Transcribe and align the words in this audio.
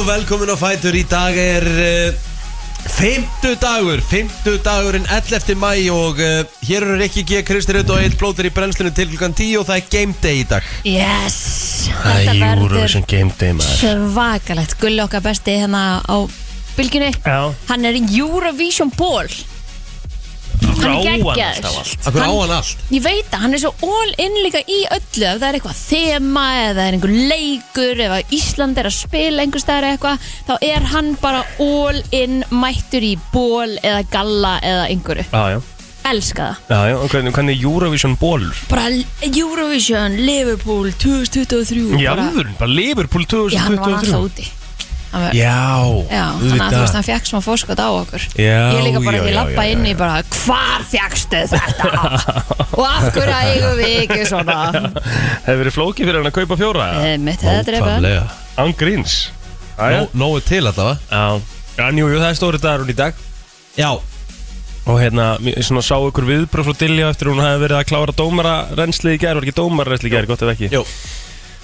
Og 0.00 0.06
velkomin 0.08 0.48
á 0.48 0.56
Fætur. 0.56 0.96
Í 0.96 1.02
dag 1.04 1.36
er 1.36 1.64
uh, 1.68 2.28
Femtu 2.88 3.50
dagur 3.60 4.00
Femtu 4.00 4.54
dagurinn 4.64 5.04
11. 5.12 5.52
mæ 5.60 5.74
Og 5.92 6.16
uh, 6.24 6.38
hér 6.64 6.86
eru 6.86 6.94
Rikki 6.96 7.20
G, 7.28 7.42
Kristi 7.44 7.74
Rutt 7.76 7.90
og 7.92 8.00
Eitt 8.00 8.16
Blóður 8.16 8.48
í 8.48 8.52
brennslunum 8.54 8.94
til 8.96 9.10
klukkan 9.10 9.34
10 9.36 9.58
Og 9.60 9.66
það 9.68 9.76
er 9.76 9.90
game 9.92 10.16
day 10.24 10.40
í 10.40 10.46
dag. 10.48 10.70
Yes 10.88 11.36
Þetta 11.90 12.32
verður 12.40 12.64
Eurovision 12.64 13.04
Game 13.12 13.36
Day 13.36 13.52
maður. 13.58 13.76
svakalegt. 13.82 14.78
Gulli 14.80 15.04
okkar 15.04 15.26
besti 15.26 15.58
hérna 15.60 15.82
á 16.00 16.16
bylginni 16.78 17.12
Já, 17.20 17.52
Hann 17.68 17.84
er 17.84 18.00
í 18.00 18.04
Eurovision 18.22 18.88
Ball 20.80 20.90
Hann 20.90 20.96
er 20.96 21.00
á 21.00 21.10
hann 21.10 21.22
geggjaður. 21.22 21.64
alltaf 21.64 21.78
allt 21.80 22.06
Akkur 22.10 22.20
á 22.20 22.30
Hann- 22.30 22.54
allt? 22.56 22.76
Ég 22.90 23.02
veit 23.04 23.30
að 23.36 23.40
hann 23.44 23.54
er 23.54 23.58
svo 23.62 23.72
all 23.82 24.14
in 24.18 24.38
líka 24.44 24.60
í 24.66 24.78
öllu. 24.96 25.26
Ef 25.30 25.40
það 25.40 25.48
er 25.50 25.58
eitthvað 25.58 25.80
þema 25.90 26.44
eða 26.60 26.74
það 26.76 26.86
er 26.86 26.94
einhver 26.96 27.16
leikur 27.32 28.00
Ef 28.06 28.14
að 28.18 28.34
Ísland 28.40 28.78
er 28.80 28.88
að 28.90 28.96
spila 28.96 29.42
einhver 29.44 29.60
staðar 29.64 29.88
eða 29.88 29.98
eitthvað 29.98 30.30
Þá 30.48 30.54
er 30.70 30.88
hann 30.94 31.10
bara 31.20 31.42
all 31.60 32.00
in 32.12 32.40
mættur 32.50 33.02
í 33.04 33.18
ból 33.32 33.76
eða 33.82 34.02
galla 34.10 34.54
eða 34.62 34.88
einhverju. 34.90 35.24
Já, 35.32 35.44
já, 35.56 35.60
Elska 36.10 36.46
það. 36.46 36.56
Já, 36.70 36.78
já, 36.90 36.94
og 36.96 37.10
hvernig, 37.12 37.32
hvernig 37.36 37.58
er 37.58 37.64
Eurovision 37.68 38.14
bólur? 38.16 38.56
Bara 38.70 38.88
Eurovision, 39.28 40.16
Liverpool 40.26 40.88
2023 40.96 42.00
Í 42.00 42.06
bara, 42.08 42.24
alvörun, 42.30 42.54
bara 42.58 42.70
Liverpool 42.72 43.26
Já, 43.52 43.60
hann 43.66 43.76
var 43.76 43.98
alltaf 43.98 44.08
2023 44.08 44.24
úti 44.24 44.48
var, 45.10 45.32
Já, 45.34 45.54
Já, 46.06 46.24
þannig 46.38 46.62
að 46.62 46.74
þú 46.74 46.80
veist, 46.84 46.96
hann 46.98 47.06
fekk 47.06 47.28
smá 47.30 47.40
fórskot 47.42 47.80
á 47.82 47.88
okkur. 47.90 48.26
Já, 48.38 48.58
Ég 48.76 48.84
líka 48.86 49.00
bara 49.02 49.18
já, 49.18 49.22
því 49.24 49.30
já, 49.32 49.36
lappa 49.36 49.64
inn 49.70 49.86
í 49.90 49.94
bara 49.98 50.20
Hvar 50.36 50.84
fjekkstu 50.90 51.40
þetta? 51.50 51.88
og 52.78 52.84
af 52.86 53.08
hverju 53.16 53.38
eigum 53.40 53.80
við 53.80 53.96
ekki 54.04 54.28
svona? 54.30 54.58
Hefur 55.46 55.62
verið 55.64 55.76
flókið 55.76 56.10
fyrir 56.10 56.20
hann 56.20 56.30
að 56.30 56.36
kaupa 56.38 56.58
fjóra? 56.60 56.86
Mitt 57.24 57.42
hefði 57.46 57.64
drefa 57.70 57.88
Nákvæmlega. 57.90 58.22
Án 58.62 58.76
gríns. 58.78 59.16
Já, 59.74 59.88
Nó- 59.96 60.14
Nógu 60.22 60.44
til 60.46 60.62
allavega. 60.62 60.98
Já, 61.10 61.24
já, 61.80 61.86
jú, 61.90 62.06
jú, 62.06 62.20
það 62.20 62.28
er 62.30 62.38
stóri 62.38 62.62
dagur 62.62 62.92
í 62.92 62.96
dag. 63.00 63.24
Já. 63.78 63.90
Og 64.90 64.96
hérna, 65.00 65.32
ég 65.44 65.58
svona 65.66 65.82
sá 65.84 65.96
ykkur 65.98 66.24
viðbröð 66.28 66.70
frá 66.70 66.78
Dilja 66.80 67.10
eftir 67.12 67.28
hún 67.30 67.42
hefði 67.42 67.64
verið 67.66 67.80
að 67.80 67.88
klára 67.90 68.14
dómararennsli 68.16 69.16
í 69.16 69.20
gær, 69.20 69.36
var 69.38 69.44
ekki 69.46 69.58
dómararennsli 69.58 70.08
í 70.10 70.14
gær, 70.14 70.28
gott 70.30 70.46
ef 70.46 70.54
ekki? 70.54 70.70
Jú 70.72 70.84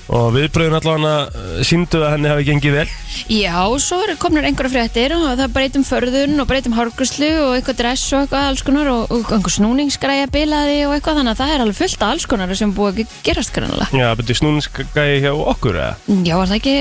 Og 0.06 0.28
viðbröðin 0.36 0.76
allavega 0.78 1.62
síndu 1.66 1.98
að 2.04 2.12
henni 2.14 2.30
hefði 2.30 2.44
gengið 2.46 2.74
vel. 2.76 2.86
Já, 3.32 3.58
svo 3.82 3.98
komnir 4.22 4.46
einhverja 4.46 4.70
fréttir 4.70 5.14
og 5.16 5.24
það 5.40 5.54
breytum 5.56 5.86
förðun 5.86 6.42
og 6.42 6.46
breytum 6.46 6.76
hárguslu 6.76 7.30
og 7.42 7.54
eitthvað 7.56 7.80
dress 7.80 8.04
og 8.14 8.22
eitthvað 8.22 8.50
alls 8.52 8.62
konar 8.66 8.90
og, 8.92 9.10
og 9.10 9.32
einhver 9.34 9.54
snúningsgræja 9.56 10.28
bilaði 10.30 10.76
og 10.86 10.94
eitthvað 10.94 11.18
þannig 11.20 11.34
að 11.34 11.40
það 11.40 11.54
er 11.54 11.64
alveg 11.64 11.78
fullt 11.80 12.04
af 12.04 12.12
alls 12.14 12.26
konar 12.30 12.54
sem 12.60 12.74
búið 12.76 13.00
að 13.02 13.16
gerast 13.26 13.54
grannlega 13.56 13.98
Já, 13.98 14.06
betur 14.20 14.38
snúningsgæði 14.38 15.16
hjá 15.24 15.32
okkur, 15.34 15.80
eða? 15.80 16.20
Já, 16.28 16.34
var 16.38 16.52
það 16.52 16.60
ekki, 16.60 16.76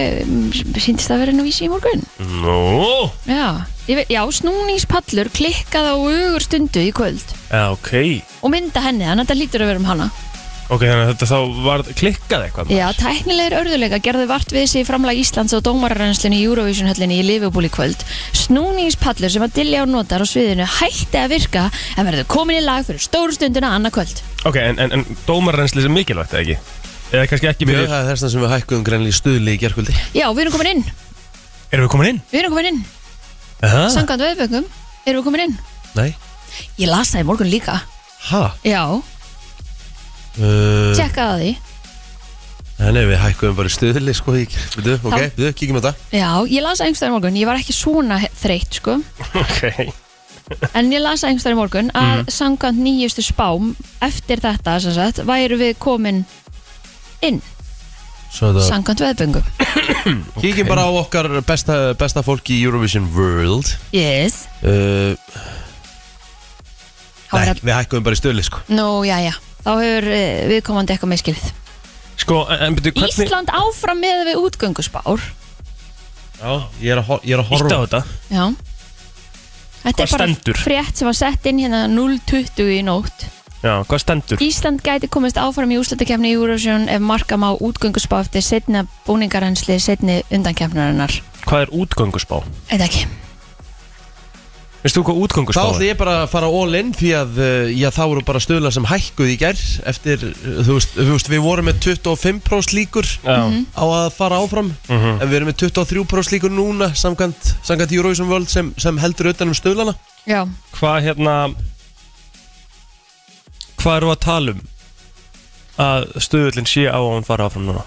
síndist 0.85 1.09
það 1.09 1.23
verið 1.25 1.39
nú 1.39 1.47
vísi 1.47 1.65
í 1.65 1.71
morgun? 1.73 2.05
Nú, 2.43 2.59
Já, 3.25 3.47
veit, 3.89 4.13
já, 4.13 4.21
snúningspallur 4.37 5.33
klikkað 5.33 5.89
á 5.89 5.95
ugur 5.97 6.45
stundu 6.45 6.85
í 6.85 6.93
kvöld. 6.93 7.35
Já, 7.49 7.71
ok. 7.73 7.91
Og 8.45 8.53
mynda 8.53 8.85
henni, 8.85 9.07
þannig 9.09 9.25
að 9.25 9.27
þetta 9.27 9.41
lítur 9.41 9.65
að 9.65 9.73
vera 9.73 9.81
um 9.81 9.89
hana 9.89 10.09
Ok, 10.65 10.81
þannig 10.81 11.03
að 11.03 11.09
þetta 11.11 11.27
þá 11.29 11.57
var 11.61 11.81
klikkað 11.99 12.43
eitthvað 12.47 12.71
Já, 12.73 12.85
tæknilegir 12.97 13.55
örðuleika 13.59 13.99
gerðu 14.01 14.23
vart 14.31 14.53
við 14.55 14.63
sig 14.71 14.81
í 14.81 14.87
framlag 14.87 15.19
Íslands 15.21 15.53
á 15.53 15.61
dómararrennslinni 15.61 16.39
í 16.41 16.47
Eurovision 16.47 16.89
höllinni 16.89 17.19
í 17.21 17.25
Liverpool 17.27 17.67
í 17.67 17.69
kvöld. 17.69 18.01
Snúningspallur 18.33 19.29
sem 19.29 19.45
að 19.45 19.53
Dilljá 19.59 19.83
notar 19.85 20.25
á 20.25 20.27
sviðinu 20.27 20.65
hætti 20.79 21.21
að 21.21 21.35
virka 21.35 21.67
en 21.93 22.09
verður 22.09 22.25
komin 22.33 22.57
í 22.57 22.65
lag 22.65 22.81
fyrir 22.87 23.05
stóru 23.05 23.37
stundina 23.37 23.75
annað 23.77 23.99
kvöld. 23.99 24.25
Ok, 24.49 24.57
en, 24.63 24.81
en, 24.81 24.97
en 24.97 25.21
dómarrensli 25.29 25.85
sem 25.85 25.93
mikilvægt, 25.93 26.33
eða 26.33 26.41
ekki? 26.41 26.83
Eða 27.13 27.29
kannski 27.29 27.51
ekki 27.51 27.69
Mjög 27.69 27.87
það 27.91 28.09
er 28.09 28.17
þess 28.17 28.33
sem 28.33 28.41
við 28.41 28.53
hækkuðum 28.55 28.85
greinlega 28.87 29.13
í 29.13 29.15
stuðli 29.19 29.53
í 29.53 29.59
gerkvöldi 29.61 29.93
Já, 30.17 30.25
við 30.33 30.47
erum 30.47 30.55
komin 30.57 30.71
inn. 30.73 30.85
Erum 31.69 31.85
við 31.85 31.91
komin 31.93 32.09
inn? 32.09 32.21
Við 32.31 32.41
erum 32.41 32.55
komin 32.55 32.69
inn. 32.71 32.79
Aha. 33.61 33.83
Sangand 33.93 34.25
veðböngum, 34.25 34.65
erum 35.05 35.21
við 35.21 35.27
komin 35.29 35.45
inn. 35.45 35.59
Nei 35.93 36.09
Ég 36.79 36.89
las 36.89 37.13
það 37.13 37.21
í 37.21 37.27
morgun 37.29 37.51
líka. 37.51 37.77
Ha? 38.31 38.43
Já, 38.65 38.81
tjekka 40.35 41.29
að 41.33 41.39
því. 41.43 41.51
Nei, 42.75 43.05
við 43.07 43.19
hækkuðum 43.23 43.55
bara 43.55 43.71
stuðli 43.71 44.13
sko 44.17 44.33
í 44.35 44.41
gerkvöldi 44.51 44.95
Ok, 45.07 45.13
Já. 45.15 45.29
við 45.39 45.53
kíkjum 45.55 45.77
á 45.79 45.81
þetta 45.85 45.93
Já, 46.11 46.31
ég 46.51 46.61
las 46.65 46.81
það 46.81 46.89
einhverstaðar 46.89 47.11
í 47.11 47.15
morgun. 47.15 47.37
Ég 47.39 47.47
var 47.47 47.59
ekki 47.61 47.75
svona 47.77 48.17
he- 48.19 48.31
þreytt, 48.35 48.79
sko. 48.81 48.97
Ok 49.39 50.73
En 50.75 50.91
ég 50.91 50.99
las 51.01 51.23
það 51.23 51.29
einhverstaðar 51.31 51.55
í 51.55 51.59
morgun 51.61 51.91
að 51.95 52.27
sangand 52.35 52.77
nýjustu 52.83 53.23
spám 53.23 53.71
eftir 54.03 54.43
þetta, 54.43 54.75
sem 54.83 54.93
sagt, 54.93 55.23
væru 55.25 55.57
við 55.57 55.71
komin 55.79 56.19
inn. 57.23 57.39
Svo 58.35 58.51
þetta 58.51 58.67
Sangand 58.67 58.99
veðböngum. 58.99 59.47
Kíkjum 60.43 60.67
bara 60.67 60.83
á 60.85 60.91
okkar 60.99 61.31
besta, 61.47 61.79
besta 61.97 62.21
fólk 62.27 62.51
í 62.51 62.59
Eurovision 62.67 63.07
World 63.15 63.71
Yes. 63.95 64.49
uh, 64.67 65.15
Þá 67.31 67.35
Nei, 67.39 67.47
er 67.55 67.59
við 67.63 67.73
hækkuðum 67.79 68.05
bara 68.05 68.17
í 68.17 68.19
stuðli 68.19 68.43
sko 68.45 68.61
Nú, 68.75 68.87
já, 69.07 69.17
já. 69.23 69.33
Þá 69.65 69.71
hefur 69.81 70.07
uh, 70.13 70.23
viðkomandi 70.53 70.93
eitthvað 70.95 71.11
meðskilið. 71.15 71.47
Sko, 72.21 72.43
en, 72.53 72.75
betur 72.77 72.93
hvernig 72.95 73.25
Ísland 73.25 73.49
áfram 73.51 73.99
með 73.99 74.21
við 74.29 74.39
útgönguspár. 74.45 75.25
Já, 76.35 76.51
ég 76.83 76.91
er 76.93 77.01
að, 77.01 77.07
hor- 77.09 77.25
ég 77.25 77.35
er 77.35 77.41
að 77.43 77.49
Ítt 77.49 77.51
á 77.51 77.55
horfa 77.55 77.79
þetta 77.85 78.01
Já. 78.29 78.45
Þetta 79.85 79.95
Hvað 79.95 80.03
er 80.05 80.11
bara 80.15 80.25
stendur? 80.27 80.57
frétt 80.59 80.97
sem 80.99 81.07
var 81.09 81.17
sett 81.17 81.45
inn 81.49 81.59
hérna 81.61 81.81
020 81.91 82.71
í 82.75 82.79
nótt. 82.85 83.25
Já, 83.65 83.81
hvað 83.89 84.01
stendur? 84.03 84.41
Ísland 84.45 84.81
gæti 84.85 85.09
komist 85.09 85.37
áfram 85.41 85.71
í 85.73 85.77
úrslutakefni 85.81 86.31
í 86.31 86.37
Eurovision 86.37 86.87
ef 86.91 87.01
marka 87.01 87.37
má 87.37 87.51
útgönguspá 87.53 88.19
eftir 88.25 88.43
setna 88.45 88.83
búningarensli 89.07 89.77
setni 89.81 90.19
undankefnarinnar. 90.33 91.13
Hvað 91.45 91.65
er 91.67 91.73
útgönguspá? 91.81 92.41
Eitthvað 92.69 92.87
ekki. 92.89 93.05
Veistu 94.85 95.01
þú 95.01 95.05
hvað 95.07 95.15
Þá 95.17 95.23
útgönguspá 95.25 95.61
ætlum 95.65 95.81
er? 95.81 95.87
ég 95.89 95.97
bara 95.97 96.11
að 96.21 96.27
fara 96.29 96.49
all 96.59 96.75
in 96.77 96.91
því 96.93 97.07
að 97.17 97.37
uh, 97.41 97.69
já, 97.73 97.87
þá 97.95 98.01
eru 98.05 98.21
bara 98.27 98.41
stöðlar 98.43 98.73
sem 98.75 98.85
hækkuð 98.85 99.31
í 99.33 99.37
gær 99.41 99.61
eftir, 99.89 100.25
uh, 100.29 100.59
þú 100.67 100.75
veist, 100.77 100.91
þú 100.99 101.07
veist, 101.15 101.29
við 101.33 101.41
vorum 101.41 101.65
með 101.71 101.79
25% 101.87 102.75
líkur 102.77 103.09
Já, 103.25 103.39
á 103.73 103.83
að 103.85 104.11
fara 104.13 104.37
áfram 104.45 104.69
Mhm. 104.85 105.15
en 105.21 105.25
við 105.31 105.35
erum 105.39 105.49
með 105.49 105.57
23% 105.65 106.35
líkur 106.35 106.53
núna 106.53 106.91
samkvæmt, 106.93 107.55
samkvæmt 107.65 107.95
Eurovision 107.97 108.29
World 108.29 108.47
sem, 108.53 108.69
sem 108.77 108.97
heldur 109.01 109.31
utan 109.33 109.49
um 109.49 109.57
stöðlana 109.57 109.95
Já. 110.29 110.45
hvað 110.77 111.01
hérna 111.09 111.35
Hvað 113.81 113.97
eru 113.99 114.13
að 114.13 114.21
tala 114.23 114.53
um 114.55 114.61
að 115.81 116.05
stöðullin 116.23 116.69
sé 116.69 116.85
á 116.89 116.95
að 116.97 117.09
hún 117.11 117.25
fara 117.27 117.49
áfram 117.49 117.65
núna? 117.67 117.83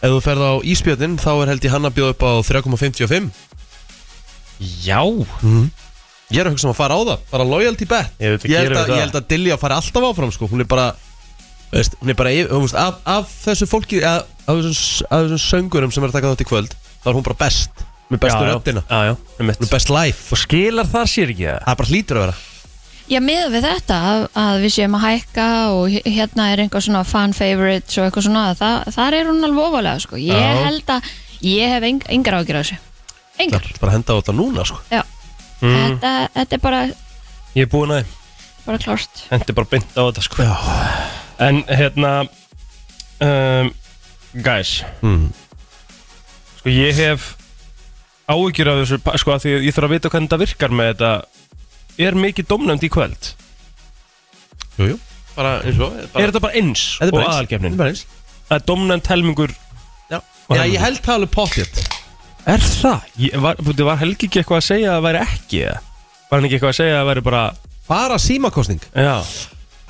Ef 0.00 0.08
þú 0.14 0.20
ferð 0.24 0.42
á 0.48 0.52
Ísbjörnin 0.64 1.18
þá 1.20 1.30
er 1.42 1.50
held 1.52 1.64
ég 1.66 1.74
hann 1.74 1.84
að 1.90 1.96
bjóða 1.98 2.14
upp 2.14 2.22
á 2.24 2.32
3,55 2.46 3.30
Já 4.60 5.00
Ég 6.30 6.38
er 6.38 6.46
að 6.46 6.52
hugsa 6.54 6.68
um 6.68 6.74
að 6.74 6.78
fara 6.78 6.94
á 6.94 7.00
það, 7.02 7.22
bara 7.32 7.44
loyalty 7.48 7.86
bet 7.90 8.10
Ég 8.22 8.34
veit, 8.36 8.44
Ég 8.46 8.58
held 8.60 8.68
gerum 8.68 8.76
að, 8.78 8.84
við 8.84 8.90
það. 8.90 8.96
ég 8.96 9.04
held 9.06 9.16
að 9.18 9.28
Dilja 9.32 9.56
fari 9.58 9.74
alltaf 9.80 10.04
áfram 10.10 10.32
sko. 10.36 10.46
hún 10.52 10.60
er 10.62 10.68
bara 10.70 10.84
veist, 11.72 11.96
hún 12.00 12.10
er 12.12 12.18
bara, 12.18 12.30
yfir- 12.34 12.50
þú 12.52 12.60
veist, 12.64 12.76
af, 12.78 13.00
af 13.06 13.32
þessu 13.46 13.66
fólki 13.70 14.02
af, 14.06 14.28
af, 14.46 14.60
þessum, 14.60 15.06
af 15.10 15.24
þessum 15.26 15.42
söngurum 15.46 15.92
sem 15.94 16.04
er 16.06 16.10
að 16.12 16.16
taka 16.18 16.30
þátt 16.34 16.44
í 16.44 16.48
kvöld 16.50 16.76
þá 17.02 17.08
er 17.10 17.16
hún 17.18 17.26
bara 17.26 17.38
best 17.42 17.82
með 18.10 18.20
bestu 18.24 18.42
já, 18.44 18.50
röddina, 18.52 18.82
Já, 18.90 19.00
já, 19.10 19.12
um 19.40 19.50
hún 19.50 19.66
er 19.66 19.70
best 19.74 19.90
life 19.94 20.34
Og 20.34 20.38
skilar 20.44 20.88
þar 20.90 21.10
sér 21.10 21.30
ekki 21.34 21.46
það? 21.46 21.60
það 21.66 21.78
bara 21.82 21.90
hlýtur 21.94 22.18
að 22.20 22.24
vera 22.26 22.38
Já, 23.10 23.18
með 23.26 23.46
við 23.56 23.64
þetta 23.66 23.96
að, 24.06 24.24
að 24.38 24.60
við 24.62 24.72
séum 24.76 24.94
að 24.98 25.04
hækka 25.08 25.46
og 25.74 25.84
he- 25.90 26.02
hérna 26.14 26.44
er 26.52 26.60
einhver 26.62 26.84
svona 26.86 27.02
fan 27.06 27.32
favorites 27.34 27.98
og 27.98 28.06
eitthvað 28.06 28.26
svona, 28.28 28.44
það, 28.54 28.76
þar 28.94 29.16
er 29.18 29.30
hún 29.32 29.42
alveg 29.48 29.64
ofalega, 29.66 30.02
sko. 30.04 30.14
Ég 30.22 30.38
Já. 30.38 30.60
held 30.68 30.92
að 30.94 31.08
ég 31.42 31.72
hef 31.74 31.86
eng, 31.88 32.04
engar 32.14 32.36
ágjur 32.38 32.58
á 32.58 32.62
þessu. 32.62 32.78
Engar. 33.40 33.64
Það 33.64 33.74
er 33.76 33.82
bara 33.82 33.92
að 33.92 33.96
henda 33.98 34.14
á 34.14 34.18
þetta 34.20 34.34
núna 34.36 34.66
sko. 34.68 34.80
Já. 34.90 35.02
Mm. 35.60 35.76
Þetta, 35.76 36.12
þetta 36.36 36.56
er 36.56 36.62
bara, 36.64 36.80
Ég 37.56 37.66
er 37.66 37.70
búin 37.72 37.92
að 37.92 38.04
þið 38.04 38.16
bara 38.66 38.78
klárt. 38.80 39.24
Hendi 39.30 39.56
bara 39.56 39.70
beint 39.70 39.96
á 39.96 40.02
þetta 40.06 40.22
sko 40.24 40.44
Já. 40.46 40.54
En 41.40 41.60
hérna 41.68 42.12
um, 43.24 43.70
Guys 44.44 44.72
mm. 45.02 45.26
Sko 46.60 46.72
ég 46.72 46.96
hef 47.00 47.30
áhyggjur 48.30 48.70
af 48.70 48.80
þessu 48.82 49.00
Sko 49.24 49.34
að 49.34 49.44
því 49.44 49.54
að 49.56 49.66
ég 49.66 49.76
þarf 49.76 49.88
að 49.88 49.94
vita 49.96 50.12
hvernig 50.12 50.30
þetta 50.30 50.40
virkar 50.44 50.76
með 50.80 50.90
þetta 50.92 51.12
Er 52.06 52.16
mikið 52.16 52.48
domnæmt 52.52 52.84
í 52.86 52.92
kvöld? 52.92 53.32
Jú, 54.78 54.92
jú, 54.92 54.98
bara 55.34 55.56
eins 55.64 55.80
og 55.80 55.96
bara, 56.12 56.22
Er 56.22 56.30
þetta 56.30 56.44
bara 56.46 56.60
eins 56.60 56.84
Þetta 57.00 57.08
er 57.08 57.10
og 57.10 57.18
bara 57.18 57.24
eins. 57.26 57.34
aðalgefnin? 57.34 57.74
Þetta 57.74 57.80
er 57.80 57.82
bara 57.84 57.94
eins 57.96 58.06
er 58.50 58.62
domnæmt 58.66 59.10
helmingur 59.12 59.56
Já, 60.10 60.20
Já 60.50 60.62
ég 60.66 60.80
held 60.82 61.02
það 61.04 61.16
alveg 61.18 61.34
pocket 61.34 61.82
Er 62.48 62.62
það? 62.64 63.06
Ég, 63.20 63.36
var, 63.40 63.58
búti, 63.60 63.84
var 63.84 63.98
Helgi 64.00 64.28
ekki 64.28 64.40
eitthvað 64.40 64.60
að 64.60 64.66
segja 64.70 64.90
að 64.90 64.96
það 64.96 65.06
væri 65.06 65.22
ekki 65.26 65.62
eða? 65.66 65.80
Var 66.30 66.38
hann 66.38 66.46
ekki 66.48 66.56
eitthvað 66.56 66.72
að 66.72 66.78
segja 66.78 66.94
að 66.94 67.00
það 67.00 67.10
væri 67.10 67.24
bara 67.26 67.42
Bara 67.90 68.20
símakostning 68.22 68.84
Já 68.94 69.14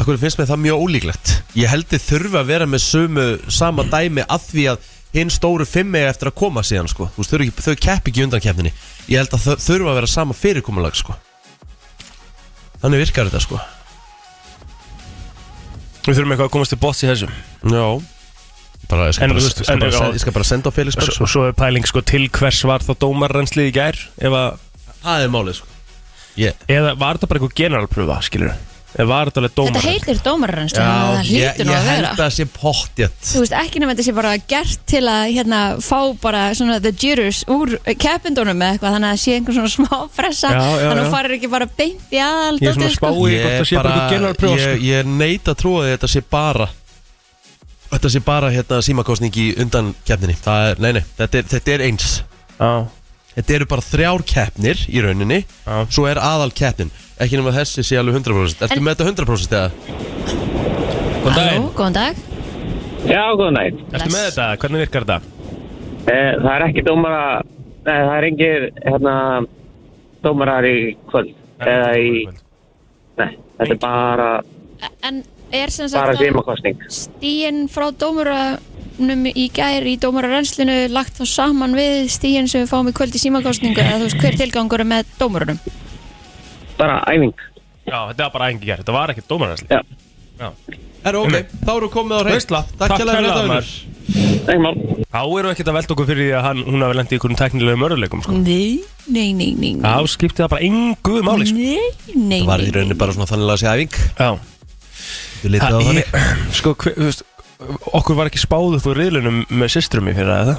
Akkur 0.01 0.17
finnst 0.19 0.41
mér 0.41 0.49
það 0.49 0.63
mjög 0.65 0.85
ólíklegt 0.87 1.33
Ég 1.61 1.71
held 1.71 1.89
þið 1.91 2.07
þurfa 2.09 2.41
að 2.41 2.51
vera 2.51 2.69
með 2.71 2.85
sömu 2.87 3.27
sama 3.53 3.85
dæmi 3.93 4.25
að 4.27 4.47
því 4.49 4.67
að 4.73 4.89
hinn 5.15 5.33
stóru 5.35 5.67
fimm 5.67 5.95
er 5.99 6.13
eftir 6.13 6.31
að 6.31 6.37
koma 6.39 6.63
síðan 6.63 6.87
sko. 6.91 7.09
Þú 7.11 7.19
veist, 7.23 7.33
þau, 7.33 7.37
eru 7.37 7.47
ekki, 7.49 7.65
þau 7.67 7.83
kepp 7.87 8.09
ekki 8.11 8.23
undan 8.25 8.43
keppninni 8.45 8.73
Ég 9.11 9.19
held 9.19 9.35
að 9.35 9.47
þau 9.47 9.65
þurfa 9.67 9.91
að 9.91 9.99
vera 9.99 10.11
sama 10.11 10.37
fyrirkomulag 10.39 10.97
sko. 10.99 11.17
Þannig 12.81 13.03
virkar 13.03 13.29
þetta 13.29 13.43
sko. 13.43 13.59
Við 16.07 16.15
þurfum 16.15 16.33
eitthvað 16.33 16.47
að 16.47 16.55
komast 16.55 16.73
til 16.75 16.81
bots 16.81 17.03
í 17.05 17.11
þessu 17.11 17.29
Já 17.29 17.85
bara, 18.91 19.09
ég 19.11 19.17
skal 19.19 19.25
En 19.29 19.35
bara, 19.35 19.41
veist, 19.41 19.63
skal 19.65 19.75
en- 19.75 19.81
bara, 19.85 19.91
já. 19.91 19.99
senda- 19.99 20.15
ég 20.19 20.25
skal 20.25 20.33
bara 20.39 20.49
senda 20.53 20.71
á 20.71 20.73
Felix 20.77 20.97
Og 20.97 21.03
Berg 21.05 21.17
svo, 21.19 21.27
svo 21.35 21.47
er 21.49 21.53
pæling 21.57 21.87
sko 21.89 22.01
til 22.03 22.29
hvers 22.29 22.63
var 22.69 22.81
þá 22.87 22.93
dómarrenslið 23.07 23.71
í 23.71 23.77
gær 23.79 23.97
ef 24.19 24.33
að, 24.33 24.59
Það 25.01 25.23
er 25.25 25.31
málið 25.33 25.55
sko. 25.63 25.67
Ég, 26.41 26.53
eða 26.69 26.93
var 26.99 27.17
þetta 27.17 27.29
bara 27.31 27.41
eitthvað 27.41 27.57
generalpröfa 27.63 28.19
skilur 28.27 28.53
eða 28.91 29.07
var 29.07 29.29
þetta 29.31 29.39
alveg 29.39 29.51
Þetta 29.51 29.61
dómarrenslið 29.63 29.91
heitir 29.95 30.19
dómararrenslu 30.27 30.81
já, 30.83 30.87
Það 30.91 31.29
ég, 31.31 31.45
hlýtur 31.51 31.67
nú 31.69 31.71
ég 31.71 31.79
að 31.79 31.85
held 31.87 32.01
vera. 32.01 32.11
að 32.11 32.21
það 32.21 32.33
sé 32.37 32.45
pottjætt 32.57 33.21
Þú 33.31 33.43
veist 33.45 33.55
ekki 33.61 33.79
nefnir 33.81 33.95
þetta 33.95 34.07
sé 34.09 34.15
bara 34.17 34.33
gert 34.51 34.81
til 34.91 35.03
að 35.07 35.23
hérna 35.37 35.61
fá 35.87 36.01
bara 36.25 36.41
svona 36.59 36.79
the 36.83 36.91
jitters 36.93 37.45
úr 37.47 37.77
keppindunum 38.03 38.59
eða 38.67 38.73
eitthvað 38.75 38.97
þannig 38.97 39.11
að 39.11 39.15
það 39.15 39.23
sé 39.23 39.37
einhver 39.39 39.55
svona 39.55 39.71
smá 39.77 39.95
fressa. 40.11 40.49
Já, 40.51 40.59
já, 40.59 40.91
þannig 40.91 40.91
að 40.91 40.99
já. 40.99 41.07
þú 41.07 41.15
farir 41.15 41.37
ekki 41.39 41.51
bara 41.55 41.67
beint 41.79 42.11
í 42.11 42.19
aðal 42.27 42.59
Ég 42.59 42.67
er 42.67 42.75
svona 42.75 42.91
að 42.91 42.97
spá 42.99 43.09
í 43.11 43.39
hvort 43.39 43.55
það 43.61 43.69
sé 43.71 43.77
bara 43.79 43.91
eitthvað 43.95 44.11
generalpröfa 44.17 44.59
ég, 44.59 44.75
sko. 44.75 44.85
ég 44.91 45.07
neita 45.23 45.55
að 45.55 45.61
trúa 45.63 45.79
því 45.81 45.87
að 45.87 45.95
þetta 45.97 46.11
sé 46.17 46.23
bara 46.35 46.69
Þetta 47.91 48.11
sé 48.15 48.21
bara 48.25 48.51
hérna 48.55 48.79
símakostning 48.87 49.35
í 49.41 49.49
undan 49.61 49.93
keppninni 50.07 50.37
Það 50.39 50.69
er, 50.71 50.81
nei 50.85 50.93
nei, 50.99 51.05
þetta 51.19 51.39
er, 51.41 51.49
þetta 51.55 51.73
er 51.77 51.85
eins 51.89 52.09
Já, 52.61 52.71
Þetta 53.35 53.55
eru 53.57 53.67
bara 53.71 53.85
þrjár 53.87 54.25
keppnir 54.27 54.81
í 54.91 55.03
rauninni 55.05 55.41
Já. 55.45 55.77
Svo 55.91 56.07
er 56.11 56.21
aðal 56.23 56.51
keppnin 56.57 56.91
Ekki 57.21 57.39
nema 57.41 57.53
þessi 57.57 57.85
sé 57.87 57.99
alveg 58.01 58.21
100% 58.23 58.65
Ertu 58.67 58.79
En- 58.79 58.87
með 58.87 58.97
þetta 59.01 59.11
100% 59.11 59.57
eða? 59.59 59.71
Góðan 61.21 61.35
Halló, 61.35 61.41
daginn. 61.41 61.69
góðan 61.77 61.97
dag 61.99 62.21
Já, 63.11 63.23
góðan 63.37 63.59
daginn. 63.61 63.83
ertu 63.97 64.11
með 64.13 64.25
þetta? 64.29 64.47
Hvernig 64.63 64.83
virkar 64.85 65.07
þetta? 65.09 65.37
Eh, 66.11 66.31
það 66.41 66.51
er 66.55 66.63
ekki 66.67 66.83
dómara, 66.87 67.25
nei, 67.87 67.97
það 67.97 68.15
er 68.17 68.27
engir, 68.31 68.65
hérna, 68.87 69.15
dómarar 70.25 70.67
í 70.69 70.77
kvöld. 71.11 71.31
Eða 71.61 71.91
í, 72.01 72.23
nei, 73.21 73.29
þetta 73.59 73.75
er 73.77 73.81
bara, 73.83 74.29
En 75.05 75.23
er 75.53 75.73
sem 75.75 75.89
bara 75.91 76.13
sagt 76.13 76.21
að 76.21 76.25
símakostning. 76.27 76.83
stíin 76.95 77.61
frá 77.73 77.89
dómarunum 78.03 79.27
í 79.33 79.47
gær 79.55 79.87
í 79.89 79.97
dómararrenslinu 80.01 80.77
lagt 80.95 81.19
þá 81.21 81.25
saman 81.27 81.75
við 81.79 82.11
stíin 82.13 82.49
sem 82.51 82.65
við 82.65 82.73
fáum 82.73 82.91
í 82.91 82.95
kvöld 82.97 83.15
í 83.17 83.23
símakostningu 83.23 83.83
eða 83.83 84.01
þú 84.03 84.09
veist 84.09 84.21
hver 84.25 84.39
tilgangur 84.41 84.85
er 84.85 84.91
með 84.93 85.15
dómarunum? 85.21 85.61
Bara 86.81 87.01
æfing. 87.11 87.35
Já, 87.87 87.99
þetta 88.13 88.27
var 88.29 88.35
bara 88.37 88.51
engi 88.53 88.69
gær, 88.69 88.83
þetta 88.85 88.95
var 88.95 89.13
ekki 89.15 89.27
dómarrenslið 89.29 89.73
Já, 89.75 89.81
Já, 90.41 90.51
Herru, 91.05 91.25
ok, 91.27 91.55
þá 91.65 91.73
eru 91.77 91.89
komið 91.93 92.17
á 92.17 92.23
Veistla, 92.29 92.61
Takk 92.79 92.93
takk 92.95 93.09
þetta 93.09 93.47
maður. 93.49 93.71
ekki. 93.71 93.91
Þá 95.11 95.21
við 95.31 95.49
ekkert 95.51 95.71
að 95.71 95.77
velta 95.77 95.95
okkur 95.95 96.09
fyrir 96.09 96.27
því 96.27 96.33
að 96.37 96.45
hann, 96.47 96.61
hún 96.67 96.85
hafi 96.85 96.97
lendið 96.99 97.13
í 97.13 97.17
einhverjum 97.19 97.39
teknilegum 97.41 97.85
örðuleikum 97.87 98.23
sko. 98.25 98.37
Nei, 98.41 98.81
nei, 99.07 99.33
nei, 99.37 99.51
nei 99.59 99.73
Já, 99.81 99.95
skipti 100.13 100.43
það 100.43 100.53
bara 100.55 100.67
engu 100.69 101.23
máli 101.27 101.49
sko. 101.51 101.59
Nei, 101.61 102.15
nei, 102.15 102.41
Það 102.41 102.51
var 102.51 102.65
í 102.65 102.69
nei, 102.69 102.75
rauninni 102.77 102.99
bara 103.01 103.17
svona 103.17 103.29
þannig 103.31 103.53
að 103.55 103.61
sé 103.63 103.71
æfing. 103.75 103.99
Já, 104.21 104.31
Þú 105.41 105.53
litið 105.55 105.67
á 105.67 105.71
það 105.71 105.87
þannig. 105.89 106.11
er, 106.21 106.35
sko, 106.61 106.75
hver, 106.83 106.97
þú 106.99 107.09
veist 107.11 107.27
Okkur 107.93 108.17
var 108.17 108.31
ekki 108.31 108.41
spáð 108.41 108.77
upp 108.79 108.87
úr 108.89 109.01
riðlunum 109.03 109.41
með 109.53 109.73
systrum 109.75 110.07
í 110.09 110.15
fyrir 110.17 110.31
það 110.33 110.53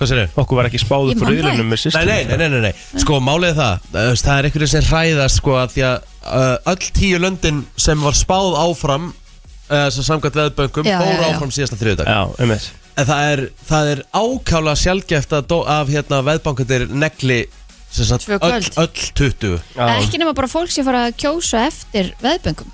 Hvað 0.00 0.08
sér 0.08 0.20
þið? 0.20 0.36
Okkur 0.40 0.58
var 0.60 0.68
ekki 0.70 0.80
spáð 0.80 1.08
upp 1.12 1.22
úr 1.24 1.32
riðlunum 1.34 1.66
með 1.66 1.74
Nei, 1.74 1.82
systrum 1.82 2.08
nei, 2.08 2.20
nei, 2.24 2.36
nei, 2.38 2.48
nei, 2.54 2.60
nei. 2.68 3.00
Sko, 3.02 3.18
málið 3.24 3.50
er 3.50 3.56
það 3.58 4.20
Það 4.22 4.30
er 4.36 4.48
einhverju 4.48 4.68
sem 4.70 4.86
hræðast 4.86 5.40
sko 5.40 5.56
að 5.60 5.74
Því 5.74 5.84
að 5.88 5.96
uh, 6.22 6.70
öll 6.72 6.90
tíu 7.00 7.20
löndin 7.20 7.64
sem 7.76 8.06
var 8.06 8.16
spáð 8.16 8.54
áfram 8.62 9.08
uh, 9.10 9.88
sem 9.92 10.06
samkvæmt 10.06 10.38
veðböngum 10.40 10.86
fóru 10.88 11.26
áfram 11.26 11.52
síðasta 11.54 11.80
þriðudag 11.80 12.10
Já, 12.10 12.20
um 12.30 12.54
þess 12.54 12.70
En 13.00 13.06
það 13.08 13.26
er, 13.32 13.42
það 13.68 13.90
er 13.90 14.00
ákála 14.20 14.72
sjálfgeft 14.76 15.34
af 15.34 15.92
hérna 15.92 16.22
veðbankandir 16.26 16.86
negli 16.90 17.42
sem 17.90 18.06
sagt, 18.06 18.26
Tvö 18.26 18.38
öll, 18.46 18.70
öll 18.82 19.04
20 19.18 19.60
Ekki 19.98 20.20
nema 20.20 20.34
bara 20.36 20.50
fólk 20.50 20.72
sem 20.74 20.86
fara 20.86 21.06
að 21.08 21.16
kjósa 21.22 21.66
eftir 21.70 22.12
veðböngum 22.22 22.70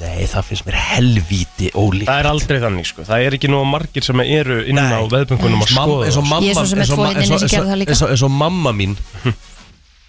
Nei, 0.00 0.26
það 0.28 0.42
finnst 0.50 0.66
mér 0.66 0.76
helvíti 0.76 1.70
ólíkt 1.72 2.08
Það 2.10 2.18
er 2.20 2.28
aldrei 2.30 2.58
þannig 2.60 2.86
sko 2.90 3.04
Það 3.08 3.24
er 3.26 3.36
ekki 3.38 3.48
nú 3.48 3.62
margir 3.64 4.04
sem 4.04 4.20
eru 4.26 4.58
inn 4.68 4.76
á 4.76 4.84
Nei. 4.92 5.08
veðböngunum 5.14 5.62
að 5.64 5.72
Mam, 5.76 5.90
skoða 5.90 6.06
eins 6.08 6.16
og 6.16 6.24
það. 6.24 6.30
mamma 6.30 6.46
Ég 6.46 6.50
er 6.50 6.58
svo 6.60 6.66
sem 6.66 6.78
er 6.78 6.82
eins 6.84 6.90
og 6.90 6.96
tvo 6.96 7.02
ma- 7.02 7.10
hérna 7.12 7.22
eins 7.24 7.32
og- 7.36 7.40
sem 7.40 7.52
gerðu 7.56 7.70
það 7.72 7.78
líka. 7.80 7.94
eins 7.94 8.02
og- 8.02 8.10
eins 8.12 8.22
og 8.26 8.30
mamma 8.30 8.72
mín 8.76 8.96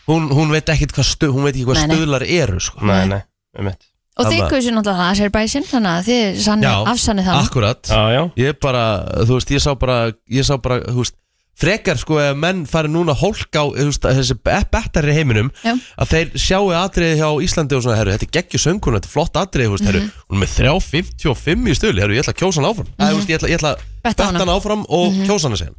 hún, 0.08 0.30
hún 0.32 0.52
veit 0.52 0.70
ekkit 0.74 0.92
hvað 0.96 1.08
stu, 1.12 1.30
hún 1.32 1.44
veit 1.48 1.56
ekki 1.56 1.66
hvað 1.70 1.80
Nei, 1.82 1.88
nei. 1.88 1.96
stuðlar 1.98 2.26
eru 2.28 2.60
sko. 2.64 2.82
Nei, 2.86 3.06
nei, 3.08 3.22
um 3.60 3.70
þess 3.72 3.94
Og 4.18 4.26
Það 4.26 4.32
þið 4.34 4.40
var- 4.42 4.50
kusu 4.50 4.72
náttúrulega 4.74 5.08
Azerbaijan 5.14 5.66
þannig 5.70 5.92
að 5.94 6.06
þið 6.08 6.38
sanni, 6.42 6.66
afsanni 6.90 7.24
það 7.28 7.42
akkurat 7.46 7.84
Já, 7.92 8.00
já 8.16 8.22
Ég 8.42 8.60
bara, 8.60 8.84
þú 9.30 9.34
veist, 9.38 9.52
ég 9.54 9.62
sá 9.62 9.76
bara 9.78 9.98
Ég 10.32 10.44
sá 10.48 10.58
bara, 10.58 10.80
þú 10.90 11.04
veist 11.04 11.14
Frekar 11.58 11.98
sko 11.98 12.20
ef 12.22 12.36
menn 12.38 12.66
fari 12.70 12.90
núna 12.94 13.16
að 13.16 13.22
hólka 13.24 13.64
á 13.64 13.66
þessi 13.74 14.36
be- 14.46 14.60
bettari 14.72 15.14
heiminum 15.16 15.48
Já. 15.66 15.74
að 15.98 16.12
þeir 16.12 16.28
sjáu 16.38 16.68
atriði 16.78 17.16
hjá 17.18 17.30
Íslandi 17.48 17.74
og 17.74 17.82
svona, 17.82 17.98
herru, 17.98 18.14
þetta 18.14 18.28
er 18.28 18.34
geggjur 18.38 18.62
sönguna, 18.62 19.00
þetta 19.00 19.10
er 19.10 19.14
flott 19.16 19.40
atriði, 19.42 19.68
þú 19.68 19.74
veist, 19.78 19.88
herru, 19.90 20.02
Mhm. 20.02 20.12
hún 20.30 20.38
er 20.38 20.42
með 20.44 20.52
3.55 20.54 21.66
í 21.66 21.74
stölu, 21.80 22.00
herru, 22.04 22.14
ég 22.14 22.22
ætla 22.22 22.34
að 22.36 22.42
kjósa 22.44 22.62
hann 22.62 22.70
áfram 22.70 22.88
mm 22.94 23.10
þú 23.10 23.16
veist, 23.18 23.30
ég 23.34 23.38
ætla, 23.40 23.50
ég 23.50 23.58
ætla 23.58 23.72
að 23.74 23.80
Betta 24.04 24.24
hann 24.26 24.54
áfram 24.54 24.86
og 24.88 25.14
kjósa 25.26 25.44
hann 25.50 25.54
að 25.58 25.62
segja 25.64 25.74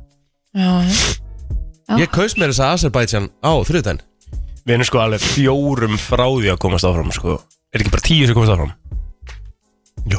Já, 0.59 0.71
já. 0.83 1.15
Já. 1.89 1.97
Ég 2.03 2.11
kaus 2.11 2.35
mér 2.35 2.51
þess 2.51 2.61
að 2.61 2.73
Azerbaijan 2.75 3.31
á 3.45 3.53
þriðdæn 3.65 4.01
Við 4.67 4.75
erum 4.75 4.85
sko 4.85 4.99
alveg 4.99 5.21
fjórum 5.25 5.95
frá 5.97 6.27
því 6.29 6.51
að 6.53 6.59
komast 6.59 6.85
áfram 6.85 7.13
sko 7.15 7.39
Er 7.73 7.81
ekki 7.81 7.91
bara 7.95 8.03
tíu 8.03 8.27
sem 8.27 8.35
komast 8.35 8.51
áfram? 8.53 8.73
Jú. 10.11 10.19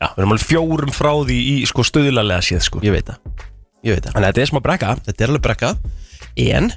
Já, 0.00 0.08
við 0.14 0.18
erum 0.24 0.32
alveg 0.34 0.48
fjórum 0.48 0.92
frá 0.96 1.12
því 1.28 1.36
í 1.52 1.66
sko 1.68 1.82
stöðlalega 1.86 2.40
séð 2.42 2.62
sko 2.66 2.80
Ég 2.82 2.90
veit 2.96 3.04
það, 3.06 3.18
ég 3.84 3.96
veit 3.96 4.04
það 4.06 4.16
Þannig 4.16 4.26
að 4.26 4.32
þetta 4.32 4.44
er 4.44 4.50
smá 4.50 4.60
brekka 4.64 4.92
Þetta 5.06 5.24
er 5.24 5.32
alveg 5.32 5.44
brekka 5.44 5.70
En 6.44 6.68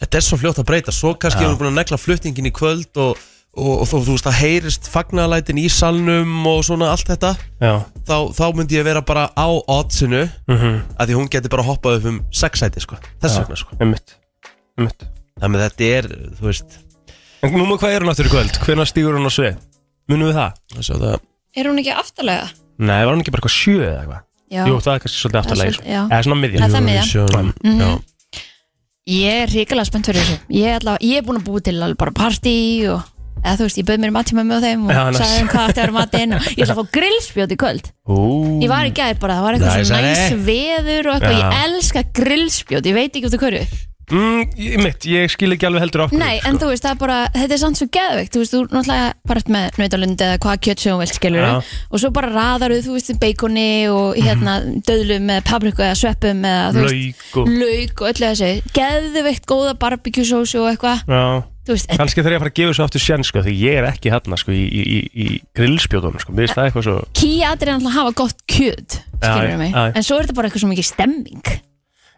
þetta 0.00 0.18
er 0.18 0.26
svo 0.26 0.38
fljótt 0.40 0.60
að 0.62 0.68
breyta 0.70 0.94
Svo 0.94 1.14
kannski 1.18 1.42
Já. 1.42 1.46
erum 1.48 1.56
við 1.56 1.62
búin 1.62 1.72
að 1.72 1.80
negla 1.80 2.00
flutningin 2.00 2.50
í 2.50 2.52
kvöld 2.54 3.00
Og, 3.04 3.24
og, 3.54 3.72
og 3.74 3.88
þú, 3.90 4.00
þú 4.06 4.16
veist 4.16 4.30
að 4.30 4.38
heyrist 4.40 4.88
fagnalætin 4.92 5.60
í 5.62 5.66
salnum 5.72 6.48
Og 6.50 6.62
svona 6.68 6.92
allt 6.94 7.10
þetta 7.10 7.34
Já 7.62 7.74
Þá, 8.04 8.16
þá 8.36 8.44
myndi 8.58 8.78
ég 8.78 8.86
vera 8.86 9.04
bara 9.06 9.28
á 9.32 9.48
oddsinu 9.48 10.24
mm 10.24 10.56
-hmm. 10.56 10.80
að 10.98 11.10
Því 11.10 11.18
hún 11.18 11.30
geti 11.32 11.52
bara 11.52 11.66
hoppað 11.66 12.00
upp 12.00 12.08
um 12.10 12.18
sexæti 12.30 12.80
sko. 12.84 12.98
Þess 13.22 13.38
vegna 13.40 13.56
sko. 13.56 13.76
Um 13.80 13.94
mitt 13.94 14.16
Um 14.78 14.84
mitt 14.88 15.06
Þannig 15.40 15.60
að 15.60 15.64
þetta 15.68 15.84
er, 15.98 16.10
þú 16.38 16.50
veist 16.50 16.80
En 17.42 17.52
núna 17.52 17.78
hvað 17.78 17.92
er 17.92 18.02
hún 18.02 18.10
aftur 18.10 18.26
í 18.26 18.32
kvöld? 18.32 18.58
Hvenær 18.64 18.88
stígur 18.88 19.16
hún 19.16 19.28
á 19.28 19.32
svið? 19.32 19.56
Munum 20.08 20.28
við 20.30 20.36
það? 20.38 20.52
Svo 20.80 20.98
það 21.00 21.18
Er 21.54 21.66
hún 21.70 21.78
ekki 21.78 21.92
aftalega? 21.94 22.46
Nei, 22.78 23.04
var 23.04 23.14
hún 23.14 23.20
ekki 23.22 23.30
bara 23.30 23.44
eitthvað 23.44 23.56
sjö 23.56 23.80
eða 23.80 24.00
eitthvað? 24.02 24.22
Já. 24.54 24.64
Jú, 24.70 24.76
það 24.84 24.94
er 24.94 25.00
kannski 25.04 25.20
svolítið 25.22 25.40
afturlega 25.42 25.72
svolítið- 25.74 25.94
já. 25.96 26.02
Eða 26.08 26.22
svona 26.28 26.40
miðja 26.44 26.58
Það 26.60 26.68
er 26.68 26.74
það 26.74 26.84
miðja. 26.88 27.04
Eurovision, 27.04 27.54
Mhm. 27.64 27.80
já. 27.80 28.02
Ég 29.04 29.42
er 29.42 29.48
ríkilega 29.52 29.84
spennt 29.84 30.06
fyrir 30.08 30.22
þessu 30.24 30.38
Ég 30.48 30.64
er, 30.70 30.78
allavega, 30.80 31.04
ég 31.04 31.18
er 31.18 31.24
búin 31.26 31.36
að 31.40 31.44
búi 31.48 31.60
til 31.64 31.74
alveg 31.82 31.98
bara 32.00 32.10
partí 32.16 32.54
og 32.88 33.02
eða 33.44 33.56
þú 33.58 33.66
veist, 33.66 33.76
ég 33.76 33.84
bauð 33.84 34.00
mér 34.00 34.12
mattíma 34.14 34.44
með 34.48 34.62
þeim 34.64 34.84
og 34.86 34.90
Já, 34.94 35.02
næs. 35.10 35.18
sagði 35.20 35.34
þeim 35.40 35.48
hvað 35.52 35.68
ætti 35.68 35.74
að 35.74 35.84
vera 35.84 35.92
matinn 35.98 36.32
og 36.32 36.40
ég 36.48 36.62
ætla 36.64 36.74
að 36.74 36.78
fá 36.80 36.86
grillspjót 36.96 37.52
í 37.52 37.56
kvöld 37.60 37.84
Ú 38.08 38.16
Ég 38.64 38.68
var 38.72 38.84
í 38.88 38.92
gær 38.96 39.18
bara, 39.20 39.34
það 39.34 39.42
var 39.44 39.54
eitthvað 39.54 39.76
Næs, 39.76 39.88
svo 39.90 39.98
nei. 39.98 40.06
næs 40.08 40.46
veður 40.48 41.04
og 41.10 41.14
eitthvað, 41.18 41.36
Já. 41.36 41.44
ég 41.44 41.64
elska 41.66 42.02
grillspjót 42.20 42.84
ég 42.88 42.94
veit 42.94 43.12
ekki 43.12 43.26
út 43.28 43.34
af 43.34 43.40
hverju 43.44 43.66
mm, 44.10 44.42
ég- 44.58 44.82
Mitt, 44.84 45.06
ég 45.08 45.30
skil 45.32 45.52
ekki 45.54 45.66
alveg 45.68 45.80
heldur 45.84 46.04
hverju, 46.08 46.18
Nei, 46.18 46.38
sko. 46.40 46.48
en 46.50 46.58
þú 46.58 46.68
veist, 46.72 46.84
það 46.84 46.90
er 46.90 47.00
bara, 47.00 47.18
þetta 47.34 47.52
er 47.56 47.62
samt 47.62 47.76
svo 47.80 47.86
geðveikt 47.96 48.32
Þú 48.34 48.42
veist, 48.42 48.52
þú 48.54 48.60
náttúrulega 48.74 49.36
ert 49.36 49.48
með 49.54 49.78
nautalund 49.78 50.20
eða 50.26 50.38
hvað 50.44 50.60
kjött 50.66 50.78
sem 50.84 50.92
þú 50.94 50.98
vilt 51.04 51.14
skilur 51.18 51.46
Já. 51.46 51.54
og 51.90 51.98
svo 52.02 52.10
bara 52.12 52.28
raðar 52.34 52.76
þú 52.84 52.92
veist, 52.98 53.14
beikoni 53.20 53.88
og 53.88 54.14
hérna 54.20 54.58
döðlum 54.84 55.24
með 55.30 55.42
papriku 55.48 55.82
eða 55.86 55.96
sveppum 56.02 56.44
eða 56.44 56.68
þú 56.74 56.84
veist, 56.84 56.94
Lauk 56.94 57.40
og 57.40 57.48
lauk 57.48 58.04
og 58.04 58.12
öllu 58.12 58.30
þessu 58.30 58.52
geðveikt 58.76 59.46
góða 59.46 59.74
barbecue 59.78 60.24
sósu 60.28 60.60
og 60.64 60.70
eitthvað 60.74 61.04
Já 61.08 61.24
þú 61.64 61.72
veist, 61.72 61.86
þetta- 61.88 61.96
Kannski 62.02 62.20
þarf 62.20 62.34
ég 62.34 62.36
að 62.36 62.42
fara 62.44 62.50
að 62.52 62.58
gefa 62.60 62.72
þessu 62.74 62.84
aftur 62.84 63.00
sjens 63.00 63.26
sko, 63.32 63.40
því 63.40 63.54
ég 63.56 63.78
er 63.80 63.84
ekki 63.88 64.10
hérna 64.12 64.36
sko, 64.36 64.52
í, 64.52 64.64
í, 64.68 64.82
í, 64.84 64.98
í 65.16 65.40
grillspjóðunum 65.56 66.20
sko. 66.20 66.32
Mér 66.36 66.44
finnst 66.44 66.58
það 66.58 66.66
eitthvað 66.68 66.84
svo 66.84 66.96
kýjatri 67.16 67.68
er 67.72 67.78
náttúrulega 67.78 67.88
að 67.88 67.96
hafa 67.96 68.12
gott 68.20 68.42
kjöt 68.46 68.98
skilur 69.24 69.48
Já, 69.48 69.56
mig, 69.56 69.72
já. 69.72 69.84
en 69.96 70.02
svo 70.04 70.18
er 70.18 70.26
þetta 70.26 70.36
bara 70.36 70.48
eitthvað 70.50 70.60
svo 70.66 70.68
mikið 70.74 70.88
stemming 70.92 71.40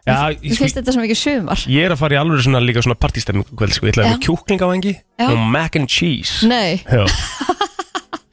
Já, 0.07 0.17
Mér 0.39 0.57
finnst 0.61 0.77
þetta 0.79 0.93
svo 0.95 1.03
mikið 1.03 1.19
sumar 1.21 1.63
Ég 1.67 1.83
er 1.89 1.93
að 1.95 1.99
fara 1.99 2.15
í 2.15 2.19
alveg 2.21 2.45
svona 2.47 2.61
líka 2.63 2.83
svona 2.85 2.95
partistemming 2.99 3.47
kvöld, 3.51 3.75
sko. 3.75 3.89
Ég 3.89 3.93
ætla 3.95 4.05
að 4.05 4.07
Já. 4.07 4.15
með 4.15 4.23
kjúkling 4.27 4.63
á 4.63 4.67
engi 4.77 4.93
Já. 4.95 5.27
og 5.27 5.37
mac 5.51 5.75
and 5.75 5.91
cheese 5.91 6.47
Nei, 6.47 6.79
Já. 6.87 7.03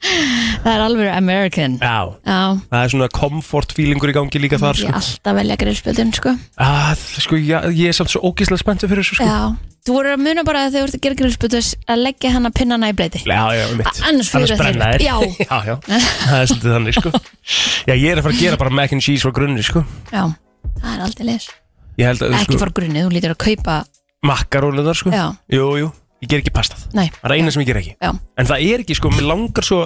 það 0.05 0.71
er 0.71 0.81
alveg 0.85 1.09
American 1.11 1.77
Já. 1.81 1.97
Já, 2.25 2.39
Það 2.69 2.81
er 2.85 2.91
svona 2.93 3.07
comfort 3.15 3.73
feelingur 3.75 4.11
í 4.11 4.15
gangi 4.15 4.41
líka 4.43 4.59
þar 4.61 4.77
ég 4.77 4.85
sko. 4.85 4.99
alltaf 4.99 5.37
velja 5.39 5.57
grillspjöldin 5.61 6.11
sko 6.15 6.33
að, 6.61 7.05
sko, 7.25 7.39
já, 7.41 7.57
Ég 7.73 7.89
er 7.91 7.97
samt 7.97 8.13
svo 8.13 8.21
ógeðslega 8.29 8.61
spenntur 8.61 8.91
fyrir 8.91 9.03
þessu 9.05 9.17
sko. 9.19 9.27
Já, 9.27 9.73
þú 9.89 9.95
voru 9.97 10.13
að 10.13 10.23
muna 10.27 10.45
bara 10.47 10.63
að 10.67 10.77
þegar 10.77 10.85
þú 10.85 10.91
ert 10.93 10.99
að 10.99 11.03
gera 11.07 11.19
grillspjöld 11.23 11.57
að 11.95 12.03
leggja 12.05 12.33
hann 12.37 12.49
að 12.51 12.55
pinnana 12.61 12.91
í 12.93 12.95
breyti 13.01 13.23
Já, 13.25 13.41
já, 13.57 13.65
mitt 13.81 13.89
A- 13.91 14.07
annars 14.11 14.31
fyrir 14.33 14.53
þeir 14.53 14.63
brenna 14.63 14.87
upp. 14.93 15.01
þeir. 15.01 15.05
Já. 15.09 15.15
já, 15.49 15.57
já, 15.65 15.75
það 15.89 16.39
er 16.39 16.49
svolítið 16.53 16.75
þannig 16.77 16.97
sko. 17.01 17.13
Já, 17.89 17.93
ég 17.93 18.07
er 18.13 18.17
að 18.21 18.25
fara 18.25 18.33
að 18.37 18.41
gera 18.45 18.57
bara 18.61 18.73
mac 18.73 18.93
and 18.95 19.03
cheese 19.05 19.25
frá 19.25 19.33
grunni 19.35 19.65
sko. 19.65 19.83
Já, 20.13 20.23
það 20.79 20.91
er 20.95 21.03
aldrei 21.09 21.27
leis 21.33 21.49
að 22.03 22.25
Ekki 22.35 22.55
sko, 22.55 22.61
fara 22.63 22.75
grunnið, 22.79 23.05
þú 23.05 23.13
lítur 23.15 23.35
að 23.35 23.39
kaupa 23.45 23.77
makarónuðar 24.25 24.99
sko. 24.99 25.13
Já, 25.13 25.25
Jú, 25.53 25.69
jú, 25.79 25.93
ég 26.25 26.31
ger 26.31 26.41
ekki 26.43 26.55
pastað. 26.55 26.87
Það 26.91 27.29
er 27.29 27.37
eina 27.37 27.53
sem 27.53 27.63
ég 27.63 27.69
ger 27.69 27.79
ekki. 27.81 27.95
Já, 28.01 28.11
En 28.11 28.49
það 28.49 28.67
er 28.67 28.83
ekki 28.83 28.97
sko, 28.99 29.13
mér 29.13 29.29
langar 29.31 29.67
svo 29.67 29.85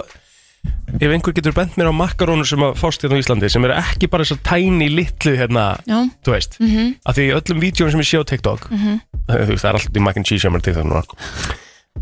Ef 0.99 1.07
einhver 1.07 1.31
getur 1.31 1.53
bent 1.55 1.77
mér 1.79 1.87
á 1.87 1.95
makarónur 1.95 2.47
sem 2.47 2.59
að 2.59 2.73
fást 2.81 3.03
hérna 3.05 3.15
á 3.15 3.21
Íslandi 3.21 3.47
sem 3.47 3.63
eru 3.63 3.77
ekki 3.79 4.09
bara 4.11 4.25
þessar 4.25 4.41
tæni 4.43 4.89
litlu 4.91 5.31
hérna, 5.39 5.77
já, 5.87 6.01
þú 6.25 6.33
veist. 6.33 6.57
Mm 6.59 6.67
mhm, 6.67 6.89
að 7.07 7.15
því 7.15 7.27
öllum 7.37 7.61
vídjóum 7.63 7.91
sem 7.93 8.03
ég 8.03 8.09
sé 8.09 8.19
á 8.19 8.27
TikTok 8.27 8.67
þú 8.67 9.47
veist, 9.53 9.63
það 9.63 9.69
er 9.69 9.79
alltaf 9.79 10.17
and 10.17 10.27
cheese 10.27 10.43
sem 10.43 10.55
er 10.59 10.65
TikTok 10.65 10.89
núna 10.89 11.05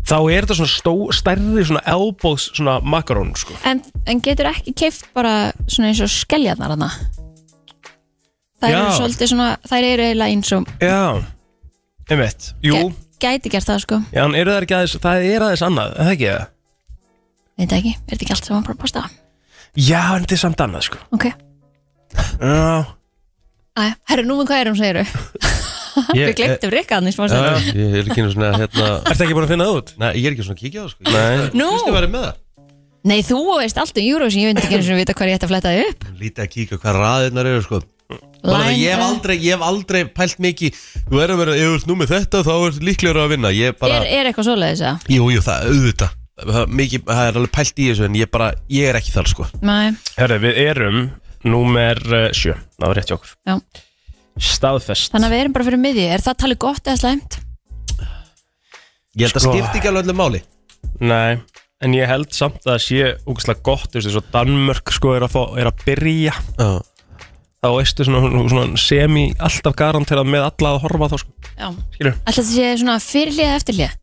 þá 0.08 0.18
er 0.32 0.46
þetta 0.46 0.56
svona 0.58 0.72
stó, 0.72 0.94
stærri 1.14 1.64
svona 1.68 1.82
elbows 1.88 2.48
svona 2.54 2.78
makarón 2.80 3.34
sko. 3.38 3.56
En, 3.68 3.82
en 4.08 4.22
getur 4.24 4.50
ekki 4.50 4.74
keift 4.76 5.08
bara 5.16 5.52
svona 5.68 5.92
eins 5.92 6.02
og 6.04 6.12
skelljarnar 6.12 6.74
hana 6.76 6.90
Það 8.58 8.72
eru 8.74 8.84
Já. 8.84 8.94
svolítið 8.98 9.30
svona 9.32 9.48
þær 9.70 9.86
eru 9.92 10.06
eiginlega 10.08 10.34
eins 10.34 10.52
og 10.56 10.70
Já, 10.82 11.00
einmitt. 12.10 12.48
Jú, 12.66 12.78
gæti 13.22 13.52
gert 13.52 13.68
það 13.68 13.82
sko. 13.84 13.98
Já, 14.14 14.22
en 14.24 14.34
eru 14.38 14.54
það 14.54 14.64
ekki 14.66 14.76
aðeins 14.78 14.96
það 15.04 15.26
er 15.30 15.44
aðeins 15.46 15.64
annað, 15.68 15.92
er 15.94 16.08
það 16.08 16.14
ekki? 16.16 16.30
Það? 16.32 16.46
Veit 17.58 17.74
ekki, 17.78 17.92
er 17.98 18.10
þetta 18.12 18.24
ekki 18.26 18.34
allt 18.36 18.48
saman 18.50 18.66
bara 18.66 18.80
pasta 18.82 19.04
Já, 19.78 20.00
en 20.16 20.24
þetta 20.24 20.34
er 20.38 20.42
samt 20.42 20.64
annað 20.66 20.86
sko. 20.88 21.00
Ok, 21.14 21.28
Já, 22.42 22.58
Æ, 23.78 23.82
herru, 24.10 24.24
nú 24.26 24.40
með 24.40 24.48
hvað 24.50 24.60
erum 24.64 24.76
segiru 24.78 25.04
Við 26.16 26.32
glemtum 26.38 26.72
Rikkaðan 26.72 27.10
í 27.10 27.14
smá 27.14 27.24
Já, 27.26 27.30
stund. 27.30 27.70
Já, 27.70 27.78
ég 27.78 27.94
er 28.00 28.08
ekki 28.10 28.22
einu 28.22 28.32
svona 28.34 28.50
hérna 28.56 28.88
ertu 29.12 29.24
ekki 29.26 29.34
búin 29.36 29.46
að 29.46 29.52
finna 29.54 29.66
það 29.68 29.78
út? 29.78 29.92
Nei, 30.02 30.10
ég 30.18 30.26
er 30.28 30.34
ekki 30.34 30.46
svona 30.46 30.58
að 30.58 30.62
kíkja 30.64 30.78
á 30.78 30.84
það 30.84 30.92
sko. 30.92 31.06
Nei. 31.14 31.48
Nú. 31.58 31.68
Kristi 31.74 31.94
væri 31.94 32.10
með 32.12 32.24
það. 32.26 32.36
Nei, 33.08 33.18
þú 33.26 33.38
veist 33.58 33.80
allt 33.82 33.98
um 33.98 34.04
Eurovision, 34.04 34.42
ég 34.44 34.50
veit 34.52 34.60
ekki 34.62 34.78
eins 34.78 34.90
og 34.94 34.98
vita 35.00 35.14
hvað 35.18 35.30
ég 35.32 35.38
ætti 35.38 35.46
að 35.48 35.52
fletta 35.54 35.72
þig 35.74 35.90
upp. 35.92 36.06
Lítið 36.22 36.44
að 36.44 36.50
kíkja 36.54 36.78
hvað 36.82 36.98
raðirnar 37.02 37.50
eru 37.50 37.64
sko 37.66 37.80
ég, 38.44 38.92
hef 38.92 39.02
aldrei, 39.02 39.36
ég 39.42 39.56
hef 39.56 39.62
aldrei 39.66 40.04
pælt 40.14 40.38
mikið 40.44 40.76
Þú 41.08 41.20
er 41.24 41.32
að 41.34 41.40
vera, 41.42 41.56
ef 41.58 41.66
þú 41.66 41.74
ert 41.78 41.88
nú 41.90 41.96
með 41.98 42.12
þetta 42.14 42.42
þá 42.46 42.52
er 42.68 42.78
líklegur 42.88 43.20
að 43.24 43.32
vinna. 43.34 43.50
Ég 43.56 43.78
bara, 43.80 43.98
Er, 43.98 44.06
er 44.20 44.28
eitthvað 44.30 44.46
svoleiðis 44.50 44.82
að? 44.86 45.08
jú, 45.10 45.26
jú, 45.34 45.40
það, 45.42 45.66
auðvitað. 45.72 46.14
Það, 46.38 46.68
mikið, 46.78 47.02
það 47.08 47.24
er 47.32 47.38
alveg 47.40 47.52
pælt 47.56 47.80
í 47.82 47.88
þessu 47.90 48.04
En 48.06 48.14
ég 48.20 48.30
bara, 48.30 48.48
ég 48.70 48.88
er 48.92 48.98
ekki 49.00 49.10
þar 49.16 49.30
sko. 49.32 49.48
Nei, 49.66 49.88
Herri, 50.20 50.38
við 50.44 50.60
erum 50.68 51.00
númer 51.48 51.98
uh, 52.12 52.28
sjö. 52.36 52.54
Það 52.78 52.86
var 52.92 52.98
rétt 53.00 53.10
hjá 53.10 53.16
okkur. 53.18 53.32
Já. 53.48 53.56
Staðfest. 54.38 55.10
Þannig 55.14 55.26
að 55.26 55.34
við 55.34 55.42
erum 55.42 55.54
bara 55.56 55.66
fyrir 55.66 55.80
miðji, 55.82 56.06
er 56.14 56.22
það 56.22 56.36
talið 56.44 56.60
gott 56.62 56.86
eða 56.92 57.00
slæmt? 57.02 57.38
Ég 59.18 59.26
held 59.26 59.38
að 59.40 59.42
Sko. 59.42 59.54
skipti 59.56 59.80
ekki 59.80 59.90
alveg 59.90 60.04
öllu 60.06 60.14
máli. 60.18 60.40
Nei, 61.02 61.38
en 61.82 61.94
ég 61.96 62.06
held 62.10 62.30
samt 62.36 62.60
að 62.62 62.68
það 62.76 62.84
sé 62.84 63.08
úkislega 63.32 63.64
gott, 63.66 63.88
þú 63.90 63.98
veist, 63.98 64.10
eins 64.12 64.18
og 64.20 64.28
Danmörk 64.34 64.92
sko 64.94 65.14
er 65.16 65.26
að, 65.26 65.32
fá, 65.34 65.40
er 65.58 65.70
að 65.72 65.82
byrja. 65.88 66.36
Já, 66.54 66.68
þá 67.58 67.68
veistu 67.74 68.06
svona, 68.06 68.42
svona 68.50 68.80
semi 68.80 69.24
alltaf 69.42 69.74
garanterað 69.78 70.28
með 70.30 70.46
alla 70.46 70.74
að 70.74 70.82
horfa 70.84 71.10
þá 71.12 71.16
sko, 71.22 71.32
Já. 71.58 71.68
Skilur, 71.96 72.14
Alltaf 72.18 72.38
þetta 72.38 72.52
sé 72.52 72.68
svona 72.82 72.98
fyrirlið 73.02 73.54
eftir 73.56 73.78
hlið 73.78 73.96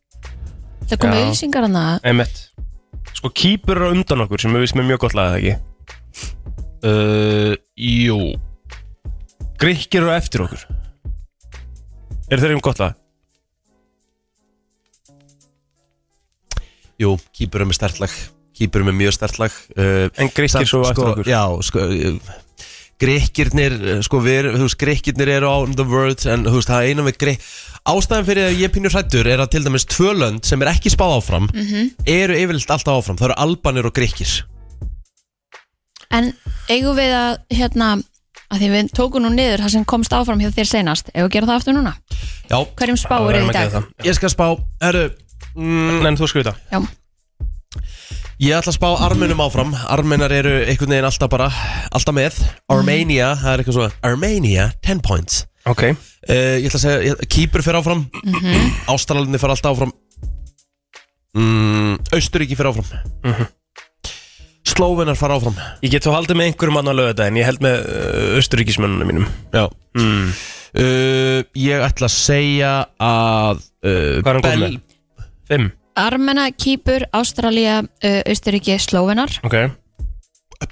Það 0.86 1.00
komið 1.02 1.18
Já. 1.18 1.28
auðsingar 1.30 1.66
hana 1.66 1.84
einmitt. 2.06 2.42
Sko 3.16 3.30
kýpur 3.34 3.80
eru 3.80 3.94
undan 3.96 4.22
okkur 4.26 4.42
sem 4.42 4.52
við 4.54 4.66
vissum 4.66 4.78
með 4.82 4.90
mjög 4.92 5.00
gott 5.06 5.16
lag 5.18 5.32
eða 5.32 5.40
ekki? 5.40 5.54
Uh, 6.86 7.56
jú. 7.80 8.18
Gríkir 9.58 10.04
eru 10.04 10.12
eftir 10.14 10.44
okkur. 10.44 10.62
Er 12.30 12.42
þeir 12.42 12.54
um 12.54 12.62
gott 12.62 12.82
lag? 12.82 12.94
Jú, 17.00 17.16
kýpur 17.36 17.64
er 17.64 17.68
með 17.68 17.76
stertlag 17.76 18.12
Kýpur 18.56 18.80
er 18.80 18.86
með 18.88 18.94
mjög 19.02 19.16
stertlag 19.18 19.56
uh, 19.76 20.06
En 20.16 20.30
svo 20.32 20.40
á 20.40 20.62
eftir 20.62 20.68
sko, 20.70 21.08
okkur. 21.10 21.28
Já, 21.28 21.42
sko 21.66 21.82
uh, 21.84 22.30
Grikkirnir, 23.02 23.74
uh, 23.76 23.98
sko 24.06 24.20
við, 24.24 24.50
þú 24.56 24.66
veist, 24.66 24.78
Grikkirnir 24.80 25.28
eru 25.36 25.50
á 25.52 25.56
the 25.76 25.84
world 25.84 26.22
En 26.26 26.46
þú 26.48 26.54
veist, 26.58 26.70
það 26.70 26.82
er 26.82 26.90
eina 26.94 27.04
með 27.06 27.18
Grikk 27.20 27.46
Ástæðan 27.86 28.26
fyrir 28.26 28.48
að 28.48 28.58
ég 28.64 28.72
pínur 28.74 28.94
hrættur 28.96 29.28
er 29.30 29.42
að 29.44 29.52
til 29.52 29.62
dæmis 29.66 29.84
tvö 29.86 30.14
lönd 30.16 30.46
sem 30.48 30.62
er 30.64 30.72
ekki 30.72 30.90
spáð 30.90 31.18
áfram 31.20 31.46
Eru 32.08 32.34
yfirleitt 32.40 32.72
alltaf 32.74 32.98
áfram, 33.02 33.18
það 33.20 33.28
eru 33.30 33.36
Albanir 33.44 33.86
og 33.86 33.94
Grikkir. 33.94 34.32
En 36.10 36.32
eigum 36.70 36.96
við 36.98 37.12
að 37.14 37.36
hérna 37.58 37.92
að 38.46 38.60
því 38.62 38.68
við 38.72 38.90
tókum 38.94 39.24
nú 39.24 39.30
niður 39.34 39.62
það 39.64 39.72
sem 39.74 39.86
komst 39.90 40.14
áfram 40.14 40.42
hjá 40.42 40.50
þér 40.54 40.68
senast 40.70 41.08
eigum 41.12 41.26
við 41.26 41.28
að 41.28 41.32
gera 41.36 41.48
það 41.50 41.60
aftur 41.60 41.76
núna? 41.76 41.94
Já, 42.46 42.58
Hverjum 42.78 42.98
spáur 43.00 43.34
er 43.34 43.42
í 43.46 43.54
dag? 43.56 43.88
ég 44.06 44.14
skal 44.18 44.30
spá. 44.30 44.46
Herru, 44.82 45.08
mm, 45.56 46.06
En 46.06 46.16
þú 46.20 46.28
skrifa 46.30 46.54
Já, 46.70 46.78
Ég 48.36 48.52
ætla 48.52 48.68
að 48.68 48.76
spá 48.76 48.88
Armenum 49.06 49.40
áfram. 49.40 49.70
Armenar 49.88 50.32
eru 50.36 50.50
einhvern 50.68 50.92
veginn 50.92 51.06
alltaf 51.08 51.30
bara 51.32 51.46
Alltaf 51.96 52.14
með. 52.16 52.36
Armenia, 52.68 53.30
það 53.40 53.52
er 53.54 53.62
eitthvað 53.62 53.76
svona. 53.78 53.92
Armenia, 54.04 54.66
10 54.84 55.00
points. 55.06 55.38
Ok, 55.66 55.82
uh, 55.88 55.94
Ég 56.60 56.66
ætla 56.68 56.78
að 56.78 56.82
segja, 56.84 56.98
ég- 57.08 57.22
Kýpur 57.32 57.64
fyrir 57.64 57.80
áfram. 57.80 58.04
Mm 58.22 58.34
-hmm. 58.34 58.74
Ástralinni 58.92 59.38
fyrir 59.40 59.54
alltaf 59.56 59.72
áfram. 59.72 59.92
Mm, 61.36 61.96
Austuríki 62.12 62.56
fyrir 62.56 62.70
áfram. 62.72 62.84
Mm 63.24 63.46
Slóvenar 64.66 65.16
fara 65.16 65.34
áfram. 65.38 65.54
Ég 65.80 65.90
get 65.90 66.04
þá 66.04 66.10
haldið 66.12 66.36
með 66.36 66.46
einhverjum 66.50 66.76
annan 66.76 66.96
lögða 66.96 67.26
en 67.28 67.36
ég 67.36 67.44
held 67.44 67.60
með 67.60 67.76
uh, 67.86 68.36
austuríkismönnunum 68.36 69.06
mínum. 69.06 69.26
Já. 69.52 69.68
Mm. 69.96 70.32
uh, 70.76 71.42
Ég 71.54 71.80
ætla 71.86 72.06
að 72.10 72.16
segja 72.16 72.86
að 73.00 73.62
uh, 73.86 74.20
Hvað 74.20 74.26
er 74.26 74.34
hann 74.34 74.42
komið 74.42 74.58
með? 74.58 74.80
Fimm, 75.48 75.70
Armena, 75.96 76.50
Kýpur, 76.52 77.06
Ástralía 77.16 77.80
uh, 77.82 78.20
Austuríki, 78.28 78.76
Slóvenar. 78.78 79.32
Ok. 79.46 79.56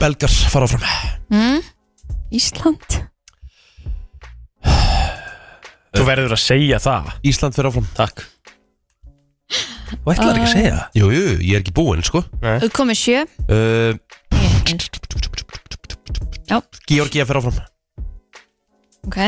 Belgar 0.00 0.32
fara 0.52 0.68
áfram. 0.68 0.84
Mm? 1.32 1.64
Ísland. 2.34 3.00
Þú 5.94 6.06
verður 6.08 6.34
að 6.34 6.42
segja 6.42 6.80
það. 6.82 7.12
Ísland 7.30 7.56
fyrir 7.56 7.70
áfram. 7.70 7.90
Takk. 7.96 8.24
Þú 9.94 10.12
ætlar 10.14 10.34
ekki 10.34 10.48
að 10.48 10.54
segja 10.56 10.74
það? 10.74 10.86
Jú, 10.98 11.10
jú, 11.14 11.24
ég 11.38 11.54
er 11.54 11.62
ekki 11.62 11.74
búinn, 11.76 12.02
sko. 12.04 12.24
Þú 12.42 12.70
komið 12.74 13.00
sjö. 13.00 13.24
Uh, 13.46 13.92
Já, 16.44 16.58
Georgia 16.88 17.24
fyrir 17.28 17.40
áfram. 17.40 17.62
Ok 19.04 19.18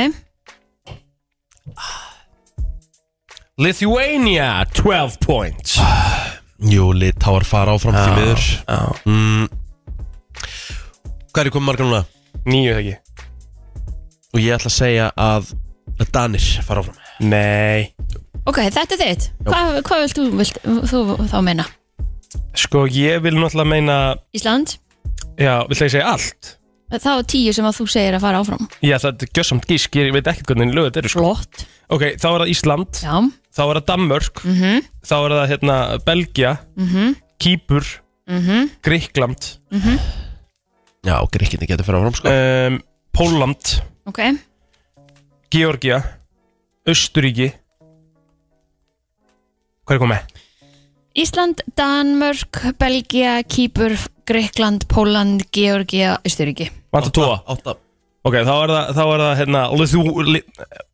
Lithuania, 3.59 4.67
12 4.75 5.17
points. 5.19 5.79
Jú, 6.73 6.91
Litáar 6.93 7.45
fara 7.49 7.73
áfram 7.73 7.95
því 7.97 8.09
miður. 8.13 8.43
Já, 8.69 8.81
mm. 9.09 9.47
Hvað 11.33 11.41
er 11.41 11.51
komið 11.55 11.65
margar 11.65 11.89
núna? 11.89 12.01
nýju 12.45 12.75
það 12.75 12.81
ekki 12.83 14.35
Og 14.37 14.43
ég 14.45 14.59
ætla 14.59 14.69
að 14.69 14.75
segja 14.77 15.07
að 15.17 15.49
að 15.97 16.11
Danir 16.13 16.49
fara 16.67 16.83
áfram. 16.85 16.99
Nei. 17.25 17.95
Ok, 18.45 18.61
þetta 18.61 18.99
er 18.99 19.01
þitt. 19.01 19.25
Hvað, 19.47 19.79
hvað 19.89 20.03
vilt 20.05 20.21
þú, 20.21 20.27
vilt, 20.43 20.59
þú 20.93 21.01
þá 21.33 21.37
meina? 21.47 21.67
Sko, 22.61 22.83
ég 22.93 23.25
vil 23.25 23.39
náttúrulega 23.39 23.71
meina 23.73 23.97
Ísland? 24.37 24.75
Já, 25.41 25.63
vil 25.65 25.79
ég 25.79 25.95
segja 25.95 26.11
allt? 26.11 26.53
Það 26.93 27.09
var 27.09 27.25
tíu 27.33 27.57
sem 27.57 27.71
að 27.71 27.81
þú 27.81 27.89
segir 27.95 28.19
að 28.19 28.29
fara 28.29 28.45
áfram. 28.45 28.69
Já, 28.85 28.99
það 29.01 29.25
er 29.25 29.33
gjössamt 29.41 29.65
gísk, 29.73 29.97
ég 29.97 30.13
veit 30.13 30.29
ekkert 30.29 30.53
hvernig 30.53 30.77
þetta 30.77 31.03
eru 31.07 31.15
sko. 31.15 31.25
Flott 31.25 31.65
Ok, 31.87 32.03
þá 32.19 32.27
er 32.33 32.43
það 32.43 32.51
Ísland, 32.51 32.99
Já, 32.99 33.15
þá 33.55 33.61
er 33.63 33.79
það 33.79 33.85
Danmörk 33.91 34.41
mhm, 34.43 34.87
Þá 35.07 35.15
er 35.19 35.35
það 35.37 35.51
hérna 35.53 35.77
Belgia 36.07 36.53
mhm, 36.75 37.13
Kýpur, 37.43 37.87
mhm. 38.27 38.73
Gríkland 38.83 39.53
Já, 41.07 41.17
Gríkinni 41.31 41.69
getur 41.71 41.87
fyrir 41.87 42.01
áfram 42.01 42.17
sko. 42.19 42.33
Um, 42.33 42.81
Póland 43.15 43.77
Ok, 44.11 44.19
Georgia 45.55 46.01
Östuríki 46.91 47.53
Hvað 49.87 49.95
er 49.95 50.03
komið? 50.03 50.35
Ísland, 51.17 51.63
Danmörk, 51.79 52.59
Belgia, 52.77 53.39
Kýpur, 53.47 53.95
Greikland, 54.27 54.89
Póland, 54.91 55.47
Georgia, 55.55 56.19
Austuríki 56.27 56.67
Vantar 56.91 57.15
tóa 57.15 57.39
Átta 57.47 57.79
Ok, 58.27 58.35
þá 58.43 58.53
er 58.57 58.71
það, 58.73 58.89
þá 58.97 59.03
er 59.07 59.21
það 59.23 59.35
hérna 59.41 59.61
Lithu, 59.79 60.03
li, 60.27 60.41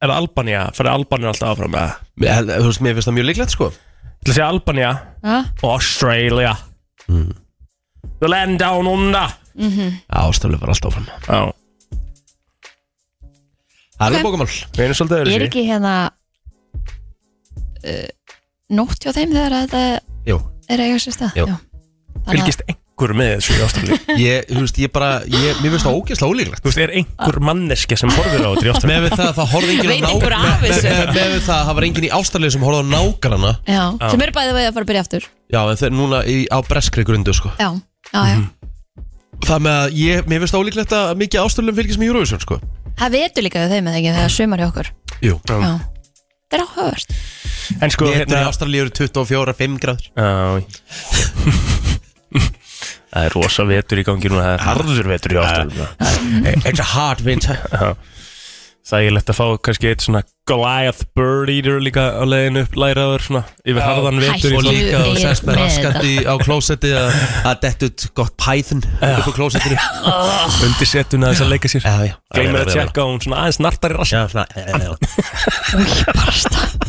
Er 0.02 0.10
það 0.10 0.16
Albania? 0.18 0.62
Fyrir 0.76 0.90
Albania 0.92 1.30
alltaf 1.32 1.52
áfram 1.54 1.72
með 1.72 1.94
Mér- 2.20 2.50
Þú 2.52 2.66
veist, 2.68 2.82
mér 2.84 2.96
finnst 2.98 3.08
það 3.08 3.16
mjög 3.18 3.28
líklegt 3.30 3.54
sko. 3.54 3.68
Ég 3.72 4.20
ætla 4.20 4.32
að 4.32 4.36
segja 4.36 4.48
Albania 4.52 4.90
Já, 5.22 5.38
og 5.62 5.70
Australia. 5.72 6.52
The 7.08 8.28
land 8.28 8.58
down 8.60 8.86
under. 8.90 9.32
Ástölu 10.12 10.60
var 10.60 10.68
alltaf 10.74 10.92
áfram. 10.92 11.08
Já, 11.26 11.52
Það 14.02 14.12
er 14.12 14.18
Ok. 14.18 14.24
bókamál. 14.26 14.48
Við 14.74 14.82
erum 14.82 14.96
svolítið 14.98 15.20
öðru 15.22 15.32
er 15.36 15.42
ekki 15.46 15.62
hérna 15.68 15.90
uh, 17.86 18.08
nótt 18.74 18.98
hjá 19.04 19.12
þeim 19.14 19.30
þegar 19.34 19.54
að 19.54 19.66
þetta 19.68 19.82
Jú. 20.26 20.38
er 20.68 20.80
að 20.82 20.86
eiga 20.88 21.02
sér 21.04 21.14
stað? 21.16 21.36
Jú. 21.38 21.46
Þannig 21.46 22.26
að- 22.26 22.32
Fylgist 22.32 22.62
einhver 23.02 23.14
með 23.18 23.30
þessu 23.34 23.52
í 23.52 23.62
Ástralíu? 23.66 23.96
Ég, 24.22 24.46
þú 24.48 24.62
veist, 24.62 24.78
ég 24.82 24.92
bara 24.94 25.08
ég, 25.26 25.58
Mér 25.62 25.74
finnst 25.74 25.86
það 25.88 25.96
ógeðslega 25.98 26.30
ólíklegt. 26.32 26.62
Þú 26.62 26.70
veist, 26.70 26.80
er 26.84 26.92
einhver 27.00 27.38
manneski 27.48 27.98
sem 27.98 28.12
horfir 28.14 28.44
á 28.46 28.50
þetta 28.54 28.66
í 28.66 28.72
Ástralíu? 28.72 28.92
Með 28.92 29.02
við 29.08 29.16
það 29.18 29.26
að 29.28 29.36
það 29.40 29.50
horfði 29.52 29.74
enginn 29.76 29.92
Veit 29.92 30.02
á 30.02 30.10
einhver 30.12 30.32
ná- 30.32 30.40
af 30.42 30.62
með- 30.62 30.72
þessu? 30.72 30.88
með- 30.92 31.12
Með 31.18 31.28
við 31.34 31.42
það 31.48 31.58
að 31.58 31.66
það 31.68 31.76
var 31.80 31.86
enginn 31.88 32.06
í 32.06 32.12
Ástralíu 32.18 32.52
sem 32.54 32.66
horfði 32.66 32.82
á 32.82 32.86
nágrana 32.92 33.52
Já, 33.66 33.84
sem 34.12 34.24
eru 34.26 34.36
bæðið 34.38 34.56
veið 34.58 34.68
að 34.68 34.74
fara 34.78 34.84
að 34.86 34.90
byrja 34.92 35.04
aftur. 35.06 35.26
Já, 35.52 35.60
en 35.72 35.80
þeir 35.82 35.92
núna 35.98 36.22
í, 36.24 36.36
á 36.48 36.58
breskri 36.68 37.04
grundu 37.08 37.34
sko. 37.36 37.50
Já, 37.58 37.68
já, 38.12 38.22
já. 38.32 38.38
Það 39.42 39.64
með 39.66 39.78
að 39.82 39.96
ég, 39.98 40.26
mér 40.30 40.42
finnst 40.44 40.54
það 40.54 40.62
ólíklegt 40.62 40.92
að 40.96 41.12
mikið 41.22 41.42
Ástralíum 41.42 41.78
fylgist 41.80 41.98
með 42.02 42.10
Eurovision 42.12 42.42
sko. 42.44 42.60
Það 43.02 43.16
vetur 43.16 43.42
líka 43.48 43.62
við 43.64 43.72
þeim 43.74 43.88
eða 43.90 43.98
ekki 44.02 44.12
þegar 44.16 44.34
sumar 44.36 44.62
hjá 44.62 44.68
okkur. 44.70 44.90
Jú. 45.24 45.34
Já, 45.48 45.56
það 46.52 46.58
er 46.58 46.62
áhugavert. 46.66 47.16
En 47.82 47.90
sko, 47.94 48.06
Vetur 48.12 48.36
í 48.36 48.46
Ástralíu 48.46 48.82
eru 48.84 48.92
24-5 48.92 49.78
gráður 49.82 50.06
Já 50.12 50.62
Það 53.12 53.26
er 53.28 53.36
rosa 53.36 53.68
vetur 53.68 54.00
í 54.00 54.06
gangi 54.08 54.32
núna 54.32 54.46
Það 54.46 54.54
er 54.54 54.66
harður 54.70 55.12
vetur 55.12 55.34
í 55.34 55.40
Ástralíu 55.42 55.86
It's 56.64 56.80
a 56.80 56.88
hard 56.94 57.20
winter. 57.26 57.60
Þægilegt 58.82 59.28
að 59.30 59.36
fá 59.38 59.44
kannski 59.62 59.90
eitt 59.92 60.02
svona 60.02 60.24
Goliath 60.50 61.04
Bird 61.14 61.52
Eater 61.52 61.76
líka 61.78 62.02
á 62.18 62.26
leiðinu 62.26 62.64
upp 62.64 62.72
læraður 62.82 63.22
svona 63.28 63.42
yfir 63.62 63.78
harðan 63.78 64.18
vetur. 64.18 64.56
Og 64.58 64.64
líka 64.66 65.04
og 65.04 65.12
er 65.12 65.20
sest 65.22 65.46
með 65.46 65.60
raskandi 65.60 66.14
á 66.26 66.34
klósetti 66.42 66.90
að 66.98 67.12
að 67.46 67.60
dett 67.62 67.86
ut 67.86 68.06
gott 68.18 68.34
pæðun 68.42 68.82
upp 68.82 69.28
á 69.30 69.32
klósettinu. 69.38 69.78
Undir 70.66 70.90
setuna 70.90 71.30
þess 71.30 71.46
að 71.46 71.54
leika 71.54 71.70
sér. 71.70 71.86
Já, 71.86 72.10
já. 72.10 72.14
Gleimir 72.34 72.64
að 72.64 72.74
tjekka 72.74 73.04
og 73.04 73.14
hún 73.14 73.22
svona 73.22 73.44
aðeins 73.44 73.62
nartar 73.62 73.94
í 73.94 74.00
rask 74.00 74.18
Já, 74.18 74.22
svona 74.34 74.46
eh, 74.58 74.66
eh, 75.78 76.81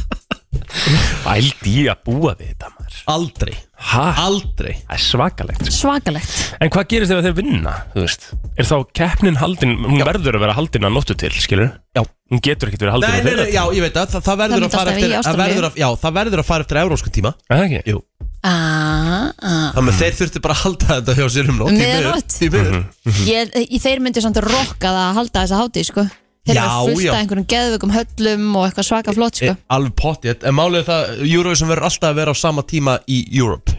Ældi 0.84 1.74
í 1.80 1.84
að 1.88 2.02
búa 2.08 2.34
við 2.36 2.50
þetta 2.52 2.72
maður 2.74 2.98
Aldrei 3.14 3.54
Hæ? 3.84 4.04
Aldrei 4.24 4.74
Það 4.82 4.96
er 4.96 5.02
svakalegt 5.04 5.62
sko. 5.64 5.76
Svakalegt 5.78 6.34
En 6.60 6.72
hvað 6.74 6.88
gerist 6.92 7.12
þegar 7.14 7.26
þeir 7.28 7.38
vinna, 7.38 7.76
þú 7.94 8.04
veist? 8.04 8.26
Er 8.60 8.68
þá 8.68 8.76
keppnin 9.00 9.40
haldin, 9.40 9.76
hún 9.86 10.04
verður 10.04 10.38
að 10.40 10.44
vera 10.44 10.56
haldin 10.58 10.88
að 10.88 10.96
nóttu 10.98 11.16
til, 11.20 11.32
skilur? 11.44 11.72
Já. 11.96 12.04
Hún 12.04 12.44
getur 12.44 12.72
ekkert 12.72 12.84
verið 12.84 12.98
haldin 12.98 13.14
Nei, 13.14 13.20
að 13.20 13.30
nei, 13.30 13.36
nei, 13.40 13.54
já, 13.56 13.64
ég 13.78 13.86
veit 13.86 14.00
að 14.02 14.16
það, 14.16 14.26
það 14.28 14.42
verður 14.44 14.64
Það 14.64 14.68
að 14.68 14.76
fara 14.78 14.96
myndi 14.96 15.04
eftir 15.04 15.14
í 15.14 15.20
að 15.20 15.40
verður 15.44 15.68
að, 15.68 15.70
Ástralíu. 15.70 15.84
Já, 15.84 16.02
það 16.04 16.18
verður 16.20 16.44
að 16.44 16.50
fara 16.50 16.68
eftir 16.68 16.82
euróskum 16.84 17.16
tíma 17.20 17.34
Er 17.48 17.56
það 17.56 17.66
ekki? 17.68 17.94
Jú 17.94 18.02
ah, 18.44 19.30
ah. 19.40 19.70
Þannig 19.78 19.94
að 19.94 20.02
þeir 20.02 20.18
þurftu 20.20 20.44
bara 20.44 20.58
að 20.58 20.64
halda 20.66 20.90
þetta 20.98 21.16
hjá 21.20 21.28
sér 21.36 21.54
um 21.54 21.62
nótt 21.62 21.72
Um 21.72 21.78
því 21.80 21.88
miður, 21.88 22.10
miðnótt. 22.10 22.36
því 22.40 22.50
miður. 22.58 22.82
Ég, 23.30 23.56
ég, 23.64 23.80
þeir 23.84 24.04
myndu 24.04 24.24
samt 24.26 24.42
rokka 24.44 24.92
það 24.92 25.04
að 25.06 25.18
halda 25.22 25.44
þessa 25.46 25.62
hátíð 25.64 25.88
sko 25.92 26.06
Þeir 26.44 26.58
eru 26.60 26.96
fullt 26.98 27.08
af 27.08 27.18
einhverjum 27.22 27.46
geðvökum 27.54 27.92
höllum 27.96 28.48
og 28.60 28.66
eitthvað 28.68 28.88
svaka 28.90 29.14
flott 29.16 29.38
sko. 29.40 29.54
E, 29.54 29.56
Alveg 29.72 29.94
pottið 29.96 30.44
En 30.50 30.56
málið 30.58 30.82
er 30.82 30.88
það 30.90 31.22
Eurovision 31.30 31.70
verður 31.72 31.88
alltaf 31.88 32.10
að 32.10 32.18
vera 32.20 32.34
á 32.34 32.36
sama 32.36 32.64
tíma 32.68 32.98
í 33.08 33.22
Europe. 33.40 33.72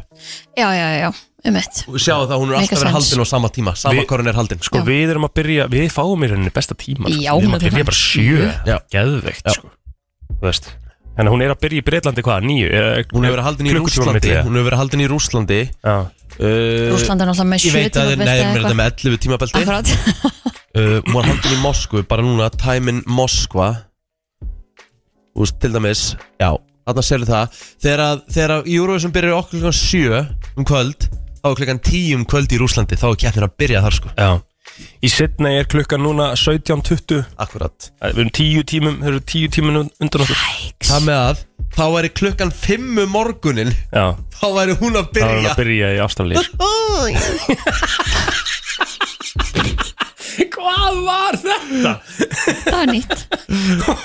Já, 0.56 0.68
já, 0.72 0.86
já, 1.02 1.10
um 1.44 1.58
eitt 1.60 1.82
Og 1.90 1.98
sjáu 2.00 2.24
það, 2.24 2.38
hún 2.40 2.54
er 2.54 2.56
alltaf 2.62 2.78
verið 2.80 2.94
sense. 2.94 2.94
haldin 2.96 3.20
á 3.20 3.26
sama 3.28 3.48
tíma. 3.52 3.74
Sama 3.76 4.00
Vi- 4.00 4.06
hvað 4.08 4.22
hún 4.24 4.28
er 4.32 4.38
haldin 4.40 4.62
Sko, 4.64 4.78
Já. 4.80 4.84
við 4.88 5.12
erum 5.12 5.26
að 5.28 5.34
byrja, 5.36 5.66
við 5.68 5.90
fáum 5.92 6.24
í 6.24 6.30
rauninni 6.32 6.52
besta 6.56 6.74
tíma 6.74 7.04
sko. 7.12 7.20
Já, 7.20 7.32
Við 7.36 7.44
erum 7.44 7.52
að 7.52 7.60
klukkan 7.60 7.76
byrja 7.76 7.84
bara 7.84 8.00
sjö. 8.00 8.48
Já. 8.64 8.76
Geðveikt, 8.96 9.44
Já. 9.44 9.52
sko. 9.58 9.68
Þú 10.32 10.40
veist. 10.48 10.70
Þannig 11.14 11.28
að 11.30 11.34
hún 11.36 11.42
er 11.44 11.52
að 11.52 11.60
byrja 11.62 11.78
í 11.78 11.84
Breitlandi 11.84 12.22
hvað, 12.24 12.40
nýju? 12.48 12.66
Hún 13.12 13.22
hefur 13.28 13.36
verið 13.36 13.44
haldin 13.44 13.66
í 13.68 13.74
Rússlandi. 13.76 14.30
Hún 14.40 14.56
hefur 14.56 14.66
verið 14.70 14.80
haldin 14.80 15.04
í 15.04 15.08
Rússlandi. 15.12 15.60
Já, 15.84 15.94
uh, 16.00 16.90
Rússland 16.90 17.20
er 17.22 17.28
náttúrulega 17.28 17.50
með 17.52 17.60
Ég 17.60 17.70
7 17.70 17.76
veit 17.76 17.94
að 17.94 18.08
tímabelti 18.08 18.24
Nei, 18.24 18.34
eða 18.34 18.48
mér 18.48 18.56
er 18.56 18.64
þetta 18.64 18.78
með 18.80 18.88
11 19.04 19.18
tímabelti. 19.22 19.54
Akkurat 19.60 19.86
uh, 20.76 21.00
Hún 21.06 21.14
var 21.16 21.28
haldin 21.30 21.56
í 21.56 21.60
Moskvu 21.62 22.02
Bara 22.10 22.22
núna, 22.26 22.50
tæmin 22.50 23.02
Moskva. 23.06 23.72
Þú 25.34 25.42
veist, 25.44 25.58
til 25.62 25.72
dæmis 25.74 26.02
Já, 26.40 26.50
þarna 26.86 27.02
sérðu 27.08 27.28
það. 27.32 27.60
Þegar, 27.82 28.02
að- 28.08 28.24
þegar 28.36 28.56
að 28.58 28.72
Eurovision 28.76 29.14
byrjar 29.14 29.38
okkur 29.40 29.60
klukkan 29.60 29.78
7 29.80 30.24
um 30.60 30.64
kvöld 30.68 31.08
Þá 31.44 31.48
er 31.50 31.58
klukkan 31.60 31.80
10 31.90 32.14
um 32.18 32.24
kvöld 32.30 32.52
í 32.54 32.60
Rússlandi 32.62 32.96
Þá 33.00 33.06
er 33.12 33.18
keppnin 33.24 33.48
að 33.48 33.56
byrja 33.60 33.82
þar 33.84 33.96
sko. 33.98 34.12
Já. 34.16 34.30
Í 35.04 35.08
Sydney 35.12 35.58
er 35.60 35.66
klukkan 35.70 36.00
núna 36.02 36.30
17.20 36.40 37.18
Akkurat. 37.38 37.90
Við 38.00 38.16
erum 38.22 38.30
tíu 38.34 38.62
tímum, 38.66 38.96
þeir 39.02 39.12
eru 39.12 39.20
tíu 39.28 39.50
tímum 39.52 39.76
undan 39.84 40.24
okkur. 40.24 40.40
Það 40.88 41.04
með 41.10 41.18
að 41.28 41.42
Þá 41.74 41.82
væri 41.90 42.10
klukkan 42.14 42.50
5 42.54 42.98
um 43.04 43.10
morgunin 43.12 43.70
Já, 43.92 44.06
Þá 44.40 44.46
væri 44.56 44.76
hún 44.80 44.96
að 44.98 45.10
þá 45.10 45.20
er 45.20 45.28
hún 45.28 45.44
byrja 45.44 45.52
að 45.52 45.60
byrja. 45.60 45.88
í 45.94 46.00
Ástralíu 46.06 46.42
sko. 46.46 46.70
Hvað 50.64 51.00
var 51.04 51.36
þetta? 51.44 51.92
Það 52.64 52.80
er 52.80 52.88
nýtt. 52.94 53.18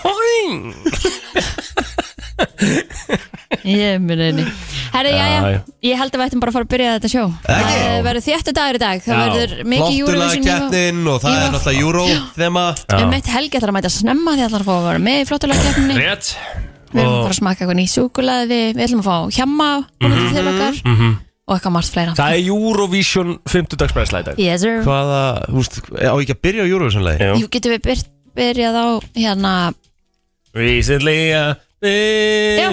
Hóing 0.03 0.73
Ég 3.69 3.99
mun 4.03 4.21
einni 4.23 4.43
Herri, 4.93 5.11
já, 5.13 5.25
Já, 5.29 5.59
ég 5.85 5.99
held 5.99 6.13
að 6.13 6.19
við 6.19 6.25
ættum 6.25 6.41
bara 6.43 6.51
að 6.51 6.57
fara 6.57 6.65
að 6.67 6.71
byrja 6.73 6.93
þetta 6.97 7.11
sjó? 7.11 7.23
Það 7.45 7.99
verður 8.07 8.25
þéttu 8.25 8.53
dagur 8.57 8.77
í 8.77 8.81
dag. 8.83 9.03
Það 9.05 9.21
verður 9.23 9.51
mikið 9.73 9.85
Flottulega 9.85 10.25
Eurovision 10.25 10.47
keppnin 10.47 10.99
Og 11.09 11.17
það 11.23 11.37
er 11.37 11.53
náttúrulega 11.53 11.83
Euro 11.85 12.03
Þema 12.39 12.65
Um 12.99 13.15
eitt 13.19 13.31
helgi 13.35 13.59
ætlar 13.59 13.73
að 13.73 13.77
mæta 13.79 13.93
snemma 13.93 14.35
því 14.35 14.45
ætlar 14.47 14.65
að 14.65 14.69
fá 14.69 14.75
að 14.75 14.87
vera 14.89 15.03
með 15.05 15.17
í 15.21 15.29
flottulega 15.29 15.65
keppninni. 15.69 15.95
Rétt. 15.99 16.33
Við 16.89 17.01
erum 17.03 17.13
að 17.13 17.21
fara 17.21 17.33
að 17.35 17.39
smaka 17.39 17.59
eitthvað 17.63 17.79
nýtt 17.79 17.93
súkulaði 17.93 18.45
við, 18.49 18.83
ætlum 18.87 19.03
að 19.03 19.09
fá 19.09 19.17
komandi 20.01 20.29
til 20.33 20.47
okkar 20.53 21.28
og 21.49 21.55
eitthvað 21.55 21.73
margt 21.75 21.93
fleira 21.95 22.13
Það 22.17 22.35
er 22.35 22.49
Eurovision 22.53 23.31
50 23.49 23.79
dagsbæðislega 23.81 24.21
í 24.21 24.27
dag 24.29 24.41
Yes 24.43 24.61
sir 24.63 24.83
Hvaða, 24.85 25.21
þú 25.49 25.55
veist, 25.57 25.79
á 25.97 26.13
ekki 26.13 26.35
að 26.35 26.41
byrja 26.45 26.65
á 26.65 26.67
Eurovision 26.69 27.05
lagi? 27.07 27.29
Jú. 27.41 27.49
Getum 27.55 27.73
við 27.73 27.81
byr, 27.87 28.03
byrjað 28.39 28.77
á 28.77 28.87
hérna 29.17 29.53
Recently 30.59 31.17
uh, 31.33 31.49
Já, 32.59 32.69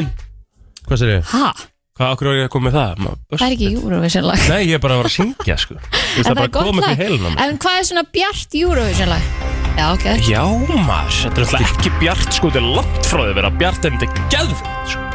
Hvað 0.87 1.01
sér 1.03 1.15
ég? 1.17 1.33
ha, 1.33 1.51
Hvað 1.97 2.13
okkur 2.13 2.29
er 2.29 2.39
ég 2.43 2.49
að 2.51 2.53
koma 2.53 2.69
með 2.69 2.77
það? 2.77 3.07
Það 3.33 3.47
er 3.47 3.57
ekki 3.57 3.71
Eurovision 3.81 4.29
lag 4.29 4.47
Nei, 4.53 4.61
ég 4.69 4.77
er 4.77 4.85
bara 4.85 4.99
að 4.99 5.03
vera 5.03 5.13
að 5.13 5.17
syngja 5.17 5.59
sko 5.65 5.79
Þú 5.81 5.89
veist, 5.89 6.21
En 6.21 6.27
Það 6.27 6.33
er 6.33 6.41
bara 6.43 6.49
að 6.51 6.57
koma 6.61 6.85
upp 6.85 6.93
í 6.93 7.21
mig 7.25 7.41
En 7.47 7.61
hvað 7.65 7.81
er 7.81 7.89
svona 7.91 8.07
bjart 8.19 8.59
Eurovision 8.61 9.13
lag? 9.15 9.33
Já, 9.77 9.87
ok 9.93 10.07
Já 10.29 10.43
maður, 10.85 11.19
þetta 11.25 11.43
er 11.43 11.49
alltaf 11.49 11.67
ekki 11.73 11.97
bjart 12.01 12.31
sko 12.37 12.53
Þetta 12.53 12.63
er 12.63 12.71
langt 12.77 13.11
frá 13.11 13.25
því 13.25 13.33
að 13.33 13.41
vera 13.41 13.53
bjart 13.65 13.91
en 13.91 14.01
þetta 14.01 14.09
er 14.13 14.31
geðvitt 14.37 14.71
sko. 14.93 15.06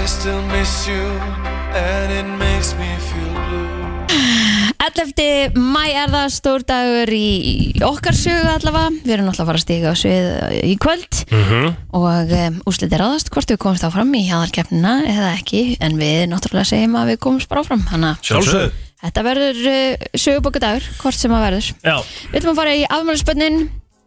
I 0.00 0.06
still 0.06 0.40
miss 0.52 0.86
you 0.88 1.02
and 1.76 2.10
it 2.12 2.26
makes 2.38 2.72
me 2.80 2.88
feel 3.08 3.32
blue. 3.34 3.68
11. 4.80 5.52
mæ 5.54 5.82
er 5.92 6.08
það 6.10 6.30
stór 6.34 6.62
dagur 6.66 7.10
í 7.12 7.26
okkar 7.84 8.16
sögu 8.16 8.48
allavega. 8.48 8.90
Við 9.04 9.12
erum 9.14 9.26
náttúrulega 9.28 9.44
að 9.44 9.50
fara 9.50 9.60
að 9.60 9.64
stiga 9.64 9.92
á 9.92 9.94
svið 10.00 10.28
í 10.70 10.74
kvöld. 10.80 11.18
Mhm. 11.30 11.66
og 12.00 12.32
um, 12.40 12.56
úslit 12.70 12.94
er 12.96 13.04
aðast 13.04 13.28
hvort 13.34 13.52
við 13.52 13.60
komumst 13.60 13.84
áfram 13.86 14.14
í 14.16 14.22
hjaðarkeppnina 14.28 14.94
eða 15.10 15.32
ekki. 15.36 15.62
En 15.84 15.98
við 16.00 16.30
náttúrulega 16.32 16.70
segjum 16.72 16.96
að 17.00 17.12
við 17.12 17.18
komumst 17.26 17.50
bara 17.52 17.60
áfram. 17.64 17.84
Þannig 17.90 18.10
að 18.14 18.30
Sjálfsögðu. 18.30 18.70
þetta 19.04 19.26
verður 19.28 19.60
uh, 19.74 20.06
sögubókadagur 20.24 20.88
hvort 21.02 21.20
sem 21.20 21.36
að 21.36 21.44
verður. 21.48 21.68
Já, 21.84 21.96
Við 22.32 22.40
ætlum 22.40 22.54
að 22.56 22.62
fara 22.62 22.78
í 22.78 22.86
afmælisbönnin 22.88 23.60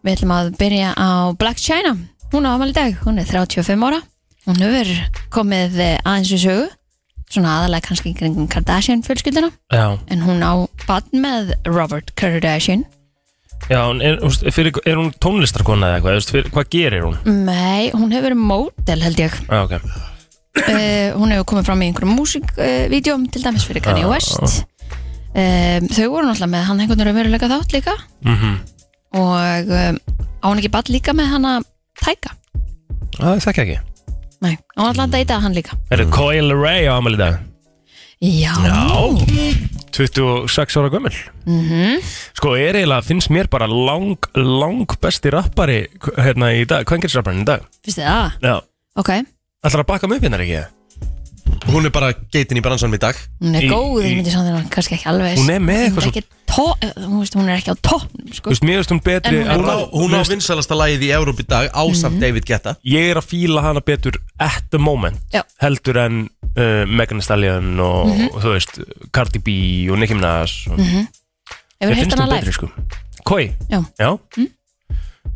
Við 0.04 0.18
ætlum 0.18 0.34
að 0.40 0.50
byrja 0.58 0.90
á 0.98 1.10
Black 1.38 1.62
China. 1.62 1.94
Hún 2.34 2.50
á 2.50 2.58
afmæli 2.58 2.74
dag, 2.76 2.98
hún 3.06 3.22
er 3.22 3.30
35 3.30 3.78
ára 3.88 4.02
Hún 4.44 4.60
hefur 4.60 4.90
komið 5.34 5.78
eh, 5.80 6.00
aðeins 6.04 6.34
í 6.36 6.40
sögu 6.44 6.66
Svona 7.34 7.54
aðalega 7.62 7.88
kannski 7.88 8.12
í 8.12 8.18
kringum 8.18 8.46
Kardashian 8.52 9.02
fjölskylduna. 9.02 9.50
Já, 9.74 9.98
En 10.12 10.22
hún 10.22 10.44
á 10.46 10.54
bann 10.86 11.08
með 11.24 11.54
Robert 11.66 12.12
Kardashian. 12.20 12.84
Já 13.72 13.80
hún 13.88 14.04
er, 14.06 14.20
þú 14.20 14.30
veist, 14.30 14.44
fyrir, 14.54 14.76
er 14.86 15.00
hún 15.00 15.10
tónlistarkona 15.24 15.88
eða 15.88 15.98
eitthvað, 15.98 16.12
þú 16.12 16.20
veist, 16.20 16.34
fyrir, 16.36 16.52
hvað 16.54 16.68
gerir 16.76 17.06
hún? 17.08 17.16
Nei, 17.48 17.90
hún 17.96 18.12
hefur 18.14 18.28
verið 18.28 18.44
módel 18.52 19.06
held 19.08 19.22
ég. 19.24 19.38
Já, 19.48 19.62
ok. 19.64 19.80
Uh, 20.54 21.16
Hún 21.18 21.34
hefur 21.34 21.48
komið 21.50 21.66
fram 21.66 21.82
í 21.82 21.88
einhverjum 21.90 22.12
músikvídeóm 22.14 23.24
Til 23.34 23.42
dæmis 23.42 23.64
fyrir 23.66 23.82
Kanye 23.82 24.04
Já. 24.04 24.10
West. 24.12 24.60
Um, 25.34 25.88
Þau 25.90 26.12
voru 26.14 26.28
náttúrulega 26.28 26.52
með 26.52 26.68
hann 26.68 26.84
einhvern 26.84 27.18
veruleika 27.18 27.50
þátt 27.50 27.74
líka. 27.74 27.96
Mm 28.22 28.60
Og 29.18 29.74
um, 29.74 29.98
á 30.42 30.46
hún 30.46 30.62
ekki 30.62 30.72
bann 30.74 30.94
líka 30.94 31.14
með 31.18 31.34
hana 31.34 31.56
Tæka 32.04 32.36
Það 33.18 33.42
þekki 33.48 33.66
ekki 33.66 33.93
Nei, 34.44 34.58
á 34.76 34.80
hún 34.82 34.90
alltaf 34.92 35.06
að 35.08 35.14
deyta 35.18 35.40
hann 35.44 35.56
líka 35.56 35.78
Er 35.90 36.04
það 36.04 36.12
Coil 36.18 36.52
Ray 36.60 36.86
á 36.92 36.94
amal 37.00 37.16
í 37.16 37.20
dag? 37.22 37.40
Já, 38.24 38.54
26 39.94 40.78
ára 40.80 40.90
gömul 40.90 41.14
Mhm. 41.46 42.00
Sko, 42.38 42.54
er 42.56 42.76
eiginlega, 42.80 43.04
finnst 43.04 43.30
mér 43.30 43.50
bara 43.52 43.68
lang, 43.68 44.18
lang 44.36 44.86
besti 45.02 45.30
rappari 45.34 45.88
hérna 46.18 46.54
í 46.56 46.64
dag, 46.68 46.86
hvað 46.88 47.02
gerir 47.04 47.18
rapparinn 47.20 47.44
í 47.44 47.46
dag? 47.50 47.66
finnst 47.84 48.00
þið 48.00 48.08
það? 48.08 48.32
Já 48.42 48.56
Ok, 48.96 49.10
Ætlar 49.66 49.84
að 49.84 49.88
baka 49.88 50.08
mig 50.08 50.18
upp 50.18 50.24
hérna 50.24 50.40
ekki? 50.44 50.64
Hún 51.68 51.86
er 51.86 51.92
bara 51.92 52.14
geitin 52.32 52.58
í 52.60 52.62
bransanum 52.64 52.96
í 52.96 53.00
dag 53.00 53.16
hún 53.42 53.56
er 53.56 53.62
Í- 53.64 53.70
góð, 53.70 54.04
í- 54.04 54.08
ég 54.10 54.16
myndi 54.18 54.32
samt 54.32 54.48
þegar 54.50 54.70
kannski 54.70 54.96
ekki 54.98 55.08
alveg 55.12 55.38
Hún 55.38 55.50
er 55.54 55.60
með 55.60 55.84
eitthvað 55.88 56.08
svo 56.08 56.24
veist, 56.58 57.36
hún 57.38 57.48
er 57.50 57.58
ekki 57.60 57.74
á 57.74 57.78
toppnum 57.82 58.28
Þú 58.30 58.38
sko. 58.38 58.50
veist, 58.54 58.64
mér 58.68 58.80
veist 58.82 58.92
hún 58.94 59.02
betri 59.04 59.40
En 59.42 59.48
hún 59.62 59.70
er 59.70 59.88
Hún 59.94 60.12
á, 60.12 60.18
Mér 60.18 60.24
finnst- 60.24 60.34
vinsalasta 60.36 60.76
lagið 60.78 61.06
í 61.08 61.12
Európ 61.16 61.40
í 61.40 61.46
dag 61.48 61.70
Ásamt 61.74 62.20
David 62.22 62.46
Guetta. 62.46 62.76
Ég 62.86 63.12
er 63.12 63.18
að 63.22 63.28
fíla 63.32 63.62
hana 63.66 63.82
betur 63.82 64.18
at 64.40 64.64
the 64.72 64.78
moment 64.80 65.18
Já. 65.34 65.42
heldur 65.62 65.98
en 66.04 66.30
uh, 66.58 66.86
Megan 66.88 67.20
Thee 67.20 67.26
Stallion 67.28 67.80
og, 67.80 68.12
og 68.34 68.40
þú 68.44 68.54
veist 68.56 68.80
Cardi 69.16 69.40
B 69.40 69.50
og 69.92 70.00
Nicki 70.00 70.14
Minaj 70.18 70.68
og, 70.72 70.80
Hefur 70.80 71.90
Mér 71.90 71.96
hitt 71.98 72.06
finnst 72.06 72.20
hana 72.20 72.36
live? 72.40 72.52
sko. 72.56 72.70
Koi? 73.28 73.50
Já. 73.70 73.82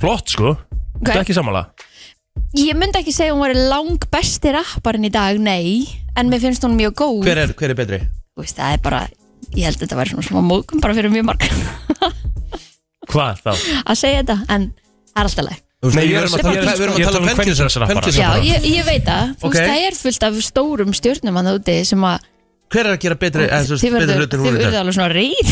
Flott 0.02 0.30
sko. 0.32 0.56
Þetta 1.02 1.20
er 1.20 1.24
ekki 1.26 1.36
sammála? 1.38 1.66
Ég 2.58 2.78
myndi 2.78 3.00
ekki 3.02 3.12
segja 3.14 3.34
hún 3.36 3.42
var 3.44 3.54
lang 3.58 3.98
besti 4.14 4.52
rapparinn 4.56 5.08
í 5.08 5.12
dag, 5.14 5.38
nei. 5.42 5.84
En 6.18 6.30
mér 6.32 6.40
finnst 6.42 6.64
hún 6.66 6.78
mjög 6.78 6.96
góð. 7.02 7.20
Hver 7.26 7.42
er, 7.44 7.54
hver 7.58 7.74
er 7.74 7.78
betri? 7.78 8.00
Þú 8.38 8.44
veist, 8.46 8.58
Það 8.58 8.74
er 8.78 8.82
bara, 8.86 9.02
ég 9.56 9.64
held 9.68 9.78
að 9.78 9.84
þetta 9.86 10.00
væri 10.02 10.10
svona 10.16 10.28
smá 10.28 10.40
móðgum 10.44 10.82
bara 10.84 10.94
fyrir 10.98 11.12
mjög 11.14 11.26
marg 11.30 11.42
Hvað 13.08 13.40
þá? 13.46 13.52
að 13.88 13.96
segja 14.02 14.20
þetta, 14.24 14.38
en 14.52 14.62
það 15.14 15.22
er 15.22 15.30
alltaf 15.30 15.46
leið 15.48 15.64
Nei, 15.78 15.92
Við 15.94 16.16
er 16.18 16.24
erum 16.26 16.34
að- 16.34 16.42
tala 16.42 16.58
er 16.58 16.58
við 16.58 16.82
erum 16.82 16.96
er 16.98 16.98
að 16.98 17.06
tala 17.06 17.20
um 17.22 17.26
kvenkynshrappara. 17.28 17.86
kvenkynshrappara. 17.88 18.18
Já, 18.18 18.30
bara. 18.34 18.42
ég, 18.50 18.58
ég 18.66 18.84
veit 18.88 19.04
það, 19.06 19.24
þú 19.38 19.46
Ok. 19.46 19.54
veist, 19.54 19.70
það 19.70 19.80
er 19.88 19.94
fullt 20.02 20.24
af 20.28 20.34
stórum 20.48 20.92
stjórnum 20.98 21.36
hann 21.38 21.50
úti 21.54 21.76
sem 21.86 22.02
að 22.10 22.18
Hver 22.68 22.84
er 22.90 22.92
að 22.98 23.00
gera 23.06 23.16
betri 23.16 23.44
eða, 23.46 23.60
þú 23.64 23.72
veist, 23.72 23.84
þið 23.86 23.94
betri 23.94 24.08
verður 24.08 24.18
hlutin 24.18 24.40
þið 24.40 24.44
hún 24.48 24.58
verður 24.58 24.80
alveg 24.82 24.96
svona 24.98 25.14
reyð 25.14 25.48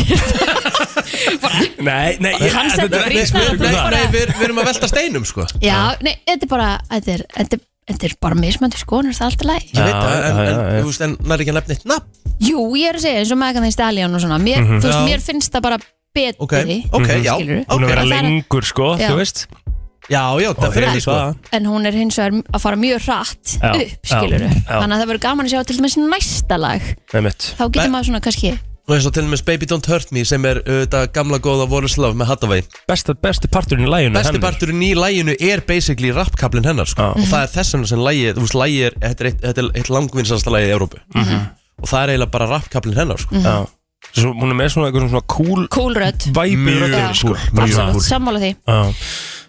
Nei, 1.85 2.09
nei, 2.19 2.33
ég, 2.41 2.51
Hann 2.55 2.69
þetta 2.71 2.81
setur 2.81 2.97
er 2.97 3.05
brýnnar 3.05 3.05
ekki 3.05 3.21
á 3.21 3.29
spurning 3.29 3.53
um 3.53 3.61
fullt. 3.61 3.77
það. 3.77 3.91
Nei, 3.95 4.05
við, 4.15 4.25
við 4.35 4.43
erum 4.49 4.59
að 4.59 4.67
velta 4.71 4.87
steinum 4.91 5.25
sko 5.29 5.45
Já, 5.63 5.79
nei, 6.03 6.13
þetta 6.27 6.43
er 6.43 6.51
bara 6.51 6.69
þetta 6.91 7.09
er, 7.15 7.21
þetta 7.37 7.53
er, 7.59 7.63
þetta 7.89 8.07
er 8.09 8.15
bara 8.21 8.35
mismöndi 8.39 8.79
skoðanir 8.81 9.17
það 9.17 9.25
er 9.25 9.31
alltaf 9.31 9.49
læg 9.49 9.65
Ég 9.75 9.83
veit 9.85 9.99
það, 9.99 10.15
en, 10.29 10.39
en, 10.45 10.79
þú 10.81 10.87
veist, 10.91 11.03
en 11.05 11.17
nær 11.29 11.43
ekki 11.43 11.53
að 11.53 11.59
nefna 11.59 11.75
eitt 11.75 11.85
nafn. 11.91 12.23
Jú, 12.45 12.63
ég 12.79 12.89
er 12.89 12.97
að 12.99 13.05
segja 13.05 13.19
eins 13.21 13.31
og 13.35 13.39
Megan 13.41 13.63
Thee 13.67 13.75
Stallion 13.75 14.15
og 14.17 14.23
svona. 14.25 14.39
Mér, 14.41 14.63
þú 14.65 14.79
veist, 14.81 14.97
Já. 14.97 15.05
mér 15.07 15.21
finnst 15.23 15.53
það 15.55 15.65
bara 15.69 15.77
betri 16.15 16.33
Ok, 16.39 16.53
ok, 16.95 17.09
já. 17.23 17.35
Skilurðu. 17.35 17.61
Hún 17.69 17.83
er 17.83 17.85
að 17.85 17.93
vera 17.93 18.03
Það 18.05 18.17
er- 18.17 18.27
lengur 18.29 18.67
sko, 18.71 18.89
Já. 18.99 19.07
þú 19.11 19.15
veist. 19.21 19.45
Já, 20.05 20.21
já, 20.37 20.49
það 20.53 20.73
fyrir 20.75 20.89
því 20.93 20.99
sko. 21.01 21.15
En 21.57 21.65
hún 21.65 21.85
er 21.89 21.95
hins 21.97 22.17
vegar 22.19 22.35
að 22.53 22.61
fara 22.61 22.77
mjög 22.77 22.99
hratt 23.07 23.55
Já, 23.57 23.71
upp, 23.73 23.93
skiluru 24.05 24.45
já, 24.45 24.51
já. 24.53 24.75
Þannig 24.81 24.93
að 24.93 24.99
það 25.01 25.09
verður 25.09 25.23
gaman 25.25 25.45
að 25.47 25.53
sjá 25.55 25.63
til 25.65 25.77
dæmis 25.79 25.95
næsta 25.97 26.59
lag. 26.61 26.81
Einmitt. 27.13 27.47
Þá 27.57 27.63
getur 27.73 27.89
maður 27.95 28.09
svona 28.11 28.21
kannski 28.21 28.51
Og 28.85 28.93
eins 28.93 29.05
og 29.09 29.15
til 29.15 29.23
og 29.25 29.31
með 29.31 29.41
Baby 29.47 29.65
Don't 29.69 29.87
Hurt 29.89 30.11
Me 30.13 30.21
sem 30.29 30.43
er 30.45 30.59
auðvitað 30.61 31.07
gamla 31.15 31.39
góða 31.41 31.65
Love 31.97 32.13
með 32.19 32.27
Hathaway 32.29 32.61
Besta, 32.89 33.15
Besti 33.17 33.49
parturinn 33.49 33.87
í 33.87 33.89
læginu 33.89 34.19
Besti 34.19 34.41
parturinn 34.43 34.83
í 34.85 34.91
læginu 34.93 35.33
er 35.39 35.63
basically 35.65 36.11
rappkablin 36.13 36.67
hennar 36.69 36.85
sko. 36.85 37.07
Og 37.17 37.25
það 37.25 37.47
er 37.47 37.53
þess 37.55 37.73
vegna 37.73 37.89
sem 37.89 38.03
lægi 38.05 38.27
þú 38.35 38.43
veist, 38.43 38.57
lægi 38.61 38.83
er, 38.85 38.97
þetta 39.01 39.25
er 39.25 39.29
eitt, 39.31 39.39
þetta 39.41 39.63
er 39.63 39.71
eitt 39.81 39.89
langvinnsalasta 39.95 40.53
lægi 40.53 40.69
í 40.69 40.75
Európu 40.75 41.01
og 41.15 41.89
það 41.89 42.03
er 42.03 42.13
eiginlega 42.13 42.33
bara 42.37 42.51
rappkablin 42.53 43.01
hennar 43.01 43.25
sko. 43.25 43.41
Já 43.41 43.57
Svo, 44.13 44.35
Hún 44.37 44.51
er 44.53 44.57
með 44.59 44.69
svona 44.75 44.91
eitthvað 44.91 45.07
svona 45.09 45.25
cool 45.33 45.63
Coolrödd 45.73 46.27
væpi 46.35 46.59
Mjög 46.61 46.75
Já. 46.77 46.85
röddinni, 46.85 47.15
sko. 47.17 47.33
Mjög 47.57 47.73
cool. 47.79 48.03
Sammála 48.05 48.41
því 48.43 48.51
Já. 48.53 48.77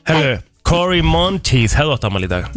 Herru, 0.08 0.30
Cory 0.66 1.02
Monteith 1.04 1.76
hefði 1.76 1.98
átt 1.98 2.08
amal 2.08 2.24
í 2.24 2.30
dag 2.30 2.48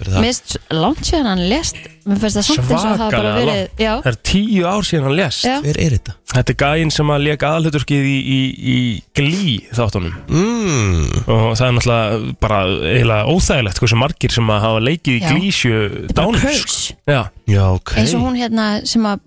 Er 0.00 0.08
það? 0.14 0.20
Mist 0.24 0.54
langt 0.72 1.02
síðan 1.04 1.26
hann 1.28 1.42
lest 1.50 1.76
Mér 2.08 2.16
finnst 2.22 2.38
það 2.38 2.44
samt 2.46 2.60
eins 2.60 2.70
og 2.70 2.78
það 2.80 2.86
hafa 2.88 2.98
bara 2.98 3.10
Svakalega 3.10 3.40
verið 3.40 3.82
Já, 3.84 3.90
Það 4.00 4.08
er 4.10 4.18
tíu 4.30 4.62
ár 4.70 4.86
síðan 4.88 5.04
hann 5.06 5.16
lést 5.18 5.44
já, 5.44 5.56
Hver 5.60 5.78
er 5.84 5.94
þetta? 5.96 6.14
Þetta 6.30 6.54
er 6.54 6.58
gæinn 6.62 6.92
sem 6.94 7.12
að 7.12 7.24
leka 7.26 7.50
aðhluturkið 7.58 8.06
í, 8.08 8.14
í, 8.16 8.40
í 8.72 8.76
glí 9.18 9.54
þáttunum 9.76 10.14
Mm. 10.30 11.04
og 11.26 11.56
það 11.58 11.64
er 11.66 11.74
náttúrulega 11.76 12.34
bara 12.40 12.58
eiginlega 12.94 13.34
óþægilegt 13.34 13.80
hversu 13.82 13.98
margir 14.00 14.32
sem 14.34 14.52
að 14.54 14.60
hafa 14.64 14.82
leikið 14.86 15.16
í 15.16 15.20
Já. 15.20 15.30
glísju 15.34 15.72
bara 15.80 16.16
dánir 16.20 16.40
sko. 16.40 16.52
curse 16.54 16.94
Já, 17.10 17.20
Já, 17.50 17.62
ok 17.76 17.94
Eins 18.00 18.14
og 18.16 18.24
hún 18.24 18.38
hérna 18.40 18.68
sem 18.88 19.04
að 19.10 19.20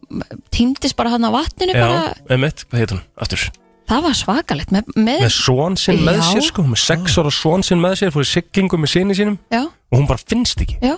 týndist 0.56 0.96
bara 0.98 1.14
hann 1.14 1.28
á 1.28 1.32
vatninu 1.36 1.76
já, 1.76 1.84
bara 1.84 2.38
emitt, 2.38 2.66
hvað 2.72 2.82
heit 2.84 2.96
hún 2.96 3.04
aftur? 3.22 3.46
Það 3.90 4.02
var 4.06 4.14
svakalegt 4.16 4.72
með, 4.72 4.92
með, 4.96 5.20
Með 5.26 5.34
svon 5.36 5.76
sinn 5.78 6.00
með 6.06 6.20
Já. 6.22 6.24
sér 6.32 6.46
sko, 6.48 6.64
með 6.72 6.80
sex 6.84 7.18
ára 7.20 7.32
svon 7.36 7.64
sinn 7.68 7.82
með 7.84 7.98
sér 8.00 8.14
fór 8.16 8.24
í 8.24 8.30
siglingu 8.30 8.78
með 8.80 8.92
sinni 8.94 9.18
sínum. 9.18 9.36
Já, 9.52 9.64
og 9.68 9.98
hún 10.00 10.08
bara 10.08 10.22
finnst 10.24 10.62
ekki. 10.64 10.78
Já, 10.82 10.96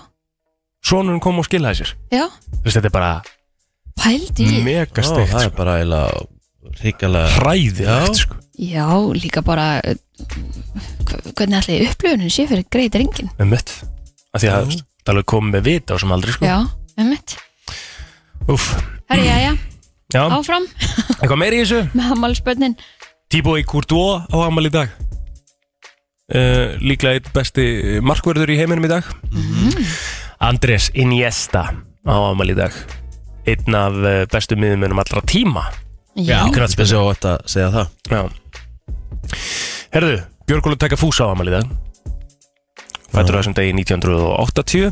Svonurinn 0.86 1.20
kom 1.24 1.40
og 1.42 1.48
skilaði 1.48 1.80
sér. 1.82 1.94
Já. 2.14 2.28
Þú 2.30 2.62
veist, 2.68 2.76
Þetta 2.78 2.90
er 2.92 2.94
bara 2.94 3.12
Pældi 3.96 4.46
í 4.46 4.62
mega 4.62 4.86
Já, 4.86 5.08
steikt 5.08 5.32
það 5.32 5.42
er 5.42 5.50
sko. 5.50 5.56
bara 5.58 5.76
eiginlega 5.80 6.26
ríkalega 6.84 7.30
Hræðilegt 7.40 7.88
Já. 7.90 8.20
sko, 8.22 8.36
Já, 8.56 8.88
líka 9.18 9.42
bara 9.44 9.66
uh, 9.82 9.96
hv- 10.30 11.34
Hvernig 11.36 11.58
ætli 11.64 11.80
upplöfunin 11.90 12.32
sé 12.32 12.46
fyrir 12.48 12.68
greið 12.72 13.00
ringin 13.02 13.32
emitt 13.42 13.74
að 14.36 14.44
Því 14.44 14.52
að 14.52 14.56
það 14.56 14.76
er 14.76 15.14
alveg 15.16 15.28
komið 15.34 15.56
með 15.58 15.66
vita 15.72 15.96
á 15.96 15.98
sem 16.02 16.12
aldrei 16.16 16.36
sko. 16.38 16.46
Já, 16.46 16.58
einmitt 17.02 17.36
Úf, 18.52 18.70
Herri, 19.10 19.26
já, 19.26 19.38
já, 19.42 19.52
já, 20.16 20.24
áfram. 20.32 20.66
Eitthvað 21.20 21.42
meiri 21.42 21.60
í 21.60 21.64
þessu? 21.66 21.82
Með 21.98 22.12
hammalspörnin 22.14 22.78
Tíboi 23.34 23.64
Courtois 23.68 24.26
á 24.30 24.38
amal 24.46 24.68
í 24.70 24.74
dag. 24.74 24.92
Uh, 26.26 26.78
Líklega 26.82 27.20
einn 27.20 27.32
besti 27.34 27.66
markverður 28.06 28.54
í 28.54 28.60
heiminum 28.60 28.86
í 28.88 28.92
dag. 28.92 29.08
Andrés 30.46 30.92
Iniesta 30.94 31.68
á 32.06 32.16
amal 32.16 32.48
í 32.54 32.58
dag. 32.58 32.76
Einn 33.50 33.78
af 33.78 33.98
uh, 34.02 34.22
bestu 34.32 34.58
miðumönum 34.60 35.02
allra 35.02 35.26
tíma. 35.26 35.68
Já, 36.16 36.46
spesja 36.72 37.02
á 37.02 37.06
þetta 37.12 37.34
að 37.36 37.50
segja 37.52 37.72
það. 37.74 37.90
Já. 38.14 38.22
Herðu, 39.96 40.22
Björgólu 40.48 40.78
taka 40.80 41.00
fúsa 41.00 41.28
á 41.28 41.34
amal 41.34 41.50
í 41.50 41.56
dag. 41.58 41.68
Fættur 43.16 43.38
á 43.38 43.40
þessum 43.40 43.56
degi 43.56 43.74
1980 43.78 44.90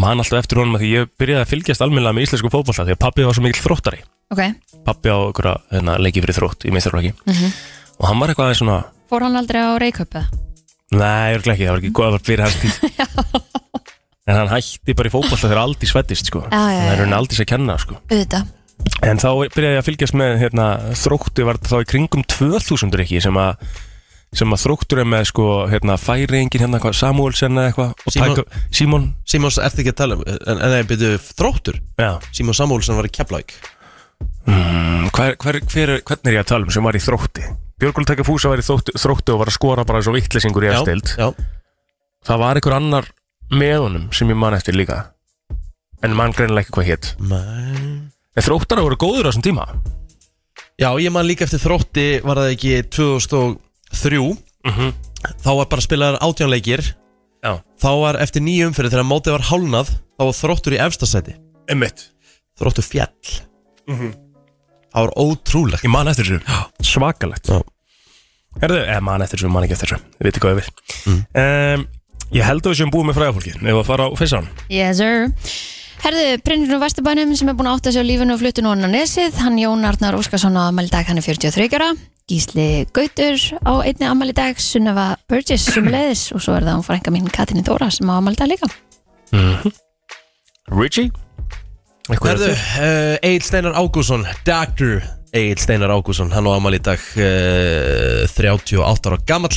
Man 0.00 0.18
alltaf 0.18 0.40
eftir 0.40 0.58
honum 0.58 0.78
að 0.78 0.82
því 0.84 0.88
ég 0.96 1.10
byrjaði 1.20 1.44
að 1.44 1.52
fylgjast 1.52 1.84
almennilega 1.84 2.16
með 2.16 2.26
íslensku 2.26 2.50
fótbolta 2.50 2.86
því 2.88 2.96
að 2.96 3.02
pappi 3.04 3.26
var 3.26 3.36
svo 3.36 3.44
mikill 3.44 3.62
þróttari 3.62 4.00
ok. 4.30 4.42
Pappi 4.86 5.12
á 5.12 5.18
einhverja 5.18 5.56
hérna, 5.72 5.98
leiki 6.02 6.22
fyrir 6.24 6.38
þrótt 6.38 6.66
í 6.68 6.74
meistarflokki 6.74 7.12
og 8.00 8.08
hann 8.08 8.22
var 8.22 8.32
eitthvað 8.32 8.50
aðeins 8.50 8.62
svona 8.62 8.78
Fór 9.10 9.26
hann 9.26 9.40
aldrei 9.40 9.58
á 9.58 9.74
Reykjöp 9.82 10.14
eða? 10.20 10.40
Nei, 10.90 11.34
örglega 11.34 11.54
ekki, 11.54 11.66
það 11.66 11.72
var 11.74 11.80
ekki 11.80 11.94
góð 11.94 12.06
að 12.06 12.14
vera 12.14 12.26
fyrir 12.26 12.44
hans 12.46 12.60
tíð. 12.62 12.76
En 14.30 14.36
hann 14.36 14.50
hætti 14.52 14.94
bara 14.94 15.10
í 15.10 15.12
fótbolta 15.12 15.48
þegar 15.48 15.58
aldrei 15.64 15.88
svettist 15.90 16.28
sko. 16.30 16.44
Já, 16.44 16.54
já, 16.54 16.74
já. 16.76 16.80
Það 16.84 16.92
er 16.92 17.00
henni 17.02 17.16
aldrei 17.16 17.40
að 17.42 17.48
kenna 17.50 17.74
sko. 17.82 17.96
Auðvitað. 18.12 18.50
En 19.10 19.20
þá 19.20 19.28
byrjaði 19.56 19.74
ég 19.74 19.80
að 19.80 19.86
fylgjast 19.88 20.16
með 20.20 20.34
hérna, 20.44 20.66
þrótti 21.00 21.46
var 21.48 21.58
þá 21.66 21.74
í 21.80 21.88
kringum 21.90 22.22
2000 22.30 23.00
ekki 23.04 23.22
sem 23.24 23.40
að 23.40 23.64
sem 24.38 24.54
að 24.54 24.62
þróttur 24.62 25.00
er 25.02 25.08
með 25.10 25.24
sko 25.32 25.46
hérna 25.72 25.96
færingin 25.98 26.62
hérna 26.62 26.78
hvað 26.78 26.94
Samuelsen 27.00 27.58
eða 27.58 27.72
eitthvað 27.72 28.04
og 28.06 28.14
Simon, 28.14 28.44
Simon 28.70 29.08
Simons, 29.26 29.58
ertu 29.58 29.82
ekki 29.82 29.90
að 29.90 29.98
tala 29.98 30.18
um 30.20 30.22
En, 30.22 30.52
en 30.54 30.70
nei, 30.70 30.84
byrju, 30.86 31.16
þróttur? 31.34 31.80
Já, 31.98 32.12
Simon 32.30 32.54
Samuelsson 32.54 33.00
var 33.00 33.08
í 33.08 33.12
Keflavík 33.16 33.56
mm, 34.46 35.08
hver, 35.16 35.36
hver, 35.40 35.60
hver, 35.66 35.92
er- 35.96 36.02
hvernig 36.06 36.30
er 36.32 36.36
ég 36.38 36.44
að 36.44 36.50
tala 36.52 36.66
um 36.68 36.74
sem 36.74 36.84
var 36.86 36.98
í 36.98 37.02
þrótti? 37.02 37.46
Björgul 37.80 38.04
Tekka 38.08 38.26
Fúsa 38.28 38.50
var 38.52 38.60
í 38.60 38.66
þrótti, 38.66 38.92
þrótti 39.00 39.32
og 39.32 39.40
var 39.40 39.48
að 39.52 39.56
skora 39.56 39.84
bara 39.88 40.02
svo 40.04 40.12
vittlesingur 40.16 40.66
í 40.66 40.72
efstild 40.74 41.14
já. 41.16 41.30
Það 42.28 42.42
var 42.42 42.58
einhver 42.60 42.76
annar 42.76 43.08
með 43.50 43.78
honum 43.86 44.08
sem 44.12 44.28
ég 44.28 44.36
man 44.36 44.54
eftir 44.54 44.76
líka. 44.76 44.98
En 46.04 46.12
mann 46.16 46.32
greinilega 46.36 46.68
ekki 46.68 46.76
hvað 46.76 46.86
Men... 47.30 48.12
en 48.36 48.44
þróttara 48.44 48.84
voru 48.84 48.96
góður 49.00 49.28
á 49.28 49.30
þessum 49.32 49.44
tíma. 49.48 49.64
Já, 50.80 50.90
ég 51.00 51.12
man 51.12 51.26
líka 51.28 51.44
eftir 51.44 51.60
þrótti 51.60 52.06
Var 52.24 52.38
það 52.40 52.52
ekki 52.54 52.76
2003 52.96 54.20
Mhm. 54.60 54.90
Þá 55.40 55.50
var 55.56 55.68
bara 55.72 55.80
spilaðar 55.84 56.18
átjánleikir 56.20 56.82
já, 57.44 57.52
Þá 57.80 57.88
var 58.00 58.18
eftir 58.20 58.42
nýju 58.44 58.66
umfyrir 58.68 58.92
Þegar 58.92 59.06
mótið 59.08 59.32
var 59.38 59.46
hálnað 59.48 59.92
Þá 60.20 60.24
var 60.28 60.36
þróttur 60.36 60.76
í 60.76 60.80
efstasæti 60.84 61.34
Þróttur 62.60 62.84
fjall 62.84 63.30
Það 64.90 65.06
var 65.06 65.12
ótrúlegt. 65.22 65.86
Ég 65.86 65.92
man 65.94 66.10
eftir 66.10 66.26
þessu. 66.26 66.58
Svakalegt. 66.82 67.50
Já. 67.50 67.60
Herðu, 68.60 68.80
eða 68.82 69.02
man 69.06 69.22
eftir 69.22 69.38
þessu, 69.38 69.52
man 69.54 69.66
ekki 69.66 69.76
eftir 69.78 69.92
þessu. 69.92 70.12
Við 70.18 70.30
veitum 70.30 70.44
hvað 70.44 70.54
ég 70.54 70.60
vil. 70.60 70.70
Mm. 71.06 71.20
um, 71.44 71.88
Ég 72.30 72.46
held 72.46 72.62
að 72.62 72.72
við 72.72 72.78
séum 72.78 72.90
búið 72.94 73.08
með 73.08 73.16
fræðafólki 73.18 73.52
Ef 73.58 73.76
að 73.80 73.86
fara 73.88 74.06
á 74.06 74.10
fyrsan 74.18 74.48
Yes 74.70 75.00
sir. 75.00 75.32
Herðu, 76.00 76.26
Brynjur 76.46 76.76
úr 76.76 76.80
Vesturbænum 76.80 77.32
sem 77.36 77.50
er 77.50 77.56
búin 77.58 77.68
að 77.68 77.80
átta 77.80 77.92
sig 77.92 78.00
á 78.00 78.08
lífinu 78.08 78.32
og 78.32 78.40
fluttinu 78.40 78.70
hann 78.70 78.86
á 78.86 78.88
nesið, 78.88 79.34
hann 79.42 79.58
Jón 79.60 79.82
Arnar 79.84 80.16
Óskarsson 80.16 80.56
á 80.56 80.70
ammæli 80.70 80.88
dag, 80.88 81.04
hann 81.10 81.20
er 81.20 81.26
43 81.26 81.76
ára. 81.76 81.90
Gísli 82.30 82.86
Gautur 82.96 83.36
á 83.66 83.72
einni 83.84 84.08
ammæli 84.08 84.32
dag 84.32 84.62
Sunneva 84.62 85.10
Burgess 85.28 85.74
sem 85.74 85.90
leiðis 85.90 86.30
og 86.32 86.40
svo 86.40 86.54
er 86.56 86.64
það 86.64 86.78
hún 86.78 86.86
frænka 86.86 87.12
mín 87.12 87.28
Katrín 87.28 87.66
Þóra 87.66 87.90
sem 87.92 88.08
á 88.08 88.14
ammæli 88.16 88.38
dag 88.40 88.48
líka. 88.48 88.70
Richie 90.70 91.10
Herðu, 92.10 92.50
uh, 92.50 93.16
Egil 93.22 93.44
Steinar 93.46 93.76
Ágússon 93.78 94.24
Dr. 94.42 94.98
Egil 95.30 95.60
Steinar 95.62 95.92
Ágússon 95.94 96.32
Hann 96.34 96.48
á 96.50 96.52
amal 96.56 96.74
í 96.74 96.80
dag 96.82 96.98
uh, 96.98 98.26
38 98.26 99.06
ára 99.06 99.18
gamall. 99.28 99.54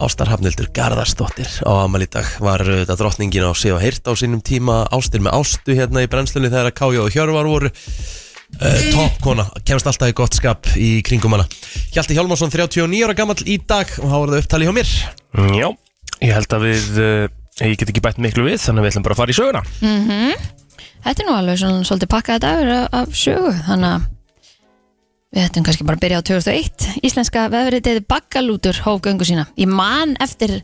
Ástar 0.00 0.30
Hafnildur 0.32 0.70
Garðarsdóttir 0.72 1.50
á 1.60 1.84
amal 1.84 2.00
í 2.00 2.08
dag. 2.08 2.24
Var 2.40 2.64
uh, 2.64 2.78
þetta 2.80 2.96
drottningin 3.02 3.44
á 3.44 3.52
sig 3.52 3.74
og 3.74 3.82
heyrt 3.84 4.08
á 4.08 4.16
sínum 4.16 4.40
tíma. 4.40 4.86
Ástir 4.88 5.20
með 5.20 5.36
ástu 5.42 5.76
hérna 5.76 6.06
í 6.06 6.08
brennslunni 6.08 6.48
Þegar 6.48 6.70
að 6.70 6.78
Kája 6.80 7.02
og 7.04 7.12
Hjörvar 7.12 7.50
voru. 7.50 7.72
Uh, 8.56 8.80
Toppkona, 8.94 9.44
kemst 9.68 9.86
alltaf 9.86 10.10
í 10.10 10.16
gott 10.16 10.34
skap 10.34 10.72
Í 10.80 11.04
kringum 11.06 11.36
hana. 11.36 11.44
Hjalti 11.92 12.16
Hjálmarsson 12.16 12.50
39 12.50 13.04
ára 13.04 13.14
gamall 13.18 13.44
í 13.44 13.60
dag 13.60 13.92
Og 14.00 14.08
þá 14.08 14.16
var 14.16 14.32
það 14.32 14.40
upptali 14.40 14.66
hjá 14.66 14.72
mér. 14.74 14.94
Já, 15.54 15.68
ég 16.24 16.32
held 16.34 16.56
að 16.56 16.66
við 16.66 16.88
uh, 17.04 17.28
Ég 17.60 17.76
get 17.76 17.92
ekki 17.92 18.02
bætt 18.02 18.18
miklu 18.24 18.48
við 18.48 18.58
Þannig 18.64 18.80
að 18.80 18.88
við 18.88 18.94
ætlum 18.94 19.06
bara 19.06 19.18
að 19.18 19.20
fara 19.20 19.36
í 19.36 19.38
söguna 19.38 19.62
Þetta 21.04 21.22
er 21.22 21.28
nú 21.28 21.36
alveg 21.36 21.60
svona, 21.60 21.84
svolítið 21.88 22.12
pakkað 22.14 22.42
dagur 22.46 22.72
af, 22.74 22.88
af 23.00 23.14
sögu 23.16 23.52
þannig 23.68 23.92
að 23.92 24.08
við 25.30 25.44
ættum 25.46 25.64
kannski 25.66 25.86
bara 25.86 25.98
að 26.00 26.04
byrja 26.04 26.18
á 26.18 26.26
2001 26.26 27.06
Íslenska 27.06 27.46
vefriðið 27.52 28.02
Baggalútur 28.10 28.82
hóf 28.84 29.00
göngu 29.04 29.28
sína. 29.28 29.46
Ég 29.60 29.70
man 29.70 30.16
eftir 30.20 30.60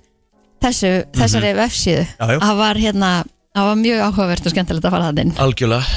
þessu, 0.64 0.92
þessari 1.14 1.54
vefsíðu. 1.56 2.04
Já, 2.04 2.34
já. 2.34 2.38
Það 2.42 2.60
var 2.64 2.82
hérna 2.82 3.10
Það 3.56 3.70
var 3.70 3.78
mjög 3.80 4.02
áhugavert 4.04 4.46
og 4.46 4.52
skemmtilegt 4.52 4.84
að 4.84 4.92
fara 4.92 5.06
það 5.08 5.20
inn. 5.22 5.30
Algjörlega. 5.40 5.94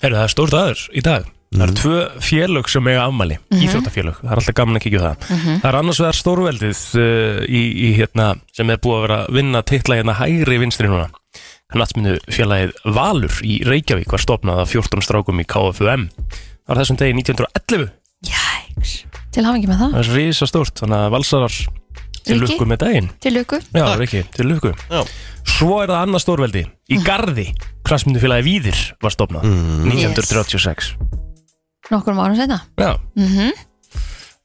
Herru, 0.00 0.16
það 0.16 0.22
er 0.22 0.32
stórt 0.32 0.56
aður 0.56 0.84
í 0.96 1.02
dag. 1.04 1.26
Það 1.50 1.64
eru 1.66 1.74
tvö 1.76 1.98
félög 2.24 2.70
sem 2.72 2.88
eiga 2.88 3.02
afmæli. 3.04 3.36
Íþróttafélög, 3.58 4.22
það 4.22 4.30
er 4.30 4.40
alltaf 4.40 4.56
gaman 4.56 4.78
að 4.78 4.84
kíkja 4.86 5.02
það. 5.02 5.26
Það 5.50 5.68
er 5.70 5.78
annars 5.82 6.00
vegar 6.00 6.18
stórveldið 6.20 6.82
uh, 7.02 7.42
í, 7.44 7.62
í, 7.90 7.90
hérna, 7.98 8.30
sem 8.56 8.72
er 8.72 8.80
búið 8.80 8.96
að 8.96 9.04
vera 9.04 9.18
að 9.26 9.36
vinna 9.36 9.62
titla 9.68 9.98
hérna 10.00 10.16
hægri 10.22 10.60
vinstri 10.62 10.88
núna 10.88 11.10
Knatsmyndu 11.70 12.16
félagið 12.32 12.72
Valur 12.96 13.36
í 13.46 13.60
Reykjavík 13.66 14.10
var 14.10 14.22
stopnað 14.22 14.62
af 14.64 14.72
14 14.74 15.04
strákum 15.06 15.42
í 15.42 15.46
KFUM 15.48 16.08
Það 16.10 16.72
var 16.72 16.80
þessum 16.82 16.98
degi 17.00 17.16
1911 17.20 17.90
Jæks. 18.30 18.94
Til 19.30 19.44
hafingi 19.46 19.70
með 19.70 19.84
það, 19.84 19.92
Það 19.94 20.00
er 20.02 20.10
risa 20.18 20.48
stórt, 20.50 20.74
þannig 20.82 20.98
að 20.98 21.14
valsarar 21.14 21.58
til 22.20 22.36
lukku 22.36 22.66
með 22.68 22.80
daginn. 22.82 23.06
Til 23.22 23.32
luku 23.38 23.58
Já, 23.72 23.84
Riki, 23.96 24.20
til 24.34 24.50
lukku. 24.50 24.74
Já. 24.90 25.00
Svo 25.48 25.78
er 25.80 25.88
það 25.88 26.02
annað 26.04 26.22
stórveldi. 26.26 26.64
Í 26.92 26.98
Garði, 27.06 27.46
Knatsmyndu 27.86 28.20
félagið 28.22 28.48
Víðir 28.50 28.82
var 29.00 29.14
stopnað 29.14 29.48
1936 29.48 30.92
Nokkur 31.90 32.14
árum 32.14 32.36
setna 32.38 32.60
Já. 32.78 32.92
Mm 33.18 33.50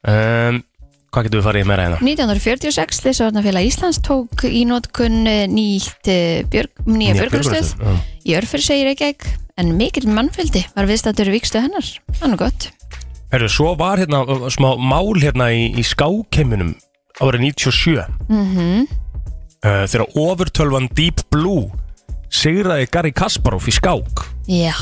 um, 0.06 0.64
Hvað 1.16 1.30
getum 1.30 1.40
við 1.40 1.46
farið 1.48 1.68
meira 1.70 1.84
hérna? 1.86 1.98
1946 2.04 2.98
Lýsavarnafélag 3.06 3.68
Íslands 3.70 4.02
tók 4.04 4.42
í 4.50 4.66
nótkun 4.68 5.22
eh, 5.32 5.46
nýtt 5.48 6.10
eh, 6.12 6.42
björg, 6.52 6.82
nýja 6.92 7.14
björgunarstöð, 7.22 7.70
í 8.28 8.36
Örfyrir 8.36 8.66
segir 8.66 8.90
ekki 8.92 9.14
en 9.56 9.72
mikill 9.80 10.10
mannfjöldi 10.12 10.66
var 10.76 10.90
viðstættur 10.90 11.32
vikstu 11.32 11.62
hennar. 11.64 11.88
Það 12.20 12.34
er 12.34 12.42
gott. 12.42 12.68
Herru, 13.32 13.48
svo 13.48 13.72
var 13.80 14.04
hérna 14.04 14.26
smá 14.52 14.74
mál 14.76 15.16
hérna 15.24 15.48
í, 15.56 15.70
í 15.80 15.88
skákeiminum 15.88 16.76
árið 17.24 17.46
97 17.48 18.04
Mhm. 18.28 18.84
uh, 19.64 19.86
þegar 19.88 20.06
ofurtölvan 20.20 20.92
Deep 21.00 21.24
Blue 21.32 21.70
sigraði 22.28 22.92
Gary 22.92 23.16
Kasparov 23.16 23.64
í 23.72 23.72
skák. 23.72 24.26
Já, 24.52 24.76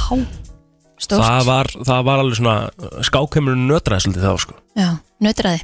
stórt. 0.97 1.21
Það 1.21 1.45
var, 1.45 1.69
það 1.77 2.03
var 2.09 2.25
alveg 2.25 2.41
svona 2.41 2.57
skákeimurinn 3.05 3.69
nötraði 3.69 4.07
svolítið 4.07 4.25
þá 4.25 4.33
sko. 4.47 4.57
Já, 4.73 4.89
nötraði 5.21 5.61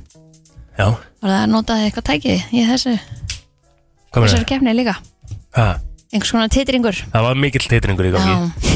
Já, 0.79 0.87
Var 1.19 1.27
það 1.33 1.37
að 1.43 1.49
notaði 1.51 1.87
eitthvað 1.89 2.05
tækið 2.07 2.43
í 2.55 2.61
þessu? 2.69 2.95
Hvað 4.09 4.23
með 4.23 4.29
Þessari 4.29 4.47
kefni 4.47 4.73
líka? 4.77 4.93
Það? 5.57 5.71
Einhvers 6.09 6.31
konar 6.33 6.51
titringur? 6.53 6.99
Það 7.11 7.25
var 7.27 7.41
mikill 7.43 7.65
titringur 7.69 8.07
í 8.07 8.13
gangi. 8.15 8.35
Já, 8.37 8.69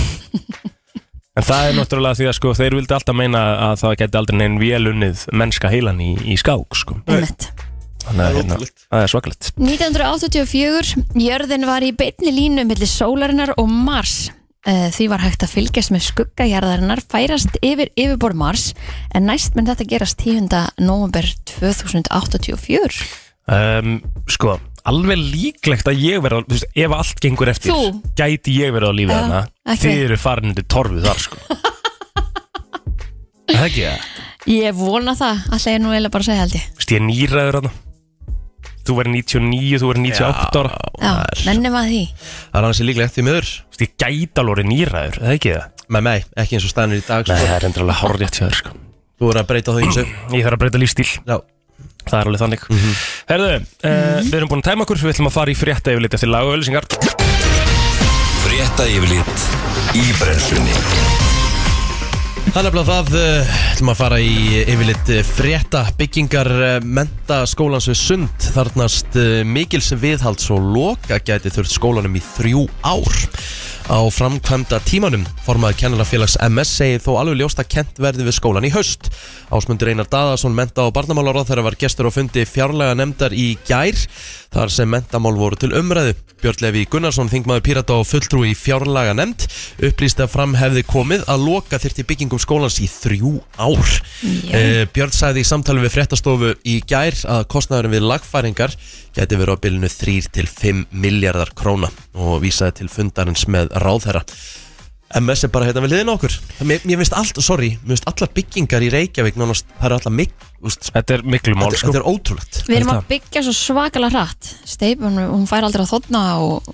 En 1.33 1.45
það 1.47 1.67
er 1.67 1.77
náttúrulega 1.79 2.17
því 2.19 2.25
að 2.29 2.35
sko 2.37 2.51
þeir 2.59 2.75
vildi 2.77 2.93
alltaf 2.93 3.15
meina 3.17 3.39
að 3.71 3.79
það 3.81 3.93
geti 4.03 4.19
aldrei 4.19 4.35
neinn 4.37 4.57
vélunnið 4.61 5.23
mennska 5.33 5.71
heilan 5.73 6.01
í, 6.03 6.11
í 6.29 6.35
skák 6.37 6.77
sko. 6.77 6.99
Þannig 7.09 8.21
að 8.21 8.37
hérna, 8.37 8.57
það 8.91 8.99
er 8.99 9.09
svakalegt. 9.09 9.49
1984, 9.57 10.93
jörðin 11.23 11.65
var 11.65 11.87
í 11.87 11.89
beinni 11.97 12.35
línu 12.35 12.67
millir 12.69 12.91
sólarinnar 12.91 13.55
og 13.57 13.71
Mars. 13.71 14.27
Eh, 14.63 14.87
Því 14.95 15.09
var 15.11 15.19
hægt 15.19 15.43
að 15.43 15.51
fylgjast 15.57 15.91
með 15.91 16.05
skuggajarðarinnar 16.07 17.01
færast 17.11 17.57
yfir 17.59 17.89
yfirbor 17.99 18.31
Mars 18.39 18.69
en 19.11 19.25
næst 19.27 19.57
menn 19.57 19.67
þetta 19.67 19.87
gerast 19.91 20.21
10. 20.23 20.47
november 20.79 21.27
2084. 21.51 23.01
um, 23.51 23.97
Sko, 24.31 24.55
alveg 24.87 25.19
líklegt 25.19 25.89
að 25.91 25.99
ég 26.05 26.23
verða, 26.23 26.45
þú 26.47 26.55
veist, 26.55 26.69
ef 26.79 26.95
allt 26.95 27.19
gengur 27.25 27.51
eftir 27.51 27.75
Þú? 27.75 27.91
Gæti 28.15 28.55
ég 28.61 28.71
verða 28.75 28.93
á 28.95 28.97
lífið 29.01 29.11
Já, 29.11 29.19
þarna 29.19 29.41
ekki. 29.73 29.83
Þið 29.83 30.03
eru 30.07 30.17
farin 30.23 30.49
undir 30.53 30.67
torfið 30.71 31.07
þar 31.09 31.19
sko 31.25 31.37
Það 33.51 33.57
er 33.59 33.65
ekki 33.67 33.83
það 33.89 33.99
Ég 34.53 34.75
vona 34.75 35.13
það, 35.15 35.43
alltaf 35.55 35.71
ég 35.71 35.79
nú 35.83 35.91
eiginlega 35.93 36.11
bara 36.15 36.25
segja 36.27 36.43
held 36.43 36.55
ég. 36.57 36.65
Þú 36.71 36.79
veist, 36.81 36.91
ég 36.91 36.99
er 36.99 37.05
nýræður 37.07 37.57
þarna 37.59 37.71
Þú 38.83 38.95
verður 38.97 39.13
99, 39.15 39.77
þú 39.79 39.89
verður 39.89 40.03
98 40.03 40.59
ára. 40.59 40.71
Já, 40.99 41.13
nennum 41.47 41.77
að 41.79 41.85
því. 41.93 42.01
Það 42.51 42.59
er 42.59 42.67
hansi 42.67 42.87
líklegt 42.87 43.15
því 43.15 43.23
miður. 43.29 43.47
Þú 43.63 43.73
veist, 43.73 43.83
ég 43.85 43.93
gæti 44.03 44.41
alveg 44.43 44.53
orðið 44.57 44.69
nýræður, 44.73 45.19
það 45.21 45.29
er 45.29 45.37
ekki 45.37 45.53
það? 45.53 45.85
Með 45.93 46.05
mig, 46.07 46.27
ekki 46.43 46.57
eins 46.57 46.67
og 46.67 46.73
stænir 46.73 46.99
í 46.99 47.05
dag 47.07 47.23
Nei, 47.23 47.37
sko. 47.37 47.47
það 47.47 47.55
er 47.55 47.65
endur 47.69 47.85
alveg 47.85 47.99
hárrétt 48.01 48.37
hjá 48.39 48.43
þér 48.47 48.59
sko. 48.59 48.75
Þú 49.13 49.29
verður 49.29 49.41
að 49.43 49.49
breyta 49.53 49.73
það 49.75 49.83
eins 49.83 49.97
Ég 50.03 50.43
þarf 50.43 50.57
að 50.57 50.61
breyta 50.65 50.81
lífstíl. 50.83 51.09
Já, 51.27 51.37
Það 52.03 52.19
er 52.19 52.29
alveg 52.29 52.41
þannig. 52.43 52.63
Herðu, 53.31 53.51
uh, 53.87 54.19
við 54.27 54.37
erum 54.39 54.51
búin 54.51 54.63
að 54.63 54.67
tæma 54.67 54.83
okkur 54.83 54.99
Við 55.03 55.13
ætlum 55.13 55.29
að 55.31 55.35
fara 55.37 55.53
í 55.53 55.55
frétta 55.55 55.93
yfirleitt 55.95 56.17
eftir 56.19 56.31
lag 56.33 56.47
og 56.49 56.57
öllisingar 56.57 56.87
Frétta 58.43 58.87
yfirlit 58.91 59.45
í 59.95 60.03
brennslunni 60.19 61.22
Þannig 62.51 62.75
að 62.75 62.89
það 62.89 63.13
uh, 63.15 63.51
ætlum 63.71 63.91
að 63.93 63.99
fara 64.01 64.17
í 64.19 64.33
yfirleitt 64.67 65.11
uh, 65.15 65.21
frétta 65.25 65.83
byggingar 65.97 66.49
uh, 66.51 66.73
menta 66.83 67.39
skólans 67.49 67.87
við 67.87 67.97
sund. 68.01 68.47
Þarnast 68.53 69.15
uh, 69.15 69.41
mikils 69.47 69.93
viðhalds 69.95 70.51
og 70.53 70.67
loka 70.75 71.21
gæti 71.23 71.53
þurft 71.55 71.77
skólanum 71.77 72.19
í 72.19 72.23
þrjú 72.35 72.67
ár. 72.83 73.23
Á 73.83 73.99
framkvæmda 74.07 74.77
tímanum 74.87 75.25
formaður 75.43 75.81
kennarafélags 75.81 76.37
MS 76.45 76.69
segir 76.71 77.01
þó 77.03 77.17
alveg 77.19 77.41
ljóst 77.41 77.59
að 77.59 77.67
kent 77.73 77.97
verði 77.99 78.27
við 78.27 78.37
skólan 78.37 78.67
í 78.67 78.71
haust. 78.71 79.09
Ásmundur 79.51 79.91
Einar 79.91 80.07
Daðarsson 80.07 80.55
menta 80.55 80.85
og 80.87 80.93
barnamálaráð 80.95 81.49
þegar 81.49 81.67
var 81.67 81.77
gestur 81.81 82.07
og 82.07 82.15
fundi 82.15 82.45
fjárlega 82.47 82.95
nefndar 82.95 83.35
í 83.35 83.57
gær 83.67 83.97
þar 84.53 84.71
sem 84.71 84.87
mentamál 84.87 85.35
voru 85.35 85.59
til 85.59 85.73
umræðu. 85.75 86.15
Björn 86.43 86.63
Levi 86.63 86.85
Gunnarsson, 86.91 87.29
þingmaður 87.31 87.65
Pírata 87.67 87.97
og 87.99 88.07
fulltrúi 88.07 88.53
í 88.53 88.57
fjárlega 88.57 89.15
nefnd 89.15 89.45
upplýsti 89.89 90.25
að 90.25 90.31
fram 90.31 90.55
hefði 90.59 90.85
komið 90.87 91.27
að 91.31 91.45
loka 91.47 91.79
þyrfti 91.79 92.07
byggingum 92.33 92.41
skólans 92.41 92.79
í 92.81 92.87
þrjú 92.89 93.41
ár. 93.57 93.91
Eh, 94.53 94.87
Björn 94.93 95.13
sagði 95.13 95.43
í 95.43 95.47
samtali 95.47 95.83
við 95.83 95.93
fréttastofu 95.93 96.53
í 96.65 96.81
gær 96.87 97.13
að 97.29 97.45
kostnæðurinn 97.51 97.93
við 97.93 98.07
lagfæringar 98.09 98.73
geti 99.13 99.37
verið 99.37 99.57
á 99.59 99.63
bylunu 99.63 99.89
3 99.89 100.33
til 100.33 100.47
5 100.47 100.87
miljardar 100.91 101.53
króna 101.53 101.91
og 102.13 102.41
vísaði 102.41 102.81
til 102.81 102.89
fundarins 102.89 103.45
með 103.47 103.73
ráðherra 103.77 104.23
MS 105.13 105.43
er 105.45 105.51
bara 105.53 105.67
hérna 105.67 105.83
við 105.83 105.91
liðin 105.93 106.09
okkur 106.09 106.33
mér, 106.65 106.81
mér 106.87 106.97
finnst 107.03 107.13
allt, 107.13 107.37
sorry, 107.45 107.75
mér 107.83 107.93
finnst 107.93 108.07
allar 108.09 108.31
byggingar 108.33 108.81
í 108.81 108.89
Reykjavík 108.89 109.37
nánast, 109.37 109.67
það 109.77 109.85
eru 109.91 109.97
allar 109.99 110.15
úst, 110.63 110.89
Þetta 110.89 111.17
er 111.17 111.25
miklu 111.27 111.53
mál 111.59 111.69
sko 111.75 111.91
þetta 111.91 112.01
er 112.01 112.07
ótrúlegt 112.09 112.61
Við 112.65 112.77
erum 112.79 112.93
að 112.95 113.03
byggja 113.11 113.43
svo 113.45 113.53
svakalega 113.57 114.15
hratt. 114.15 114.49
Steipun, 114.65 115.19
hún 115.19 115.45
fær 115.49 115.67
aldrei 115.67 115.85
að 115.85 115.91
þotna 115.91 116.23
og 116.41 116.73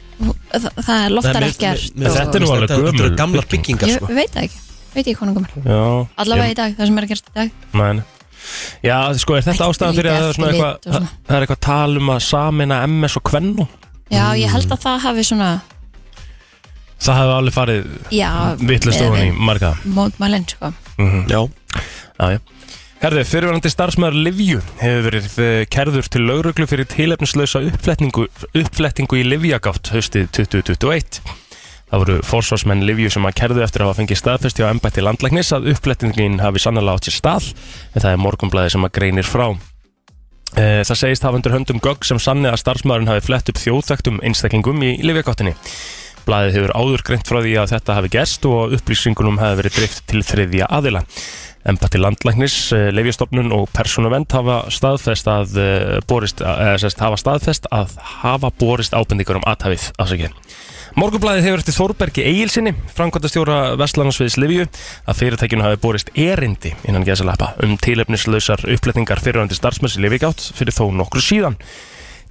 það, 0.53 1.05
loftar 1.15 1.45
ekkert. 1.49 1.99
Þetta 1.99 2.39
er 2.39 2.45
nú 2.45 2.51
alveg 2.53 2.73
bygging. 2.95 3.45
byggingar 3.53 3.91
Ég 3.91 3.99
sko. 3.99 4.11
veit 4.13 4.33
það 4.35 4.47
ekki, 4.47 4.61
veit 4.93 5.07
ég 5.11 5.17
hvað 5.19 5.29
hún 5.29 5.35
komur. 5.39 5.51
Já, 5.65 5.81
Allavega 6.23 6.53
í 6.53 6.57
dag, 6.59 6.77
það 6.77 6.89
sem 6.91 6.97
er 7.01 7.07
að 7.07 7.11
gerast 7.13 7.29
í 7.29 7.35
dag. 7.39 7.51
Men, 7.79 8.03
já, 8.85 8.97
sko, 9.21 9.35
er 9.39 9.47
þetta 9.47 9.67
ástæðan 9.69 9.97
fyrir 9.99 10.11
að 10.13 10.19
það 10.19 10.29
er 10.29 10.37
svona 10.39 10.51
eitthvað 10.53 11.09
það 11.27 11.35
er 11.37 11.45
eitthvað 11.45 11.61
tal 11.69 11.97
um 11.99 12.13
að 12.15 12.21
samina 12.27 12.79
MS 12.87 13.17
og 13.19 13.25
Kvennu 13.29 13.67
Já, 14.09 14.23
ég 14.39 14.49
held 14.49 14.71
að 14.73 14.85
það 14.87 15.03
hafi 15.05 15.25
svona, 15.29 15.49
Það 16.99 17.15
hefði 17.21 17.33
alveg 17.39 17.55
farið 17.55 17.91
já, 18.11 18.29
vittlust 18.59 19.03
ofan 19.05 19.21
í 19.23 19.27
marga. 19.47 19.69
Mótmælinn, 19.95 20.47
sko. 20.51 20.71
Já, 21.31 21.43
Já, 22.19 22.25
já. 22.35 22.39
Herði, 22.99 23.21
fyrirverandi 23.23 23.69
starfsmæður 23.71 24.17
Livju 24.25 24.57
hefur 24.81 25.05
verið 25.05 25.35
eh, 25.39 25.61
kærður 25.71 26.09
til 26.11 26.25
lauruglu 26.27 26.65
fyrir 26.67 26.87
tilefnislausa 26.91 27.61
uppflettingu, 27.69 28.25
uppflettingu 28.59 29.21
í 29.21 29.23
Livjagátt 29.23 29.93
haustið 29.93 30.25
2021. 30.35 31.21
Það 31.89 32.01
voru 32.03 32.15
fórsvarsmenn 32.21 32.83
Livju 32.85 33.09
sem 33.15 33.25
að 33.25 33.37
kærðu 33.39 33.63
eftir 33.65 33.81
að 33.81 33.89
hafa 33.89 33.97
fengið 33.97 34.19
staðfesti 34.19 34.61
á 34.61 34.69
embætti 34.69 35.01
landlæknis 35.01 35.49
að 35.55 35.71
uppflettingin 35.71 36.37
hafi 36.43 36.61
sannlega 36.61 36.99
átt 36.99 37.09
sér 37.09 37.17
stað 37.17 37.47
en 37.95 38.03
það 38.03 38.11
er 38.11 38.21
morgunblæði 38.21 38.73
sem 38.75 38.85
að 38.85 38.93
greinir 38.99 39.25
frá. 39.25 39.47
Eh, 40.53 40.83
Það 40.85 40.99
segist 41.01 41.25
hafa 41.25 41.39
undir 41.39 41.55
höndum 41.55 41.81
gögg 41.81 42.05
sem 42.05 42.21
sanni 42.21 42.49
að 42.49 42.61
starfsmæðurinn 42.61 43.09
hafi 43.09 43.25
flett 43.25 43.49
upp 43.49 43.61
þjóðþektum 43.63 44.21
einstaklingum 44.21 44.85
í 44.85 44.91
Livjagáttinni. 45.01 45.55
Blaðið 46.29 46.59
hefur 46.59 46.75
áður 46.77 47.05
greint 47.09 47.29
frá 47.29 47.41
því 47.41 47.57
að 47.57 47.73
þetta 47.73 47.97
hafi 47.97 48.13
gerst 48.13 48.45
og 48.45 48.77
upplýsingunum 48.77 49.41
hafi 49.41 49.61
verið 49.63 49.77
drift 49.79 50.05
til 50.11 50.21
þriðja 50.21 50.69
aðila. 50.69 51.03
Embætti 51.69 51.99
landlæknis, 51.99 52.55
leifjastofnun 52.93 53.49
og 53.55 53.65
persónuvend 53.73 54.29
hafa 54.31 54.61
staðfest 54.73 55.27
að 55.29 55.57
eh, 55.57 55.97
borist, 56.09 56.45
eða 56.45 56.77
sérst 56.85 57.01
hafa 57.01 57.17
staðfest 57.17 57.65
að 57.73 57.97
hafa 58.21 58.53
borist 58.61 58.93
ábendingur 58.93 59.41
um 59.41 59.49
aðhafið 59.49 59.89
afsakið. 59.97 60.37
Morgunblæðið 60.97 61.45
hefur 61.45 61.61
eftir 61.61 61.75
Þórbergi 61.75 62.23
Egilsinni, 62.25 62.71
framkvæmdastjóra 62.97 63.57
Vestlandsviðs 63.77 64.39
Livju, 64.41 64.65
að 65.05 65.19
fyrirtækjunu 65.19 65.65
hafi 65.67 65.79
borist 65.83 66.09
erindi 66.17 66.73
innan 66.89 67.05
geðsalappa 67.05 67.51
um 67.65 67.75
tilefnislausar 67.77 68.65
uppletningar 68.73 69.21
fyrirvændi 69.21 69.57
starfsmessi 69.57 70.01
Livigátt 70.01 70.49
fyrir 70.57 70.73
þó 70.73 70.87
nokkru 70.95 71.21
síðan. 71.21 71.59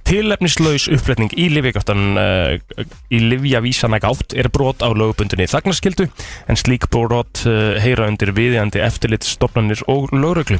Tilefnislaus 0.09 0.87
uppfletning 0.91 1.31
í 1.37 1.47
Livjagáttan 1.53 2.19
uh, 2.19 2.85
í 3.13 3.19
Livjavísana 3.29 3.99
gátt 4.01 4.33
er 4.35 4.49
brot 4.51 4.83
á 4.83 4.89
lögbundinni 4.91 5.47
þagnaskildu 5.51 6.07
en 6.49 6.59
slík 6.59 6.89
brot 6.91 7.45
uh, 7.45 7.77
heyra 7.79 8.09
undir 8.09 8.33
viðjandi 8.35 8.81
eftirlit 8.83 9.27
stopnarnir 9.27 9.85
og 9.87 10.09
lögreglu. 10.15 10.59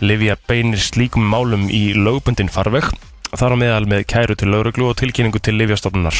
Livja 0.00 0.38
beinir 0.48 0.80
slíkum 0.80 1.26
málum 1.28 1.66
í 1.68 1.90
lögbundin 1.98 2.52
farveg 2.52 2.92
þar 3.40 3.54
á 3.54 3.56
meðal 3.60 3.88
með 3.90 4.04
kæru 4.10 4.36
til 4.38 4.50
lögreglu 4.52 4.88
og 4.90 4.98
tilkynningu 5.00 5.40
til 5.42 5.56
Livjastofnunar. 5.58 6.18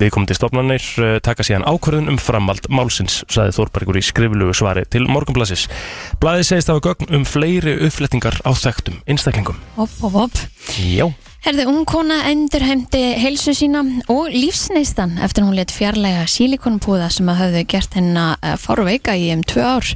Viðkomandi 0.00 0.36
stofnanir 0.38 0.88
uh, 1.02 1.14
taka 1.24 1.46
síðan 1.46 1.66
ákvörðun 1.68 2.12
um 2.14 2.18
framvald 2.22 2.68
málsins, 2.72 3.22
saði 3.30 3.54
Þórbergur 3.58 4.00
í 4.00 4.04
skriflugu 4.04 4.56
svari 4.56 4.84
til 4.90 5.06
Morgunblassis. 5.10 5.68
Blaðið 6.22 6.50
segist 6.50 6.72
hafa 6.72 6.84
gögn 6.90 7.14
um 7.18 7.28
fleiri 7.28 7.78
uppflettingar 7.88 8.40
á 8.42 8.50
þekktum 8.52 9.00
einstaklingum. 9.08 9.58
Hopp, 9.78 9.96
hopp, 10.02 10.20
hopp. 10.24 10.44
Já. 10.78 11.08
Herði, 11.46 11.68
ung 11.70 11.84
kona 11.86 12.16
endurheimti 12.28 13.00
heilsu 13.22 13.52
sína 13.54 13.84
og 14.10 14.32
lífsneistan 14.34 15.14
eftir 15.22 15.44
að 15.44 15.46
hún 15.48 15.58
let 15.60 15.70
fjarlæga 15.72 16.24
sílikonpúða 16.28 17.06
sem 17.14 17.30
að 17.30 17.38
hafðu 17.44 17.62
gert 17.70 17.94
hennar 17.94 18.56
fárveika 18.58 19.14
í 19.14 19.30
um 19.32 19.44
tvö 19.46 19.62
ár 19.78 19.92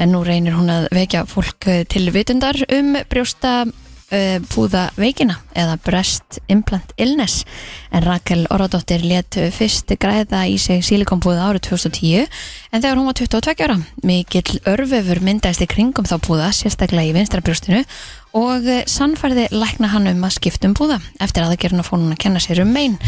en 0.00 0.14
nú 0.14 0.22
reynir 0.24 0.56
hún 0.56 0.72
að 0.72 0.88
vekja 0.96 1.26
fólk 1.28 1.68
eh, 1.68 1.84
til 1.84 2.08
vitundar 2.14 2.58
um 2.72 2.96
brjósta 3.12 3.66
uh, 4.12 4.38
púða 4.52 4.88
veikina 4.98 5.38
eða 5.56 5.78
breast 5.86 6.40
implant 6.52 6.92
illness. 7.00 7.44
En 7.90 8.04
Rakel 8.04 8.46
Orradóttir 8.52 9.04
let 9.06 9.38
fyrst 9.56 9.94
græða 10.00 10.44
í 10.50 10.58
sig 10.60 10.84
sílikonpúða 10.86 11.48
árið 11.48 11.66
2010 11.70 12.26
en 12.72 12.82
þegar 12.82 13.00
hún 13.00 13.08
var 13.08 13.18
22 13.18 13.66
ára 13.66 13.78
mikill 14.06 14.60
örfefur 14.68 15.22
myndaðist 15.24 15.64
í 15.64 15.70
kringum 15.70 16.08
þá 16.08 16.16
púða 16.22 16.52
sérstaklega 16.54 17.10
í 17.10 17.16
vinstra 17.16 17.42
brjóstinu 17.44 17.84
og 18.36 18.68
eh, 18.68 18.84
sannfærði 18.90 19.48
lækna 19.54 19.90
hann 19.94 20.10
um 20.10 20.24
að 20.28 20.36
skipta 20.36 20.68
um 20.68 20.76
búða. 20.76 21.00
Eftir 21.22 21.46
aðgerðin 21.46 21.82
að 21.82 21.88
fór 21.88 22.02
hún 22.02 22.14
að 22.14 22.22
kenna 22.26 22.42
sér 22.42 22.62
um 22.66 22.72
mein. 22.76 22.98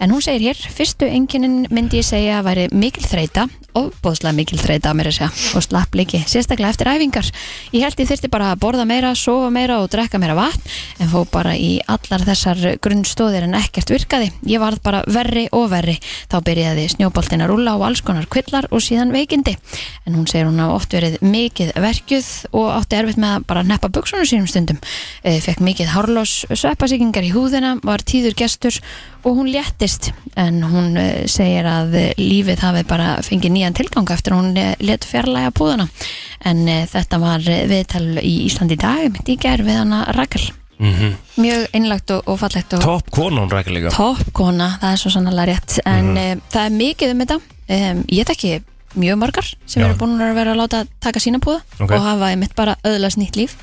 En 0.00 0.14
hún 0.14 0.24
segir 0.24 0.48
hér, 0.48 0.66
fyrstu 0.74 1.08
enginin 1.10 1.66
myndi 1.74 2.00
ég 2.00 2.08
segja 2.08 2.38
að 2.40 2.48
væri 2.50 2.68
mikil 2.72 3.04
þreita 3.04 3.48
ofbóðslega 3.78 4.34
mikil 4.36 4.58
þreita 4.60 4.90
að 4.90 4.98
mér 4.98 5.10
að 5.10 5.16
segja 5.18 5.56
og 5.58 5.64
slapp 5.64 5.96
líki, 5.98 6.20
sérstaklega 6.28 6.72
eftir 6.72 6.90
æfingar. 6.90 7.28
Ég 7.74 7.84
held 7.84 8.00
ég 8.00 8.08
þyrfti 8.10 8.30
bara 8.32 8.52
að 8.52 8.62
borða 8.62 8.86
meira, 8.88 9.12
sofa 9.18 9.50
meira 9.54 9.78
og 9.82 9.90
drekka 9.92 10.20
meira 10.20 10.36
vatn 10.38 10.64
en 11.02 11.10
fó 11.12 11.22
bara 11.30 11.54
í 11.58 11.78
allar 11.90 12.24
þessar 12.26 12.62
grunnstóðir 12.84 13.46
en 13.46 13.56
ekkert 13.58 13.92
virkaði. 13.92 14.30
Ég 14.48 14.62
varð 14.62 14.82
bara 14.84 15.02
verri 15.06 15.46
og 15.54 15.68
verri. 15.72 15.98
Þá 16.30 16.38
byrjaði 16.48 16.88
snjóboltin 16.94 17.44
að 17.44 17.52
rúlla 17.52 17.76
og 17.78 17.86
alls 17.88 18.02
konar 18.04 18.28
kvillar 18.30 18.68
og 18.72 18.82
síðan 18.84 19.14
veikindi. 19.14 19.56
En 20.06 20.16
hún 20.18 20.28
segir 20.30 20.48
hún 20.48 20.60
hafa 20.62 20.78
oft 20.78 20.96
verið 20.96 21.18
mikið 21.22 21.74
verkjuð 21.78 22.30
og 22.58 22.70
átti 22.74 23.00
erfitt 23.00 23.20
með 23.20 23.36
að 23.36 23.48
bara 23.52 23.66
neppa 23.66 23.92
buksunum 23.92 24.28
sínum 24.28 24.50
stundum 24.50 24.77
e, 25.22 25.38
fekk 25.44 25.62
mikið 25.64 25.92
hárlós 25.94 26.34
sveppasíkingar 26.50 27.26
í 27.26 27.32
húðina 27.34 27.76
var 27.84 28.02
tíður 28.06 28.36
gestur 28.38 28.78
og 29.24 29.38
hún 29.38 29.50
léttist. 29.52 30.12
En 30.38 30.62
hún 30.62 30.96
eh, 31.00 31.26
segir 31.30 31.66
að 31.68 31.96
eh, 31.98 32.12
lífið 32.20 32.62
hafi 32.62 32.84
bara 32.88 33.16
fengið 33.26 33.54
nýjan 33.56 33.76
tilgang 33.76 34.08
eftir 34.14 34.36
hún 34.36 34.52
eh, 34.56 34.74
létt 34.80 35.04
fjarlæga 35.08 35.50
púðana. 35.56 35.88
En 36.46 36.62
eh, 36.68 36.86
þetta 36.88 37.18
var 37.22 37.44
eh, 37.50 37.66
viðtal 37.70 38.06
í 38.22 38.34
Íslandi 38.46 38.78
í 38.78 38.82
dag 38.84 39.04
mitt 39.12 39.28
í 39.28 39.36
gær 39.40 39.64
við 39.66 39.80
hana 39.82 40.04
Rakel. 40.16 40.46
Mjög 40.78 41.64
einlagt 41.74 42.12
og, 42.14 42.22
og 42.30 42.36
fallegt 42.38 42.76
og 42.76 42.82
Topp 42.84 43.08
konan 43.10 43.50
rækja 43.50 43.74
líka. 43.74 43.90
Topp 43.90 44.28
kona, 44.36 44.76
það 44.78 44.92
er 44.94 45.00
svo 45.02 45.10
sannlega 45.10 45.46
rétt. 45.50 45.80
En 45.82 46.12
mm 46.14 46.42
það 46.52 46.64
er 46.64 46.76
mikið 46.78 47.14
um 47.14 47.22
þetta. 47.24 47.38
Um, 47.68 48.04
ég 48.14 48.28
þekki 48.30 48.52
mjög 48.96 49.18
margar 49.20 49.48
sem 49.66 49.82
Já. 49.82 49.88
eru 49.88 49.98
búin 50.00 50.20
að 50.22 50.36
vera 50.38 50.54
að 50.54 50.60
láta 50.62 50.84
taka 51.02 51.20
sína 51.20 51.40
púða 51.44 51.60
Ok. 51.76 51.90
og 51.92 52.04
hafa 52.06 52.30
einmitt 52.32 52.54
bara 52.56 52.78
öðlast 52.88 53.20
nýtt 53.20 53.36
líf 53.36 53.56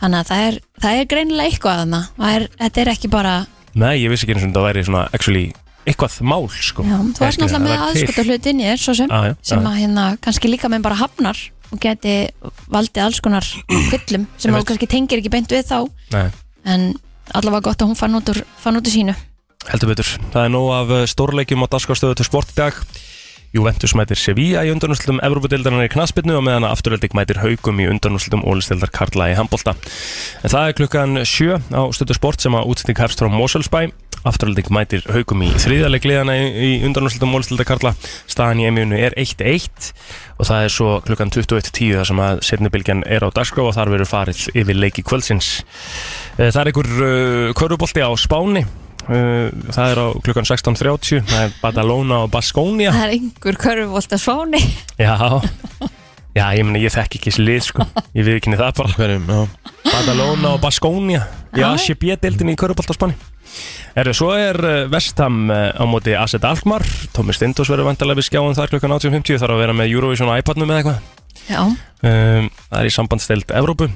þannig 0.00 0.18
að 0.20 0.30
það 0.30 0.46
er, 0.48 0.56
það 0.84 1.00
er 1.00 1.10
greinilega 1.12 1.50
eitthvað 1.50 1.82
að 1.84 1.94
það 2.18 2.48
þetta 2.62 2.82
er 2.84 2.92
ekki 2.94 3.10
bara 3.12 3.34
Nei, 3.74 3.94
ég 4.04 4.10
vissi 4.12 4.24
ekki 4.26 4.36
eins 4.36 4.44
og 4.44 4.50
þetta 4.52 4.64
væri 4.68 4.84
svona 4.86 5.04
actually 5.16 5.44
eitthvað 5.84 6.14
mál 6.24 6.44
sko. 6.48 6.84
Já, 6.86 6.94
þú 6.96 7.24
ert 7.26 7.40
náttúrulega 7.42 7.62
með 7.64 7.82
aðskota 7.88 8.22
hlut 8.24 8.46
inn 8.48 8.60
í 8.62 8.68
þér 8.70 8.80
svo 8.80 8.94
sem, 8.96 9.10
Ah, 9.12 9.26
já, 9.28 9.34
sem 9.50 9.66
að 9.68 9.80
hérna 9.82 10.04
kannski 10.24 10.48
líka 10.48 10.70
með 10.72 10.84
bara 10.86 10.96
hafnar 11.00 11.40
og 11.74 11.80
geti 11.82 12.14
valdið 12.72 13.02
alls 13.04 13.20
konar 13.24 13.44
kvillum 13.90 14.24
sem 14.38 14.54
Ég 14.54 14.62
þú 14.62 14.68
kannski 14.70 14.88
tengir 14.94 15.20
ekki 15.20 15.32
beint 15.34 15.52
við 15.52 15.66
þá. 15.68 15.78
Nei, 16.14 16.28
en 16.64 16.86
allavega 17.34 17.66
gott 17.68 17.82
að 17.84 17.90
hún 17.90 17.98
fann 17.98 18.16
út 18.16 18.30
úr, 18.32 18.40
fann 18.62 18.78
út 18.80 18.86
úr 18.88 18.94
sínu. 18.94 19.16
Heldur 19.68 19.90
betur. 19.92 20.08
Það 20.32 20.46
er 20.46 20.54
nóg 20.54 20.70
af 20.76 20.94
eh, 20.94 21.04
stórleikjum 21.10 21.64
á 21.64 21.72
dagskrástöðu 21.74 22.16
til 22.20 22.28
sport 22.28 22.52
í 22.54 22.58
dag 22.62 22.80
Juventus 23.54 23.92
mætir 23.94 24.18
Sevilla 24.18 24.64
í 24.66 24.70
undanúslutum 24.74 25.20
Evrópudeildarinnar 25.22 25.86
í 25.86 25.92
knaspinu 25.92 26.34
og 26.40 26.42
meðan 26.42 26.64
að 26.66 26.72
afturölding 26.74 27.12
mætir 27.14 27.38
haugum 27.38 27.78
í 27.78 27.86
undanúslutum 27.86 28.42
ólistildar 28.50 28.90
Karla 28.90 29.28
í 29.30 29.36
handbolta. 29.38 29.76
En 30.42 30.50
það 30.50 30.66
er 30.66 30.76
klukkan 30.80 31.20
sjö 31.22 31.60
á 31.70 31.82
stöðu 31.94 32.16
sport 32.18 32.42
sem 32.42 32.56
að 32.58 32.72
útsending 32.72 32.98
hefst 32.98 33.22
frá 33.22 33.30
Moselsbæ. 33.30 33.84
Afturölding 34.26 34.70
mætir 34.74 35.04
haugum 35.12 35.44
í 35.46 35.52
þriðaleg 35.60 36.06
liðana 36.08 36.34
í, 36.34 36.70
undanúslutum 36.88 37.36
ólistildar 37.38 37.68
Karla. 37.68 37.92
Staðan 38.26 38.62
í 38.64 38.66
emjunu 38.72 38.98
er 38.98 39.14
1-1 39.20 39.92
og 40.40 40.48
það 40.48 40.66
er 40.66 40.74
svo 40.74 40.94
klukkan 41.06 41.30
21.10 41.30 41.98
þar 42.00 42.08
sem 42.10 42.22
að 42.24 42.40
setnibilgjan 42.48 43.04
er 43.06 43.22
á 43.22 43.30
dagskrá 43.36 43.68
og 43.68 43.76
þar 43.76 43.92
verður 43.94 44.10
farið 44.10 44.48
yfir 44.50 44.80
leiki 44.80 45.06
kvöldsins. 45.06 45.60
Eh, 46.40 46.48
Það 46.50 46.62
er 46.64 46.72
einhver 46.72 46.90
uh, 46.96 47.52
körubolti 47.54 48.02
á 48.02 48.10
Spáni. 48.18 48.64
Uh, 49.04 49.50
það 49.68 49.90
er 49.90 49.98
á 50.00 50.06
klukkan 50.24 50.46
16.30 50.48 51.26
það 51.28 51.42
er 51.42 51.50
Badalona 51.60 52.22
og 52.24 52.30
Baskónia. 52.32 52.92
Það 52.94 53.04
er 53.04 53.14
einhver 53.18 53.58
körfuvolt 53.60 54.14
að 54.16 54.22
sváni 54.22 54.60
Já, 54.96 55.12
já, 56.32 56.44
ég 56.56 56.64
meni 56.64 56.80
ég 56.80 56.94
þekki 56.94 57.20
ekki 57.20 57.32
þessi 57.34 57.44
lið 57.44 57.66
sko. 57.66 57.86
Ég 58.16 58.24
við 58.24 58.38
ekki 58.38 58.54
það 58.56 58.72
bara. 58.80 58.94
Hverjum, 58.96 59.28
Badalona 59.84 60.54
og 60.54 60.62
Baskónia. 60.64 61.26
Já, 61.52 61.66
Já. 61.66 61.84
CB-deildin 61.84 62.54
í 62.54 62.56
Köruboltaspáni 62.58 63.18
Erðu, 63.94 64.16
svo 64.16 64.32
er 64.34 64.56
Vestham 64.90 65.44
uh, 65.52 65.68
á 65.76 65.84
móti 65.86 66.16
Asset 66.18 66.42
Alkmaar. 66.48 66.82
Tómi 67.14 67.36
Stindós 67.36 67.68
verður 67.70 67.92
vantarlega 67.92 68.18
við 68.18 68.30
skjáum 68.30 68.56
þar 68.56 68.72
klukkan 68.72 68.96
18.50 68.96 69.38
þarf 69.44 69.54
að 69.54 69.62
vera 69.66 69.76
með 69.76 69.92
Eurovision 69.92 70.32
á 70.32 70.40
iPadnum 70.40 70.72
eða 70.72 70.80
eitthvað. 70.80 71.12
Já, 71.44 71.60
um, 71.62 72.50
Það 72.72 72.80
er 72.80 72.88
í 72.88 72.96
sambandsteild 72.96 73.54
Evrópu. 73.54 73.92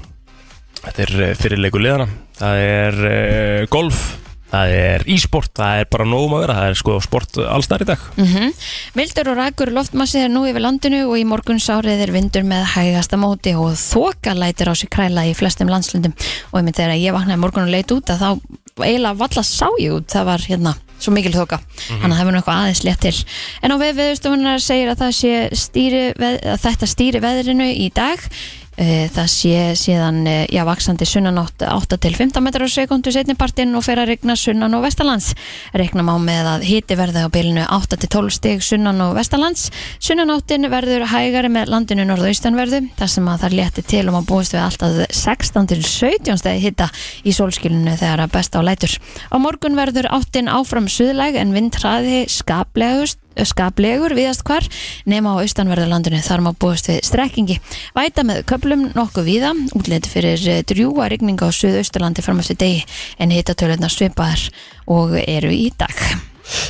Þetta 0.79 1.03
er 1.03 1.37
fyrirleiku 1.39 1.79
liðana 1.81 2.05
Það 2.39 2.61
er 2.63 2.99
uh, 3.09 3.63
golf 3.73 4.03
Það 4.49 4.71
er 4.73 5.03
e-sport, 5.13 5.51
það 5.59 5.81
er 5.83 5.89
bara 5.93 6.05
nógum 6.09 6.35
að 6.37 6.43
vera 6.43 6.55
Það 6.57 6.69
er 6.69 6.77
sko 6.79 6.95
sport 7.05 7.37
allstar 7.43 7.83
í 7.85 7.87
dag. 7.89 8.05
Mhm. 8.17 8.53
Mildur 8.97 9.31
og 9.31 9.37
rækur 9.37 9.73
loftmassi 9.75 10.23
er 10.23 10.31
nú 10.33 10.45
yfir 10.49 10.65
landinu 10.65 11.03
og 11.05 11.17
í 11.19 11.25
morgun 11.29 11.61
sárið 11.61 12.01
er 12.07 12.13
vindur 12.15 12.47
með 12.47 12.65
hægasta 12.73 13.19
móti 13.21 13.53
og 13.53 13.77
þoka 13.77 14.33
lætir 14.33 14.71
á 14.71 14.73
sig 14.73 14.89
kræla 14.89 15.27
í 15.29 15.35
flestum 15.37 15.69
landslundum 15.69 16.13
og 16.51 16.59
ég 16.59 16.65
myndi 16.65 16.81
þegar 16.81 16.97
ég 16.97 17.13
vaknaði 17.13 17.39
morgun 17.39 17.67
og 17.67 17.73
leit 17.73 17.91
út 17.93 18.09
að 18.09 18.21
þá 18.23 18.29
eiginlega 18.79 19.19
valla 19.19 19.43
sá 19.43 19.67
ég 19.79 19.93
út 19.93 20.07
það 20.09 20.25
var 20.25 20.45
hérna 20.49 20.75
svo 20.99 21.13
mikil 21.15 21.31
þoka. 21.31 21.59
Þannig 21.87 22.11
að 22.11 22.17
það 22.19 22.29
nú 22.29 22.39
eitthvað 22.39 22.59
aðeins 22.59 22.83
létt 22.83 23.03
til. 23.05 23.15
En 23.63 23.71
á 23.71 23.75
við 23.79 23.93
viðustofunar 23.99 24.63
segir 24.63 24.89
að, 24.91 25.03
að 26.19 26.63
þetta 26.65 26.89
stýri 26.89 27.21
veðrinu 27.23 27.69
í 27.71 27.87
dag 27.95 28.19
það 28.79 29.27
sé 29.33 29.63
síðan 29.75 30.21
eh, 30.29 30.45
já, 30.53 30.61
vaksandi 30.67 31.07
sunnanátt 31.07 31.65
8 31.67 31.97
til 31.99 32.13
15 32.15 32.43
metrar 32.43 32.63
á 32.63 32.71
sekundu 32.71 33.11
setnipartin 33.11 33.75
og 33.75 33.83
fer 33.83 33.99
að 33.99 34.13
regna 34.13 34.35
sunnan 34.39 34.77
og 34.77 34.85
vestalands 34.85 35.33
regna 35.75 36.05
má 36.07 36.13
með 36.23 36.47
að 36.53 36.65
hiti 36.69 36.95
verði 36.99 37.25
á 37.25 37.33
bylunu 37.33 37.65
8 37.67 37.99
til 37.99 38.11
12 38.15 38.35
stig 38.37 38.63
sunnan 38.63 39.03
og 39.03 39.17
vestalands 39.19 39.67
sunnanáttin 39.99 40.69
verður 40.71 41.07
hægari 41.11 41.51
með 41.51 41.73
landinu 41.73 42.07
norðaustanverðu 42.07 42.81
þar 42.99 43.13
sem 43.15 43.27
að 43.27 43.43
það 43.43 43.57
létti 43.59 43.85
til 43.93 44.05
um 44.07 44.19
að 44.21 44.29
búist 44.31 44.55
við 44.55 44.63
alltaf 44.63 44.99
16 45.11 45.71
til 45.73 45.81
17 45.83 46.39
stegi 46.39 46.63
hita 46.69 46.89
í 47.27 47.35
sólskilinu 47.35 47.97
þegar 47.99 48.25
að 48.25 48.35
besta 48.37 48.63
á 48.63 48.67
lætur. 48.67 48.95
Á 49.27 49.35
morgun 49.41 49.77
verður 49.79 50.07
áttin 50.15 50.51
áfram 50.51 50.87
suðlæg 50.91 51.39
en 51.41 51.55
vindhraði 51.55 52.23
skaplegust 52.31 53.19
skaplegur 53.47 54.15
viðast 54.17 54.43
hvar 54.47 54.65
nema 55.09 55.35
á 55.37 55.41
austanverðarlandinu. 55.43 56.19
Þar 56.25 56.43
má 56.45 56.51
búast 56.59 56.89
við 56.91 56.99
strekkingi. 57.07 57.59
Væta 57.95 58.25
með 58.27 58.43
köplum 58.49 58.87
nokkuð 58.97 59.27
víða. 59.29 59.53
Útlit 59.77 60.09
fyrir 60.09 60.43
eh, 60.49 60.63
drjúga 60.67 61.07
rigninga 61.11 61.47
á 61.47 61.51
suðausturlandi 61.55 62.25
fram 62.25 62.41
eftir 62.43 62.59
degi 62.59 62.81
en 63.19 63.31
hittatöluðna 63.35 63.89
svipaðar 63.93 64.47
og 64.89 65.15
eru 65.23 65.53
í 65.53 65.69
dag. 65.77 65.95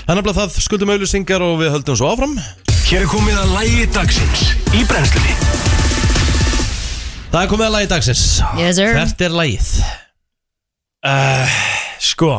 Er 0.10 0.18
nefnilega 0.18 0.42
það. 0.44 0.60
Skuldum 0.66 0.92
auðlýsingar 0.94 1.46
og 1.46 1.58
við 1.64 1.74
höldum 1.78 1.98
svo 2.00 2.12
áfram. 2.12 2.36
Hér 2.90 3.06
er 3.06 3.10
komið 3.12 3.38
að 3.40 3.56
lægi 3.58 3.90
dagsins 3.96 4.46
í 4.76 4.86
brennslunni. 4.90 5.36
Það 7.30 7.44
er 7.44 7.50
komið 7.52 7.68
að 7.68 7.74
lagi 7.76 7.90
dagsins. 7.92 8.24
Yes. 8.58 8.80
Hvert 8.82 9.22
er 9.22 9.36
lagið? 9.38 9.68
uh, 11.06 11.60
Sko 12.02 12.32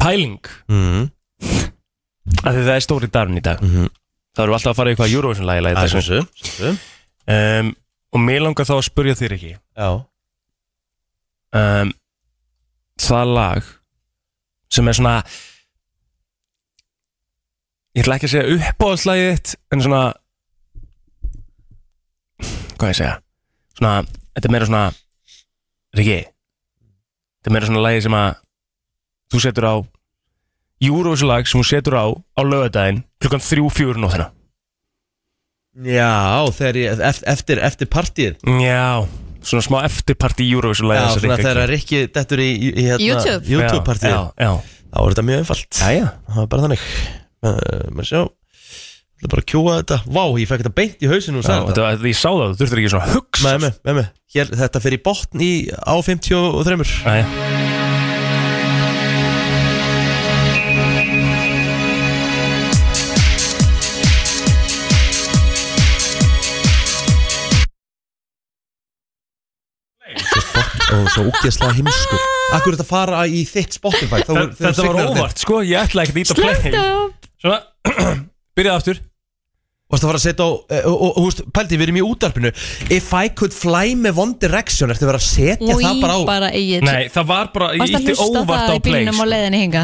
Pæling. 0.00 0.40
Mm. 0.68 1.10
af 2.44 2.54
því 2.54 2.62
það 2.64 2.74
er 2.76 2.84
stóri 2.84 3.08
dagurinn 3.10 3.40
í 3.40 3.44
dag. 3.44 3.60
Mhm. 3.64 3.88
Það 4.36 4.44
eru 4.44 4.54
alltaf 4.54 4.70
að 4.72 4.78
fara 4.78 4.90
í 4.90 4.94
eitthvað 4.94 5.14
Eurovision 5.16 5.46
lagi 5.48 5.62
lagi 5.64 5.74
Það 5.76 5.82
er 5.82 5.88
dagsins 5.90 6.06
svo 6.06 6.20
svo 6.54 6.68
um, 7.34 7.70
Og 8.14 8.20
mér 8.22 8.42
langar 8.44 8.66
þá 8.66 8.74
að 8.76 8.84
spurja 8.86 9.14
þér 9.18 9.34
ekki. 9.36 9.50
Já. 9.78 9.88
Um, 11.58 11.90
Það 13.00 13.32
lag 13.34 13.62
sem 14.70 14.88
er 14.88 14.94
svona 15.00 15.14
Ég 17.98 18.04
ætla 18.04 18.16
ekki 18.20 18.28
að 18.28 18.34
segja 18.36 18.58
uppáðslagið 18.70 19.30
þitt 19.34 19.54
En 19.74 19.82
svona 19.82 20.02
Hvað 22.78 22.92
ég 22.92 22.98
segja? 23.00 23.16
Svona, 23.76 23.94
þetta 24.36 24.46
er 24.48 24.54
meira 24.54 24.68
svona 24.70 24.84
Riki 25.98 26.20
Þetta 26.20 27.50
er 27.50 27.56
meira 27.56 27.70
svona 27.72 27.82
lagi 27.88 28.04
sem 28.06 28.14
að 28.20 28.30
Þú 29.30 29.42
setur 29.46 29.66
á 29.68 29.74
Eurovision 30.80 31.28
lag 31.30 31.46
sem 31.48 31.60
þú 31.60 31.66
setur 31.68 31.96
á 31.98 32.06
Á 32.10 32.40
lögadaginn 32.42 33.02
klukkan 33.20 33.42
þrjú, 33.44 33.66
fjúr 33.76 33.98
nóttina. 34.00 34.30
Já, 35.80 36.48
þegar 36.56 36.78
ég, 36.80 37.02
eft- 37.12 37.26
eftir, 37.30 37.60
eftir 37.62 37.86
partíð 37.86 38.40
Já, 38.58 39.06
svona 39.46 39.62
smá 39.62 39.76
eftirparti 39.86 40.42
í 40.48 40.50
Eurovision 40.56 40.90
lagi 40.90 41.04
Já, 41.04 41.20
svona 41.20 41.36
þegar 41.38 41.70
Rikki 41.70 42.00
dettur 42.10 42.42
í, 42.42 42.48
í, 42.50 42.72
í 42.74 42.86
hérna, 42.88 43.06
YouTube. 43.06 43.46
YouTube 43.46 43.84
partíð 43.86 44.10
Já, 44.10 44.20
já, 44.34 44.50
Þá 44.90 44.98
er 44.98 45.12
þetta 45.12 45.24
mjög 45.28 45.40
einfalt. 45.44 45.78
Já, 45.78 45.90
já. 45.94 46.06
Það 46.26 46.42
er 46.42 46.48
bara 46.50 46.62
þannig. 46.66 46.84
Uh, 47.46 47.58
Mér 47.94 48.08
sjá. 48.08 48.22
Það 48.26 49.26
er 49.28 49.32
bara 49.34 49.44
að 49.44 49.48
kjúa 49.52 49.74
þetta. 49.78 49.98
Vá, 50.16 50.22
ég 50.40 50.50
fekk 50.50 50.64
þetta 50.64 50.72
beint 50.80 51.04
í 51.04 51.10
hausinu 51.12 51.38
og 51.42 51.46
sagði 51.46 51.68
þetta, 51.70 51.84
þetta. 51.94 52.10
ég 52.10 52.18
sá 52.18 52.26
það, 52.26 52.42
þú 52.48 52.58
þurftur 52.64 52.82
ekki 52.82 52.92
svona 52.96 53.06
að 53.06 53.14
hugsa. 53.20 53.44
Með 53.46 53.60
mig, 53.66 53.78
með 53.86 54.00
mig 54.00 54.10
Hér, 54.34 54.50
Þetta 54.64 54.82
fyrir 54.82 55.02
botn 55.06 55.44
í 55.46 55.52
á 55.70 55.94
53 56.10 56.98
Æja. 57.14 57.79
Svo 71.20 71.28
úkjæslega 71.30 71.76
heimskur. 71.78 72.24
Akkur 72.56 72.72
er 72.72 72.78
þetta 72.80 72.86
að 72.88 72.90
fara 72.90 73.20
í 73.28 73.44
þitt 73.46 73.76
Spotify? 73.78 74.24
Þá, 74.24 74.32
Þe- 74.32 74.48
Þetta 74.64 74.88
var 74.88 74.98
óvart, 75.04 75.44
sko, 75.44 75.60
ég 75.68 75.78
ætla 75.84 76.02
ekki 76.08 76.16
að 76.16 76.24
íta 76.24 76.40
play 76.40 76.74
Svona, 77.40 77.60
byrjaði 78.58 78.76
aftur. 78.80 78.98
Og 79.90 79.98
það 79.98 80.06
var 80.06 80.16
að 80.20 80.22
setja 80.22 80.44
á 80.46 80.50
eh, 80.70 80.84
Og, 80.86 80.92
og, 80.94 81.08
og 81.18 81.24
húst, 81.26 81.40
pældi, 81.50 81.74
við 81.80 81.88
erum 81.88 81.96
í 81.98 82.02
útarpinu 82.06 82.52
If 82.94 83.08
I 83.16 83.30
could 83.34 83.50
fly 83.50 83.96
með 83.98 84.20
One 84.22 84.36
Direction 84.38 84.92
Ertu 84.94 85.08
verið 85.08 85.18
að 85.18 85.24
setja 85.26 85.66
og 85.74 85.82
það 85.82 86.02
bara 86.04 86.14
á 86.14 86.20
bara 86.28 86.50
eigið 86.54 86.84
Nei, 86.86 87.08
það 87.10 87.26
var 87.32 87.50
bara, 87.56 87.72
ég 87.74 87.82
Varst 87.82 87.96
að 87.98 88.04
ítti 88.04 88.14
hlusta 88.14 88.22
á 88.22 88.30
óvart 88.30 88.62
á 88.62 88.68
það 88.70 88.76
í 88.76 88.84
play 88.86 89.00
bílnum 89.00 89.18
sko. 89.18 89.24
og 89.26 89.32
leiðinni 89.34 89.62
hinga 89.64 89.82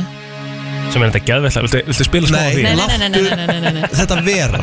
sem 0.95 1.03
er 1.03 1.11
þetta 1.11 1.27
geðveitt 1.27 1.57
Viltu, 1.65 1.81
viltu 1.89 2.05
spila 2.07 2.29
smá 2.31 2.39
Nei. 2.39 2.47
á 2.47 2.55
því? 2.55 2.63
Nei, 2.63 2.75
nei, 2.79 2.87
nei, 2.87 3.09
nei, 3.09 3.11
nei, 3.11 3.35
nei, 3.35 3.47
nei, 3.51 3.61
nei, 3.67 3.73
nei. 3.81 3.89
Þetta 3.99 4.21
vera 4.23 4.61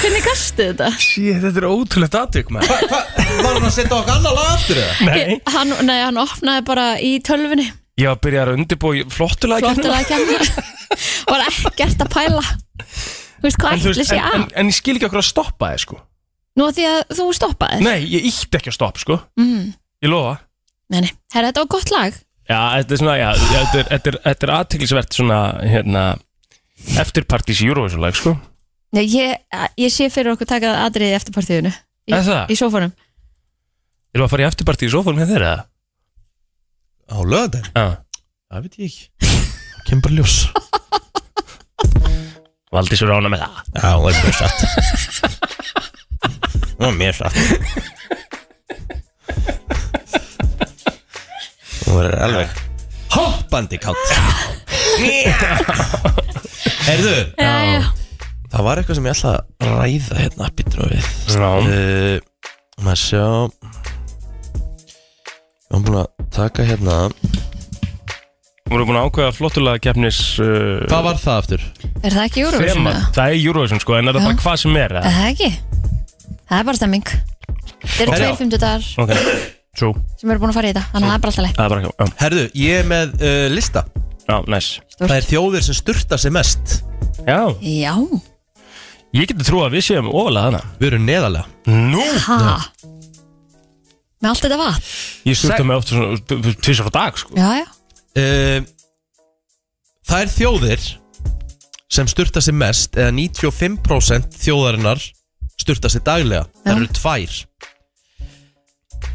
hvernig 0.00 0.22
gastu 0.24 0.66
þetta? 0.70 0.88
Shit, 1.00 1.38
þetta 1.42 1.60
er 1.60 1.66
ótrúlegt 1.68 2.16
aðtök 2.16 2.50
maður. 2.54 2.84
Hva, 2.90 3.00
hva, 3.14 3.26
var 3.44 3.56
hann 3.56 3.68
að 3.68 3.74
setja 3.74 3.96
okkar 3.98 4.18
annar 4.18 4.36
lag 4.36 4.50
aftur 4.54 4.80
eða? 4.80 5.08
Nei, 5.08 5.38
Hann, 5.54 5.74
nei, 5.88 5.96
hann 6.00 6.20
opnaði 6.20 6.64
bara 6.68 6.86
í 7.04 7.12
tölvunni. 7.26 7.66
Ég 8.00 8.08
var 8.08 8.16
að 8.16 8.22
byrja 8.24 8.44
að 8.46 8.52
undirbúi 8.54 9.02
flottulega 9.12 9.72
Flottilega 9.74 9.98
að 10.00 10.08
kenna 10.08 10.68
Var 11.30 11.42
ekkert 11.50 12.04
að 12.06 12.12
pæla. 12.14 12.44
Þú 12.80 13.44
veist 13.44 13.60
hvað 13.60 13.74
en, 13.74 13.82
þú 13.82 13.90
ætli 13.90 14.00
veist, 14.00 14.12
sé 14.12 14.16
en, 14.20 14.24
en, 14.30 14.46
að. 14.46 14.56
en 14.62 14.70
ég 14.72 14.78
skil 14.78 14.96
ekki 14.96 15.08
okkur 15.10 15.20
að 15.20 15.28
stoppa 15.28 15.70
þið 15.74 15.84
sko. 15.84 16.00
Nú 16.56 16.66
að 16.66 16.78
því 16.78 16.86
að 16.90 17.00
þú 17.18 17.26
stoppaði 17.36 17.84
Nei, 17.86 17.98
ég 18.10 18.26
ítti 18.30 18.60
ekki 18.60 18.72
að 18.72 18.78
stoppa 18.78 19.04
sko. 19.04 19.20
Mm. 19.40 19.70
Ég 20.00 20.12
lofa. 20.12 20.34
Nei, 20.90 21.00
nei, 21.04 21.12
herra, 21.34 21.50
þetta 21.50 21.64
var 21.64 21.72
gott 21.76 21.94
lag. 21.94 22.20
Já, 22.50 22.60
þetta 22.80 22.96
er 22.96 23.02
svona, 23.02 23.16
já, 23.20 23.28
já 23.30 23.58
þetta 23.60 23.78
er, 23.78 23.90
þetta 23.92 24.10
er, 24.10 24.20
þetta 24.24 24.46
er 24.46 24.52
aðtiklisvert 24.56 25.18
svona, 25.20 25.40
hérna 25.70 26.04
Eftirpartís 27.00 27.60
Eurovision 27.62 28.02
lag, 28.02 28.16
sko 28.16 28.34
Nei, 28.90 29.04
ég, 29.06 29.38
ég 29.78 29.90
sé 29.94 30.08
fyrir 30.10 30.32
okkur 30.34 30.48
taka 30.50 30.72
atriði 30.86 31.14
eftir 31.14 31.34
partíðinu 31.36 31.70
í, 31.70 32.12
Er 32.16 32.24
það? 32.26 32.50
í 32.50 32.56
sófanum. 32.58 32.90
Erum 34.10 34.24
við 34.24 34.26
að 34.26 34.32
fara 34.32 34.42
í 34.42 34.48
eftirpartí 34.48 34.88
í 34.88 34.90
sófónum 34.90 35.20
með 35.22 35.30
þeirra? 35.36 35.52
Á 37.10 37.16
löðan? 37.22 37.66
Já. 37.70 37.86
Það 38.50 38.62
veit 38.64 38.74
ég 38.80 38.84
ekki. 38.90 39.04
Kemur 39.86 40.02
bara 40.08 40.16
ljós. 40.18 40.36
Valdi 42.74 42.94
svo 42.98 43.06
rána 43.10 43.30
með 43.30 43.40
það. 43.44 43.54
Já, 43.74 43.90
það 43.94 44.10
er 44.10 44.16
mjög 44.20 44.34
satt 44.40 44.58
Það 46.80 46.86
er 46.88 46.94
mjög 46.98 47.14
satt 47.18 47.36
Það 51.80 51.94
verður 51.96 52.18
alveg 52.26 52.48
Hoppandi 53.10 53.78
kátt. 53.82 54.06
Heyrðu? 56.86 57.16
Já, 57.40 57.54
já, 57.66 57.80
Það 58.50 58.64
var 58.66 58.80
eitthvað 58.80 58.98
sem 58.98 59.06
ég 59.06 59.14
ætla 59.16 59.32
að 59.36 59.70
ræða 59.70 60.16
hérna 60.24 60.48
Býttum 60.58 60.90
við. 60.90 61.10
Já. 61.30 61.50
Uh, 61.60 62.16
Maður 62.80 63.00
sjá. 63.04 63.26
Ég 65.70 65.76
var 65.76 65.82
búin 65.86 65.98
að 66.00 66.08
taka 66.34 66.66
hérna. 66.66 66.96
Við 68.70 68.76
erum 68.78 68.88
búin 68.90 68.98
að 69.00 69.06
ákveða 69.10 69.34
flottulega 69.34 69.82
keppnis 69.82 70.18
uh, 70.42 70.82
Hvað 70.90 71.06
var 71.08 71.16
það 71.18 71.38
aftur? 71.42 71.62
er 72.00 72.14
það 72.14 72.24
ekki 72.28 72.42
Eurovision? 72.44 72.76
Þema, 72.80 72.90
eða? 72.94 73.08
það 73.16 73.32
er 73.34 73.38
Eurovision 73.44 73.80
sko, 73.82 73.96
en 73.98 74.10
er 74.10 74.14
það 74.16 74.22
Já. 74.22 74.28
bara 74.30 74.42
hvað 74.44 74.60
sem 74.62 74.76
er 74.78 74.84
Er 74.84 74.94
eða? 75.00 75.14
það 75.16 75.30
ekki? 75.30 75.48
Það 76.50 76.60
er 76.60 76.68
bara 76.68 76.78
stemming. 76.80 77.10
Það 77.80 78.02
eru 78.04 78.14
tveir 78.20 78.38
fimmtudagar 78.38 78.86
Ok, 79.02 79.12
true 79.80 80.04
sem 80.20 80.30
eru 80.34 80.42
búin 80.44 80.52
að 80.52 80.58
fara 80.60 80.70
í 80.70 80.72
þetta 80.74 80.84
Þannig 80.92 81.06
að 81.06 81.10
það 81.10 81.16
er 81.16 81.24
bara 81.24 81.32
alltaf 81.32 81.44
leið 81.46 81.56
Það 81.58 81.66
er 81.66 81.74
bara, 81.74 81.82
já, 81.82 82.14
Herðu, 82.22 82.44
ég 82.62 82.78
er 82.80 82.88
með 82.94 83.14
uh, 83.18 83.46
lista. 83.56 83.82
Já, 84.30 84.36
nice 84.54 84.84
Það 85.00 85.16
er 85.16 85.28
þjóðir 85.32 85.66
sem 85.66 85.78
sturta 85.80 86.18
sig 86.20 86.34
mest. 86.38 86.76
Já, 87.26 87.40
Já, 87.66 87.94
ég 89.16 89.30
geti 89.30 89.46
trú 89.46 89.62
að 89.64 89.76
við 89.76 89.86
séum 89.88 90.10
ofalega 90.10 90.50
hana 90.50 90.60
Við 90.80 90.88
erum 90.92 91.06
neðarlega. 91.08 91.46
Nú? 91.66 92.04
Ha? 92.26 92.38
Með 94.20 94.30
allt 94.32 94.44
þetta 94.44 94.60
vatn? 94.60 94.90
Ég 95.28 95.38
styrta 95.38 95.64
mig 95.64 95.80
oft 95.80 95.92
svona 95.92 96.54
tvisar 96.60 96.90
á 96.90 96.92
dag 96.94 97.20
sko. 97.20 97.32
Já, 97.38 97.48
já, 97.62 97.66
uh, 98.20 98.68
Það 100.10 100.24
er 100.24 100.32
þjóðir 100.34 100.86
sem 101.90 102.08
sturta 102.10 102.40
sig 102.42 102.54
mest 102.54 102.96
eða 102.98 103.12
95% 103.14 104.38
þjóðarinnar 104.42 105.02
sturta 105.60 105.90
sig 105.92 106.02
daglega. 106.06 106.46
Það 106.64 106.72
Já. 106.72 106.76
eru 106.76 106.88
tvær. 106.98 107.36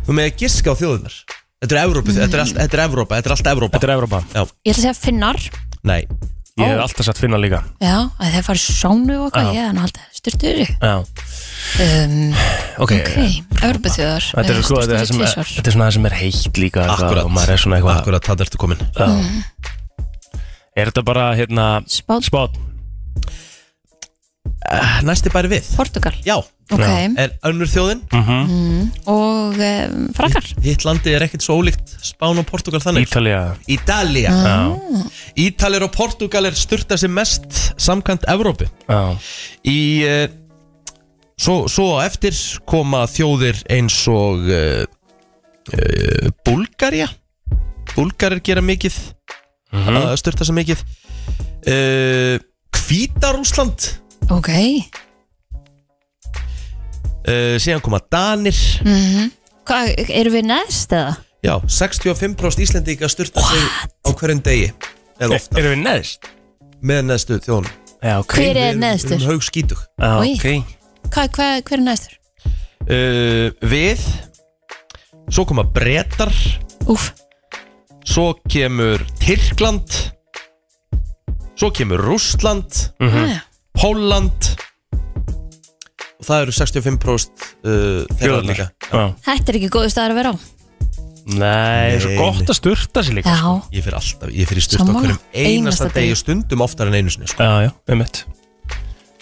Þú 0.05 0.15
með 0.15 0.29
að 0.29 0.39
giska 0.43 0.71
á 0.71 0.79
þjóðirnar. 0.79 1.17
Þetta 1.65 1.75
er 1.75 1.81
Evrópa, 1.81 2.13
þetta 2.15 2.37
er 2.37 2.43
allt, 2.43 2.57
þetta 2.59 2.77
er 2.77 2.83
Evrópa, 2.85 3.17
þetta 3.17 3.29
er 3.31 3.35
allt 3.35 3.51
Evrópa. 3.51 3.75
Þetta 3.79 3.87
er 3.87 3.93
Evrópa. 3.95 4.19
Ég 4.35 4.45
ætla 4.45 4.75
að 4.75 4.81
segja 4.83 4.95
finnar. 4.99 5.41
Nei, 5.85 6.01
Ég 6.55 6.69
hef 6.71 6.79
alltaf 6.85 7.03
satt 7.03 7.17
finna 7.19 7.35
líka. 7.35 7.57
Já, 7.83 8.07
að 8.15 8.29
þeir 8.31 8.43
fara 8.45 8.59
sjónu 8.61 9.15
og 9.19 9.25
eitthvað, 9.27 9.47
ég 9.57 9.65
er 9.67 9.79
alltaf 9.83 10.13
styrtur 10.15 10.59
Já. 10.71 10.93
Um, 11.83 12.13
Ok, 12.79 12.93
Örbuþjóðar 13.67 14.23
eh, 14.23 14.61
sko, 14.63 14.79
Þetta 14.85 15.65
er 15.65 15.75
svona 15.75 15.89
það 15.89 15.97
sem 15.97 16.07
er 16.07 16.15
heitt 16.15 16.61
líka 16.63 16.85
Akkurat, 16.93 17.27
akkurat, 17.27 18.29
það 18.29 18.45
ertu 18.45 18.61
komin. 18.61 18.85
Já. 18.95 19.09
Mm. 19.11 19.43
Er 20.79 20.93
þetta 20.93 21.03
bara 21.11 21.27
hérna 21.35 21.67
Spátt 21.91 22.55
Næsti 25.05 25.31
bæri 25.33 25.51
við. 25.51 25.71
Portugal. 25.77 26.13
Já, 26.25 26.37
Ok, 26.73 26.81
er 26.81 27.33
önnur 27.45 27.69
þjóðin? 27.69 27.99
Og 29.05 29.59
um, 29.61 30.05
frakkar. 30.17 30.47
Hitt 30.65 30.81
landi 30.87 31.11
er 31.13 31.21
ekkert 31.27 31.43
svo 31.45 31.59
ólíkt 31.61 31.91
Spán 32.01 32.39
og 32.41 32.47
Portugal 32.49 32.81
þannig. 32.81 33.05
Ítalía. 33.05 33.41
Ítalía. 33.69 34.31
Já, 34.33 34.55
Ítalir 35.37 35.85
og 35.85 35.91
Portugal 35.93 36.49
er 36.49 36.57
sturta 36.57 36.97
sig 36.97 37.11
mest 37.13 37.45
samkvæmt 37.77 38.25
Evrópu. 38.33 38.65
Já, 38.89 39.13
Í 39.69 39.77
uh, 40.09 40.25
svo, 41.37 41.67
svo 41.69 41.85
á 42.01 42.07
eftir 42.07 42.33
koma 42.65 43.03
þjóðir 43.13 43.61
eins 43.69 43.99
og 44.09 44.49
uh, 44.49 44.81
uh, 45.69 46.31
Búlgaria 46.49 47.11
Búlgarir 47.93 48.41
gera 48.41 48.65
mikið. 48.65 48.97
Mhm. 49.75 50.01
að 50.01 50.17
sturta 50.17 50.45
sig 50.47 50.55
mikið. 50.57 50.81
Uh, 51.67 52.41
Hvítarúsland 52.73 53.91
Ok, 54.33 54.49
uh, 57.29 57.55
síðan 57.61 57.81
koma 57.85 57.99
Danir 58.11 58.57
hvað, 59.65 59.91
eru 60.09 60.31
við 60.33 60.47
neðst 60.49 60.93
eða? 60.97 61.13
Já, 61.45 61.53
65% 61.69 62.63
Íslendinga 62.65 63.09
sturta 63.11 63.43
sig 63.45 63.65
á 64.01 64.09
hverjum 64.17 64.41
degi 64.45 64.71
eða 65.21 65.37
ofta 65.37 65.59
Erum 65.61 65.75
við 65.75 65.83
neðst? 65.85 66.29
með 66.85 67.03
neðstu 67.11 67.37
þjóðun 67.45 67.69
Já, 68.05 68.15
ok 68.21 68.33
Hver 68.33 68.49
er 68.49 68.55
Við 68.57 68.65
erum 68.71 68.81
neðstur? 68.85 69.25
haug 69.29 69.45
skítug 69.45 69.83
Já, 70.01 70.09
Oj. 70.21 70.33
ok 70.33 70.45
Hvað, 71.13 71.29
hvað, 71.37 71.53
hver 71.69 71.77
er 71.79 71.85
neðstur? 71.85 72.17
uh, 72.89 73.47
Við 73.75 74.07
Svo 75.29 75.45
koma 75.49 75.63
Bretar 75.69 76.33
Úf, 76.89 77.11
Svo 78.05 78.31
kemur 78.49 79.05
Tyrkland 79.21 79.99
Svo 81.55 81.69
kemur 81.71 82.01
Rússland 82.09 82.89
Mhm. 82.99 83.21
mm. 83.29 83.43
Pólland 83.79 84.51
Og 86.15 86.27
það 86.29 86.43
eru 86.45 86.53
65% 86.55 87.45
uh, 87.45 88.05
þeirra 88.15 88.19
Þjóðirnar. 88.19 88.51
líka 88.51 88.67
Já. 88.89 89.05
þetta 89.27 89.51
er 89.51 89.57
ekki 89.59 89.71
góðu 89.75 89.91
staðar 89.93 90.15
að 90.15 90.21
vera 90.21 90.33
á 90.33 90.37
Nei, 91.25 91.95
svo 91.97 92.11
Nei, 92.11 92.17
gott 92.21 92.51
að 92.53 92.57
sturta 92.59 93.01
sér 93.05 93.15
líka 93.17 93.33
Já, 93.33 93.49
Ég 93.73 93.81
fyrir 93.85 93.97
alltaf, 93.97 94.29
ég 94.29 94.49
fyrir 94.49 94.65
styrta 94.65 94.83
á 94.83 94.85
Sammála. 94.85 95.01
hverjum 95.01 95.21
einasta 95.33 95.49
Einasta 95.49 95.87
degi 95.95 96.11
degi. 96.11 96.19
stundum 96.21 96.61
oftar 96.65 96.91
en 96.91 96.97
einu 96.99 97.09
sinni 97.13 97.29
sko. 97.31 97.41
Já, 97.43 97.65
já, 97.65 97.71
um 97.89 97.97
mitt 98.03 98.21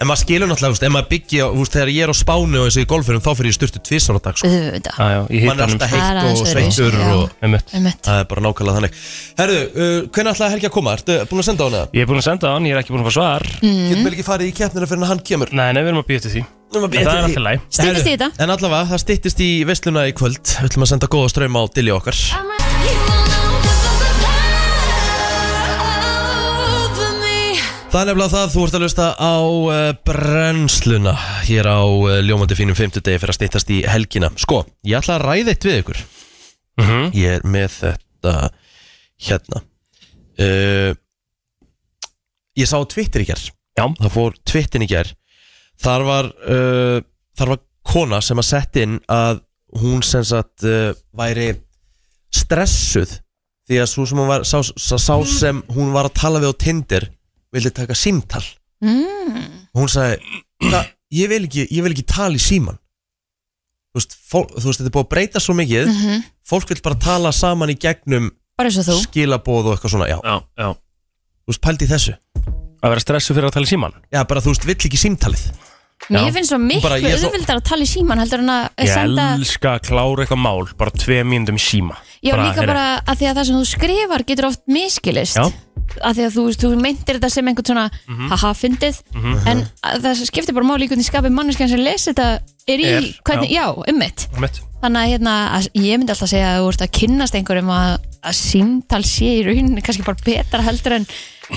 En 0.02 0.08
maður 0.10 0.22
skilur 0.24 0.50
náttúrulega, 0.50 0.74
veist, 0.74 0.84
ef 0.88 0.92
maður 0.94 1.10
byggja 1.12 1.48
veist, 1.54 1.74
Þegar 1.76 1.90
ég 1.94 2.04
er 2.08 2.12
á 2.12 2.16
Spáni 2.18 2.58
og 2.58 2.66
eins 2.66 2.78
og 2.80 2.84
í 2.84 2.88
golfurum 2.90 3.22
Þá 3.24 3.30
fyrir 3.38 3.52
ég 3.52 3.58
styrtu 3.60 3.82
tvisar 3.86 4.18
á 4.18 4.22
dag 4.26 4.40
sko. 4.40 4.50
auðvitað. 4.50 4.96
Já, 4.98 5.06
já, 5.14 5.20
í 5.30 5.42
Man 5.46 5.62
er 5.62 5.70
hittanum 5.70 5.76
alltaf 5.76 5.92
Það 5.94 5.94
er 5.94 6.02
heitt 6.02 6.10
og 6.10 6.24
aðeins 6.24 6.42
öðruvísi, 6.42 6.54
sveittur 6.54 6.98
já. 6.98 7.12
og 7.14 7.46
Um 7.46 7.54
mitt 7.54 7.76
Um 7.78 7.86
mitt 7.88 8.02
Það 8.10 8.18
er 8.24 8.28
bara 8.34 8.44
nákvæmlega 8.48 8.76
þannig. 8.80 8.98
Herðu, 9.38 9.60
uh, 9.70 10.00
hvernig 10.18 10.34
ætlaði 10.34 10.56
Helgi 10.56 10.70
að 10.70 10.74
koma? 10.80 10.96
Ertu 10.98 11.20
búin 11.30 11.44
að 11.44 11.48
senda 11.52 11.64
á 11.64 11.68
hana? 11.70 11.84
Ég 11.94 12.02
er 12.02 12.10
búin 12.10 12.22
að 12.24 12.28
senda 12.28 12.50
á 12.50 12.54
hann, 12.58 12.68
ég 12.68 12.74
er 12.74 12.82
ekki 12.82 12.96
búin 12.96 13.04
að 13.06 13.10
fá 13.12 13.16
svar. 13.20 13.46
Getum 13.62 14.04
við 14.10 14.14
ekki 14.18 14.28
farið 14.28 14.50
í 14.50 14.56
keppnina 14.58 14.90
fyrir 14.90 15.06
að 15.06 15.12
hann 15.14 15.24
kemur? 15.30 15.54
Nei, 15.54 15.70
nei, 15.78 15.82
við 15.86 15.94
erum 15.94 16.02
að 16.04 16.10
býja 16.10 16.26
til 16.26 16.34
því. 16.34 16.44
En 16.74 16.88
Það 16.90 17.12
er 17.14 17.28
alltaf 17.28 17.44
læg 17.46 17.66
Stýttist 17.70 18.08
í 18.10 18.14
þetta. 18.16 18.30
En 18.42 18.50
allavega, 18.58 18.88
það 18.90 19.04
styttist 19.06 19.44
í 19.46 19.52
veisluna 19.70 20.08
í 20.10 20.16
kvöld. 20.18 20.42
Við 20.58 20.72
ætlum 20.72 20.88
að 20.88 20.92
senda 20.96 21.12
góða 21.14 21.30
ströym 21.36 21.60
á 21.60 21.64
dilli 21.70 21.94
okkar 21.94 23.23
Það 27.94 28.02
er 28.02 28.08
nefnilega 28.10 28.34
það, 28.34 28.48
þú 28.50 28.62
ert 28.66 28.76
að 28.76 28.82
lusta 28.82 29.08
á 29.22 29.34
uh, 29.38 29.80
brennsluna 30.08 31.12
Hér 31.46 31.68
á 31.70 31.82
uh, 31.86 32.16
ljómandi 32.26 32.56
fínum 32.58 32.78
50 32.78 33.04
degi 33.06 33.20
fyrir 33.22 33.34
að 33.36 33.38
styttast 33.38 33.70
í 33.70 33.78
helgina. 33.86 34.32
Sko, 34.42 34.64
ég 34.90 34.98
ætla 34.98 35.20
að 35.20 35.26
ræða 35.28 35.54
eitt 35.54 35.68
við 35.68 35.78
ykkur. 35.84 36.00
Mhm. 36.82 37.04
Ég 37.14 37.36
er 37.38 37.46
með 37.46 37.76
þetta 37.84 38.34
hérna. 39.28 39.62
Uh, 40.42 40.98
Ég 42.58 42.70
sá 42.70 42.80
Twitter 42.90 43.22
í 43.22 43.30
gerð 43.30 43.52
Já. 43.78 43.86
Það 43.86 44.12
fór 44.14 44.36
Twitterin 44.46 44.86
í 44.86 44.90
gerð 44.90 45.14
Þar 45.82 46.04
var 46.06 46.28
Þar 47.38 47.50
var 47.50 47.62
kona 47.86 48.20
sem 48.26 48.42
að 48.42 48.46
sett 48.50 48.78
inn 48.82 49.00
að 49.10 49.42
hún 49.82 50.02
sem 50.06 50.22
sagt 50.26 50.66
væri 51.18 51.48
stressuð 52.34 53.16
því 53.70 53.80
að 53.82 53.90
svo 53.90 54.06
sem 54.10 54.22
hún 54.22 54.30
var, 54.30 54.46
sá, 54.46 54.62
sá 54.62 55.16
sem 55.26 55.62
hún 55.74 55.90
var 55.96 56.10
að 56.10 56.18
tala 56.22 56.42
við 56.44 56.54
á 56.54 56.62
Tinder 56.62 57.08
vildi 57.54 57.72
taka 57.74 57.96
símtal. 57.98 58.44
Mm. 58.84 59.68
og 59.74 59.82
hún 59.86 59.92
sagði 59.92 60.20
"Hva? 60.68 60.82
ég 61.14 61.30
vil 61.32 61.44
ekki, 61.48 61.68
ég 61.72 61.84
vil 61.86 61.94
ekki 61.94 62.06
tala 62.10 62.36
í 62.36 62.42
síman 62.42 62.76
þú 63.94 64.00
veist, 64.02 64.16
fólk, 64.30 64.50
þú 64.58 64.66
veist, 64.68 64.80
þetta 64.82 64.90
er 64.90 64.96
búið 64.96 65.06
að 65.06 65.12
breyta 65.14 65.40
svo 65.40 65.54
mikið. 65.56 65.88
Mhm. 65.88 66.24
fólk 66.50 66.70
vil 66.70 66.82
bara 66.84 66.96
tala 67.00 67.32
saman 67.32 67.70
í 67.70 67.78
gegnum 67.80 68.32
Bara 68.58 68.70
skilabóð 68.70 69.66
og 69.66 69.78
eitthvað 69.78 69.94
svona, 69.96 70.08
já, 70.10 70.20
Já, 70.24 70.36
já. 70.58 70.68
Þú 71.44 71.50
veist, 71.50 71.62
pældi 71.62 71.86
í 71.86 71.90
þessu. 71.90 72.14
Að 72.84 72.90
vera 72.92 73.00
stressu 73.02 73.34
fyrir 73.34 73.48
að 73.50 73.56
tala 73.56 73.66
í 73.66 73.72
síman 73.72 73.94
já, 74.12 74.24
bara 74.28 74.42
þú 74.42 74.52
veist, 74.54 74.66
vill 74.66 74.76
ekki 74.76 75.00
símtalið. 75.00 75.46
Mér 76.12 76.34
finnst 76.36 76.52
svo 76.52 76.60
miklu 76.60 76.84
Bara 76.84 77.00
ég 77.00 77.16
auðvildar 77.16 77.60
að 77.62 77.68
tala 77.70 77.86
í 77.86 77.88
síman 77.88 78.20
heldur 78.20 78.42
en 78.44 78.52
að 78.52 78.64
Ég 78.84 78.90
senda 78.92 79.28
elska 79.38 79.76
að 79.78 79.86
klára 79.88 80.26
eitthvað 80.26 80.42
mál 80.44 80.66
Bara 80.76 80.92
tvei 80.92 81.22
mínúndum 81.24 81.56
í 81.56 81.64
síma. 81.64 81.96
Já, 82.20 82.36
líka 82.36 82.60
heyrðu, 82.60 82.68
bara 82.68 82.86
að 83.08 83.22
því 83.22 83.30
að 83.30 83.38
það 83.38 83.48
sem 83.48 83.56
þú 83.56 83.64
skrifar 83.70 84.26
getur 84.28 84.48
oft 84.50 84.62
miskilist 84.68 85.40
Já. 85.40 85.46
Að 86.02 86.16
því 86.18 86.24
að 86.28 86.36
þú, 86.38 86.44
þú 86.64 86.70
meintir 86.82 87.18
þetta 87.20 87.30
sem 87.32 87.48
einhvern 87.48 87.66
svona 87.70 87.86
Mhm. 88.08 88.30
haha 88.30 88.54
fyndið. 88.54 89.02
En 89.48 89.68
að 89.84 90.02
það 90.06 90.26
skiptir 90.30 90.54
bara 90.56 90.66
máli 90.66 90.86
í 90.86 90.90
hvernig 90.90 91.10
skapið 91.10 91.34
manneskjan 91.38 91.70
sem 91.70 91.80
lesi 91.80 92.14
þetta 92.14 92.40
er 92.68 92.80
í 92.80 92.86
Er, 92.86 93.04
hvernig, 93.28 93.50
já, 93.52 93.66
ummitt 93.88 94.28
Einmitt. 94.34 94.62
þannig 94.82 95.00
að 95.04 95.12
hérna, 95.14 95.34
að 95.58 95.68
ég 95.76 95.98
myndi 96.00 96.10
alltaf 96.16 96.30
segja 96.32 96.56
að 96.56 96.62
þú 96.64 96.68
ert 96.74 96.82
að 96.88 96.92
kynnast 97.00 97.36
einhverjum 97.36 97.70
að, 97.76 97.98
að 98.24 98.34
símtal 98.40 99.04
sé 99.04 99.26
í 99.26 99.44
rauninni 99.46 99.82
kannski 99.84 100.06
bara 100.06 100.18
betra 100.24 100.62
heldur 100.64 100.94
en 100.96 101.06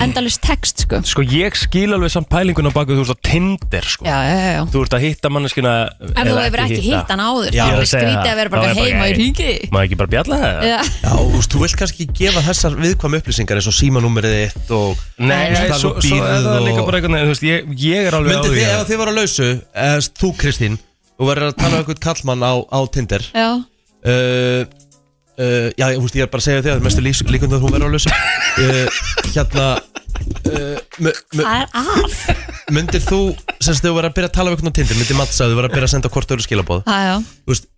endalust 0.03 0.41
text 0.43 0.83
sko. 0.83 0.99
Sko 1.07 1.23
ég 1.23 1.55
skil 1.57 1.93
alveg 1.95 2.11
samt 2.11 2.27
pælingun 2.31 2.67
á 2.67 2.71
baku 2.75 2.97
Þú 2.97 3.05
ert 3.05 3.13
á 3.15 3.19
Tinder 3.27 3.85
sko. 3.87 4.05
Já, 4.07 4.17
já, 4.27 4.35
já, 4.57 4.61
Þú 4.73 4.81
ert 4.83 4.95
að 4.97 5.03
hitta 5.05 5.31
manneskina 5.31 5.73
Ef 6.01 6.11
þú 6.27 6.35
hefur 6.43 6.63
ekki 6.65 6.81
hitt 6.87 7.13
hann 7.13 7.23
áður, 7.23 7.51
Já, 7.55 7.63
þá 7.63 7.71
ég 7.71 7.79
er 7.79 7.89
skrítið 7.91 8.17
það. 8.17 8.31
að 8.31 8.39
vera 8.41 8.53
bara 8.55 8.73
heima 8.77 9.07
í 9.07 9.15
ringi 9.17 9.49
Má 9.71 9.79
ekki 9.85 9.99
bara 10.01 10.11
bjalla 10.15 10.39
það? 10.43 10.67
Já, 10.67 10.77
Já, 11.03 11.11
þú 11.15 11.29
veist, 11.37 11.51
þú 11.55 11.61
vilt 11.63 11.77
kannski 11.81 12.07
gefa 12.21 12.43
þessar 12.49 12.77
viðkvæmu 12.83 13.21
upplýsingar 13.21 13.61
eins 13.61 13.69
og 13.71 13.77
símanúmerið 13.79 14.35
þitt 14.41 14.73
og 14.77 15.05
Nei, 15.17 15.39
svo, 15.77 15.93
er 15.97 16.45
það 16.47 16.67
líka 16.67 16.83
bara 16.87 16.99
veginn 17.01 17.17
Þú 17.23 17.31
veist, 17.31 17.47
ég, 17.47 17.71
ég 17.87 18.09
er 18.11 18.19
alveg 18.19 18.35
á 18.35 18.41
Myndið 18.43 18.53
því 18.53 18.59
þið, 18.59 18.67
að- 18.73 18.81
ef 18.83 18.91
þið 18.91 19.01
var 19.03 19.07
á 19.07 19.13
lausu, 19.17 19.49
þú 20.21 20.33
Kristín 20.41 20.77
og 21.17 21.31
verður 21.31 21.49
að 21.49 21.55
tala 21.57 21.73
um 21.73 21.79
einhvern 21.81 22.03
kallmann 22.03 22.43
á, 22.45 22.53
á 22.69 22.79
Tinder. 22.93 23.23
Já, 23.33 23.47
uh, 25.37 25.69
Já, 25.77 25.85
ég, 25.93 26.01
ég 26.17 26.25
er 26.25 26.31
bara 26.33 26.41
að 26.41 26.47
segja 26.47 26.63
þig 26.63 26.71
að 26.71 26.73
það 26.73 26.81
er 26.81 26.85
mestu 26.87 27.05
lís- 27.05 27.23
líkund 27.33 27.53
að 27.57 27.63
þú 27.63 27.71
verður 27.75 27.87
á 27.87 27.93
lausu 27.95 28.09
uh, 28.09 28.87
Hérna 29.35 29.67
uh, 30.51 30.77
Myndir 32.73 33.03
þú, 33.05 33.21
semst 33.63 33.85
þú 33.85 33.95
verður 33.95 34.11
að 34.11 34.17
byrja 34.19 34.29
að 34.31 34.37
tala 34.37 34.51
um 34.51 34.57
einhvern 34.57 34.73
á 34.73 34.77
Tinder 34.77 34.99
myndir 34.99 35.19
Mats 35.19 35.39
að 35.41 35.53
þú 35.53 35.59
verður 35.61 35.69
að 35.71 35.75
byrja 35.77 35.89
að 35.89 35.95
senda 35.95 36.13
hvort 36.13 36.37
skilabóð 36.47 36.81
já, 36.87 37.15
Þú 37.47 37.53
veist, 37.53 37.69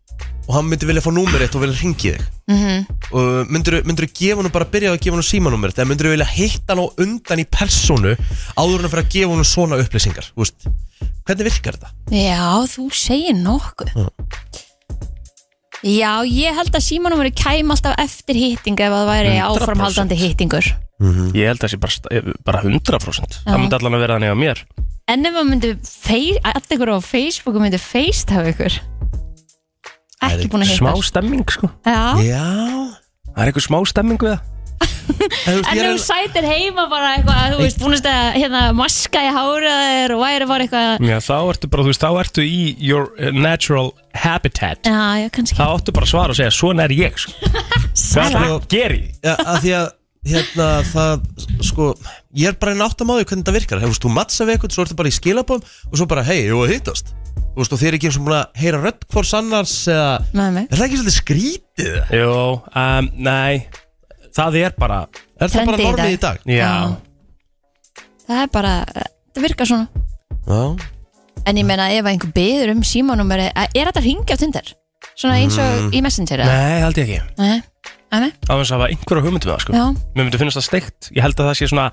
og 0.50 0.56
hann 0.58 0.66
myndi 0.66 0.88
vilja 0.90 1.04
fá 1.06 1.12
númer 1.14 1.44
eitt 1.46 1.54
og 1.56 1.62
vilja 1.62 1.78
ringi 1.78 2.14
þig. 2.16 2.22
Mhm. 2.50 2.80
Og 3.14 3.52
myndir 3.54 3.78
þú 3.86 4.08
gefa 4.18 4.42
hann 4.42 4.52
bara 4.56 4.66
að 4.66 4.72
byrja 4.74 4.94
að 4.96 5.04
gefa 5.06 5.20
hann 5.20 5.28
símanúmer 5.28 5.74
eða 5.76 5.86
myndir 5.92 6.10
þú 6.10 6.14
vilja 6.16 6.30
hitta 6.34 6.74
hann 6.74 6.82
á 6.82 6.88
undan 7.06 7.44
í 7.44 7.46
personu 7.46 8.16
áður 8.58 8.88
að 8.88 8.94
fyrir 8.96 9.04
að 9.06 9.12
gefa 9.14 9.36
hann 9.36 9.50
svona 9.52 9.80
upplýsingar 9.84 10.32
þú 10.32 10.42
veist, 10.42 10.66
hvernig 11.30 11.50
virkar 11.52 11.78
þetta? 11.78 11.94
Já, 12.18 12.50
þú 12.74 12.88
segir 12.98 13.38
nokkuð 13.38 13.94
Já, 15.86 16.12
ég 16.28 16.56
held 16.58 16.74
að 16.76 16.84
símanúmeri 16.84 17.32
kæm 17.32 17.72
alltaf 17.72 17.96
eftir 18.04 18.36
hitting 18.36 18.80
ef 18.84 18.92
það 18.92 19.06
væri 19.08 19.34
100%. 19.38 19.48
áframhaldandi 19.64 20.18
hittingur. 20.20 20.66
Ég 21.32 21.48
held 21.48 21.62
að 21.62 21.64
það 21.64 21.72
sé 21.72 21.80
bara, 21.80 21.94
sta- 21.96 22.34
bara 22.44 22.62
100% 22.66 23.38
Það 23.46 23.60
myndi 23.62 23.78
allan 23.78 23.96
að 23.96 24.02
vera 24.04 24.18
þannig 24.20 24.34
á 24.36 24.38
mér. 24.44 24.64
En 25.08 25.26
ef 25.26 25.34
maður 25.34 25.50
myndi 25.50 25.70
allir 26.44 26.76
ykkur 26.76 26.92
á 26.92 26.98
Facebooku 27.00 27.60
myndi 27.64 27.80
facetime 27.80 28.52
ykkur? 28.52 28.76
Ekki 30.20 30.50
búin 30.52 30.66
að 30.66 30.74
Smá 30.76 30.92
hitta 30.92 31.08
stemming 31.08 31.46
sko. 31.48 31.70
Já, 31.88 32.20
Já. 32.28 32.44
Það 33.32 33.40
er 33.40 33.52
eitthvað 33.54 33.68
smá 33.70 33.80
stemming 33.88 34.20
við 34.20 34.34
það 34.36 34.42
En, 35.20 35.60
þú 35.66 35.84
er 35.84 35.98
sætir 36.00 36.46
heima 36.48 36.86
bara 36.92 37.10
eitthvað 37.18 37.54
þú 37.54 37.60
veist, 37.64 37.80
búinist 37.82 38.06
að 38.08 38.38
hérna, 38.40 38.62
maska 38.78 39.22
í 39.26 39.32
þér 39.36 40.14
og 40.16 40.22
væri 40.24 40.48
bara 40.50 40.66
eitthvað 40.66 41.08
Já, 41.10 41.18
þá 41.26 41.36
ertu 41.52 41.70
bara, 41.74 41.86
þú 41.86 41.92
veist, 41.92 42.04
þá 42.06 42.20
ertu 42.24 42.46
í 42.46 42.60
your 42.80 43.10
uh, 43.20 43.32
natural 43.36 43.90
habitat 44.16 44.88
Já, 44.88 45.02
já, 45.24 45.28
kannski 45.36 45.60
Þá 45.60 45.66
áttu 45.68 45.96
bara 45.96 46.08
að 46.08 46.14
svara 46.14 46.36
og 46.36 46.40
segja, 46.40 46.54
svona 46.56 46.86
er 46.88 46.96
ég 46.96 47.20
sko. 47.20 47.36
Hvað 47.50 47.98
Sæla. 48.00 48.44
það 48.46 48.68
gerir 48.72 49.02
ja, 49.26 49.34
að 49.44 49.58
því 49.66 49.74
að 49.80 49.90
hérna 50.30 50.68
það 50.90 51.28
sko 51.70 51.90
ég 52.40 52.52
er 52.52 52.58
bara 52.60 52.76
einn 52.76 52.84
átt 52.86 53.02
að 53.04 53.10
máði 53.10 53.26
hvernig 53.28 53.44
þetta 53.44 53.56
virkar 53.56 53.84
þú 53.84 53.92
veist, 53.92 54.04
þú 54.06 54.14
mattsa 54.16 54.48
við 54.48 54.56
eitthvað, 54.56 54.76
svo 54.76 54.86
ertu 54.86 54.98
bara 55.00 55.12
í 55.12 55.16
skilabóðum 55.16 55.68
og 55.90 56.00
svo 56.00 56.08
bara, 56.12 56.26
hei, 56.28 56.42
þú 56.52 56.64
að 56.66 56.74
hittast 56.76 57.14
þú 57.40 57.62
veist, 57.64 57.76
og 57.76 57.82
þið 57.82 57.90
er 57.92 57.98
ekki 57.98 58.10
eins 58.12 58.20
og 58.20 58.26
búin 58.28 58.38
að 58.40 58.60
heyra 58.64 58.82
rödd 58.84 59.06
hvors 59.14 59.32
annars 59.40 59.76
eða, 59.92 60.10
Nei, 60.36 60.48
nei. 60.58 60.64
er 60.68 60.76
það 60.76 60.86
ekki 60.90 61.00
svolítið 61.00 61.18
skrítið? 61.18 61.96
Jú, 62.20 62.34
um, 62.84 63.10
nei 63.30 63.54
Það 64.40 64.58
er 64.64 64.76
bara, 64.80 65.00
Er 65.40 65.52
það 65.52 65.66
bara 65.68 65.78
Trendið 65.78 65.84
í 65.84 65.90
normið 65.90 66.14
í 66.16 66.20
dag. 66.24 66.40
dag? 66.40 66.54
já, 66.56 66.72
Það 68.30 68.42
er 68.44 68.52
bara, 68.54 68.74
það 69.36 69.46
virkar 69.48 69.70
svona. 69.70 70.06
Já, 70.48 70.62
En 71.48 71.56
ég 71.58 71.66
meina 71.66 71.88
ef 71.96 72.06
einhver 72.12 72.32
beður 72.36 72.74
um 72.76 72.82
símanúmeri 72.84 73.48
Er 73.56 73.90
þetta 73.90 74.04
hringi 74.04 74.36
á 74.36 74.38
Tinder? 74.40 74.74
Svona 75.20 75.40
eins 75.40 75.56
og 75.60 75.96
í 75.96 76.02
Messenger 76.04 76.44
eða? 76.44 76.56
Nei, 76.56 76.80
held 76.84 76.98
ég 77.00 77.10
ekki. 77.10 77.20
Nei, 77.40 77.62
nei, 78.12 78.20
nei, 78.26 78.32
Á 78.48 78.54
þess 78.56 78.72
að 78.72 78.76
hafa 78.78 78.90
einhverja 78.92 79.24
hugmyndum 79.26 79.52
það 79.54 79.62
sko. 79.64 79.76
Já. 79.76 79.86
Mér 80.16 80.26
myndi 80.28 80.40
finnast 80.42 80.60
það 80.60 80.66
steikt. 80.68 81.10
Ég 81.16 81.24
held 81.24 81.40
að 81.40 81.50
það 81.50 81.58
sé 81.60 81.70
svona 81.72 81.88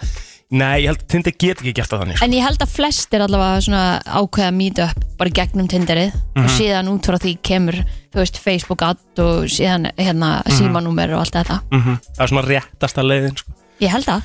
Nei, 0.51 0.85
ég 0.85 0.93
held 0.93 1.01
að 1.03 1.09
Tinder 1.11 1.33
get 1.43 1.59
ekki 1.59 1.73
gert 1.75 1.91
það 1.91 2.03
þannig 2.05 2.17
sko. 2.21 2.25
En 2.29 2.35
ég 2.37 2.45
held 2.47 2.61
að 2.63 2.71
flestir 2.77 3.21
allavega 3.25 3.63
svona 3.67 3.81
ákveða 4.07 4.53
meet 4.55 4.79
up 4.79 5.01
bara 5.19 5.31
gegnum 5.31 5.67
Tinderið 5.69 6.13
Mhm. 6.15 6.45
og 6.45 6.51
síðan 6.55 6.91
út 6.93 7.03
frá 7.11 7.19
því 7.19 7.33
kemur 7.43 7.75
þú 8.15 8.21
veist 8.23 8.39
Facebook 8.39 8.83
ad 8.83 8.97
og 9.19 9.45
síðan 9.51 9.91
hérna 9.99 10.43
Mhm. 10.47 10.53
símanúmer 10.55 11.13
og 11.15 11.21
allt 11.27 11.35
þetta 11.35 11.61
mm 11.73 11.99
Það 12.17 12.23
er 12.23 12.27
svona 12.29 12.47
réttasta 12.47 13.03
leiðin 13.03 13.37
sko. 13.37 13.53
Ég 13.81 13.89
held 13.91 14.07
að 14.07 14.23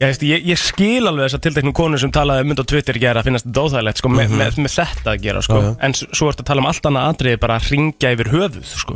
Ég, 0.00 0.06
veist, 0.08 0.22
ég, 0.22 0.44
ég 0.48 0.56
skil 0.56 1.04
alveg 1.04 1.26
þess 1.28 1.34
að 1.36 1.42
tilteknum 1.44 1.74
konur 1.76 1.98
sem 2.00 2.10
talaði 2.10 2.40
um 2.40 2.46
mynd 2.48 2.60
á 2.62 2.64
Twitter 2.64 2.94
gera 2.96 3.20
að 3.20 3.24
finnast 3.26 3.44
þetta 3.44 3.60
óþægilegt 3.68 3.98
sko, 4.00 4.08
með, 4.08 4.28
með, 4.32 4.54
með 4.56 4.72
þetta 4.72 5.10
að 5.12 5.20
gera 5.20 5.42
sko. 5.42 5.52
Já, 5.60 5.60
já. 5.66 5.76
en 5.84 5.92
s- 5.92 6.06
svo 6.16 6.28
ertu 6.30 6.40
að 6.40 6.46
tala 6.46 6.60
um 6.62 6.66
allt 6.70 6.82
annað 6.88 7.08
atriði 7.12 7.36
bara 7.40 7.58
að 7.58 7.68
ringja 7.68 8.12
yfir 8.16 8.28
höfuð 8.32 8.64
sko. 8.64 8.94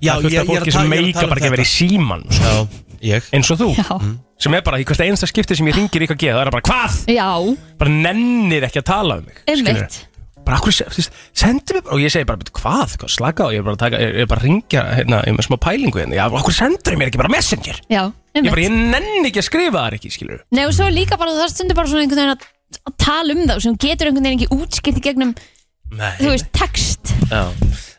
Já, 0.00 0.14
það 0.14 0.16
er 0.16 0.22
fullt 0.22 0.32
ég- 0.32 0.40
af 0.40 0.46
ég 0.46 0.56
er 0.56 0.56
að 0.56 0.64
fólki 0.64 0.72
tala- 0.72 0.80
sem 0.80 0.90
ég 0.90 0.96
er 0.96 0.96
að 0.96 1.04
meika 1.04 1.12
tala 1.20 1.26
um 1.26 1.28
bara 1.28 1.40
ekki 1.40 1.50
að 1.50 1.56
vera 1.56 1.62
í 1.62 1.74
síman 1.76 2.22
sko. 2.32 2.40
já, 2.40 2.68
ég? 3.04 3.30
Eins 3.36 3.52
og 3.54 3.60
þú? 3.60 3.70
Já, 3.76 3.86
sem 4.42 4.56
er 4.58 4.66
bara 4.66 4.80
í 4.80 4.84
hvert 4.88 5.04
einsta 5.06 5.28
skipti 5.30 5.56
sem 5.58 5.68
ég 5.70 5.78
ringir 5.78 6.04
í 6.04 6.10
geða 6.10 6.42
það 6.42 6.44
er 6.46 6.56
bara 6.56 6.66
hvað, 6.70 6.98
já. 7.12 7.30
Bara 7.80 7.96
nennir 8.02 8.68
ekki 8.68 8.82
að 8.82 8.90
tala 8.92 9.18
um 9.20 9.26
mig 9.26 9.40
skilurðu? 9.44 9.72
einmitt 9.72 10.04
bara 10.46 10.60
akkur, 10.60 10.74
þú 10.78 11.00
veist, 11.00 11.14
sendi 11.34 11.74
mig 11.74 11.82
bara 11.82 11.96
og 11.96 12.02
ég 12.04 12.12
segi 12.12 12.26
bara, 12.26 12.38
"Bíddu, 12.38 12.52
hvað, 12.54 12.92
hvað 13.00 13.10
slaka 13.10 13.46
á 13.46 13.48
ég 13.50 13.58
er 13.58 13.66
bara 13.66 13.74
að 13.74 13.82
taka, 13.82 13.98
ég 13.98 14.20
er 14.22 14.28
bara 14.30 14.40
að 14.40 14.46
ringja 14.46 14.82
hérna, 14.94 15.18
ég 15.26 15.32
er 15.32 15.36
með 15.36 15.46
smá 15.48 15.56
pælingu 15.58 15.98
hérna, 15.98 16.14
já, 16.14 16.24
okkur 16.30 16.54
sendur 16.54 16.96
mér 16.96 17.10
ekki 17.10 17.18
bara 17.18 17.34
messenger? 17.34 17.80
Já, 17.90 18.02
ég 18.06 18.36
einmitt. 18.36 18.52
bara, 18.52 18.62
ég 18.62 18.70
nenni 18.70 19.26
ekki 19.26 19.42
að 19.42 19.48
skrifa 19.50 19.82
þar 19.82 19.96
ekki, 19.98 20.12
skilur 20.14 20.40
Nei 20.52 20.64
og 20.64 20.72
svo 20.72 20.86
líka 20.86 21.18
bara 21.18 21.34
það 21.34 21.50
stundur 21.50 21.74
bara 21.74 21.88
svona 21.88 22.02
einhvern 22.06 22.22
veginn 22.22 22.36
að, 22.36 22.46
að 22.86 22.94
tala 22.96 23.34
um 23.34 23.42
það 23.46 23.62
sem 23.62 23.76
getur 23.76 24.06
einhvern 24.06 24.22
veginn 24.22 24.38
ekki 24.38 24.54
útskipt 24.54 24.98
í 24.98 25.02
gegnum 25.02 25.34
Nei, 25.90 26.12
þú 26.18 26.30
veist, 26.34 26.48
text. 26.52 27.14
Já, 27.30 27.42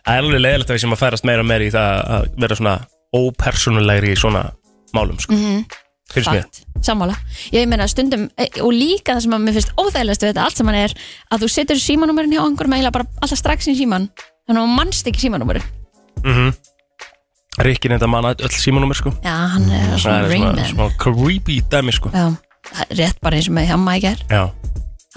það 0.03 0.15
er 0.15 0.23
alveg 0.23 0.41
leiðilegt 0.43 0.71
að 0.71 0.75
við 0.75 0.83
sem 0.83 0.95
að 0.95 1.03
færast 1.03 1.27
meira 1.27 1.43
og 1.43 1.47
meira 1.47 1.67
í 1.67 1.71
það 1.71 1.91
að 2.15 2.25
vera 2.37 2.55
svona 2.59 2.75
ópersónulegri 3.15 4.11
í 4.11 4.19
svona 4.19 4.51
málum 4.95 5.19
sko. 5.19 5.35
mér 5.35 5.65
Fakt, 6.23 6.61
sammála. 6.81 7.17
Ég 7.51 7.67
meina 7.67 7.83
stundum, 7.91 8.29
e, 8.39 8.47
og 8.63 8.71
líka 8.71 9.17
það 9.17 9.25
sem 9.25 9.33
að 9.35 9.41
mér 9.43 9.57
finnst 9.57 9.73
óþægilegast 9.75 10.23
við 10.23 10.29
þetta 10.31 10.45
allt 10.45 10.61
saman 10.61 10.77
er 10.79 10.93
að 11.33 11.43
þú 11.43 11.49
setur 11.51 11.81
símanúmerin 11.83 12.31
hjá 12.31 12.39
einhverjum 12.45 12.75
eiginlega 12.77 12.95
bara 12.95 13.09
alltaf 13.19 13.41
strax 13.41 13.67
í 13.67 13.75
síman 13.75 14.07
þannig 14.47 14.61
að 14.61 14.63
þú 14.63 14.77
mannst 14.77 15.09
ekki 15.11 15.25
símanúmerin. 15.25 15.67
Rikki 17.57 17.91
nefnda 17.91 18.07
manna 18.07 18.31
öll 18.37 18.55
símanúmer 18.55 18.95
sko. 18.95 19.11
Já, 19.25 19.35
hann 19.57 19.67
er 19.67 19.97
svona 19.99 20.23
er 20.23 20.31
rain 20.31 20.63
svona, 20.71 20.89
creepy 21.01 21.59
dæmi 21.67 21.91
sko. 21.91 22.13
Já, 22.13 22.31
er 22.85 22.95
rétt 23.01 23.19
bara 23.19 23.39
eins 23.41 23.51
og 23.51 23.57
með 23.57 23.71
hjamma 23.73 23.97
í 23.97 24.03
ger 24.05 24.23
Já, 24.31 24.43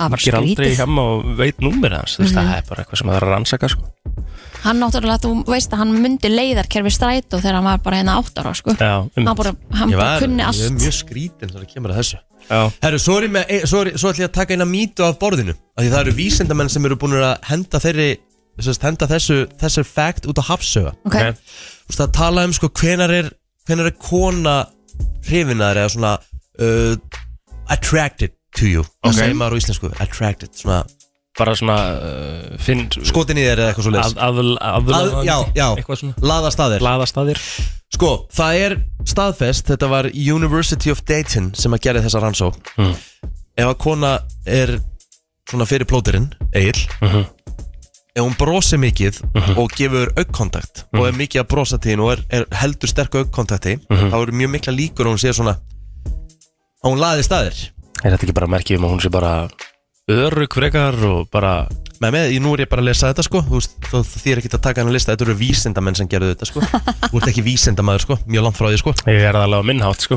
Það 0.01 0.07
var 0.07 0.11
bara 0.14 0.23
ekki 0.25 0.37
aldrei 0.39 0.68
hjá 0.79 0.87
og 1.03 1.25
veit 1.37 1.59
númer 1.61 1.93
hans 1.99 2.16
mm 2.16 2.31
það 2.33 2.53
er 2.57 2.62
bara 2.68 2.83
eitthvað 2.83 3.01
sem 3.03 3.11
það 3.11 3.16
er 3.18 3.27
að 3.27 3.33
rannsaka 3.35 3.68
sko. 3.68 3.83
Hann 4.61 4.81
náttúrulega, 4.83 5.23
þú 5.25 5.31
veist 5.49 5.73
að 5.73 5.81
hann 5.81 5.93
myndi 6.03 6.29
leiðarkerfi 6.29 6.91
strætó 6.93 7.39
þegar 7.41 7.57
hann 7.59 7.69
var 7.71 7.79
bara 7.85 8.01
hérna 8.01 8.17
átt 8.21 8.41
ára 8.43 8.53
sko. 8.59 8.75
Já, 8.77 8.97
um, 9.07 9.13
Hann 9.17 9.37
bara, 9.39 9.55
hann 9.79 9.95
bara 9.95 10.09
var, 10.11 10.25
kunni 10.25 10.43
ég 10.43 10.45
er 10.45 10.51
allt 10.51 10.83
mjög 10.83 10.97
skrítin 10.99 11.49
þegar 11.49 11.63
það 11.63 11.71
kemur 11.75 11.95
að 11.95 12.01
þessu. 12.03 12.21
Já, 12.51 12.61
Herru, 12.83 12.99
svo 13.01 13.17
er 13.17 13.27
ég 13.27 13.33
með, 13.37 13.55
svo, 13.71 13.81
er, 13.85 13.93
svo 14.01 14.11
ætlum 14.11 14.25
ég 14.25 14.31
að 14.31 14.37
taka 14.37 14.57
eina 14.57 14.67
mýtu 14.69 15.05
af 15.07 15.19
borðinu 15.21 15.55
af 15.55 15.85
Því 15.85 15.93
það 15.93 16.01
eru 16.03 16.15
vísindamenn 16.17 16.73
sem 16.73 16.89
eru 16.89 16.99
búin 17.01 17.17
að 17.21 17.35
henda 17.51 17.81
þeirri 17.83 18.09
sérst, 18.61 18.85
henda 18.85 19.09
þessu, 19.11 19.39
þessu 19.61 19.85
fact 19.87 20.29
út 20.29 20.41
á 20.41 20.45
hafsöga 20.51 20.93
Ok, 21.07 21.15
ok. 21.15 21.41
Þú 21.87 21.93
veist 21.93 22.05
að 22.05 22.15
tala 22.17 22.45
um 22.49 22.55
sko 22.57 22.71
hvenar 22.81 23.15
er 23.15 23.31
hvenar 23.69 23.91
er 23.91 23.97
kona 24.01 24.57
hrifinaður 25.29 25.83
eða 25.85 25.93
svona 25.95 26.15
uh, 26.61 27.21
attracted 27.73 28.35
to 28.57 28.69
you? 28.69 28.85
Ok. 29.05 29.15
segir 29.21 29.37
maður 29.39 29.57
á 29.57 29.61
íslensku, 29.63 29.93
attracted 30.03 30.57
svona 30.59 30.83
bara 31.41 31.55
svona 31.59 31.76
uh, 31.97 32.55
finn 32.62 32.86
skotin 33.09 33.41
í 33.41 33.45
þér 33.49 33.62
eða 33.64 33.72
eitthvað 33.72 33.86
svo 33.88 33.95
að, 33.97 34.14
að, 34.28 34.41
að, 34.61 34.93
Að- 35.01 35.16
já, 35.26 35.36
já. 35.57 35.66
eitthvað 35.80 36.01
svona. 36.05 36.14
Laða 36.32 36.53
staðir 36.55 36.84
laðastaðir. 36.86 37.43
Sko, 37.91 38.11
það 38.36 38.61
er 38.64 38.76
staðfest, 39.11 39.66
þetta 39.72 39.88
var 39.91 40.07
University 40.14 40.93
of 40.95 41.01
Dayton 41.09 41.51
sem 41.59 41.74
að 41.74 41.82
gera 41.88 42.05
þessa 42.07 42.22
rannsó 42.22 42.53
Mm. 42.78 42.95
Ef 43.61 43.66
að 43.66 43.76
kona 43.82 44.11
er 44.49 44.76
svona 45.51 45.66
fyrir 45.68 45.88
plóterinn, 45.91 46.30
Egil 46.55 46.78
Mhm. 47.03 47.24
Ef 48.11 48.24
hún 48.24 48.34
brosi 48.38 48.74
mikið 48.80 49.20
og 49.59 49.70
gefur 49.78 50.09
augkontakt 50.18 50.84
og 50.97 51.05
er 51.07 51.12
mikið 51.14 51.43
að 51.45 51.49
brosa 51.53 51.78
til 51.78 51.93
hinn 51.93 52.01
og 52.03 52.11
er, 52.16 52.22
er 52.41 52.47
heldur 52.59 52.91
sterk 52.91 53.14
augkontakti 53.20 53.76
þá 53.86 54.16
eru 54.18 54.34
mjög 54.34 54.51
mikla 54.57 54.74
líkur 54.74 55.07
að 55.07 55.12
hún 55.14 55.20
sé 55.22 55.30
svona 55.36 55.55
að 56.82 56.88
hún 56.91 56.99
laði 57.03 57.22
staðir. 57.26 57.61
Er 58.03 58.14
þetta 58.14 58.24
ekki 58.26 58.34
bara 58.41 58.49
merkið 58.51 58.80
um 58.80 58.86
að 58.88 58.95
hún 58.97 59.03
sé 59.05 59.11
bara 59.14 59.32
örug 60.11 60.55
frekar 60.59 60.99
og 61.07 61.31
bara 61.33 61.55
Með 62.01 62.15
með, 62.15 62.31
nú 62.41 62.55
er 62.57 62.63
ég 62.63 62.69
bara 62.71 62.81
að 62.81 62.87
lesa 62.89 63.11
þetta 63.11 63.23
sko. 63.27 63.41
Þú 63.45 63.59
þú 63.91 63.99
þýr 64.23 64.39
ekki 64.41 64.49
að 64.57 64.63
taka 64.65 64.81
hann 64.81 64.89
að 64.89 64.95
lista 64.97 65.13
Þetta 65.13 65.25
eru 65.27 65.35
vísindamenn 65.37 65.97
sem 65.99 66.09
gerðu 66.09 66.31
þetta 66.33 66.47
sko. 66.49 66.63
Þú 67.11 67.19
ert 67.21 67.29
ekki 67.29 67.43
vísindamaður 67.45 68.05
sko, 68.07 68.17
mjög 68.25 68.47
langt 68.47 68.57
frá 68.57 68.69
því 68.71 68.79
sko. 68.81 68.95
Ég 69.13 69.27
er 69.29 69.37
það 69.37 69.57
á 69.61 69.69
minnhátt 69.69 70.07
sko. 70.07 70.17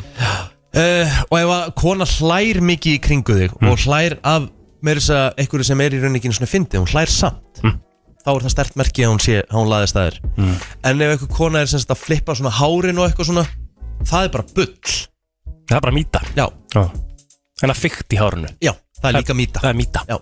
Uh, 0.73 1.17
Og 1.27 1.35
ef 1.41 1.51
að 1.57 1.65
kona 1.81 2.07
hlær 2.07 2.61
mikið 2.71 2.95
í 2.95 3.01
kringu 3.03 3.35
þig 3.41 3.57
Mm. 3.59 3.67
Og 3.73 3.83
hlær 3.83 4.15
af 4.23 4.45
með 4.83 5.01
þess 5.01 5.11
að 5.17 5.41
einhverju 5.43 5.67
sem 5.67 5.81
er 5.83 5.93
í 5.93 5.99
rauninni 6.01 6.19
ekki 6.21 6.31
svona 6.33 6.49
fyndið 6.53 6.81
Hún 6.85 6.91
hlær 6.95 7.11
samt 7.11 7.61
Mm. 7.63 7.75
Þá 8.23 8.31
er 8.31 8.43
það 8.47 8.53
stert 8.55 8.75
merki 8.79 9.03
að 9.03 9.11
hún 9.11 9.19
sé, 9.19 9.35
að 9.43 9.57
hún 9.59 9.67
laðist 9.73 9.97
að 9.99 10.07
þér. 10.07 10.17
En 10.87 11.01
ef 11.03 11.11
einhver 11.17 11.31
kona 11.35 11.59
er 11.59 11.67
sem 11.67 11.81
sagt 11.83 11.91
að 11.91 11.99
flippa 12.05 12.35
svona 12.39 12.53
hárin 12.55 12.99
og 13.03 13.09
eitthvað 13.09 13.27
svona 13.33 13.43
Það 14.07 14.23
er 14.23 14.31
bara 14.37 14.45
bull. 14.55 14.93
Það 15.67 15.75
er 15.75 15.83
bara 15.83 15.95
mýta. 15.99 16.21
Já, 16.39 16.45
Já. 16.71 16.83
En 17.63 17.71
að 17.75 17.79
fykt 17.83 18.15
í 18.15 18.19
hárunu 18.19 18.49
já, 18.63 18.71
það 19.03 19.09
er 19.11 19.19
líka 19.19 19.35
mýta 19.37 19.63
Það 19.63 19.69
er 19.73 19.77
mýta 19.81 20.05
Já, 20.07 20.17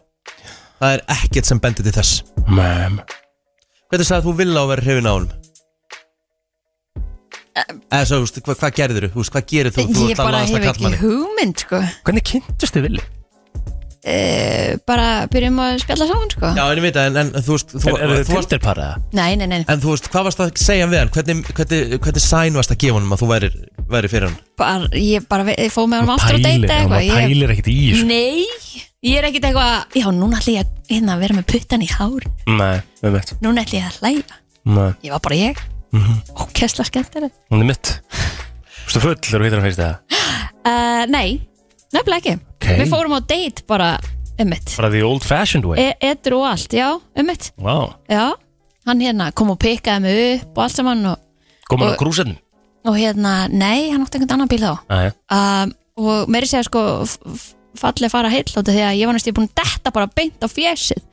það 0.82 0.96
er 0.96 1.04
ekkert 1.18 1.52
sem 1.52 1.62
bendir 1.62 1.88
til 1.88 1.96
þess 2.00 2.24
Mæm 2.50 3.00
Hvernig 3.92 4.08
sagði 4.08 4.20
að 4.22 4.28
þú 4.28 4.36
vilja 4.42 4.58
á 4.58 4.64
að 4.64 4.70
vera 4.72 4.86
hrifin 4.88 5.10
á 5.10 5.14
honum? 5.14 5.32
Eða 7.92 8.06
svo, 8.08 8.18
þú 8.18 8.24
veist, 8.24 8.38
hvað, 8.46 8.60
hvað 8.62 8.78
gerður 8.78 9.08
þú? 9.12 9.26
Hvað 9.36 9.50
gerir 9.52 9.74
þú? 9.76 9.84
Þú 9.92 10.06
Ég 10.08 10.14
ert 10.14 10.22
að 10.24 10.30
bara 10.30 10.44
hef 10.48 10.70
ekki 10.72 10.92
hugmynd 11.02 11.66
sko 11.66 11.82
Hvernig 12.08 12.28
kynntust 12.32 12.78
þið 12.78 12.88
villi? 12.88 13.04
Uh, 14.06 14.78
Bara 14.88 15.08
byrjum 15.32 15.60
að 15.62 15.78
spjalla 15.84 16.08
saman 16.10 16.32
sko. 16.34 16.52
Já, 16.58 16.64
en 16.72 16.80
ég 16.82 16.86
veit 16.88 16.99
að, 17.02 17.18
en, 17.22 17.32
en 17.38 17.45
þú 17.45 17.56
veist 17.58 17.74
þú, 17.76 17.93
Er, 17.95 18.04
er 18.06 18.24
þú 18.28 18.36
varst, 18.38 18.49
tildirpar 18.52 18.82
eða? 18.82 19.02
Nei, 19.20 19.30
nei, 19.39 19.47
nei, 19.52 19.60
En 19.70 19.82
þú 19.84 19.93
veist, 19.95 20.10
hvað 20.14 20.28
varst 20.30 20.43
að 20.45 20.54
segja 20.62 20.88
við 20.91 21.02
hann? 21.02 21.12
Hvernig, 21.16 21.52
hvernig, 21.58 21.97
hvernig 22.06 22.26
sæn 22.26 22.58
varst 22.60 22.74
að 22.76 22.82
gefa 22.86 22.97
honum 22.97 23.16
að 23.16 23.22
þú 23.24 23.30
væri, 23.34 23.52
væri 23.95 24.12
fyrir 24.14 24.30
hann? 24.30 24.39
bara, 24.62 24.89
ég 25.02 25.28
bara 25.32 25.56
ég 25.58 25.72
fóð 25.74 25.88
með 25.91 26.02
hann 26.04 26.14
aftur 26.16 26.38
að 26.38 26.45
Pælir, 26.45 26.62
deyta 26.62 26.80
eitthvað 26.82 27.06
ég, 27.08 27.16
pælir 27.32 27.54
ekkert 27.56 27.70
í 27.72 27.78
þessu 27.91 28.08
Nei, 28.12 28.82
ég 29.10 29.18
er 29.22 29.28
ekkit 29.32 29.47
eitthvað 29.49 29.97
Já, 30.02 30.08
núna 30.14 30.38
ætla 30.41 30.54
ég 30.58 30.66
að 30.66 30.93
hérna, 30.93 31.18
vera 31.22 31.38
með 31.39 31.47
puttan 31.54 31.82
í 31.86 31.89
hár. 31.89 32.28
Nei, 32.49 32.76
við 33.02 33.16
veit 33.18 33.34
Núna 33.41 33.64
ætla 33.66 33.80
ég 33.80 33.88
að 33.89 34.02
hlæja. 34.02 34.39
Nei, 34.72 34.89
Ég 35.08 35.16
var 35.16 35.24
bara 35.26 35.39
ég. 35.39 35.62
Mhm. 35.91 36.20
Og 36.39 36.52
kessla 36.56 36.86
skemmtileg 36.88 37.34
hún 37.52 37.64
er 37.66 37.70
mitt. 37.74 37.95
Þú 38.12 38.91
veist 38.91 39.02
full 39.04 39.16
þegar 39.18 39.41
þú 39.41 39.47
hittir 39.47 39.60
hann 39.60 39.66
fyrst 39.70 39.82
eða? 39.82 39.95
uh, 40.68 41.04
Nei, 41.16 41.28
nefnilega 41.96 42.20
ekki. 42.22 42.36
Ok. 42.58 42.68
Við 42.82 42.92
fórum 42.94 43.16
á 43.18 43.20
date 43.28 43.64
bara 43.68 43.89
um 44.39 44.48
mitt 44.50 44.76
Bara 44.78 44.89
the 44.94 45.02
old 45.06 45.24
fashioned 45.28 45.66
way. 45.70 45.78
E 45.92 46.12
Edur 46.12 46.38
og 46.39 46.48
allt, 46.52 46.72
já, 46.74 46.88
um 46.98 47.26
mitt 47.28 47.52
Vá. 47.62 47.76
Já, 48.10 48.32
hann 48.88 49.02
hérna 49.04 49.32
kom 49.36 49.52
og 49.54 49.60
pikkaði 49.62 50.02
mig 50.06 50.22
upp 50.42 50.58
og 50.58 50.64
allt 50.66 50.76
saman 50.80 51.06
og, 51.14 51.20
Komin 51.70 51.92
á 51.94 52.00
grúsetnum 52.00 52.38
og 52.82 52.96
hérna, 52.98 53.46
nei, 53.54 53.92
hann 53.92 54.02
átti 54.02 54.18
einhvern 54.18 54.39
annan 54.39 54.50
bíl 54.50 54.64
þá. 54.66 54.74
Æja 54.89 55.12
um, 55.38 55.74
og 56.02 56.32
meiri 56.34 56.48
segja 56.50 56.64
sko 56.66 56.82
f- 57.06 57.20
f- 57.30 57.52
fallið 57.78 58.10
fara 58.10 58.32
heill 58.34 58.48
áttu 58.50 58.64
því 58.74 58.82
að 58.88 58.96
ég 58.98 59.06
var 59.06 59.14
næstu 59.20 59.34
búin 59.38 59.46
að 59.52 59.60
detta 59.62 59.92
bara 59.94 60.10
beint 60.18 60.42
á 60.42 60.48
fjesið 60.50 61.04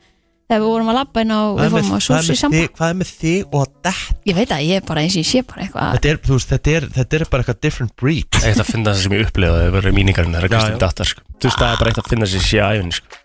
þegar 0.49 0.61
við 0.63 0.69
vorum 0.73 0.87
að 0.89 0.97
labba 0.97 1.21
inn 1.23 1.29
á 1.29 1.41
við 1.53 1.63
er 1.63 1.73
fórum 1.75 1.91
að 1.93 1.99
er 1.99 2.25
súsi 2.25 2.49
þig, 2.49 2.69
hvað 2.73 2.89
er 2.89 2.97
með 2.99 3.09
þig 3.19 3.53
og 3.53 3.59
að 3.61 3.73
dett? 3.85 4.23
ég 4.29 4.37
veit 4.39 4.53
að 4.55 4.63
ég 4.65 4.79
er 4.79 4.85
bara 4.89 5.03
eins 5.05 5.13
og 5.13 5.21
ég 5.21 5.27
sé 5.29 5.41
bara 5.45 5.65
eitthvað 5.65 5.91
Þetta 5.95 6.09
er, 6.09 6.19
þú 6.25 6.37
veist, 6.39 6.49
þetta 6.53 6.73
er, 6.73 6.87
þetta 6.95 7.17
er 7.19 7.25
bara 7.29 7.43
eitthvað 7.45 7.59
different 7.65 7.93
breed 7.99 8.39
Eitt 8.39 8.61
að 8.63 8.69
finna 8.71 8.93
það 8.95 9.03
sem 9.03 9.15
ég 9.15 9.25
upplifa 9.27 9.59
Það 9.59 9.73
verður 9.77 9.95
míningarinn 9.99 10.33
Það 10.33 10.41
er 10.41 10.49
Já, 10.49 10.55
Kristinn. 10.55 10.79
Dattar 10.81 11.09
sko. 11.11 11.25
Þú 11.39 11.47
veist 11.49 11.61
það 11.61 11.69
er 11.69 11.79
bara 11.83 11.93
eitt 11.93 12.01
að 12.01 12.09
finna 12.11 12.29
sér 12.29 12.43
sé 12.43 12.63
æfinn 12.65 12.95
sko. 12.97 13.19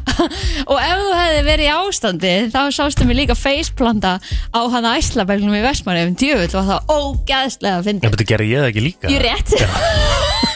og 0.70 0.82
ef 0.82 1.00
þú 1.00 1.14
hefði 1.16 1.40
verið 1.48 1.66
í 1.66 1.72
ástandi 1.74 2.34
þá 2.52 2.60
sástu 2.76 3.08
mig 3.08 3.18
líka 3.22 3.36
faceplanta 3.38 4.12
á 4.20 4.60
hann 4.76 4.90
æslabeglum 4.92 5.56
í 5.56 5.64
Vestmanni 5.64 6.04
um 6.06 6.14
djöfull 6.20 6.60
og 6.60 6.70
það 6.70 6.92
ógæðslega 6.94 7.80
að 7.80 7.82
Ég 7.82 7.88
finna 7.90 8.14
beti 8.14 8.28
gerði 8.30 8.52
ég 8.52 8.62
það 8.62 8.70
ekki 8.70 8.86
líka 8.86 9.16
ég 9.16 9.26
rétt 9.26 10.54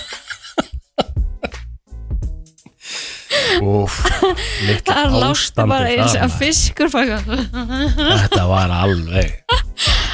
Úf, 3.62 4.01
það 4.87 5.18
lástu 5.20 5.66
bara 5.70 5.87
ástandi 5.87 5.97
eins 5.97 6.16
það, 6.16 6.22
að 6.24 6.39
fiskur 6.41 6.91
bara 6.95 7.20
Þetta 7.24 8.47
var 8.51 8.74
alveg 8.81 9.37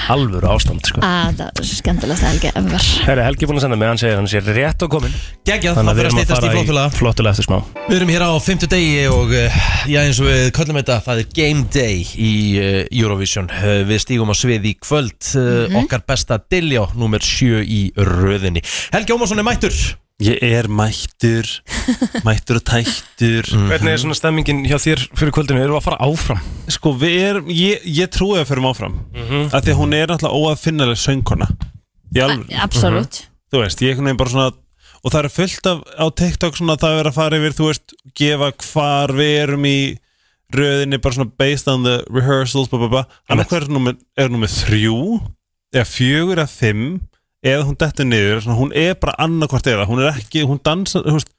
Alvöru 0.07 0.47
ástand 0.55 0.87
sko. 0.87 1.01
að 1.03 1.41
það 1.41 1.61
er 1.63 1.67
skemmtilegast 1.67 2.23
helgi 2.29 2.51
ever. 2.55 2.85
Herri, 3.09 3.23
Helgi 3.27 3.43
er 3.43 3.51
búin 3.51 3.59
að 3.59 3.65
senda 3.65 3.79
mig, 3.81 3.89
hann 3.91 3.99
segir 3.99 4.21
hann 4.21 4.29
sé 4.31 4.43
rétt 4.45 4.85
og 4.87 4.93
komin 4.93 5.17
Geggjað, 5.49 5.81
Þannig 5.81 5.89
það 5.89 5.91
að 5.91 5.99
fyrir 5.99 6.07
að 6.07 6.13
að 6.13 6.21
stýttast 6.21 6.47
í 6.47 6.53
flottulega 6.53 6.93
flottulega 6.95 7.35
eftir 7.35 7.49
smá. 7.49 7.59
Við 7.89 7.97
erum 7.97 8.13
hér 8.15 8.27
á 8.27 8.31
fymtu 8.47 8.71
degi 8.71 9.03
og 9.11 9.35
uh, 9.35 9.59
já 9.91 9.99
eins 10.05 10.23
og 10.23 10.31
við 10.31 10.47
köllum 10.61 10.79
þetta 10.79 11.01
það 11.09 11.25
er 11.25 11.29
Game 11.41 11.67
Day 11.75 12.07
í 12.15 12.33
uh, 12.61 12.81
Eurovision. 13.03 13.51
Uh, 13.51 13.83
Við 13.91 14.03
stígum 14.07 14.31
á 14.31 14.37
svið 14.39 14.71
í 14.71 14.77
kvöld. 14.79 15.19
Uh, 15.35 15.79
okkar 15.83 16.07
besta 16.07 16.39
Diljá 16.39 16.87
nummer 16.95 17.23
7 17.23 17.65
í 17.67 17.83
röðinni. 17.99 18.63
Helgi 18.95 19.17
Ómarsson 19.17 19.43
er 19.43 19.49
mættur 19.51 19.75
Ég 20.25 20.41
er 20.41 20.69
mættur, 20.73 21.45
mættur 22.27 22.61
og 22.61 22.65
tættur. 22.65 23.51
Hvernig 23.69 23.93
er 23.93 24.01
svona 24.01 24.17
stemmingin 24.17 24.63
hjá 24.65 24.79
þér 24.81 25.03
fyrir 25.13 25.35
kvöldinu? 25.37 25.61
Erum 25.61 25.77
við 25.77 25.81
að 25.83 25.89
fara 25.91 26.07
áfram? 26.07 26.45
Sko 26.73 26.95
við 26.97 27.17
erum, 27.21 27.51
ég, 27.53 27.85
ég 27.99 28.13
trúi 28.15 28.39
að 28.41 28.49
fyrir 28.49 28.69
áfram. 28.71 28.97
Af 29.51 29.67
Því 29.67 29.75
að 29.75 29.81
hún 29.83 29.97
er 29.99 30.13
náttúrulega 30.13 30.41
óaðfinnaleg 30.41 31.03
söngkona. 31.03 31.51
Í 32.17 32.23
alveg, 32.25 32.57
absolutt. 32.65 33.27
Þú 33.53 33.61
veist, 33.61 33.85
ég 33.85 34.01
er 34.01 34.17
bara 34.17 34.33
svona 34.33 34.55
Og 35.07 35.13
það 35.15 35.21
er 35.21 35.31
fullt 35.31 35.69
af 35.71 35.83
á 36.03 36.07
TikTok 36.19 36.57
svona 36.59 36.75
það 36.83 36.97
er 36.99 37.09
að 37.11 37.15
fara 37.15 37.39
yfir, 37.39 37.53
þú 37.55 37.67
veist, 37.69 37.93
gefa 38.19 38.49
hvar 38.73 39.13
við 39.15 39.35
erum 39.45 39.67
í 39.69 39.79
röðinni 40.55 40.99
bara 41.03 41.15
svona 41.15 41.33
based 41.39 41.69
on 41.71 41.85
the 41.87 42.01
rehearsals 42.11 42.71
blah, 42.71 42.81
blah, 42.83 42.91
blah. 42.91 43.19
annað 43.31 43.53
hver 43.53 43.67
er 43.67 43.97
er 44.25 44.33
númer 44.33 44.51
þrjú 44.51 45.21
eða 45.75 45.87
fjögur 45.91 46.41
eða 46.41 46.51
fimm 46.51 46.89
eða 47.47 47.67
hún 47.69 47.77
dettur 47.81 48.09
niður, 48.09 48.41
svona, 48.45 48.59
hún 48.59 48.73
er 48.77 48.97
bara 49.01 49.15
annarkvort 49.27 49.69
eða, 49.71 49.87
hún 49.89 50.03
er 50.03 50.11
ekki, 50.17 50.43
hún 50.49 50.59
dansa 50.67 51.03
þú 51.05 51.19
veist, 51.19 51.31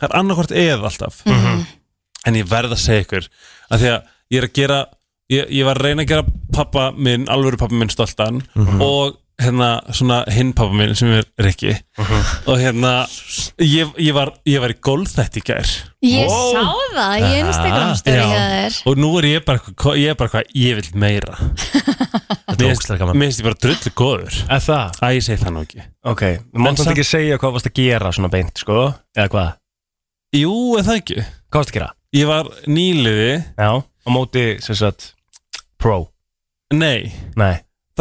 það 0.00 0.08
er 0.08 0.16
annarkvort 0.20 0.54
eða 0.56 0.90
alltaf. 0.90 1.20
En 2.26 2.36
ég 2.36 2.48
verð 2.50 2.74
að 2.76 2.82
segja 2.82 3.04
ykkur 3.06 3.28
að 3.70 3.84
því 3.84 3.92
að 3.94 4.00
ég 4.34 4.40
er 4.42 4.48
að 4.48 4.56
gera 4.58 4.80
ég, 5.30 5.46
ég 5.60 5.64
var 5.68 5.78
að 5.80 5.86
reyna 5.86 6.04
að 6.04 6.10
gera 6.10 6.24
pappa 6.52 6.88
minn 6.96 7.28
alvöru 7.32 7.60
pappa 7.60 7.78
minn 7.78 7.92
stoltan 7.92 8.42
og 8.82 9.19
hérna 9.40 9.68
svona 9.96 10.20
hinn 10.32 10.52
pappa 10.56 10.76
minn 10.76 10.92
sem 10.98 11.10
er 11.16 11.26
Rikki. 11.40 11.72
Og 12.50 12.56
hérna 12.60 12.92
ég, 13.62 13.90
ég, 14.00 14.12
var, 14.16 14.32
ég 14.48 14.60
var 14.62 14.72
í 14.74 14.76
golfþætti 14.84 15.40
í 15.40 15.44
gær. 15.46 15.70
Ég 16.04 16.30
sá 16.32 16.64
það 16.94 17.14
í 17.26 17.30
Instagram 17.40 17.94
störi 18.00 18.26
hjá 18.26 18.42
þér. 18.54 18.78
Og 18.90 19.00
nú 19.00 19.12
er 19.20 19.28
ég 19.30 19.46
bara 19.48 19.62
eitthvað, 19.62 20.00
ég 20.00 20.12
er 20.14 20.50
ég 20.56 20.80
vil 20.80 20.90
meira. 21.00 21.38
Þetta 22.50 22.66
er 22.66 22.74
ógstlega 22.74 23.00
gaman. 23.02 23.20
Mér 23.20 23.30
finnst 23.30 23.42
ég 23.42 23.48
bara 23.48 23.60
drullu 23.64 23.94
góður. 24.00 24.40
Er 24.50 24.64
það? 24.64 25.00
Æ, 25.00 25.06
ég 25.16 25.24
segi 25.26 25.42
það 25.44 25.54
nú 25.56 25.64
ekki. 25.66 25.86
Ok, 26.12 26.26
við 26.26 26.66
máttum 26.66 26.84
samt- 26.84 26.94
ekki 26.94 27.06
segja 27.08 27.40
hvað 27.40 27.56
varst 27.56 27.70
að 27.70 27.78
gera 27.80 28.12
svona 28.16 28.32
beint, 28.32 28.52
sko 28.58 28.78
Eða 29.16 29.32
hvað? 29.34 29.50
Jú, 30.40 30.54
er 30.78 30.86
það 30.86 31.00
ekki? 31.02 31.18
Hvað 31.50 31.62
varst 31.62 31.72
að 31.74 31.78
gera? 31.80 31.90
Ég 32.16 32.30
var 32.30 32.52
nýliði. 32.66 33.32
Já, 33.56 33.70
á 33.80 34.08
móti, 34.10 34.46
sem 34.64 34.78
sagt, 34.78 35.12
pro. 35.78 36.08
Nei, 36.70 37.10
Nei 37.38 37.58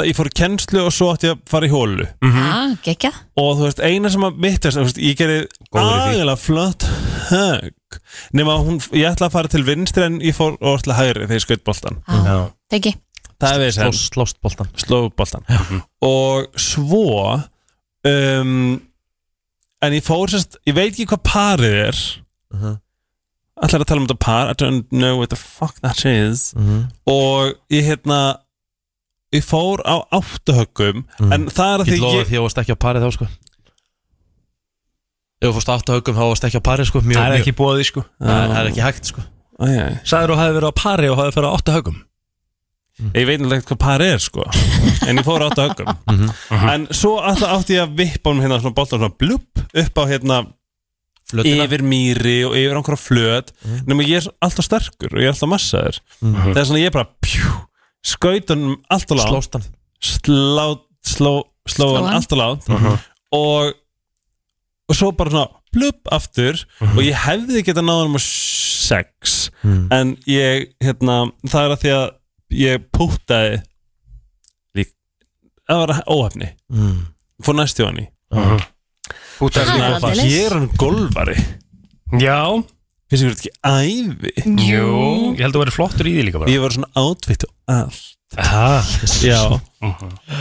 ég 0.07 0.15
fór 0.17 0.29
í 0.29 0.35
kennslu 0.39 0.81
og 0.85 0.93
svo 0.95 1.09
átti 1.13 1.29
ég 1.29 1.35
að 1.35 1.43
fara 1.51 1.67
í 1.67 1.73
hólu 1.73 2.05
ah, 2.25 2.71
Gekja 2.85 3.11
og 3.39 3.51
þú 3.59 3.65
veist, 3.67 3.83
eina 3.83 4.11
sem 4.13 4.25
að 4.27 4.39
mitt 4.45 4.65
þú 4.65 4.85
veist, 4.85 5.01
ég 5.03 5.19
gerði 5.19 5.39
aðeinslega 5.73 6.37
flott 6.39 6.87
högg. 7.29 7.99
Nema 8.37 8.55
að 8.55 8.65
hún, 8.67 8.79
ég 8.97 9.09
ætla 9.09 9.29
að 9.29 9.35
fara 9.35 9.51
til 9.51 9.63
vinstri 9.67 10.05
en 10.05 10.17
ég 10.23 10.35
fór 10.37 10.57
og 10.59 10.79
ætla 10.79 10.97
hægri 10.97 11.27
þegar 11.27 11.39
ég 11.39 11.45
skaut 11.45 11.63
boltan 11.67 12.01
Já. 12.07 12.35
Teki. 12.73 12.95
Það 13.39 13.55
er 13.55 13.63
við 13.63 13.95
Slóst, 13.95 14.39
boltan 14.43 14.69
sló 14.79 14.99
boltan 15.15 15.45
og 16.03 16.59
svo 16.59 17.39
um, 18.07 18.81
en 19.79 19.95
ég 19.95 20.05
fór 20.05 20.31
sérst, 20.31 20.59
ég 20.67 20.75
veit 20.75 20.91
ekki 20.91 21.07
hvað 21.13 21.25
parið 21.27 21.77
er. 21.87 22.03
Mhm. 22.53 22.77
ætlar 23.59 23.83
að 23.83 23.89
tala 23.89 24.01
um 24.01 24.07
þetta 24.07 24.23
par? 24.23 24.49
I 24.49 24.55
don't 24.55 24.91
know 24.91 25.17
what 25.19 25.31
the 25.31 25.39
fuck 25.39 25.79
that 25.83 26.05
is. 26.05 26.53
Og 27.07 27.55
ég 27.71 27.87
hérna 27.87 28.39
ég 29.35 29.45
fór 29.45 29.83
á 29.85 29.95
áttuhöggum 30.15 31.03
en 31.29 31.47
það 31.53 31.73
er 31.73 31.83
að 31.83 31.87
Ég 31.89 31.93
því 31.93 32.01
lofa 32.03 32.19
ég, 32.19 32.27
því 32.29 32.35
að 32.35 32.39
þú 32.39 32.45
varst 32.47 32.61
ekki 32.63 32.75
á 32.75 32.83
parið 32.85 33.05
þá 33.05 33.11
sko. 33.17 33.27
Ef 35.39 35.47
þú 35.47 35.53
fórst 35.55 35.69
á 35.71 35.75
haugum 35.93 36.17
þá 36.19 36.23
varst 36.27 36.47
ekki 36.49 36.59
á 36.59 36.67
parið 36.69 36.89
sko. 36.89 37.01
Mjög, 37.05 37.19
Það 37.19 37.31
er 37.31 37.39
ekki 37.39 37.55
búið, 37.55 37.83
sko. 37.87 38.03
Það, 38.19 38.43
það 38.51 38.59
er 38.61 38.69
ekki 38.73 38.85
hægt 38.85 39.09
sko. 39.13 39.25
Sæður 40.07 40.33
þú 40.33 40.37
hafði 40.39 40.55
verið 40.59 40.71
á 40.71 40.75
pari 40.79 41.09
og 41.11 41.19
hafði 41.19 41.35
verið 41.39 41.49
á 41.51 41.57
8 41.59 41.75
högum 41.79 41.97
Ég 43.15 43.23
veit 43.29 43.39
náttúrulega 43.39 43.61
ekki 43.61 43.69
hvað 43.71 43.79
par 43.79 44.01
er 44.03 44.19
sko. 44.23 44.43
En 45.07 45.19
ég 45.21 45.23
fór 45.27 45.43
átt 45.45 45.59
að 45.61 45.69
höggum 45.69 46.31
En 46.73 46.87
svo 46.91 47.13
alltaf 47.23 47.53
átti 47.55 47.77
ég 47.77 47.85
að 47.85 47.93
vippa 48.01 48.33
um 48.33 48.41
hérna 48.43 48.57
svona 48.59 48.75
boltan 48.75 48.99
svona 48.99 49.15
blubb 49.15 49.61
upp 49.83 50.01
á 50.01 50.03
hérna 50.09 50.39
Flötina. 51.29 51.67
yfir 51.67 51.83
mýri 51.85 52.37
og 52.47 52.55
yfir 52.57 52.75
einhverja 52.79 52.99
flöt. 52.99 53.51
Nema 53.87 54.01
ég 54.07 54.23
er 54.23 54.31
alltaf 54.43 54.65
sterkur 54.65 55.13
og 55.13 55.21
ég 55.21 55.29
er 55.29 55.35
alltaf 55.35 55.51
massaður. 55.51 55.99
Það 56.25 56.59
er 58.03 58.07
svona 58.07 58.39
ég 58.39 58.45
bara 58.45 58.47
pjú, 58.47 58.47
skaut 58.49 58.49
hann 58.53 58.65
alltaf 58.89 59.17
lágt. 59.17 59.29
Slóst 59.29 59.53
hann. 59.57 59.65
Slá, 59.99 60.65
sló, 61.05 61.33
sló 61.67 61.93
hann 61.95 62.05
hann. 62.07 62.15
alltaf 62.19 62.39
lágt. 62.39 62.69
Og, 63.35 63.73
og 64.89 64.95
svo 64.97 65.11
bara 65.17 65.29
svona 65.33 65.47
blubb 65.75 66.09
aftur. 66.15 66.63
Og 66.95 67.01
ég 67.05 67.17
hefði 67.25 67.63
geta 67.67 67.83
náða 67.85 68.07
nummer 68.07 68.23
6 68.23 69.51
en 69.93 70.15
ég, 70.29 70.69
hérna, 70.81 71.31
það 71.49 71.65
er 71.65 71.73
að 71.75 71.81
því 71.83 71.93
að 71.97 72.07
ég 72.59 72.85
pútaði 72.95 73.59
lík, 74.79 74.93
það 75.69 75.81
var 75.83 76.03
óhefni. 76.09 76.49
Mm. 76.73 76.99
fór 77.45 77.55
næst 77.59 77.79
hjá 77.79 77.85
hann 77.89 78.01
í. 78.01 78.07
Er 78.33 79.69
því 79.69 79.83
aldeilis. 79.85 80.25
ég 80.33 80.47
er 80.47 80.55
hann 80.57 80.69
golfari. 80.79 81.35
Já, 82.19 82.39
Finnst 83.09 83.25
ykkur 83.25 83.35
þetta 83.35 83.49
ekki 83.49 83.53
æði? 83.65 84.31
Jú 84.69 84.85
Ég 85.33 85.41
held 85.41 85.49
að 85.49 85.57
þú 85.57 85.63
verið 85.63 85.77
flottur 85.79 86.09
í 86.09 86.13
því 86.15 86.25
líka 86.27 86.41
bara 86.43 86.53
Ég 86.53 86.61
var 86.63 86.75
svona 86.75 86.91
outfit 87.01 87.45
og 87.47 87.53
allt 87.73 88.37
ah. 88.37 88.93
Já 89.25 89.39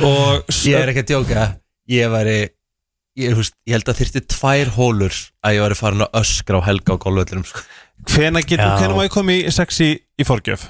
Og 0.05 0.53
Ég 0.69 0.77
er 0.83 0.93
ekki 0.93 1.05
að 1.07 1.13
djóka 1.15 1.47
Ég 1.89 2.13
væri 2.13 2.39
Ég, 3.19 3.35
veist, 3.35 3.57
ég 3.67 3.75
held 3.75 3.89
að 3.91 3.99
þyrfti 3.99 4.21
tvær 4.31 4.69
hólur 4.77 5.15
að 5.43 5.57
ég 5.57 5.63
væri 5.65 5.77
farin 5.81 6.05
að 6.05 6.19
öskra 6.21 6.61
á 6.63 6.67
helga 6.69 6.95
á 6.95 7.03
golvöldurum 7.03 7.43
sko. 7.49 7.65
hvena 8.13 8.45
getur, 8.47 8.63
Já. 8.63 8.77
hvena 8.79 8.95
má 8.95 9.01
ég 9.09 9.11
koma 9.11 9.35
í 9.35 9.51
sexy 9.51 9.89
í 9.99 10.27
forgjöf? 10.29 10.69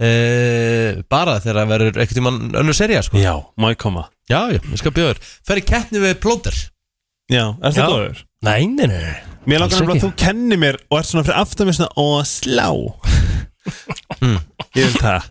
e, 0.00 1.02
Bara 1.12 1.36
þegar 1.44 1.58
það 1.60 1.70
verður 1.74 2.00
ekkert 2.06 2.20
í 2.22 2.24
mann 2.24 2.40
önnur 2.62 2.76
serja 2.78 3.02
sko. 3.04 3.20
Já, 3.20 3.34
má 3.60 3.68
ég 3.74 3.80
koma 3.82 4.06
Já, 4.24 4.38
já, 4.54 4.60
ég 4.62 4.80
skal 4.80 4.94
bjóður 4.96 5.20
Fer 5.44 5.60
í 5.60 5.66
keppni 5.68 6.00
við 6.00 6.16
plóter 6.24 6.56
Já, 7.28 7.44
er 7.60 7.68
Já. 7.68 7.76
það 7.76 7.92
góður? 7.92 8.24
Nei, 8.48 8.60
nei, 8.72 8.86
nei 8.88 9.14
Mér 9.46 9.62
langar 9.62 9.78
nefnilega 9.78 10.00
að 10.00 10.04
þú 10.04 10.10
kenni 10.18 10.56
mér 10.58 10.76
og 10.90 10.98
ert 10.98 11.06
svona 11.10 11.22
fyrir 11.26 11.38
aftan 11.38 11.68
mér 11.68 11.76
svona 11.78 11.92
og 12.02 12.24
slá. 12.26 12.68
Ég 14.76 14.86
vil 14.88 14.96
það. 14.98 15.28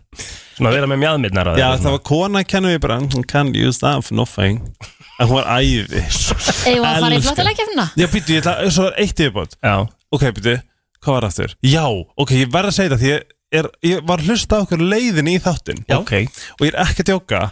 Svona 0.56 0.70
að 0.70 0.76
vera 0.78 0.88
með 0.88 1.00
mjadmirnar 1.02 1.50
Já, 1.60 1.66
það 1.82 1.92
var 1.92 2.00
kona 2.08 2.40
að 2.40 2.46
kenna 2.48 2.70
mér 2.72 2.80
bara 2.80 2.96
"Mm, 3.02 3.24
Can't 3.28 3.56
use 3.60 3.78
that 3.82 4.04
for 4.06 4.16
nothing. 4.16 4.62
En 5.20 5.28
hún 5.28 5.36
var 5.36 5.48
æði 5.60 6.00
Eða 6.00 6.88
að 6.94 7.00
fara 7.04 7.16
í 7.16 7.22
flottalækjafna 7.24 7.84
Já, 7.96 8.06
býttu, 8.12 8.36
ég 8.36 8.72
svo 8.72 8.86
er 8.88 8.94
eitt 9.04 9.20
yfirbót. 9.20 9.56
Já. 9.62 9.86
Ok, 10.12 10.22
býttu, 10.36 10.56
hvað 11.04 11.12
var 11.18 11.24
aftur? 11.28 11.54
Já, 11.64 11.84
ok, 12.16 12.30
ég 12.40 12.50
verð 12.52 12.72
að 12.72 12.76
segja 12.76 12.90
þetta 12.90 13.00
Því 13.04 13.10
ég, 13.12 13.22
er, 13.52 13.68
ég 13.84 14.00
var 14.08 14.18
að 14.20 14.28
hlusta 14.32 14.56
á 14.56 14.62
okkur 14.64 14.80
leiðin 14.80 15.28
í 15.28 15.36
þáttin 15.40 15.84
Já. 15.88 15.98
Ok. 16.00 16.12
Og 16.60 16.66
ég 16.66 16.72
er 16.74 16.80
ekki 16.84 17.04
að 17.04 17.10
djóka. 17.12 17.42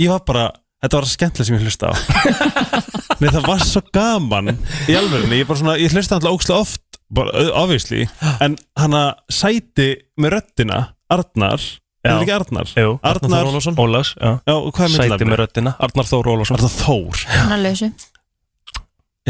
Ég 0.00 0.08
var 0.12 0.20
bara, 0.28 0.44
þetta 0.84 0.96
var 1.00 1.08
skemmtilega 1.08 1.48
sem 1.48 1.56
ég 1.56 1.64
hlusta 1.64 1.88
á 1.88 1.94
Nei, 3.22 3.28
það 3.30 3.44
var 3.46 3.60
svo 3.62 3.82
gaman 3.94 4.52
Í 4.90 4.96
alvegni, 4.98 5.38
ég 5.42 5.46
bara 5.48 5.60
svona 5.60 5.76
Ég 5.80 5.92
hlusta 5.94 6.16
alltaf 6.18 6.34
ókslega 6.34 6.64
oft 6.64 6.98
bara, 7.14 7.44
Obviously 7.60 8.06
En 8.42 8.56
hana 8.80 9.02
sæti 9.30 9.92
með 10.18 10.34
röddina 10.38 10.80
Arnar 11.12 11.62
Er 12.02 12.10
Já. 12.10 12.14
það 12.16 12.22
ekki 12.24 12.34
Arnar? 12.34 12.70
Jú 12.74 12.94
Arnar, 13.06 13.44
Þór 13.44 13.50
Ólafsson. 13.52 13.76
Ólafs, 13.78 14.08
já 14.18 14.30
já, 14.48 14.54
er 14.58 14.90
Sæti 14.90 15.04
myndlefni? 15.04 15.28
með 15.30 15.40
röddina 15.44 15.74
Arnar 15.86 16.08
Þór 16.10 16.30
Ólafsson 16.32 16.58
Arnar 16.58 16.74
Þór 16.80 17.22
Hann 17.36 17.54
er 17.54 17.62
lausu 17.68 17.90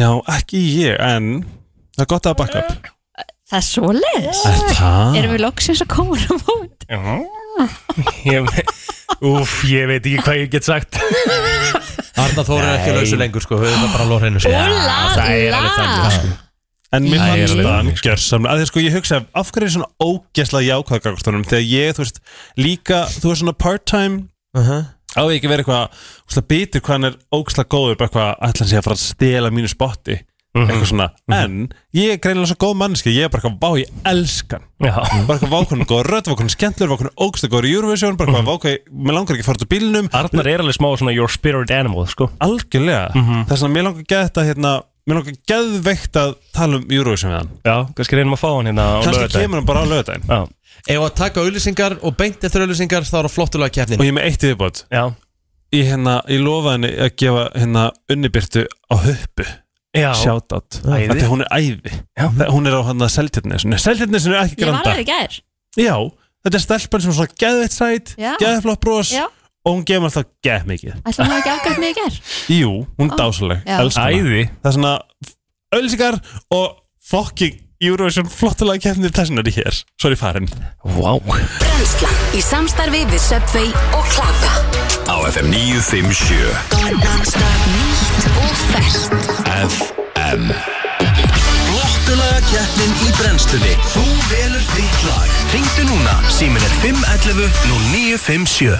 Já, 0.01 0.09
ekki 0.39 0.63
ég, 0.81 0.97
en 1.05 1.29
Það 1.93 2.07
er 2.07 2.11
gott 2.15 2.31
að 2.33 2.39
baka 2.41 2.63
upp 2.65 2.91
Það 3.53 3.59
er 3.61 3.67
svo 3.69 3.93
leiðis 3.93 4.43
Er 4.49 4.63
það? 4.79 5.19
Erum 5.21 5.35
við 5.37 5.43
loksins 5.45 5.83
að 5.85 5.91
koma 5.93 6.17
á 6.17 6.35
mót 6.41 6.87
Já 6.89 7.03
Ég 8.25 8.49
Úf, 9.23 9.59
ég 9.69 9.87
veit 9.87 10.07
ekki 10.07 10.23
hvað 10.25 10.39
ég 10.41 10.49
get 10.53 10.67
sagt 10.67 10.99
Arna 12.23 12.45
Þór 12.47 12.63
er 12.63 12.73
ekki 12.77 12.93
Nei. 12.93 12.97
lausu 13.01 13.19
lengur 13.21 13.45
sko, 13.45 13.59
höfum 13.61 13.85
það 13.85 13.93
bara 13.95 14.07
lór 14.09 14.25
hennu 14.27 14.41
sko. 14.43 14.53
Úla, 14.53 14.97
það 15.17 15.35
er 15.35 15.57
alveg 15.57 15.77
þannig, 15.77 16.17
sko. 16.17 16.33
En 16.93 17.07
mér 17.09 17.15
ég 17.15 17.23
er 17.23 17.31
fannst 17.33 17.55
alveg 17.55 17.67
það 17.67 17.79
þannig, 17.79 17.99
sko. 17.99 18.09
gjörsamlega 18.09 18.53
að 18.53 18.61
því 18.61 18.69
sko 18.71 18.83
ég 18.83 18.97
hugsa 18.99 19.21
af 19.41 19.53
hverju 19.55 19.69
er 19.69 19.75
svona 19.77 19.91
ógesla 20.03 20.63
jákvæðgagvastunum 20.67 21.47
þegar 21.49 21.65
ég, 21.71 21.95
þú 21.97 22.05
veist, 22.05 22.21
líka 22.61 22.99
þú 23.15 23.31
veist 23.31 23.43
svona 23.43 23.57
part-time 23.65 24.19
uh 24.59 24.69
-huh. 24.69 24.83
á 25.17 25.23
ég 25.33 25.39
ekki 25.39 25.53
verið 25.53 25.65
eitthvað, 25.65 26.03
þú 26.29 26.37
veist, 26.37 26.49
bitur 26.53 26.85
hvað 26.85 26.97
hann 26.99 27.09
er 27.09 27.17
ógesla 27.33 27.65
góður, 27.65 27.97
bara 27.97 28.09
eitthvað, 28.09 28.31
ætla 28.49 28.61
hann 28.61 28.73
sé 28.73 28.77
að 28.77 28.87
fara 28.87 28.99
að 28.99 29.07
stela 29.09 29.51
mínu 29.51 29.69
spotti, 29.73 30.19
eitthvað 30.53 30.89
svona 30.91 31.07
en 31.33 31.55
ég 31.97 32.13
er 32.13 32.21
greinilega 32.21 32.51
svo 32.53 32.59
góð 32.61 32.75
mannski 32.83 33.13
ég 33.15 33.27
er 33.27 33.33
bara 33.33 33.41
eitthvað, 33.41 33.59
vá, 33.63 33.71
ég 33.81 33.89
elskan 34.11 34.63
Já. 34.83 34.95
Bara 35.27 35.39
eitthvað 35.39 35.55
vákunum 35.55 35.87
góð 35.89 36.03
rödd, 36.09 36.29
vákunum 36.29 36.53
skemmtlur 36.53 36.91
vákunum 36.93 37.15
ógesla 37.25 37.49
góður 37.53 37.69
í 37.69 37.73
Eurovision, 37.77 38.17
bara 38.21 38.29
eitthvað, 38.33 38.49
vákunum 38.51 39.07
mér 39.07 39.15
langar 39.17 39.35
ekki 39.37 39.45
að 39.45 39.49
fara 39.49 39.59
út 39.61 39.65
úr 39.65 39.73
bílnum, 39.73 40.07
Arnar 40.21 40.47
er 40.53 40.61
alveg 40.65 40.77
smá 40.77 40.89
svona 41.01 41.15
your 41.17 41.31
spirit 41.33 41.71
animal, 41.73 42.05
sko. 42.11 42.25
Algjörlega. 42.45 43.07
Þess 43.49 43.63
að 43.65 43.73
mér 43.73 43.83
langar 43.89 44.03
að 44.03 44.11
geta 44.13 44.41
hérna 44.49 44.73
mér 45.09 45.15
langar 45.21 45.37
geðveikt 45.53 46.15
að 46.21 46.31
tala 46.55 46.75
um 46.81 46.85
Eurovision 46.93 47.33
við 47.33 47.39
hann. 47.41 47.53
Já, 47.65 47.77
kannski 47.97 48.19
reynum 48.19 48.37
að 48.37 48.43
fá 48.43 48.51
hann 48.51 48.69
hérna 48.69 48.85
á 48.87 48.95
kannski 49.07 49.29
kemur 49.39 49.59
hann 49.63 49.71
bara 49.71 49.81
á 49.83 49.87
Já, 50.03 50.41
Ef 50.83 50.99
að 50.99 51.13
taka 51.15 51.43
auðlýsingar 51.45 51.95
og 52.03 52.17
beint 52.19 52.43
eftir 52.43 52.65
auðlýsingar 52.65 53.07
þá 53.07 53.17
er 53.21 53.27
það 53.29 53.35
flottulega 53.37 53.71
shoutout, 60.17 60.81
Æði. 60.89 61.09
þetta 61.13 61.29
hún 61.29 61.43
er 61.45 61.51
æði. 61.53 61.93
Já. 62.17 62.27
Það- 62.33 62.51
hún 62.55 62.67
er 62.71 62.77
á 62.79 62.83
hann 62.89 63.05
að 63.05 63.11
seltjarnesinu 63.13 63.79
seltjarnesinu 63.79 64.35
er 64.35 64.47
ekki 64.47 65.03
í 65.03 65.05
gær. 65.05 65.39
Já, 65.77 65.97
þetta 66.45 66.55
er 66.59 66.65
stelpan 66.65 67.01
sem 67.05 67.11
er 67.13 67.17
svona 67.19 67.39
geðveitt 67.43 67.77
sæt 67.77 68.15
Já. 68.17 68.37
geðflott 68.41 68.81
bros 68.81 69.13
Já. 69.13 69.27
og 69.65 69.77
hún 69.77 69.85
gefur 69.85 70.09
alltaf 70.09 70.25
geð 70.45 70.65
mikið 70.67 70.95
Ætlum 71.05 71.29
við 71.29 71.39
ekki 71.39 71.53
afgætt 71.57 71.79
mig 71.79 71.91
í 71.93 71.99
gær? 72.01 72.21
Jú, 72.61 72.73
hún 72.99 73.11
er 73.13 73.17
dásaleg, 73.21 73.63
æði. 73.69 74.49
Það 74.63 74.71
er 74.71 74.77
svona 74.79 74.95
ölsingar 75.77 76.21
og 76.53 76.79
fucking 77.09 77.59
Eurovision 77.83 78.29
flottulega 78.31 78.79
keppnir 78.85 79.11
þessinari 79.11 79.51
hér 79.57 79.75
svo 79.99 80.07
er 80.09 80.15
ég 80.15 80.21
farin. 80.21 80.47
Vá. 80.87 81.17
Brennslan 81.59 82.21
í 82.39 82.43
samstarfi 82.45 83.03
við 83.11 83.25
Subway 83.25 83.73
og 83.97 84.07
Klaka 84.13 84.52
Á 85.13 85.17
FM 85.29 85.47
957 85.53 86.33
Nýtt 87.73 88.25
og 88.41 88.53
ferskt. 88.73 89.13
FM 89.61 90.45
Flottulega 91.67 92.41
keppnin 92.49 92.93
í 93.05 93.11
brennstunni 93.19 93.73
Þú 93.93 94.05
velur 94.31 94.65
þitt 94.73 95.03
lag. 95.09 95.35
Ringdu 95.53 95.85
núna, 95.91 96.15
símin 96.33 96.65
er 96.65 96.75
511 96.81 97.51
0957 97.93 98.73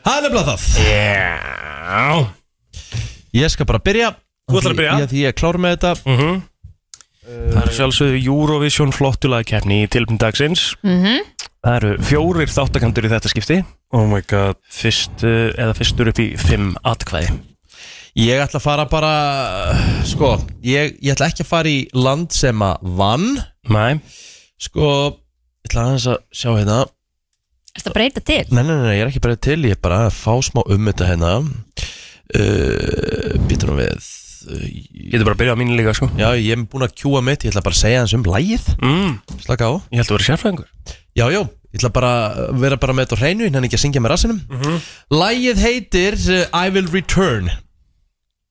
Það 0.00 0.14
er 0.16 0.22
nefnilega 0.24 0.44
það. 0.48 0.60
Já. 0.80 2.06
Ég 3.36 3.52
skal 3.52 3.66
bara 3.68 3.82
byrja. 3.84 4.08
Þú 4.48 4.56
ætlar 4.62 4.72
að 4.72 4.78
byrja? 4.80 4.94
Ég, 5.02 5.10
því 5.12 5.18
ég 5.26 5.28
er 5.28 5.36
klár 5.36 5.58
með 5.60 5.74
þetta. 5.76 5.92
Mhm. 6.08 6.38
Það 7.50 7.60
er 7.66 7.74
sjálfsögðu 7.76 8.22
Eurovision 8.32 8.94
flottulega 8.96 9.44
keppni 9.52 9.82
í 9.84 9.90
tilbyn 9.92 10.18
dagsins. 10.18 10.70
Mhm. 10.82 11.20
Það 11.60 11.74
eru 11.76 11.90
fjórir 12.08 12.48
þáttakandur 12.48 13.04
í 13.04 13.12
þetta 13.12 13.30
skipti. 13.30 13.56
Oh 13.92 14.06
my 14.08 14.22
god. 14.24 14.56
Fyrst, 14.72 15.24
eða 15.26 15.74
fyrstur 15.76 16.08
upp 16.08 16.20
í 16.22 16.30
fimm 16.40 16.70
atkvæði. 16.88 17.34
Ég 18.18 18.40
ætla 18.42 18.58
að 18.58 18.64
fara 18.64 18.86
bara 18.90 19.10
Sko, 20.08 20.32
ég, 20.66 20.96
ég 20.98 21.12
ætla 21.12 21.28
ekki 21.30 21.44
að 21.44 21.50
fara 21.50 21.70
í 21.70 21.82
land 21.94 22.32
sem 22.34 22.64
að 22.64 22.88
vann. 22.96 23.28
Nei. 23.70 24.00
Sko, 24.60 24.88
ég 25.60 25.68
ætla 25.70 25.84
aðeins 25.84 26.08
að 26.14 26.18
sjá 26.32 26.48
hérna. 26.54 26.80
Ertu 27.76 27.92
að 27.92 27.98
breyta 27.98 28.24
til? 28.24 28.40
Nei, 28.50 28.64
nei, 28.64 28.74
nei, 28.80 28.94
ég 28.96 29.04
er 29.04 29.12
ekki 29.12 29.22
bara 29.22 29.38
til 29.38 29.60
Ég 29.62 29.76
er 29.76 29.82
bara 29.84 30.00
að 30.08 30.16
fá 30.16 30.32
smá 30.42 30.64
um 30.64 30.88
þetta 30.90 31.12
hérna. 31.12 31.36
Uh, 32.30 33.36
Býtur 33.50 33.74
hún 33.74 33.82
við 33.82 34.10
Getur 34.40 35.26
bara 35.26 35.34
að 35.36 35.40
byrja 35.42 35.54
á 35.54 35.60
mínu 35.60 35.76
líka 35.76 35.94
sko. 35.96 36.08
Já, 36.16 36.28
ég 36.38 36.54
er 36.54 36.64
búin 36.70 36.86
að 36.86 36.94
kjúa 36.96 37.20
mitt 37.24 37.44
Ég 37.44 37.52
ætla 37.52 37.62
bara 37.66 37.76
að 37.76 37.82
segja 37.82 38.02
hans 38.02 38.14
um 38.16 38.24
lægið 38.24 38.68
mm. 38.80 39.14
Slaka 39.44 39.68
á. 39.68 39.72
Ég 39.92 40.00
held 40.00 40.10
að 40.10 40.16
vera 40.16 40.26
sérfræðingur. 40.28 40.68
Já, 41.18 41.24
já, 41.34 41.40
ég 41.44 41.80
ætla 41.80 41.92
bara 41.94 42.12
að 42.30 42.60
vera 42.64 42.78
bara 42.80 42.96
með 42.96 43.06
þetta 43.08 43.18
á 43.18 43.22
hreinu 43.24 43.48
Henni 43.50 43.68
ekki 43.68 43.78
að 43.80 43.84
syngja 43.84 44.02
með 44.04 44.14
rassinum. 44.14 44.40
Lægið 45.12 45.64
heitir 45.66 46.18
uh, 46.30 46.44
I 46.56 46.72
Will 46.72 46.88
Return. 46.94 47.50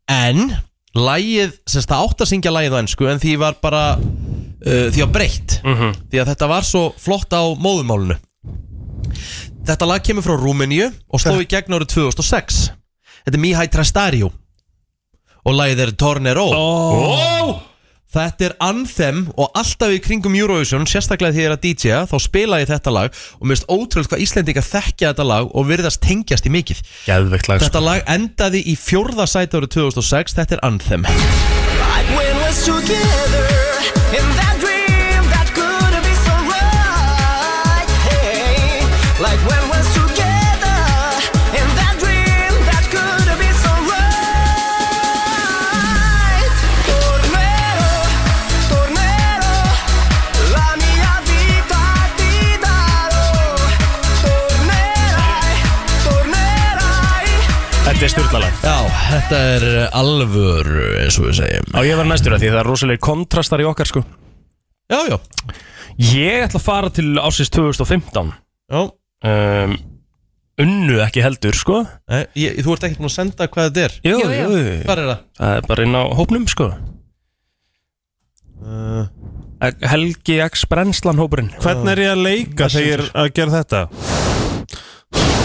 En 0.09 0.51
Lægið, 0.97 1.53
sem 1.69 1.83
sagt 1.83 1.91
það 1.91 2.05
átt 2.07 2.23
að 2.25 2.29
syngja 2.31 2.53
lægið 2.53 2.73
á 2.75 2.81
ennsku 2.81 3.09
En 3.09 3.21
því 3.21 3.35
var 3.43 3.59
bara 3.61 3.83
uh, 3.99 4.87
Því 4.89 5.03
var 5.03 5.11
breytt. 5.13 5.59
Mhm. 5.61 5.93
Því 6.09 6.21
að 6.23 6.31
þetta 6.33 6.49
var 6.49 6.65
svo 6.65 6.83
flott 6.97 7.33
á 7.33 7.43
móðumálunu 7.57 8.17
Þetta 9.69 9.85
lag 9.89 10.03
kemur 10.05 10.25
frá 10.25 10.33
Rúmeníu 10.37 10.89
Og 11.13 11.21
sló 11.21 11.37
í 11.41 11.47
gegn 11.49 11.77
árið 11.77 11.93
2006 11.93 12.61
Þetta 13.25 13.37
er 13.37 13.43
Mihai 13.43 13.67
Trastario 13.69 14.31
Og 15.47 15.55
lagið 15.55 15.85
er 15.85 15.95
Tornero 15.99 16.47
oh. 16.51 17.57
Þetta 18.09 18.47
er 18.47 18.53
Anthem 18.65 19.19
og 19.37 19.51
alltaf 19.53 19.91
í 19.93 19.99
kringum 20.01 20.33
Eurovision, 20.33 20.87
sérstaklega 20.89 21.35
því 21.35 21.43
ég 21.43 21.49
er 21.51 21.53
að 21.53 21.65
DJ-a, 21.67 21.99
þá 22.09 22.15
spila 22.23 22.57
ég 22.57 22.71
þetta 22.71 22.93
lag 22.95 23.13
og 23.13 23.43
mér 23.43 23.59
finnst 23.59 23.69
ótrúlega 23.69 24.09
hvað 24.15 24.23
Íslendinga 24.25 24.65
þekkja 24.65 25.11
þetta 25.11 25.27
lag 25.29 25.53
og 25.53 25.69
virðast 25.69 26.01
tengjast 26.01 26.49
í 26.49 26.55
mikið. 26.57 26.81
Geðveikt 27.05 27.51
lag 27.51 27.61
sko. 27.61 27.69
Þetta 27.69 27.85
lag 27.85 28.01
endaði 28.17 28.65
í 28.65 28.73
fjórða 28.81 29.29
sæti 29.29 29.61
árið 29.61 29.75
2006, 29.77 30.39
þetta 30.41 30.57
er 30.57 30.65
Anthem. 30.65 31.05
Like 31.05 32.09
when 32.17 32.33
we're 32.41 32.57
together 32.65 33.45
in 34.17 34.25
that 34.25 34.38
Þetta 57.99 58.07
er 58.07 58.11
styrlalag 58.13 58.61
Já, 58.63 58.75
þetta 59.09 59.37
er 59.53 59.63
alvöru 59.99 60.83
eins 61.01 61.17
og 61.19 61.25
við 61.27 61.33
segjum. 61.41 61.65
Á 61.75 61.79
ég 61.83 61.97
vera 61.99 62.07
næstur 62.07 62.35
að 62.35 62.43
því 62.45 62.49
það 62.53 62.59
er 62.61 62.67
rosalega 62.69 63.01
kontrastar 63.03 63.59
í 63.63 63.65
okkar 63.67 63.89
sko 63.89 64.03
Já, 64.89 64.99
já, 65.11 65.17
Ég 65.99 66.45
ætla 66.45 66.61
að 66.61 66.63
fara 66.63 66.91
til 66.95 67.09
ásins 67.19 67.51
2015 67.51 68.29
já. 68.71 68.79
um, 68.79 69.73
Unnu 70.63 71.01
ekki 71.03 71.23
heldur 71.25 71.57
sko 71.59 71.81
Nei, 71.83 72.21
Ég, 72.39 72.61
þú 72.63 72.77
ert 72.77 72.87
ekki 72.87 73.01
búin 73.01 73.09
að 73.11 73.15
senda 73.17 73.49
hvað 73.51 73.67
þetta 73.67 73.83
er. 73.89 73.97
Jú, 74.07 74.15
Jú, 74.23 74.29
jú. 74.31 74.77
Hvað 74.87 75.01
er 75.03 75.09
það? 75.11 75.21
Það 75.41 75.57
er 75.59 75.67
bara 75.73 75.87
inn 75.89 75.99
á 75.99 76.03
hópnum 76.21 76.47
sko 76.55 76.69
Uh, 78.59 79.05
Helgi 79.87 80.35
X 80.43 80.65
Brennslan 80.67 81.15
hópurinn 81.17 81.47
Hvernig 81.63 81.93
er 81.93 82.01
ég 82.03 82.09
að 82.11 82.23
leika 82.25 82.67
þegar 82.69 82.83
ég 82.83 82.97
er 82.97 83.03
að 83.23 83.29
gera 83.37 83.53
þetta? 83.55 83.79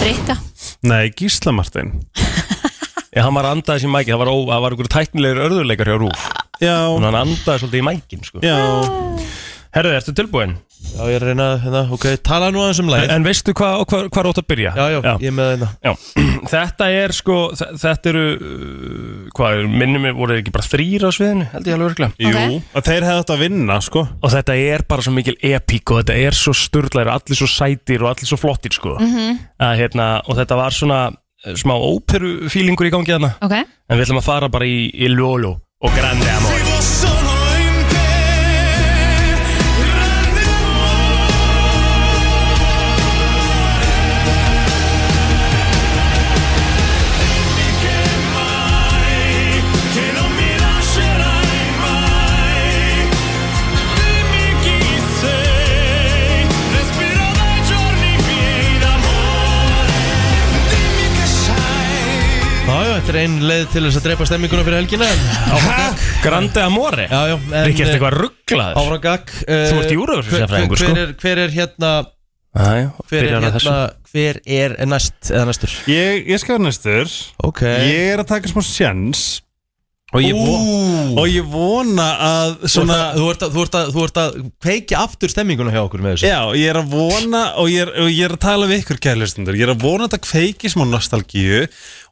Rikka 0.02 0.36
Nei, 0.90 1.04
Gísla 1.14 1.54
Já, 3.14 3.22
hann 3.22 3.34
var 3.38 3.46
andaðis 3.52 3.86
í 3.86 3.90
mækin, 3.94 4.14
það 4.16 4.22
var, 4.24 4.32
ó, 4.34 4.36
það 4.50 4.62
var 4.66 4.74
einhver 4.76 4.92
tæknilegur 4.96 5.44
örðuleikar 5.48 5.92
hjá 5.92 5.98
Rúf. 6.02 6.28
Já, 6.62 6.76
Þannig 6.82 7.08
að 7.08 7.10
hann 7.10 7.20
andaði 7.24 7.62
svolítið 7.64 7.80
í 7.82 7.88
mækin 7.90 8.24
sko. 8.28 8.44
já. 8.44 8.58
Herðu, 9.74 9.90
ertu 9.98 10.12
tilbúin? 10.14 10.52
Já, 10.84 11.00
ég 11.10 11.16
er 11.16 11.24
að 11.24 11.30
reyna, 11.32 11.46
hérna, 11.58 11.80
ok, 11.96 12.04
tala 12.22 12.50
nú 12.54 12.60
aðeins 12.62 12.78
um 12.78 12.86
En, 12.86 12.92
lagið. 12.92 13.10
En 13.16 13.24
veistu 13.26 13.54
hvað 13.58 13.80
hva, 13.90 13.98
hva 14.06 14.20
er 14.20 14.28
ótt 14.30 14.38
að 14.38 14.46
byrja? 14.52 14.72
Já, 14.78 14.84
já, 14.92 14.98
ég 15.18 15.24
er 15.26 15.34
með 15.34 15.48
þetta 15.50 15.68
Já, 15.82 15.92
þetta 16.52 16.88
er 17.00 17.14
sko, 17.16 17.38
þe- 17.58 17.70
þetta 17.82 18.10
eru, 18.12 18.22
uh, 18.36 19.24
hvað, 19.34 19.56
er, 19.58 19.70
minnum 19.82 20.06
við, 20.06 20.14
voru 20.20 20.36
þeir 20.36 20.42
ekki 20.44 20.54
bara 20.54 20.68
þrýr 20.68 21.06
á 21.08 21.10
sviðinu, 21.16 21.48
held 21.56 21.70
ég 21.72 21.74
alveg 21.78 21.90
örglega. 21.90 22.12
Jú, 22.22 22.60
að 22.78 22.86
þeir 22.92 23.08
hefði 23.08 23.24
átt 23.24 23.34
að 23.34 23.42
vinna, 23.42 23.80
sko. 23.88 24.04
Og 24.22 24.34
þetta 24.36 24.56
er 24.70 24.86
bara 24.94 25.06
svo 25.08 25.16
mikil 25.16 25.36
epík 25.50 25.90
og 25.96 26.00
þetta 26.04 26.18
er 26.28 26.38
svo 26.38 26.54
sturglæri, 26.62 27.14
allir 27.16 27.40
svo 27.42 27.50
sætir 27.50 28.04
og 28.06 28.12
allir 28.12 28.30
svo 28.30 28.38
flottir 28.44 28.78
sko. 28.78 28.94
að, 29.00 29.74
hérna, 29.82 30.08
og 30.28 30.38
þetta 30.38 30.60
var 30.62 30.70
svona 30.78 31.02
smá 31.60 31.74
óperu-fílingur 31.76 32.88
í 32.88 32.94
gangi 32.94 33.14
þarna. 33.16 33.34
Ok 33.44 33.58
En 33.60 33.98
við 33.98 34.06
ætlum 34.06 34.22
að 34.22 34.28
fara 34.30 34.48
bara 34.52 34.68
í, 34.68 34.88
í 34.94 35.10
Lolo 35.12 35.58
og 35.84 35.98
Grande 35.98 36.30
Amor. 36.38 37.13
Er 63.14 63.20
ein 63.22 63.36
leið 63.46 63.66
til 63.74 63.82
þess 63.86 63.98
að 64.00 64.06
drepa 64.08 64.26
stemminguna 64.28 64.64
fyrir 64.66 64.80
helgina 64.80 65.08
Áfram 65.54 65.76
gag 65.78 66.06
Grande 66.24 66.64
Amore? 66.64 67.06
Já, 67.10 67.20
já, 67.30 67.36
en 67.38 67.68
Rikki, 67.68 67.84
ertu 67.84 67.94
eitthvað 67.98 68.16
rugglaður? 68.18 68.80
Áfram 68.80 69.02
gag 69.04 69.34
Þú 69.44 69.78
ert 69.82 69.92
í 69.94 69.98
Eurovision-sérfræðingur, 69.98 70.82
hver, 70.82 70.90
sko. 70.90 71.04
er, 71.04 71.14
hver 71.22 71.42
er 71.44 71.54
hérna 71.54 71.92
Æ, 72.54 72.66
Hver 73.10 73.28
er 73.28 73.46
hérna 73.48 73.76
Hver 74.14 74.38
er 74.46 74.76
næst 74.86 75.30
eða 75.32 75.48
næstur? 75.50 75.72
Ég, 75.90 76.28
ég 76.30 76.38
skal 76.38 76.54
vera 76.54 76.68
næstur. 76.68 77.08
Ok. 77.42 77.64
Ég 77.66 78.12
er 78.12 78.20
að 78.22 78.28
taka 78.30 78.50
smá 78.52 78.62
sjans 78.62 79.24
Og 80.14 80.22
ég, 80.22 80.36
vo 80.38 81.20
og 81.20 81.26
ég 81.26 81.46
vona 81.50 82.04
að 82.22 82.52
Svona, 82.70 82.70
svona 82.70 82.98
þú, 83.16 83.24
ert 83.32 83.42
að, 83.42 83.54
þú, 83.54 83.62
ert 83.66 83.76
að, 83.80 83.88
þú 83.94 84.02
ert 84.06 84.20
að 84.22 84.36
kveikja 84.62 85.00
aftur 85.02 85.32
stemminguna 85.32 85.72
hjá 85.74 85.80
okkur 85.82 86.04
með 86.04 86.14
þessu. 86.14 86.28
Já, 86.30 86.38
ég 86.60 86.70
er 86.70 86.78
að 86.78 86.92
vona 86.94 87.40
og 87.58 87.70
ég 87.72 87.82
er, 87.84 87.90
og 88.04 88.10
ég 88.12 88.22
er 88.28 88.34
að 88.36 88.42
tala 88.44 88.68
við 88.70 88.82
ykkur 88.84 89.00
kærlistundur 89.08 89.58
Ég 89.58 89.66
er 89.66 89.72
að 89.74 89.82
vona 89.82 90.06
að 90.06 90.12
þetta 90.14 90.28
kveiki 90.28 90.70
smá 90.70 90.84
nostalgíu 90.90 91.64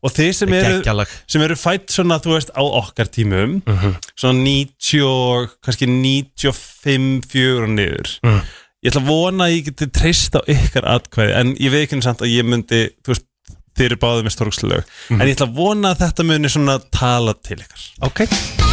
Og 0.02 0.14
þeir 0.16 0.32
sem 0.34 0.54
eru, 0.58 0.74
Geggjalag. 0.80 1.14
sem 1.30 1.44
eru 1.46 1.58
fætt 1.62 1.94
svona, 1.94 2.18
þú 2.24 2.34
veist, 2.34 2.50
á 2.58 2.62
okkar 2.66 3.10
tímum 3.14 3.60
Svona 4.18 4.42
90, 4.42 5.02
og- 5.06 5.54
kannski 5.62 5.86
95, 5.86 7.22
4 7.30 7.62
og 7.66 7.72
niður. 7.76 8.10
Ég 8.82 8.90
ætla 8.90 9.02
að 9.04 9.10
vona 9.12 9.46
að 9.46 9.52
ég 9.60 9.66
geti 9.70 9.86
treyst 9.94 10.34
á 10.34 10.42
ykkar 10.50 10.88
atkvæði 10.90 11.36
En 11.38 11.52
ég 11.54 11.70
veit 11.70 11.84
ekki 11.86 12.02
samt 12.02 12.24
að 12.26 12.32
ég 12.34 12.46
myndi, 12.50 12.80
þú 13.06 13.14
veist 13.14 13.28
Þeir 13.78 13.88
eru 13.90 14.00
báðið 14.02 14.26
með 14.28 14.36
stórkslög 14.36 14.92
En 15.16 15.24
ég 15.24 15.34
ætla 15.36 15.48
að 15.48 15.56
vona 15.62 15.94
að 15.94 16.04
þetta 16.06 16.28
muni 16.28 16.52
svona 16.52 16.76
tala 16.92 17.36
til 17.40 17.60
ykkar. 17.62 17.88
Ok 18.08 18.71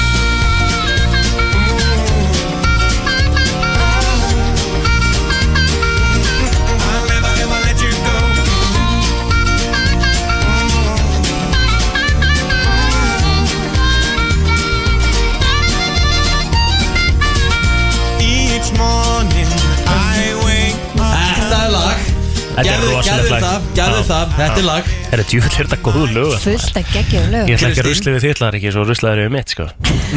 Þetta 22.59 22.73
er 22.73 22.81
Gæðu 22.81 22.89
rosalegt 22.91 23.29
lag. 23.31 23.67
Já. 23.77 23.83
það, 24.03 24.31
þetta 24.35 24.59
er 24.59 24.65
lag. 24.67 24.87
Er 24.99 25.21
þetta 25.21 25.37
er 25.39 25.67
þetta 25.69 25.77
góðu 25.85 26.07
lög? 26.11 26.33
Fullt 26.43 26.79
að 26.79 26.89
geggjum 26.91 27.29
lög 27.31 27.47
Ég 27.47 27.55
ætla 27.55 27.69
ekki 27.69 27.83
að 27.83 27.87
rusli 27.87 28.13
við 28.15 28.25
þitt 28.25 28.41
lag 28.43 28.57
ekki, 28.59 28.73
svo 28.75 28.83
ruslaður 28.89 29.21
við 29.23 29.31
mitt 29.37 29.53
sko. 29.53 29.67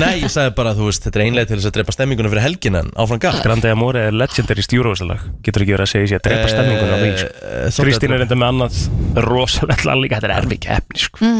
Nei, 0.02 0.10
ég 0.24 0.32
sagði 0.34 0.54
bara, 0.58 0.72
þú 0.74 0.88
veist, 0.88 1.06
þetta 1.06 1.20
er 1.20 1.24
einlega 1.28 1.50
til 1.52 1.58
þess 1.60 1.70
að 1.70 1.76
drepa 1.78 1.94
stemminguna 1.94 2.32
fyrir 2.32 2.46
helgina 2.48 2.82
en 2.82 2.90
áfram 2.98 3.22
gag 3.22 3.38
Grande 3.46 3.70
Amore 3.70 4.04
er 4.08 4.16
legendary 4.16 4.66
stjúróvastalag 4.66 5.22
Getur 5.46 5.62
ekki 5.62 5.76
verið 5.76 5.86
að 5.86 5.92
segja 5.92 6.10
sér 6.10 6.18
að 6.18 6.26
drepa 6.26 6.50
stemminguna 6.50 6.92
á 6.92 6.98
því 6.98 7.10
sko. 7.22 7.32
Eh, 7.52 7.80
Kristín 7.86 8.10
er 8.10 8.18
að 8.18 8.26
enda 8.26 8.40
með 8.42 8.52
annað 8.52 9.26
rosalegt 9.28 9.86
lag 9.86 10.02
líka 10.02 10.18
Þetta 10.18 10.32
er 10.32 10.38
erfi 10.40 10.62
keppni 10.66 11.04
sko. 11.06 11.34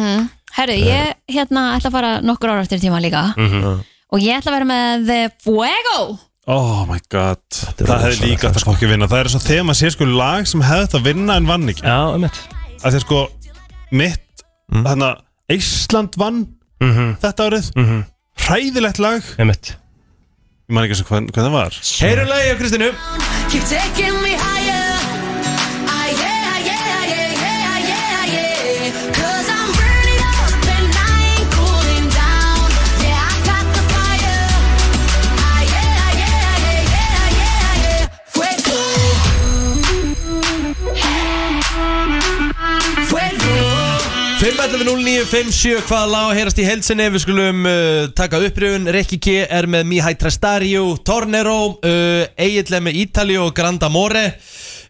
Herru, 0.53 0.77
ég 0.87 1.15
hérna 1.33 1.71
ætla 1.79 1.91
að 1.91 1.97
fara 1.97 2.13
nokkur 2.23 2.53
ára 2.53 2.63
eftir 2.63 2.83
tíma 2.83 3.03
líka. 3.03 3.33
Og 4.13 4.21
ég 4.23 4.37
ætla 4.39 4.53
að 4.53 4.59
vera 4.61 4.69
með 4.69 5.17
eh, 5.17 5.33
Fuego 5.43 6.03
Oh 6.51 6.85
my 6.89 6.99
god. 7.13 7.39
Er 7.79 7.87
Það 7.87 7.87
hefði 7.87 8.09
rosalegt 8.09 8.25
líka 8.27 8.49
átt 8.51 8.57
að 8.59 8.65
fokki 8.67 8.89
vinna. 8.91 9.07
Það 9.11 9.21
er 9.23 9.29
svo 9.31 9.41
þegar 9.45 9.67
maður 9.69 9.79
sé 9.79 9.91
sko 9.95 10.09
lag 10.11 10.49
sem 10.51 10.65
hefði 10.67 10.87
þetta 10.89 11.01
vinna 11.07 11.37
en 11.39 11.47
vann 11.47 11.69
ekki. 11.71 11.85
Já, 11.87 11.99
um 12.17 12.25
mitt 12.25 12.41
að 12.83 12.89
því 12.89 12.97
að 12.99 13.05
sko 13.07 13.21
mitt 13.93 14.29
Mm. 14.73 14.85
þannig 14.87 15.05
að 15.05 15.19
Ísland 15.53 16.15
vann 16.17 16.37
þetta 17.21 17.45
árið. 17.47 17.67
Hræðilegt 18.41 18.99
lag. 19.05 19.23
Um 19.39 19.47
mitt 19.53 19.75
ég 19.75 20.73
man 20.73 20.87
ekki 20.87 20.97
sem 20.97 21.07
hvað, 21.11 21.27
hvað 21.35 21.45
það 21.45 21.53
var. 21.53 21.73
Heyrum 22.01 22.29
lagi 22.31 22.49
á 22.49 22.57
Kristínu. 22.57 22.89
Keep 23.53 23.65
taking 23.69 24.17
me 24.23 24.33
higher 24.33 24.62
5.11.09.57 44.43 45.85
Hvaða 45.87 46.21
að 46.27 46.33
heyrast 46.35 46.59
í 46.59 46.65
heilsinni? 46.67 47.05
Við 47.15 47.23
skulum 47.23 47.61
uh, 47.63 48.09
taka 48.19 48.41
uppröfun 48.43 48.89
Rekki 48.91 49.21
K 49.23 49.35
er 49.47 49.69
með 49.71 49.85
Mihai 49.87 50.17
Trastario 50.19 50.97
Tornero 51.07 51.77
uh, 51.77 52.25
Egil 52.35 52.75
er 52.75 52.83
með 52.83 52.99
Italio 53.05 53.45
og 53.47 53.53
Grand 53.55 53.87
Amore. 53.87 54.25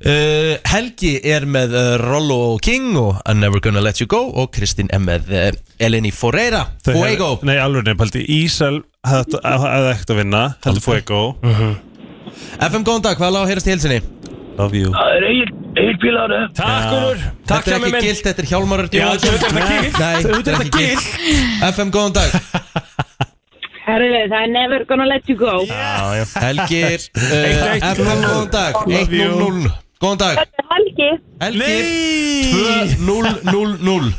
Uh, 0.01 0.55
Helgi 0.73 1.19
er 1.35 1.45
með 1.45 1.77
uh, 1.77 1.91
Rollo 2.01 2.57
King 2.65 2.97
og 2.97 3.21
I'm 3.29 3.45
Never 3.45 3.61
Gonna 3.61 3.85
Let 3.85 4.01
You 4.01 4.09
Go 4.09 4.23
og 4.31 4.49
Kristín 4.57 4.89
er 4.89 5.05
með 5.05 5.29
uh, 5.37 5.45
Eleni 5.77 6.15
Forera 6.17 6.65
Þau 6.81 6.97
Fuego. 6.97 7.31
Nei 7.45 7.59
alveg 7.61 7.91
nefnpaldi 7.91 8.25
Ísal 8.41 8.81
hefði 9.05 9.45
hefði 9.45 9.93
ekkert 9.93 10.17
að 10.17 10.23
vinna 10.25 10.43
heldur 10.65 10.89
Fuego. 10.89 11.23
FM 12.57 12.89
góðan 12.89 13.05
dag, 13.05 13.21
hvaða 13.21 13.45
að 13.45 13.53
heyrast 13.53 13.69
í 13.69 13.77
heilsinni 13.77 14.22
love 14.59 14.75
you. 14.77 14.89
Það 14.93 15.11
er 15.17 15.23
Egil, 15.31 15.51
Egil 15.83 15.97
Píláru 16.03 16.39
Takk 16.59 16.93
Úlfur 16.97 17.19
Takk 17.49 17.65
Þetta 17.65 17.71
er 17.71 17.73
hjá 17.73 17.79
mig 17.79 17.89
ekki 17.89 17.97
minn. 17.97 18.05
gilt, 18.07 18.23
þetta 18.27 18.43
er 18.43 18.49
Hjálmar 18.53 18.79
Örn 18.83 18.91
Já, 18.93 19.07
þetta 19.13 19.27
er 19.27 19.35
þetta 19.39 19.63
gilt. 19.69 19.99
Nei, 19.99 20.17
Þetta 20.17 20.33
þetta 20.33 20.51
er 20.51 20.55
er 20.55 20.61
ekki 20.63 20.71
gilt. 20.79 21.07
FM 21.73 21.91
góðan 21.97 22.15
dag. 22.19 22.31
Herru, 23.83 24.09
það 24.31 24.39
er 24.39 24.51
never 24.55 24.85
gonna 24.87 25.07
let 25.11 25.25
you 25.29 25.37
go. 25.37 25.55
Já, 25.67 26.21
já. 26.21 26.25
Helgi 26.45 26.83
uh, 26.87 26.91
Eitt, 26.93 27.65
eitt. 27.73 27.87
FM 27.97 28.21
góðan 28.29 28.51
dag. 28.53 28.73
1-0-0 28.87 29.73
Góðan 30.03 30.19
dag. 30.19 30.35
Helgi, 30.73 31.11
Helgi. 31.43 31.75
2-0-0-0 32.53 34.13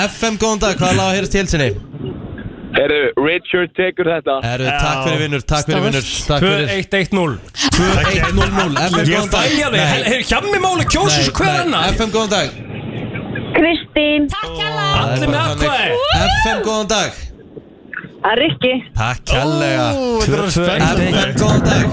FM 0.00 0.36
góðan 0.40 0.60
dag, 0.62 0.76
hvaða 0.80 0.96
lag 0.96 1.06
að 1.10 1.16
heyrast 1.18 1.34
í 1.34 1.40
heilsinni? 1.40 1.70
Herru, 2.76 2.98
Richard 3.26 3.72
tekur 3.74 4.06
þetta. 4.06 4.34
Herru, 4.46 4.66
takk 4.80 5.00
fyrir 5.06 5.18
vinnur, 5.24 5.42
takk 5.52 5.66
fyrir 5.66 5.82
vinnur 5.88 6.04
Takk 6.28 6.44
fyrir. 6.44 6.66
2-1-1-0 6.70 7.38
2-1-0-0 7.74 8.76
FM 8.84 9.10
Ég 9.10 9.24
fæja 9.32 9.70
þig, 9.70 9.74
Nei, 9.74 10.02
Hef- 10.06 10.28
hjá 10.30 10.38
mig 10.44 10.60
máli 10.62 10.84
kjósi 10.92 11.16
nei, 11.18 11.24
svo 11.26 11.34
hver 11.40 11.56
annar? 11.64 11.88
FM 11.96 12.10
góðan 12.14 12.30
dag. 12.36 12.48
Kristín, 13.56 14.28
Takk 14.30 14.60
er 14.62 14.78
Allir 15.00 15.28
með 15.32 15.40
atkvæði. 15.40 15.90
FM 16.44 16.62
góðan 16.68 16.88
dag. 16.94 17.10
Að 18.30 18.34
Rikki, 18.42 18.72
Takk 19.00 19.20
spennandi. 20.54 21.08
FM 21.10 21.32
góðan 21.40 21.62
dag. 21.66 21.84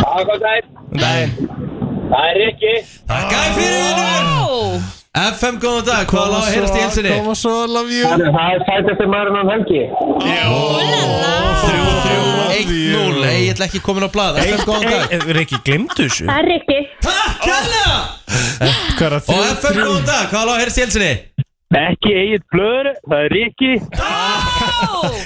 Það 0.00 0.18
er 0.54 1.28
það 2.10 2.24
er 2.28 2.40
Rikki. 2.44 2.74
Takk 3.10 3.36
fyrir 3.58 3.82
vinnur 3.98 4.99
FM 5.10 5.56
góðan 5.58 5.86
dag, 5.88 6.04
hvaða 6.06 6.30
lag 6.30 6.44
að 6.44 6.52
heyrast 6.54 6.76
í 6.76 6.82
heilsinni? 6.84 7.14
koma 7.18 7.32
svo 7.34 7.54
love 7.66 7.90
you. 7.90 8.06
Það 8.06 8.20
er 8.54 8.60
sætast 8.68 9.00
um 9.02 9.10
maðurinn 9.10 9.42
á 9.42 9.44
helgi. 9.50 9.80
1-0, 12.60 13.24
ég 13.26 13.50
ætla 13.50 13.66
ekki 13.66 13.80
komin 13.82 14.06
á 14.06 14.10
blað. 14.14 14.38
FM 14.44 14.62
góðan 14.68 14.86
dag. 14.86 15.16
Er 15.18 15.40
ekki 15.42 15.58
glemt 15.66 15.96
þessu? 15.98 16.28
það 16.30 16.38
er 16.38 16.46
Rikki, 16.52 16.78
Takk 17.02 17.42
hvað 19.00 19.06
er 19.08 19.16
að 19.18 19.34
Og 19.34 19.42
FM 19.56 19.82
góðan 19.82 20.06
dag, 20.12 20.30
hvaða 20.30 20.46
lag 20.46 20.54
að 20.54 20.62
heyrast 20.62 20.78
í 20.78 20.84
heilsinni? 20.86 21.12
Ekki 21.80 22.10
Egil 22.22 22.42
Blöður 22.54 22.94
Það 23.10 23.20
er 23.24 23.30
Rikki 23.34 23.72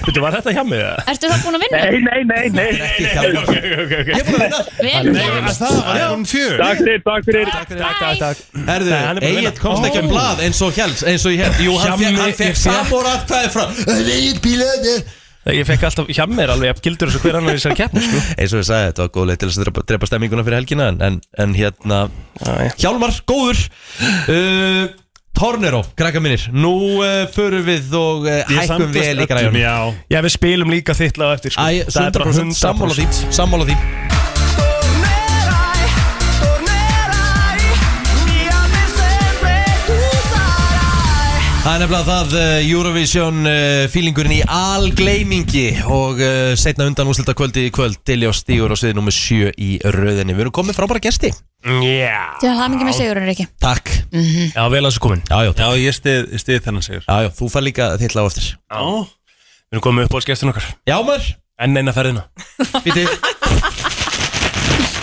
Veitu, 0.04 0.20
var 0.24 0.36
þetta 0.38 0.54
hjá 0.56 0.62
mig 0.68 0.82
það? 0.84 0.98
Ertu 1.14 1.30
það 1.32 1.42
búin 1.44 1.58
að 1.58 1.64
vinna? 1.64 1.80
Nei, 1.84 1.98
nei, 2.04 2.20
nei, 2.30 2.44
nei. 2.54 2.68
Ekki 2.88 3.08
hjálmar 3.14 3.42
Ok, 3.44 3.54
ok, 3.54 3.94
ok 3.94 4.10
Ég 4.10 4.20
er 4.20 4.28
búin 4.28 4.36
að 4.36 4.44
vinna. 4.44 4.60
Vel 4.84 5.04
gert 5.16 5.58
Það 5.58 5.74
var 5.80 5.98
einhvern 5.98 6.28
fjör 6.34 6.54
Takk 6.64 6.78
fyrir, 6.84 7.02
takk 7.08 7.28
fyrir. 7.30 7.50
Takk, 7.54 7.74
takk, 7.74 8.22
takk 8.22 8.38
Herðu, 8.70 8.92
Nei, 8.94 9.02
er 9.02 9.18
að 9.18 9.28
Egil 9.32 9.52
komst 9.60 9.88
ekki 9.90 10.00
um 10.04 10.08
blað 10.14 10.44
eins 10.46 10.62
og 10.64 10.78
hér 10.78 10.94
eins 11.12 11.26
og 11.28 11.34
ég 11.34 11.44
held 11.44 11.60
Jú, 11.64 11.76
hann 11.82 12.00
fekk, 12.04 12.38
fékk- 12.40 12.62
samóratkvæði 12.64 13.52
frá 13.54 13.66
Egil 13.98 14.40
bílaði 14.44 14.96
Ég 15.52 15.66
fekk 15.68 15.82
alltaf 15.84 16.06
hjá 16.08 16.24
mér 16.24 16.54
alveg 16.54 16.70
jafn 16.70 16.84
gildur 16.86 17.10
og 17.12 17.20
hver 17.20 17.36
annar 17.36 17.52
í 17.52 17.58
þessari 17.60 17.76
keppni 17.76 18.00
sko. 18.00 18.20
Eins 18.40 18.54
og 18.56 18.62
ég 18.62 18.64
sagði, 18.64 18.86
þetta 18.88 19.02
var 19.04 19.10
góð 19.12 19.26
leið 19.28 19.40
til 19.42 19.48
að 19.50 19.58
drepa, 19.60 19.82
drepa 19.90 20.08
stemminguna 20.08 20.44
fyrir 20.46 20.56
helgina 20.56 20.86
En, 20.88 21.00
en, 21.04 21.18
en 21.44 21.52
hérna, 21.58 21.98
Já, 22.40 22.52
já. 22.64 22.70
Hjálmar, 22.80 23.12
góður. 23.28 23.60
Uh, 24.24 24.86
Tornero, 25.34 25.82
krakka 25.98 26.22
mínir 26.22 26.46
Nú 26.54 26.74
uh, 27.02 27.24
förum 27.34 27.64
við 27.66 27.94
og 27.98 28.28
uh, 28.30 28.42
hækkum 28.54 28.92
vel 28.94 29.24
í 29.24 29.28
græjunum. 29.30 29.58
Já. 29.58 29.76
Já, 30.14 30.20
við 30.22 30.36
spilum 30.38 30.70
líka 30.74 30.94
þitt 30.96 31.18
lag 31.20 31.34
eftir 31.38 31.56
sko. 31.56 31.66
Æ, 31.66 31.86
Það 31.90 32.10
er 32.10 32.18
bara 32.20 32.36
100% 32.38 32.60
sammála 32.62 32.98
því 33.00 33.08
Sammála 33.34 33.70
því 33.72 34.13
Það 41.64 41.78
er 41.78 41.80
nefnilega 41.80 42.04
það 42.04 42.32
uh, 42.36 42.66
Eurovision 42.68 43.36
uh, 43.48 43.86
feelingurinn 43.88 44.34
í 44.34 44.40
algleimingi 44.52 45.62
og 45.88 46.18
uh, 46.20 46.50
setna 46.60 46.84
undan 46.90 47.08
úslita 47.08 47.32
kvöldi 47.32 47.62
í 47.64 47.70
kvöld 47.72 48.02
Dilljá 48.04 48.34
stígur 48.36 48.74
á 48.74 48.76
sviði 48.76 48.98
nummer 48.98 49.14
7 49.16 49.54
í 49.56 49.70
röðinni. 49.80 50.36
Við 50.36 50.44
erum 50.44 50.54
komið 50.58 50.76
frábæra 50.76 51.00
gesti. 51.06 51.30
Já. 51.64 52.36
Til 52.42 52.52
mikið 52.52 52.84
með 52.84 52.98
sigurinn, 52.98 53.28
Riki 53.30 53.48
Takk. 53.64 53.94
Já, 54.12 54.60
vel 54.74 54.82
að 54.82 54.90
þessu 54.90 55.04
komin. 55.06 55.24
Já, 55.24 55.38
já, 55.46 55.54
Já, 55.62 55.70
ég 55.80 55.96
stið, 55.96 56.28
stið 56.44 56.60
þennan 56.68 56.84
sigur. 56.84 57.08
Já, 57.08 57.16
já 57.24 57.32
þú 57.40 57.50
fær 57.56 57.64
líka 57.64 57.88
þitt 58.04 58.18
lag 58.18 58.28
eftir. 58.28 58.50
Já. 58.60 58.84
Við 59.64 59.78
erum 59.78 59.86
komið 59.88 60.10
upp 60.10 60.20
á 60.20 60.24
skestin 60.28 60.52
okkar. 60.52 60.68
Já, 60.84 60.98
maður. 61.00 61.32
Enn 61.64 61.80
eina 61.80 61.96
ferðina. 61.96 62.28
Býti 62.84 63.08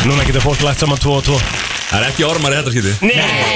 Núna 0.06 0.30
getur 0.30 0.46
fólk 0.46 0.62
lagt 0.62 0.86
saman 0.86 1.02
2 1.02 1.18
og 1.18 1.26
2 1.26 1.71
Það 1.92 1.98
er 2.00 2.08
ekki 2.08 2.24
ormar 2.24 2.54
í 2.54 2.60
þetta 2.62 2.72
skýti 2.72 2.94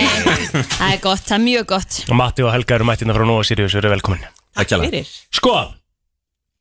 Það 0.76 0.90
er 0.92 1.00
gott, 1.04 1.24
það 1.24 1.38
er 1.38 1.44
mjög 1.46 1.66
gott. 1.72 2.00
Og 2.10 2.20
Matti 2.20 2.44
og 2.44 2.52
Helga 2.52 2.76
eru 2.78 2.88
mættina 2.90 3.16
frá 3.16 3.24
Nóa 3.28 3.46
Sirius 3.48 3.76
Eru 3.80 3.92
velkomin. 3.94 4.26
Takk 4.56 4.74
hjá 4.76 5.02
Sko 5.40 5.56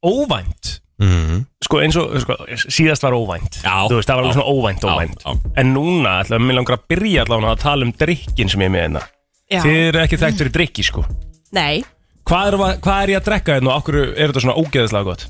Óvænt. 0.04 0.76
Mm. 1.02 1.40
Sko 1.64 1.80
eins 1.82 1.96
og 1.98 2.12
sko, 2.22 2.36
Síðast 2.68 3.02
var 3.02 3.16
óvænt. 3.16 3.58
Já. 3.64 3.88
Þú 3.90 3.98
veist, 3.98 4.10
það 4.10 4.18
var 4.20 4.22
alveg 4.22 4.36
svona 4.36 4.52
óvænt, 4.52 4.84
Já, 4.84 4.92
óvænt. 4.92 5.24
Já. 5.24 5.52
En 5.62 5.72
núna, 5.74 6.12
ætla, 6.22 6.38
mér 6.38 6.58
langar 6.60 6.76
að 6.76 6.84
byrja 6.92 7.24
allavega 7.24 7.54
að 7.56 7.64
tala 7.64 7.88
um 7.88 7.94
drikkin 8.04 8.52
sem 8.52 8.62
ég 8.62 8.70
er 8.70 8.74
með 8.74 8.84
hérna. 8.84 9.02
Já. 9.50 9.60
Þið 9.64 9.80
eru 9.88 10.02
ekki 10.04 10.20
þekkt 10.20 10.42
fyrir 10.42 10.54
drikki, 10.58 10.86
sko. 10.86 11.06
Nei, 11.56 11.82
Hvað 12.24 12.46
er, 12.48 12.54
hvað 12.80 13.02
er 13.02 13.10
ég 13.12 13.18
að 13.20 13.26
drekka 13.26 13.56
hérna 13.58 13.72
og 13.72 13.82
okkur 13.82 13.98
er 14.00 14.30
þetta 14.30 14.42
svona 14.46 14.56
ógeðislega 14.56 15.08
gott? 15.10 15.24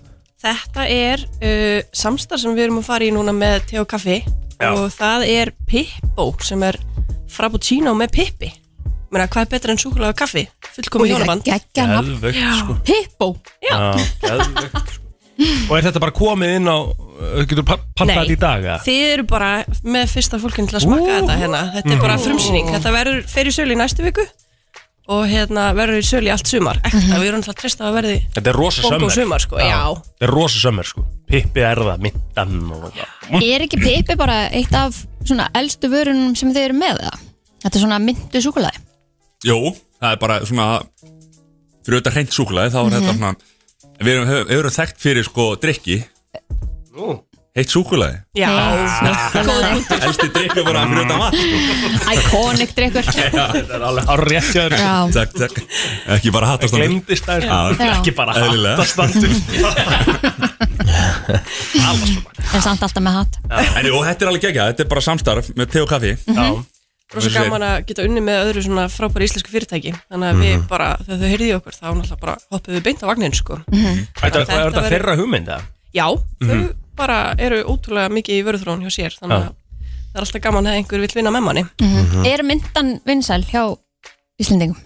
Þetta 0.44 0.88
er 0.92 1.24
uh, 1.24 1.80
samstarf 1.96 2.42
sem 2.44 2.56
við 2.56 2.68
erum 2.68 2.82
að 2.82 2.88
fara 2.88 3.06
í 3.06 3.12
núna 3.14 3.34
með 3.36 3.70
te 3.70 3.80
og 3.82 3.88
kaffi. 3.90 4.22
Já. 4.54 4.70
og 4.70 4.92
það 4.94 5.24
er 5.28 5.50
Pippo 5.66 6.28
sem 6.44 6.62
er 6.62 6.78
frappuccino 7.34 7.94
með 7.98 8.12
Pippi. 8.14 8.50
Meina, 9.14 9.28
hvað 9.30 9.46
er 9.46 9.50
betra 9.52 9.74
en 9.74 9.80
súkulega 9.80 10.14
og 10.14 10.18
kaffi? 10.18 10.44
Fullkomi 10.74 11.10
hjónaband. 11.10 11.46
Geðvögt, 11.46 12.38
sko. 12.60 12.76
Hippo 12.88 13.28
Já. 13.62 13.74
Já, 13.74 14.06
geðvögt, 14.22 14.78
sko. 14.78 15.00
Og 15.66 15.72
er 15.74 15.86
þetta 15.88 15.98
bara 15.98 16.14
komið 16.14 16.52
inn 16.60 16.70
á 16.70 16.78
uh, 16.78 17.40
Getur 17.42 17.64
pantað 17.66 18.06
Nei. 18.06 18.14
þetta 18.14 18.34
í 18.34 18.40
dag, 18.44 18.66
eða? 18.68 18.76
Þið 18.86 19.06
eru 19.10 19.26
bara 19.32 19.50
með 19.82 20.12
fyrsta 20.12 20.38
fólkin 20.42 20.68
til 20.70 20.78
að 20.78 20.84
smakka 20.86 21.16
þetta 21.18 21.38
hérna. 21.40 21.62
Þetta 21.74 21.94
er 21.96 22.02
bara 22.04 22.18
frumsýning. 22.22 22.70
Þetta 22.70 22.92
verður 22.94 23.22
fyrir 23.34 23.56
sölu 23.56 23.74
í 23.74 23.80
næstu 23.80 24.06
viku 24.06 24.26
og 25.12 25.24
hérna 25.28 25.66
verður 25.76 26.00
í 26.00 26.06
sölu 26.06 26.30
í 26.30 26.32
allt 26.32 26.48
sumar. 26.48 26.78
Ekta, 26.80 27.18
við 27.20 27.26
erum 27.28 27.40
alltaf 27.42 27.52
að 27.54 27.58
treysta 27.60 27.88
að 27.88 27.96
verði 27.98 28.14
Þetta 28.36 28.50
er 28.52 28.58
rosa 28.58 28.84
Bongo 28.84 28.96
sömmer 28.96 29.16
sumar, 29.18 29.44
sko, 29.44 29.58
já. 29.60 29.80
Þetta 30.00 30.26
er 30.28 30.32
rosa 30.32 30.62
sömmer, 30.62 30.88
sko. 30.88 31.04
Pippi 31.28 31.64
er 31.64 31.82
það, 31.84 32.06
myndan 32.06 32.54
og 32.72 33.42
Er 33.42 33.64
ekki 33.66 33.80
Pippi 33.82 34.16
bara 34.20 34.38
eitt 34.48 34.74
af 34.78 35.02
svona 35.24 35.50
eldstu 35.60 35.90
vörunum 35.92 36.32
sem 36.38 36.52
þið 36.54 36.68
eru 36.70 36.78
með 36.80 37.02
það? 37.04 37.26
Þetta 37.64 37.78
er 37.78 37.84
svona 37.84 38.00
myndu 38.04 38.44
súkulæði 38.44 38.82
Jú, 39.44 39.58
það 40.00 40.10
er 40.14 40.22
bara 40.24 40.40
svona 40.48 40.68
Fyrir 41.84 41.98
auðvitað 41.98 42.16
hreint 42.16 42.34
súkulega 42.36 42.72
Þá 42.72 42.80
er 42.82 42.96
þetta 42.96 43.14
svona 43.18 43.34
Við 44.00 44.12
erum, 44.14 44.32
við 44.48 44.58
erum 44.58 44.74
þekkt 44.74 45.04
fyrir 45.04 45.28
sko 45.28 45.46
drikki 45.60 46.00
Heitt 47.54 47.70
súkulega 47.70 48.24
Já, 48.34 48.48
góð 48.50 49.62
punktur. 49.70 50.00
Elsti 50.08 50.26
drikki 50.34 50.62
bara 50.66 50.80
fyrir 50.90 51.04
auðvitað 51.04 51.18
mat 51.20 51.34
sko. 51.38 52.10
Iconic 52.14 52.72
drikkur 52.74 53.04
Þetta 53.14 53.44
er 53.76 53.84
alveg 53.90 54.10
ár 54.10 54.22
rétt 54.26 54.56
Já, 54.58 54.94
Takk, 55.14 55.36
takk. 55.38 55.60
Ekki 56.16 56.32
bara 56.34 56.48
hattastandur 56.50 56.88
Glemdist 56.90 57.28
það, 57.28 57.46
Já. 57.46 57.92
Ekki 57.92 58.14
bara 58.18 58.34
hattastandur 58.34 59.30
en 62.54 62.62
samt 62.62 62.82
alltaf 62.84 63.02
með 63.02 63.16
hatt. 63.20 63.38
En 63.78 63.86
jú, 63.88 63.96
þetta 64.06 64.24
er 64.26 64.30
alveg 64.30 64.44
gegja 64.48 64.66
Þetta 64.72 64.84
er 64.84 64.90
bara 64.90 65.02
samstarf 65.04 65.48
með 65.58 65.70
te 65.74 65.82
og 65.82 65.88
kaffi. 65.90 66.12
Já. 66.26 66.44
Rosa 67.14 67.28
Þessi- 67.28 67.38
gaman 67.38 67.64
að 67.66 67.74
geta 67.88 68.04
unni 68.08 68.22
með 68.24 68.36
öðru 68.48 68.62
svona 68.66 68.84
frábæri 68.90 69.26
íslensku 69.28 69.50
fyrirtæki. 69.54 69.92
Þannig 70.10 70.28
að 70.30 70.40
við 70.42 70.62
bara, 70.70 70.88
þegar 71.06 71.18
þau 71.22 71.30
heyrði 71.32 71.50
okkur 71.58 71.74
þá 71.78 71.84
náttúrulega 71.86 72.20
bara 72.24 72.36
hoppum 72.54 72.74
við 72.78 72.84
beint 72.88 73.02
á 73.04 73.06
vagnin 73.10 73.36
sko. 73.38 73.58
Þetta 73.70 74.38
er 74.42 74.46
Þetta 74.50 74.84
þeirra 74.90 75.14
hugmynda 75.20 75.56
Já, 75.94 76.06
þau 76.42 76.58
bara 76.96 77.18
eru 77.38 77.62
ótrúlega 77.68 78.12
mikið 78.12 78.40
í 78.40 78.44
vöruþróun 78.46 78.84
hjá 78.84 78.92
sér 78.94 79.16
Þannig 79.18 79.36
að 79.36 79.46
það 80.14 80.20
er 80.20 80.26
alltaf 80.26 80.44
gaman 80.44 80.68
að 80.70 80.78
einhver 80.78 81.04
vill 81.04 81.14
vinna 81.16 81.32
með 81.34 81.46
manni. 81.48 81.64
Er 82.30 82.44
myndan 82.46 82.98
vinsæl 83.06 83.42
hjá 83.48 83.62
Íslendingum? 84.40 84.78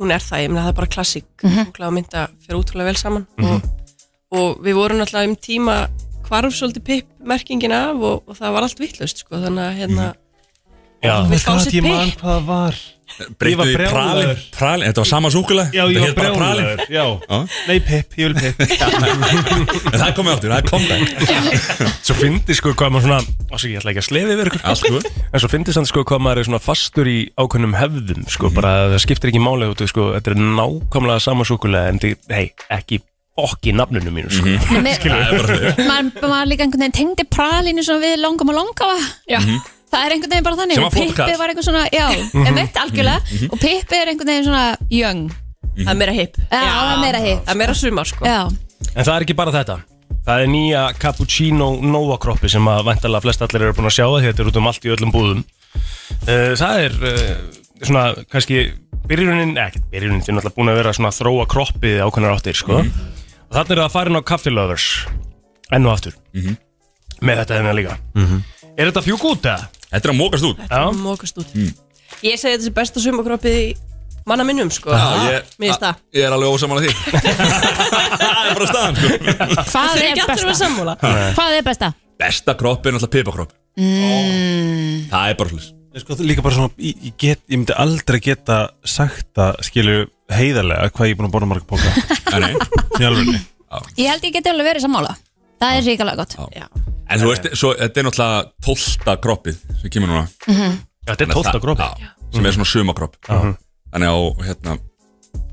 Hún 0.00 0.12
er 0.14 0.24
það, 0.24 0.44
ég 0.44 0.52
meina 0.52 0.64
það 0.64 0.72
er 0.72 0.78
bara 0.78 0.92
klassík. 0.94 1.26
Mm 1.42 1.50
-hmm. 1.50 1.90
mynda 1.92 2.28
fyrir 2.40 2.58
ótrúlega 2.60 2.88
vel 2.88 2.96
saman. 2.96 3.26
Og, 3.38 3.60
og 4.30 4.58
við 4.64 4.74
vorum 4.74 4.98
náttúrulega 4.98 5.28
um 5.28 5.36
tíma 5.36 5.88
hvarf 6.28 6.54
svolítið 6.54 6.82
pipp 6.84 7.06
merkingin 7.24 7.72
af 7.72 7.96
og, 7.96 8.22
og 8.26 8.36
það 8.36 8.52
var 8.52 8.62
allt 8.62 8.80
vittlust 8.80 9.18
sko. 9.18 9.36
Þannig 9.36 9.64
að 9.64 9.76
hérna 9.76 10.14
Já, 11.00 11.14
Við 11.30 11.44
fá 11.44 11.52
sér 11.64 11.76
Ég 11.80 11.84
man 11.86 12.08
pipp 12.10 12.20
hvað 12.24 12.34
það 12.34 12.48
var. 12.50 12.80
Breyttu 13.40 13.58
var 13.58 13.66
í 13.68 13.72
pralin 13.74 13.90
brjálaður. 13.90 14.42
Pralin, 14.54 14.84
þetta 14.86 15.00
var 15.02 15.08
sama 15.10 15.30
súkulega 15.34 15.74
Já, 15.74 15.82
ég 15.90 16.04
var 16.04 16.12
brjálaður 16.14 16.82
Já. 16.94 17.02
Já. 17.26 17.38
Nei, 17.68 17.80
Pip, 17.84 18.14
ég 18.20 18.30
vil 18.30 18.36
Pip. 18.38 18.60
En 19.90 19.98
það 19.98 20.04
er 20.06 20.14
komið 20.16 20.32
áttur, 20.36 20.52
það 20.52 20.60
er 20.60 20.68
komið 20.70 21.96
Svo 22.06 22.16
fyndi 22.20 22.56
sko 22.56 22.72
hvað 22.78 22.92
maður 22.94 23.06
svona 23.08 23.18
Ásaki, 23.50 23.72
ég 23.74 23.80
ætla 23.82 23.92
ekki 23.92 24.02
að 24.04 24.06
slefi 24.06 24.36
yfir 24.36 24.50
ykkur. 24.52 24.62
Allt 24.70 24.82
sko 24.84 25.00
En 25.34 25.42
svo 25.42 25.50
fyndi 25.52 25.74
samt 25.74 25.90
sko 25.90 26.04
hvað 26.06 26.22
maður 26.28 26.40
er 26.44 26.48
svona 26.48 26.62
fastur 26.64 27.10
í 27.10 27.18
ákveðnum 27.42 27.74
hefðum 27.80 28.24
sko 28.30 28.52
Bara 28.56 28.72
það 28.94 29.02
skiptir 29.08 29.32
ekki 29.34 29.42
máli 29.42 29.68
út 29.74 29.82
sko 29.90 30.06
Þetta 30.14 30.32
er 30.36 30.40
nákvæmlega 30.46 31.24
sama 31.26 31.48
súkulega 31.50 31.90
En 31.92 32.00
þið, 32.06 32.16
hei, 32.30 32.46
ekki 32.78 33.02
fokki 33.40 33.72
nafnunu 33.72 34.10
mínu 34.12 34.28
sko. 34.34 34.54
Nei, 34.74 34.80
með- 34.84 34.98
þau 35.00 35.84
maður 35.88 36.26
maður 36.28 36.48
líka 36.50 36.64
einhvern 36.66 36.82
veginn 36.84 36.96
tengdi 36.98 37.24
pralinu 37.32 37.84
svona 37.86 38.02
við 38.04 38.18
langum 38.20 38.50
og 38.52 38.58
langafa 38.58 38.96
Já, 39.30 39.38
það 39.90 40.06
er 40.06 40.14
einhvern 40.16 40.32
veginn 40.34 40.46
bara 40.48 40.58
þannig. 40.60 40.74
Sem 40.78 40.84
og 40.84 40.88
var 40.88 40.96
flottur 40.96 41.10
Pippi 41.10 41.20
kall. 41.30 41.38
var 41.40 41.52
einhvern 41.52 41.66
svona, 41.68 41.84
já, 41.92 42.06
en 42.46 42.58
veit 42.58 42.80
algjörlega. 42.82 43.38
Og 43.50 43.58
Pippi 43.62 43.98
er 44.00 44.10
einhvern 44.12 44.30
veginn 44.32 44.48
svona 44.48 44.64
young. 44.90 45.22
Það 45.80 45.90
er 45.92 45.98
meira 46.00 46.12
hipp 46.12 46.34
Já, 46.50 46.60
það 46.60 46.90
er 46.92 47.00
meira 47.04 47.20
hipp. 47.24 47.40
Það 47.46 47.54
er 47.54 47.58
meira 47.62 47.74
sumar 47.78 48.08
sko. 48.10 48.26
Já, 48.26 48.40
En 48.90 49.04
það 49.06 49.14
er 49.16 49.24
ekki 49.26 49.36
bara 49.38 49.52
þetta. 49.54 49.76
Það 50.26 50.42
er 50.44 50.48
nýja 50.50 50.80
Cappuccino 51.00 51.68
Nova 51.80 52.16
kroppi 52.20 52.48
sem 52.52 52.66
að 52.68 52.82
væntalega 52.88 53.22
flest 53.24 53.42
allir 53.44 53.62
eru 53.68 53.76
búin 53.76 53.88
að 53.88 53.94
sjá 53.96 54.04
það 54.08 54.24
Þetta 54.26 54.42
er 54.42 54.50
út 54.50 54.58
um 54.60 54.66
allt 54.70 54.84
í 54.88 54.92
öllum 54.94 55.12
búðum. 55.14 55.42
Uh, 56.26 56.52
Það 56.60 56.82
er 56.84 56.96
uh, 57.10 57.30
svona 57.86 58.02
kannski 58.32 58.58
byrjunin, 59.08 59.54
ekki 59.62 59.80
byrjunin 59.92 60.20
Þið 60.24 60.32
er 60.32 60.36
náttúrulega 60.38 60.56
búin 60.58 60.72
að 60.72 60.78
vera 60.80 60.92
svona 60.96 61.12
að 61.12 61.18
þróa 61.20 61.46
kroppið 61.54 62.00
ákveðnar 62.04 62.34
áttir 62.36 62.58
sko. 62.58 62.80
og 62.80 63.56
þannig 63.56 63.70
er 63.76 63.80
það 63.80 63.86
að 63.86 63.94
fara 63.96 64.10
inn 64.12 64.20
á 64.20 64.28
Coffee 64.32 64.52
Lovers 64.54 64.88
enn 65.70 65.86
og 65.86 65.92
aftur. 65.94 66.16
Með 67.20 67.40
þetta 67.42 67.56
hérna 67.60 67.76
líka. 67.78 67.96
Er 68.76 68.90
þetta 68.90 69.04
fjúk 69.06 69.24
út 69.30 69.46
eða? 69.46 69.68
Þetta 69.90 70.04
er 70.06 70.12
að 70.14 70.18
mókast 70.20 70.46
út. 70.48 70.60
Já, 70.70 70.82
Mókast 70.96 71.40
út. 71.42 71.54
Ég 72.26 72.36
segi 72.40 72.54
þetta 72.56 72.66
sé 72.66 72.72
besta 72.76 73.02
sumakroppið 73.02 73.56
í 73.60 73.64
manna 74.28 74.44
minnum 74.46 74.70
sko. 74.74 74.92
Ég, 74.94 75.48
Mér 75.58 75.70
finnst 75.72 75.82
það. 75.82 76.02
ég 76.14 76.26
er 76.28 76.36
alveg 76.36 76.54
ósamála 76.54 76.84
því. 76.84 76.92
Það 78.20 78.44
er 78.44 78.54
bara 78.58 78.68
staðan 78.70 79.00
sko. 79.00 79.08
Hvað 79.72 80.04
er 80.04 80.20
að 80.20 80.30
besta? 80.30 80.70
Hvað 81.38 81.56
er 81.58 81.66
besta? 81.66 81.92
Besta 82.20 82.54
kropp 82.60 82.86
er 82.86 82.94
náttúrulega 82.94 83.16
pipakropp. 83.16 83.54
Mm, 83.80 85.06
Það 85.12 85.30
er 85.30 85.36
bara 85.38 85.52
hlutis 85.54 85.70
Sko, 86.00 86.14
líka 86.22 86.42
bara 86.44 86.54
svona, 86.54 86.70
ég, 86.78 86.98
ég, 87.08 87.14
get, 87.18 87.40
ég 87.50 87.58
myndi 87.58 87.74
aldrei 87.74 88.20
geta 88.22 88.58
sagt 88.86 89.26
það, 89.34 89.56
skilju, 89.66 90.04
heiðarlega 90.30 90.90
hvað 90.94 91.08
ég 91.08 91.14
er 91.14 91.18
búin 91.18 91.26
að 91.26 91.32
borða 91.34 91.48
marga 91.50 91.66
póka 91.66 91.90
ég 93.98 94.10
held 94.10 94.26
ég 94.26 94.34
geti 94.36 94.52
alveg 94.52 94.68
verið 94.68 94.84
sammála 94.84 95.16
það 95.60 95.78
er 95.78 95.86
ríkalega 95.88 96.22
gott. 96.22 96.36
Já. 96.56 96.66
En 97.10 97.18
þú 97.20 97.32
veist, 97.32 97.50
svo, 97.58 97.72
þetta 97.78 98.00
er 98.00 98.06
náttúrulega 98.06 98.44
tólta 98.66 99.16
kroppið 99.24 99.58
sem 99.80 99.90
kemur 99.92 100.12
núna. 100.12 100.24
Þetta 101.10 101.26
er 101.26 101.34
tólta 101.34 101.58
kroppi 101.62 101.88
Já, 102.04 102.14
sem 102.36 102.46
er 102.46 102.54
svona 102.54 102.68
sumakropp 102.70 103.16
Þannig 103.26 104.10
á, 104.14 104.18
hérna 104.46 104.76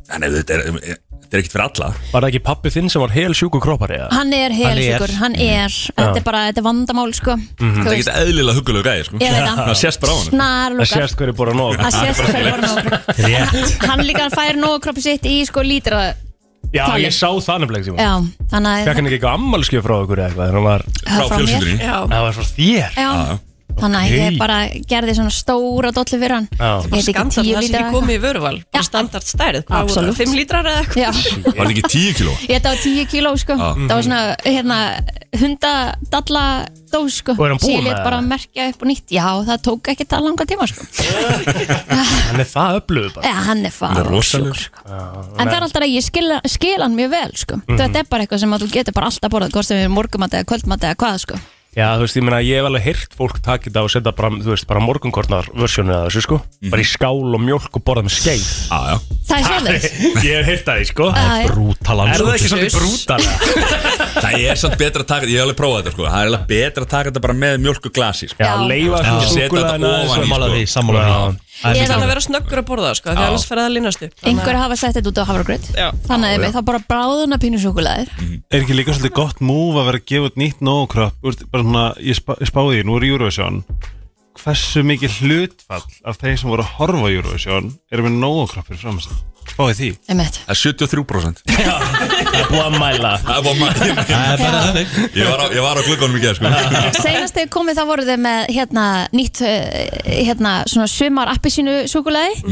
Þannig 0.08 0.28
að 0.28 0.36
þetta 0.38 0.54
er, 0.54 0.62
þetta 0.78 1.36
er 1.36 1.42
ekkert 1.42 1.54
fyrir 1.56 1.64
alla. 1.66 1.88
Var 2.14 2.24
það 2.24 2.28
ekki 2.30 2.40
pappi 2.46 2.72
þinn 2.72 2.92
sem 2.94 3.02
var 3.04 3.12
hel 3.12 3.34
sjúku 3.36 3.60
kroppari 3.64 3.98
eða? 3.98 4.06
hann 4.16 4.30
er 4.38 4.54
helsjúkur, 4.56 5.14
hann 5.20 5.34
er 5.36 5.74
þetta 5.74 6.22
er 6.22 6.24
bara, 6.24 6.44
þetta 6.48 6.62
er 6.62 6.66
vandamál 6.70 7.12
sko. 7.18 7.36
Þú 7.60 7.72
Það 7.74 7.82
er 7.82 7.90
veist, 7.98 8.12
ekkert 8.14 8.22
eðlilega 8.30 8.56
huggulegu 8.62 8.86
gæði, 8.88 9.08
sko. 9.10 9.20
Ég 9.20 9.36
veit 9.36 9.50
það. 9.50 9.60
Það 9.66 9.80
sést 9.82 10.06
bara 10.06 10.14
á 10.14 10.16
hann 10.16 10.30
Það 10.30 10.38
snarlúkar 10.38 10.94
sést 10.94 11.20
hverju 11.20 11.36
bóra 11.42 11.58
nóg. 11.58 11.76
Það 11.82 11.98
sést 11.98 12.24
hverju 12.30 12.54
var 12.54 12.64
nóg. 12.64 12.94
Rétt. 13.26 13.76
Hann 13.90 14.06
líka 14.08 14.30
fær 14.38 14.62
nóg 14.62 14.78
kroppi 14.88 15.04
sitt 15.04 15.28
í 15.28 15.36
sko 15.50 15.66
lítra 15.68 16.06
Já, 16.74 16.84
tali. 16.86 17.06
ég 17.06 17.14
sá 17.16 17.28
það 17.32 17.62
nefnilega 17.64 17.88
tíma 17.88 18.04
Já, 18.04 18.14
þannig 18.52 18.72
að 18.74 18.88
Fekk 18.88 19.00
hann 19.00 19.08
ekki 19.08 19.18
eitthvað 19.18 19.38
ammálskjöf 19.40 19.86
frá 19.88 19.96
ykkur 20.04 20.20
eða 20.20 20.28
eitthvað 20.28 20.48
Þegar 20.48 20.58
hann 20.58 20.68
var 20.68 20.84
Frá 21.08 21.30
fjölskyldunni? 21.32 21.78
Já. 21.80 21.98
Það 22.12 22.26
var 22.28 22.38
frá 22.38 22.46
þér 22.58 22.98
Já. 22.98 23.12
Þannig 23.78 23.98
að 24.00 24.14
ég 24.18 24.38
bara 24.42 24.58
gerði 24.90 25.14
svona 25.18 25.34
stóra 25.34 25.92
dollu 25.94 26.18
fyrir 26.18 26.34
hann 26.38 26.48
Já. 26.58 26.72
Ég 26.82 26.90
veit 26.92 27.02
ekki 27.02 27.14
Skandal, 27.14 27.44
tíu 27.46 27.54
það 27.58 27.66
lítra 27.68 27.82
ekki 27.84 27.94
komið 27.98 28.16
í 28.18 28.22
vöruval 28.24 28.56
Bara 28.74 28.88
standart 28.88 29.28
stærð 29.30 29.64
það, 29.68 29.78
Absolutt. 29.84 30.18
5 30.18 30.36
lítrar 30.40 30.70
eða 30.72 30.82
eitthvað 30.82 31.04
Já. 31.04 31.12
Var 31.48 31.60
það 31.62 31.74
ekki 31.76 31.86
10 31.94 32.18
kíló? 32.18 32.34
Ég 32.48 32.54
þetta 32.58 32.74
var 32.74 32.82
10 32.88 33.08
kíló 33.14 33.34
sko 33.44 33.58
Já. 33.58 33.68
Það 33.78 33.94
var 33.96 34.08
svona 34.08 34.22
hérna 34.48 34.80
hundadalla 35.38 36.44
dós 36.92 37.18
sko 37.22 37.36
er 37.36 37.56
Sem 37.60 37.74
ég 37.76 37.84
let 37.86 38.00
bara 38.06 38.20
það? 38.22 38.28
merkja 38.32 38.68
upp 38.72 38.82
og 38.86 38.90
nýtt 38.92 39.12
Já, 39.14 39.26
það 39.50 39.62
tók 39.68 39.90
ekki 39.94 40.08
það 40.08 40.24
langa 40.28 40.48
tíma 40.50 40.68
sko 40.72 40.88
Hann 42.28 42.42
er 42.44 42.50
það 42.50 42.80
öflugur 42.82 43.14
bara 43.18 43.28
Já, 43.28 43.36
hann 43.50 43.62
er 43.66 43.70
er 43.72 43.76
fara 43.76 44.06
rosalegur 44.08 44.64
En 44.88 45.44
það 45.44 45.54
er 45.58 45.68
alltaf 45.68 45.84
að 45.86 45.94
ég 45.94 46.06
skil, 46.08 46.32
skil 46.50 46.80
hann 46.82 46.96
mjög 46.98 47.14
vel 47.14 47.36
sko 47.44 47.60
Mhm. 47.68 47.78
Þetta 47.82 48.00
er 48.00 48.08
bara 48.10 48.24
eitthvað 48.24 48.40
sem 48.44 48.54
að 48.56 48.64
þú 48.64 48.68
getur 48.74 48.96
bara 48.96 49.08
alltaf 49.12 49.32
borðað 49.34 49.52
Hvort 49.58 49.68
sem 49.68 49.80
við 49.82 49.90
morgumat 49.92 50.34
eða 50.38 50.48
kvöldmat 50.48 50.86
eða 50.88 50.96
hvað 51.02 51.18
sko 51.26 51.40
Já, 51.78 51.92
þú 51.94 52.06
veist, 52.08 52.16
ég 52.18 52.24
meina, 52.26 52.38
ég 52.42 52.58
hef 52.58 52.66
alveg 52.72 52.86
heyrt 52.88 53.12
fólk 53.14 53.36
taka 53.46 53.68
þetta 53.68 53.82
og 53.86 53.92
setja 53.94 54.14
bara, 54.18 54.32
þú 54.42 54.50
veist, 54.50 54.66
bara 54.66 54.82
morgunkornar 54.82 55.46
versjónu 55.54 55.94
eða 55.94 56.08
þessu, 56.08 56.24
sko 56.26 56.38
Bara 56.74 56.82
í 56.82 56.88
skál 56.90 57.20
og 57.38 57.44
mjólk 57.44 57.70
og 57.78 57.84
borða 57.86 58.02
með 58.08 58.16
skeið 58.18 58.48
Já, 58.48 58.80
já 58.88 58.96
Það 59.28 59.38
er 59.38 59.46
svoleiðis 59.46 59.86
Ég 60.28 60.40
hef 60.40 60.50
heyrt 60.50 60.66
það, 60.72 60.82
sko 60.90 61.10
Já, 61.12 61.28
já. 61.38 61.48
Brútalan 61.52 62.10
Er 62.16 62.24
það 62.26 62.34
ekki 62.34 62.50
svolítið 62.50 62.80
brútal? 62.80 63.22
Það 64.26 64.38
er 64.42 64.58
samt 64.64 64.78
betra 64.82 65.06
að 65.06 65.10
taka, 65.14 65.30
ég 65.30 65.38
hef 65.38 65.46
alveg 65.46 65.60
prófað 65.62 65.84
þetta 65.84 65.94
sko 65.94 66.08
Það 66.08 66.18
er 66.24 66.32
alveg 66.32 66.48
betra 66.50 66.88
að 66.88 66.92
taka 66.96 67.12
þetta 67.12 67.24
bara 67.28 67.38
með 67.46 67.60
mjölk 67.68 67.86
og 67.92 67.94
glasi 68.00 68.32
sko. 68.32 68.42
Já, 68.42 68.54
leifa 68.72 69.04
Já. 69.04 69.12
Setja 69.14 69.20
þetta 69.22 69.36
súkkulaðina 69.38 69.92
ofan 69.94 69.94
í, 69.94 70.02
aðeins 70.02 70.10
og- 70.10 70.18
Sammála 70.18 70.50
því, 70.56 70.64
sammála 70.74 71.04
því. 71.06 71.47
Það 71.58 71.70
er 71.72 71.78
Ég 71.78 71.82
fyrst 71.82 71.92
þarf 71.94 72.06
að 72.06 72.12
vera 72.12 72.24
snöggur 72.28 72.62
að 72.62 72.68
borða 72.70 72.94
sko 72.98 73.10
Því 73.10 73.24
Já. 73.24 73.28
annars 73.32 73.46
fer 73.50 73.58
það 73.58 73.68
að 73.68 73.76
linast 73.78 74.04
upp. 74.06 74.14
Einhver 74.30 74.60
hafa 74.62 74.78
sett 74.78 74.98
þetta 74.98 75.12
út 75.12 75.22
á 75.22 75.30
hafragröð 75.32 75.68
Já. 75.74 75.88
Þannig 76.08 76.36
að 76.36 76.44
við 76.46 76.56
þá 76.58 76.62
bara 76.70 76.82
bráðuna 76.94 77.40
pínu 77.42 77.62
súkulæðir 77.64 78.12
Er 78.54 78.62
ekki 78.62 78.78
líka 78.78 78.94
svolítið 78.94 79.16
gott 79.18 79.42
múf 79.42 79.80
að 79.82 79.90
vera 79.90 80.02
að 80.02 80.10
gefa 80.14 80.30
út 80.30 80.38
nýtt 80.38 80.62
Þú 80.62 81.32
veist, 81.32 81.46
bara 81.52 81.66
svona, 81.66 81.86
ég, 82.04 82.18
spá, 82.20 82.36
ég 82.38 82.52
spáði 82.52 82.78
því, 82.78 82.86
nú 82.86 82.98
er 83.00 83.08
Eurovision 83.10 83.64
Hversu 84.38 84.84
mikið 84.86 85.18
hlutfall 85.22 85.88
af 86.08 86.22
þeir 86.22 86.38
sem 86.42 86.52
voru 86.52 86.66
að 86.66 86.76
horfa 86.78 87.10
á 87.10 87.10
Eurovision 87.10 87.74
eru 87.92 88.06
með 88.06 88.22
nógokropp 88.22 88.70
fyrir 88.70 88.84
fram 88.84 89.02
sig 89.04 89.18
Spáði 89.48 89.76
því. 89.78 89.90
Það 90.08 90.52
er 90.52 90.60
73% 90.60 91.40
Það 91.48 92.36
er 92.38 92.50
búið 92.52 92.64
að 92.66 92.76
mæla. 92.82 93.14
Það 93.24 93.38
er 93.38 93.46
búið 93.46 93.54
að 93.54 93.62
mæla. 93.62 94.04
Það 94.10 94.26
er 94.34 94.42
bara 94.44 94.60
þannig. 94.68 94.98
Ég 95.18 95.30
var 95.32 95.42
á, 95.42 95.46
ég 95.56 95.66
var 95.66 95.80
á 95.80 95.82
glugganum 95.88 96.18
í 96.20 96.24
gerð 96.24 96.40
sko. 96.42 96.52
Seinast 97.06 97.38
þegar 97.38 97.52
komið 97.56 97.80
þá 97.80 97.84
voru 97.90 98.08
þið 98.10 98.22
með 98.28 98.54
hérna 98.58 98.86
nýtt 99.16 99.42
uh, 99.48 99.66
hérna 100.06 100.54
svona 100.70 100.90
sumar 100.92 101.34
appisínu 101.34 101.80
súkulæði. 101.90 102.44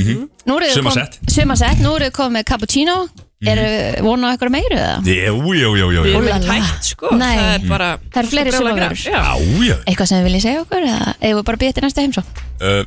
Nú 0.47 0.57
eru 0.57 0.71
þið 0.71 0.75
Sumarsett. 0.79 1.19
Sumarsett, 1.35 1.83
nú 1.83 1.93
eru 1.97 2.09
þið 2.09 2.17
komið 2.21 2.37
með 2.39 2.49
cappuccino 2.53 2.97
Eru 3.45 4.03
vonu 4.05 4.25
á 4.25 4.31
eitthvað 4.31 4.51
meiru 4.55 4.77
eða? 4.79 4.93
Jú, 5.03 5.53
jú, 5.59 5.69
jú, 5.75 5.87
jú, 5.91 6.01
Við 6.01 6.07
jú. 6.07 6.15
erum 6.15 6.23
Úlala. 6.23 6.37
ekkert 6.39 6.69
hægt 6.71 6.83
sko 6.93 7.09
Nei. 7.19 7.35
Það 7.35 7.49
er 7.55 7.65
bara 7.69 7.89
Það 7.99 8.19
eru 8.21 8.29
fleiri 8.31 8.51
sumarvörur. 8.55 8.95
grænt. 8.95 9.05
Já. 9.05 9.23
Já, 9.67 9.75
Eitthvað 9.85 10.07
sem 10.07 10.17
þið 10.21 10.27
viljið 10.29 10.41
segja 10.45 10.61
okkur 10.63 10.85
eða 10.87 11.15
eigum 11.21 11.39
við 11.41 11.45
bara 11.49 11.57
býðið 11.57 11.73
til 11.75 11.83
næsta 11.83 12.01
heimsó? 12.05 12.23
uh, 12.61 12.83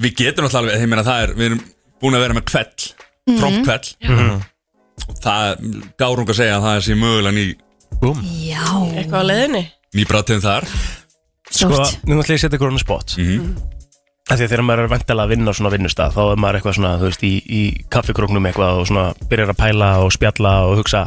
Við 0.00 0.14
getum 0.20 0.44
náttúrulega 0.46 0.62
alveg, 0.62 0.80
ég 0.84 0.88
meina 0.88 1.04
það 1.04 1.22
er 1.24 1.34
Við 1.34 1.46
erum 1.50 1.60
búin 2.00 2.14
að 2.18 2.24
vera 2.26 2.34
með 2.38 2.44
kvell 2.44 2.92
Mhm. 3.24 3.38
Trompkvell 3.40 3.86
Og 5.08 5.16
það 5.24 5.44
gárung 5.98 6.28
að 6.28 6.36
segja 6.38 6.56
að 6.58 6.64
það 6.68 6.80
sé 6.86 6.94
mögulega 6.94 7.34
ný 7.34 7.44
Já 8.44 8.64
Eitthvað 8.94 9.20
á 9.20 9.28
leiðinni 9.30 9.64
Ný 9.94 10.04
brátum 10.06 10.40
þar 10.44 10.64
Sko, 11.50 11.70
Stórt. 11.70 11.98
nú 12.06 12.18
ætla 12.18 12.34
ég 12.34 12.40
að 12.40 12.44
setja 12.46 12.58
ykkur 12.58 12.68
on 12.70 12.76
the 12.78 12.84
spot 12.84 13.14
Mhm. 13.18 13.56
Af 14.24 14.38
Því 14.38 14.44
að 14.46 14.52
þegar 14.54 14.64
maður 14.64 14.80
er 14.80 14.88
vantilega 14.88 15.24
að 15.26 15.32
vinna 15.34 15.52
á 15.52 15.56
svona 15.58 15.70
vinnustaf 15.74 16.14
þá 16.16 16.20
er 16.24 16.38
maður 16.40 16.56
eitthvað 16.56 16.76
svona, 16.78 16.90
þú 16.96 17.08
veist, 17.10 17.24
í, 17.28 17.32
í 17.44 17.62
kaffikróknum 17.92 18.46
eitthvað 18.48 18.78
og 18.80 18.86
svona 18.88 19.02
byrjar 19.28 19.50
að 19.52 19.58
pæla 19.58 19.88
og 20.00 20.12
spjalla 20.14 20.52
og 20.64 20.78
hugsa 20.78 21.02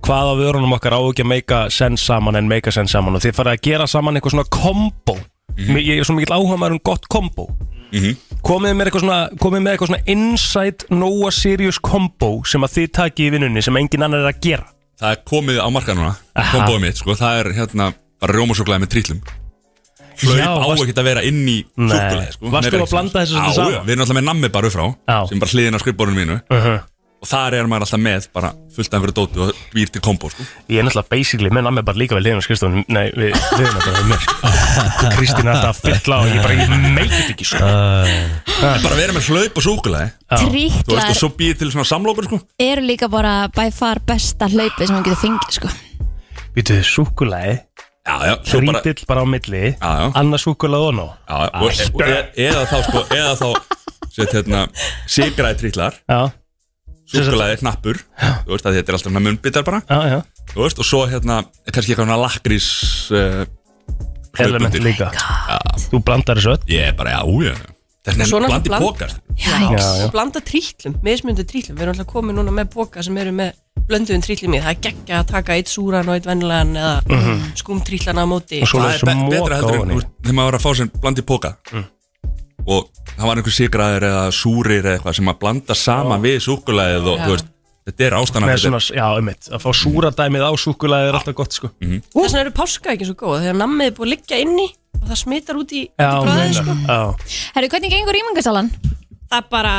hvað 0.00 0.30
á 0.32 0.34
vörunum 0.38 0.72
okkar 0.72 0.96
á 0.96 1.00
ekki 1.04 1.26
að 1.26 1.28
meika 1.34 1.58
sense 1.68 2.06
saman 2.08 2.38
en 2.40 2.48
meika 2.48 2.72
sense 2.72 2.94
saman? 2.96 3.18
Og 3.18 3.20
þið 3.20 3.34
farið 3.36 3.58
að 3.58 3.66
gera 3.66 3.88
saman 3.92 4.16
eitthvað 4.16 4.34
svona 4.38 4.48
kombo. 4.56 5.16
Ég 5.60 6.00
er 6.00 6.08
svo 6.08 6.16
mikill 6.16 6.32
áhuga 6.32 6.56
maður 6.62 6.78
um 6.78 6.82
gott 6.88 7.10
kombo. 7.12 7.50
Mhm. 7.90 8.16
komið 8.46 8.74
með 8.78 8.86
eitthvað 8.86 9.02
svona 9.04 9.20
komið 9.42 9.62
með 9.64 9.72
eitthvað 9.74 9.90
svona 9.90 10.04
inside 10.14 10.86
Noah 10.94 11.32
Sirius 11.34 11.80
kombo 11.82 12.44
sem 12.46 12.62
að 12.62 12.76
þið 12.76 12.92
taki 12.94 13.26
í 13.26 13.32
vinnunni 13.34 13.62
sem 13.66 13.76
engin 13.76 14.06
annar 14.06 14.24
er 14.24 14.30
að 14.32 14.40
gera. 14.40 14.66
Það 14.96 15.10
er 15.10 15.20
komið 15.28 15.60
á 15.60 15.68
marka 15.68 15.98
núna. 15.98 16.14
Komboðið 16.54 16.80
mitt, 16.86 16.96
sko. 16.96 17.18
Það 17.18 17.40
er 17.42 17.52
hérna 17.58 17.92
bara 18.20 18.38
rjómasúklaði 18.38 18.86
með 18.86 18.92
trýtlum 18.94 19.20
Hlaup 20.20 20.60
á 20.60 20.66
varst- 20.68 20.84
ekki 20.86 20.96
að 21.00 21.08
vera 21.10 21.22
inn 21.24 21.42
í 21.48 21.58
Nei. 21.76 21.96
súklaði 21.96 22.32
sko. 22.36 22.50
Varstu 22.50 22.76
Nei, 22.76 22.80
að 22.84 22.90
blanda 22.94 23.20
þessu 23.24 23.34
Já, 23.40 23.52
saman? 23.54 23.72
já, 23.72 23.80
Við 23.84 23.90
erum 23.94 24.00
alltaf 24.06 24.16
með 24.20 24.24
nammi 24.30 24.48
bara 24.52 24.66
upp 24.66 24.72
frá. 24.76 24.86
Sem 25.28 25.38
bara 25.42 25.50
hliðin 25.54 25.76
á 25.76 25.80
skrifborðinu 25.82 26.20
mínu 26.24 26.40
uh 26.50 26.64
-huh. 26.66 26.80
Og 27.20 27.28
þar 27.28 27.52
er 27.52 27.66
maður 27.68 27.84
alltaf 27.84 28.00
með 28.00 28.26
bara 28.32 28.50
fullt 28.74 28.88
af 28.88 28.96
einhverju 28.96 29.12
dóti 29.12 29.40
og 29.44 29.52
býr 29.74 29.90
til 29.92 30.00
kombo 30.00 30.30
sko. 30.30 30.42
Ég 30.70 30.78
er 30.80 30.84
náttúrulega 30.88 31.08
basically 31.10 31.50
með 31.50 31.62
nammi 31.66 31.82
bara 31.84 31.98
líka 32.00 32.14
vel 32.16 32.24
hérna 32.24 32.40
á 32.40 32.44
skrifstofunum 32.48 32.84
Nei, 32.88 33.10
við 33.12 33.34
við 33.36 33.60
erum 33.60 33.82
bara 33.84 34.02
með 34.08 34.20
Kristín 35.20 35.44
er 35.46 35.52
alltaf 35.52 35.84
að 35.84 35.92
fylla 36.00 36.16
og 36.16 36.26
ég 36.32 36.42
bara, 36.42 36.54
ég 36.54 36.68
meikit 36.96 37.28
ekki 37.34 37.44
sko 37.44 37.58
En 37.60 38.82
bara 38.82 38.96
vera 38.96 39.12
með 39.12 39.28
hlaup 39.28 39.56
og 39.56 39.62
súklaði 39.62 40.10
Þú 40.32 40.48
veist, 40.54 41.10
og 41.10 41.16
svo 41.16 41.28
býr 41.36 41.58
til 41.58 41.70
svona 41.70 41.84
samlokur 41.84 42.24
sko. 42.24 42.40
eru 42.58 42.80
líka 42.80 43.08
bara 43.08 43.48
by 43.48 43.70
far 43.70 44.00
besta 44.00 44.48
hlaupið 44.48 44.86
sem 44.86 44.94
hann 44.96 45.04
getur 45.04 45.20
fengið 45.20 45.50
sko 45.60 45.68
Býtuðu 46.56 46.82
súkulæði 46.82 47.60
Já, 48.10 48.16
já, 48.26 48.34
svo 48.42 48.60
bara 49.06 49.22
á 49.22 49.26
milli. 49.28 49.64
Já, 49.78 49.90
já. 50.02 50.06
Annað 50.18 50.42
súkulæði 50.42 50.88
og 50.90 50.94
nó 50.96 51.06
Já, 51.30 51.36
og, 51.62 51.68
og, 51.70 52.02
e, 52.02 52.18
eða 52.48 52.64
þá 52.66 52.76
sko, 52.88 53.02
eða 53.14 53.34
þá 53.38 53.48
Sett 54.10 54.34
hérna, 54.34 54.64
sigraði 55.06 55.60
trýtlar 55.62 55.98
Já, 56.10 56.20
Súklaði 57.10 57.60
knappur 57.62 58.02
Þú 58.02 58.54
veist 58.56 58.66
að 58.66 58.80
þetta 58.80 58.92
er 58.92 58.98
alltaf 58.98 59.06
svona 59.06 59.24
munnbitar 59.26 59.66
bara. 59.66 59.82
Já, 59.86 59.98
já. 60.10 60.18
Þú 60.50 60.64
veist, 60.64 60.82
og 60.82 60.88
svo 60.90 61.04
hérna 61.10 61.42
kannski 61.70 61.94
eitthvað 61.94 62.08
svona 62.08 62.18
lakrís 62.18 62.68
uh, 63.14 63.44
Element 64.40 64.78
líka. 64.82 65.10
Þú 65.90 66.02
blandar 66.06 66.38
þessu 66.38 66.54
öll. 66.54 66.64
Ég 66.70 66.90
er 66.90 66.96
bara, 66.98 67.18
já, 67.18 67.50
já 67.50 67.79
Er 68.08 68.16
náttúrulega 68.16 68.48
blandi 68.48 68.70
bland- 68.70 68.84
pókar 68.84 69.10
Já, 69.36 69.56
Já, 69.60 69.78
já. 69.78 70.04
Og 70.04 70.12
blanda 70.12 70.40
trýtlum, 70.40 70.94
mismundu 71.04 71.44
trýtlum. 71.44 71.76
Við 71.76 71.82
erum 71.84 71.94
alltaf 71.94 72.08
komið 72.08 72.36
núna 72.38 72.52
með 72.52 72.70
póka 72.72 73.02
sem 73.04 73.16
eru 73.16 73.32
með 73.32 73.52
blönduðum 73.88 74.24
trýtlum 74.24 74.56
í. 74.56 74.60
Það 74.60 74.72
er 74.72 74.80
geggja 74.86 75.20
að 75.20 75.26
taka 75.30 75.56
eitt 75.56 75.68
súran 75.68 76.08
og 76.08 76.16
eitt 76.16 76.28
vennilegan 76.28 76.76
eða 76.76 77.00
mm 77.04 77.20
-hmm. 77.20 77.40
skumtrýtlana 77.60 78.24
á 78.24 78.26
móti. 78.28 78.62
Og 78.62 78.68
svo 78.68 78.80
Það 78.80 78.94
er 78.94 79.04
be 79.04 79.14
betra 79.36 79.56
heldur 79.56 79.74
en 79.80 80.02
þegar 80.22 80.34
maður 80.34 80.50
var 80.50 80.58
að 80.58 80.64
fá 80.64 80.70
sér 80.76 80.90
blandi 81.00 81.22
póka 81.22 81.56
Og 82.66 82.90
það 83.16 83.26
var 83.26 83.36
einhver 83.36 83.52
sigraðir 83.52 84.02
eða 84.04 84.24
súrir 84.30 84.84
eða 84.84 84.96
eitthvað 84.96 85.16
sem 85.16 85.28
að 85.28 85.38
blanda 85.38 85.74
saman 85.74 86.22
við 86.22 86.38
súkulæðið 86.44 87.06
og 87.08 87.18
Já. 87.18 87.24
þú 87.24 87.30
veist 87.30 87.46
Þetta 87.88 88.04
er 88.06 88.14
ástæðan 88.18 88.44
Með 88.50 88.58
svona, 88.62 88.80
já, 88.92 89.04
einmitt. 89.16 89.46
Að 89.50 89.62
fá 89.64 89.70
súradæmið 89.80 90.42
á 90.44 90.52
súkulæði 90.60 91.08
er 91.10 91.16
alltaf 91.18 91.36
gott 91.38 91.56
sko. 91.56 91.70
Þess 91.80 92.12
vegna 92.14 92.42
eru 92.44 92.52
páska 92.54 92.92
ekki 92.92 93.08
svo 93.08 93.16
góð 93.22 93.40
Þegar 93.46 93.56
nammið 93.62 93.88
er 93.90 93.94
búið 93.96 94.06
að 94.06 94.12
liggja 94.14 94.40
inni 94.44 94.66
og 95.00 95.06
það 95.08 95.20
smitar 95.22 95.58
út 95.62 95.72
í, 95.72 95.82
í 95.88 96.08
bræðið 96.10 96.56
sko. 96.60 96.74
Já, 96.84 96.98
Herru, 97.56 97.70
hvernig 97.72 97.94
gengur 97.94 98.18
ímangasalan? 98.20 98.68
Það 99.30 99.38
er 99.40 99.46
bara 99.54 99.74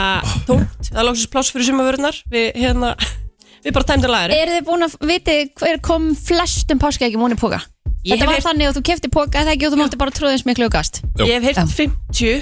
tómt. 0.47 0.80
Það 0.89 1.02
er 1.02 1.08
lóksins 1.10 1.30
pláss 1.34 1.52
fyrir 1.54 1.68
sumavörunar 1.70 2.18
Við, 2.32 2.47
hérna, 2.58 2.93
við 3.68 3.76
bara 3.76 3.88
tæmdum 3.91 4.13
lagari 4.16 4.39
Eru 4.42 4.55
þið 4.58 4.66
búin 4.71 4.88
að 4.88 4.96
viti 5.12 5.36
hver 5.62 5.82
kom 5.86 6.09
flestum 6.17 6.82
páskaeggjum 6.82 7.25
hún 7.28 7.36
í 7.36 7.39
póka? 7.42 7.59
Ég 8.01 8.16
Þetta 8.16 8.24
hef 8.24 8.25
var 8.32 8.34
heyrt- 8.39 8.47
þannig 8.47 8.71
að 8.71 8.78
þú 8.80 8.84
kefti 8.89 9.12
póka 9.13 9.43
eða 9.43 9.54
ekki 9.54 9.67
og 9.70 9.75
þú 9.75 9.82
mátti 9.84 10.00
bara 10.01 10.16
tróða 10.16 10.34
eins 10.39 10.47
miklu 10.47 10.66
og 10.66 10.74
gast. 10.74 11.04
Ég 11.21 11.36
hef 11.38 11.46
heyrt 11.51 11.75
50 11.78 12.42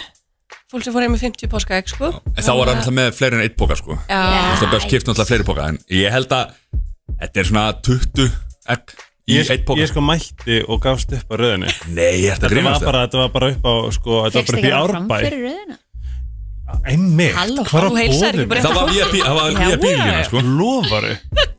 Fólk 0.70 0.84
sem 0.86 0.94
fór 0.94 1.02
heim 1.02 1.14
með 1.16 1.24
50 1.26 1.50
páskaegg 1.50 1.88
sko. 1.90 2.08
En 2.38 2.46
þá 2.46 2.50
var 2.54 2.70
það 2.70 2.76
náttúrulega 2.78 2.96
með 3.00 3.08
fleiri 3.18 3.38
en 3.40 3.44
eitt 3.48 3.56
póka 3.58 3.78
sko 3.80 3.96
Já. 4.06 4.20
Þú 4.22 4.50
veist, 4.50 4.62
Það 4.62 4.74
best 4.76 4.90
kipt 4.92 5.08
náttúrulega 5.10 5.30
fleiri 5.32 5.48
póka 5.48 5.68
En 5.72 5.80
ég 5.98 6.14
held 6.14 6.36
að 6.38 6.52
Þetta 7.24 7.42
er 7.42 7.48
svona 7.50 7.64
20 7.88 8.28
egg 8.76 8.94
í 8.94 9.38
Ég, 9.40 9.50
eitt 9.56 9.66
póka 9.66 9.82
ég 9.82 9.90
sko 9.90 10.04
mætti 10.06 10.60
og 10.70 10.82
gafst 10.86 11.16
upp 11.18 11.34
á 11.34 11.36
röðinni 11.42 11.74
Nei, 11.98 12.12
ég 12.22 12.36
ætti 12.36 12.46
að 12.46 12.54
Þetta 12.54 12.70
var 12.70 12.86
bara, 12.86 13.02
þetta 13.08 13.22
var 13.24 13.34
bara 13.34 13.50
upp 13.56 13.66
á 13.66 13.74
sko, 13.98 14.20
Þetta 14.28 14.44
var 14.44 14.50
bara 14.52 14.62
upp 14.62 14.70
í 14.70 14.76
árbæ 14.78 15.20
fyrir 15.26 15.44
röðina? 15.48 15.80
Einmitt, 16.90 17.36
Halló, 17.36 17.64
hvað 17.68 17.98
heilsar 18.00 18.36
ekki 18.38 18.50
bara 18.50 18.62
Það 18.64 18.76
var 18.78 18.90
VIP 19.60 19.84
lína 19.84 20.08
já. 20.10 20.20
sko. 20.28 20.42
Lofaru 20.46 21.12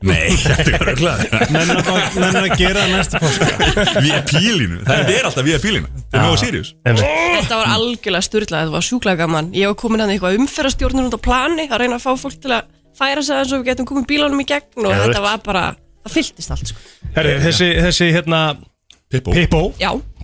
Nei, 0.07 0.31
þetta 0.41 0.79
er 0.79 0.91
glæð 0.97 1.23
Menn 1.53 2.39
að 2.41 2.55
gera 2.59 2.85
það 2.85 2.93
næsta 2.95 3.21
páska. 3.21 3.49
VIP 4.05 4.33
línu, 4.41 4.79
það 4.87 5.13
er 5.15 5.29
alltaf 5.29 5.47
VIP 5.47 5.67
lína 5.69 5.91
Það 6.11 6.19
er 6.19 6.57
mjög 6.57 6.71
einmitt. 6.85 7.05
Þetta 7.37 7.59
var 7.61 7.71
algjörlega 7.77 8.25
sturlað, 8.25 8.65
þetta 8.65 8.75
var 8.75 8.85
sjúklega 8.87 9.21
gaman. 9.23 9.51
Ég 9.55 9.71
var 9.71 9.77
komin 9.79 10.03
hann 10.03 10.11
eitthvað 10.11 10.39
umferðastjórnur 10.41 11.07
út 11.07 11.15
á 11.15 11.21
plani 11.23 11.67
að 11.69 11.83
reyna 11.85 11.99
að 11.99 12.03
fá 12.03 12.11
fólk 12.19 12.41
til 12.43 12.51
að 12.57 12.67
færa 12.99 13.23
sig 13.23 13.39
eins 13.39 13.53
og 13.55 13.61
við 13.61 13.71
getum 13.71 13.87
komið 13.87 14.09
bílánum 14.11 14.43
í 14.43 14.47
gegn 14.51 14.83
og 14.83 14.91
þetta 14.91 15.23
var 15.23 15.41
bara, 15.45 15.63
það 16.03 16.17
fylltist 16.17 16.55
allt 16.57 16.73
sko. 16.73 16.85
Herri, 17.15 17.37
þessi, 17.45 17.71
þessi 17.87 18.11
hérna 18.11 18.43
Pippo. 19.11 19.65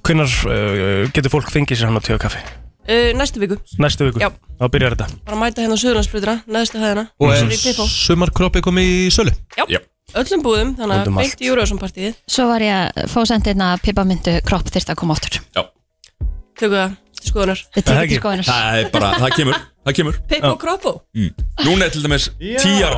Hvenær 0.07 0.37
uh, 0.47 1.07
getur 1.15 1.33
fólk 1.33 1.51
fengið 1.51 1.81
sér 1.81 1.91
hann 1.91 1.99
á? 1.99 2.66
Uh, 2.87 3.11
næstu 3.19 3.39
viku. 3.43 3.57
Næstu 3.83 4.07
viku. 4.09 4.19
Já. 4.23 4.29
Þá 4.57 4.65
byrjar 4.73 4.95
þetta. 4.97 5.07
Bara 5.27 5.37
mæta 5.43 5.61
hérna 5.63 5.75
á 5.77 5.81
Suðurlandsbrutina, 5.83 6.35
neðstu 6.47 6.81
hæðina. 6.81 7.03
Og 7.19 7.29
Svo 7.29 7.45
er 7.45 7.53
í 7.53 7.59
Pippo. 7.61 7.85
sumarkroppi 7.93 8.63
komið 8.65 8.89
í 8.95 9.07
sölu? 9.13 9.33
Já. 9.69 9.79
Öllum 10.17 10.41
búðum, 10.41 10.69
þannig 10.79 11.01
Út 11.03 11.09
um 11.11 11.17
að 11.17 11.19
allt. 11.19 11.27
beint 11.27 11.41
í 11.43 11.47
Júruvísson-partíið 11.49 12.13
Svo 12.31 12.45
var 12.47 12.63
ég 12.63 12.77
að 12.95 13.09
fá 13.11 13.17
sendina 13.27 13.65
pippamyndu 13.83 14.37
kropp 14.47 14.69
þyrst 14.71 14.93
að 14.93 14.95
koma 15.01 15.17
áttur 15.17 15.35
Já, 15.51 15.65
Tökum 16.57 16.77
það 16.77 16.93
til 17.19 17.27
skoðunar. 17.33 17.61
Við 17.75 17.83
Það 17.83 17.91
er 17.91 17.91
tekum 17.91 18.05
ekki. 18.05 18.13
til 18.13 18.21
skoðunar. 18.21 18.47
Það 18.47 18.79
er 18.79 18.89
bara, 18.95 19.09
það 19.19 19.35
kemur 19.35 19.59
Það 19.87 19.97
kemur. 19.99 20.19
Pippo 20.31 20.53
Kroppo 20.63 20.93
mm. 21.11 21.29
Núna 21.67 21.85
er 21.89 21.91
til 21.97 22.05
dæmis 22.07 22.29
tíjar 22.39 22.95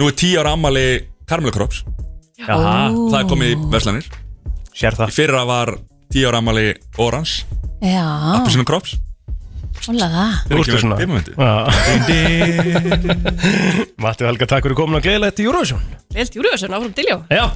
Nú 0.00 0.08
er 0.08 0.16
10 0.24 0.40
ára 0.40 0.54
ammali 0.56 0.86
Karmelu 1.28 1.52
Krops 1.52 1.82
Jaha. 2.40 2.74
Það 3.12 3.18
er 3.20 3.28
komið 3.36 3.52
í 3.52 3.60
Veslanir 3.76 4.08
Sér 4.72 4.96
það. 4.96 5.12
Í 5.12 5.16
fyrra 5.20 5.44
var 5.52 5.74
10 6.12 6.28
ára 6.28 6.42
ammali 6.42 6.74
Orange 7.00 7.46
Já, 7.82 8.04
Appelsinu 8.36 8.64
Krops 8.68 8.98
Úrstu 9.82 10.76
ekki 10.76 10.78
svona 10.78 10.96
Matti 14.02 14.26
Helga, 14.26 14.46
takk 14.46 14.66
fyrir 14.66 14.76
komin 14.78 14.98
og 14.98 15.02
gleðilegt 15.02 15.40
í 15.42 15.46
Eurovision. 15.48 15.80
Selt 16.14 16.36
Júriðarsson 16.36 16.76
áfram 16.76 16.92
til 16.94 17.06
já. 17.08 17.16
Já. 17.32 17.46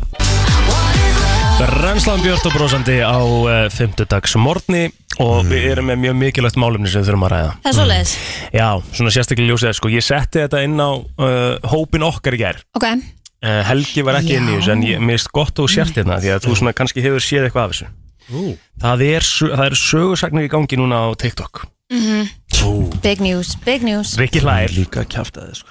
Renslan 1.77 2.21
Björn 2.25 2.43
og 2.49 2.57
brósandi 2.57 2.97
á 3.01 3.17
uh, 3.17 3.51
fymtudags 3.73 4.35
morgni 4.41 4.89
og 5.23 5.47
við 5.49 5.71
erum 5.71 5.87
með 5.89 6.01
mjög 6.03 6.17
mikilvægt 6.21 6.59
málumni 6.61 6.91
sem 6.91 7.01
við 7.01 7.13
þurfum 7.13 7.27
að 7.29 7.33
ræða. 7.33 7.53
Það 7.63 7.71
er 7.71 7.77
svoleiðis. 7.79 8.15
Já, 8.59 8.69
svona 8.99 9.13
sérstaklega 9.15 9.53
ljósið 9.53 9.77
sko, 9.79 9.93
ég 9.95 10.05
setti 10.05 10.43
þetta 10.43 10.65
inn 10.67 10.83
á 10.83 10.91
uh, 10.93 11.71
hópin 11.73 12.05
okkar 12.05 12.37
í 12.37 12.43
gær. 12.43 12.59
Ok, 12.77 12.89
uh, 12.91 13.61
Helgi 13.71 14.05
var 14.05 14.19
ekki 14.21 14.37
inn 14.41 14.51
í 14.51 14.59
þessu 14.59 14.75
en 14.75 14.85
ég 14.85 15.07
mist 15.13 15.31
gott 15.33 15.63
og 15.63 15.71
sért 15.73 15.97
hérna 15.97 16.19
því 16.21 16.35
að 16.35 16.45
þú 16.49 16.59
svona 16.59 16.75
kannski 16.77 17.07
hefur 17.07 17.25
séð 17.25 17.47
eitthvað 17.47 17.69
af 17.69 17.77
þessu 17.77 17.93
Það 18.83 19.03
er, 19.07 19.27
sö- 19.27 19.53
það 19.55 19.67
er 19.71 19.77
sögursagnir 19.81 20.47
í 20.49 20.53
gangi 20.53 20.79
núna 20.81 21.05
á 21.07 21.09
TikTok. 21.17 21.67
Mhm. 21.93 22.29
Big 23.03 23.21
news, 23.23 23.55
big 23.65 23.83
news. 23.87 24.17
Rikki 24.19 24.41
hlær. 24.43 24.73
Líka 24.75 25.05
kjaftaði 25.07 25.55
sko? 25.55 25.69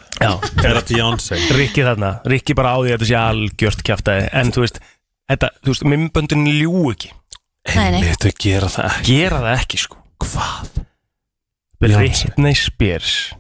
Rikki 1.57 1.84
þarna, 1.84 2.11
Rikki 2.23 2.56
bara 2.56 2.72
á 2.72 2.77
því 2.80 2.94
að 2.94 2.95
þetta 2.95 3.10
sé 3.10 3.18
algjört 3.19 3.84
kjaftaði. 3.84 4.30
En 4.32 4.52
þú 4.56 4.64
veist, 4.64 4.80
þetta, 5.32 5.49
þú 5.65 5.73
veist, 5.73 5.84
mymböndin 5.91 6.45
ljú 6.48 6.86
ekki. 6.94 7.11
Nei, 7.76 7.90
nei. 7.91 8.02
Þetta 8.06 8.32
gera 8.40 8.68
það 8.72 8.86
ekki. 8.94 9.06
Gera 9.10 9.40
það 9.44 9.60
ekki 9.60 9.82
sko. 9.82 9.98
Hvað? 10.23 10.69
Britney 11.82 12.56
Spears. 12.56 13.34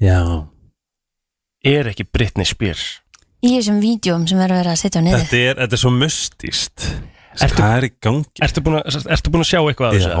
Já. 0.00 0.18
Er 1.64 1.88
ekki 1.92 2.04
Britney 2.10 2.44
Spears? 2.48 3.00
Í 3.46 3.52
þessum 3.54 3.78
vídjum 3.82 4.26
sem 4.28 4.38
verður 4.40 4.72
að 4.72 4.80
setja 4.80 5.00
á 5.00 5.04
niður 5.06 5.22
Þetta 5.22 5.38
er, 5.44 5.58
þetta 5.60 5.76
er 5.76 5.80
svo 5.84 5.92
mystíst 5.94 6.86
Ertu- 7.36 7.56
Hvað 7.60 7.76
er 7.76 7.84
í 7.86 7.90
gangi? 8.00 8.40
Ertu 8.46 8.62
búin 8.64 8.76
að, 8.80 9.06
ertu 9.16 9.30
búin 9.34 9.42
að 9.44 9.48
sjá 9.50 9.58
eitthvað 9.60 9.86
af 9.86 9.94
þessu? 9.96 10.08
Já. 10.08 10.16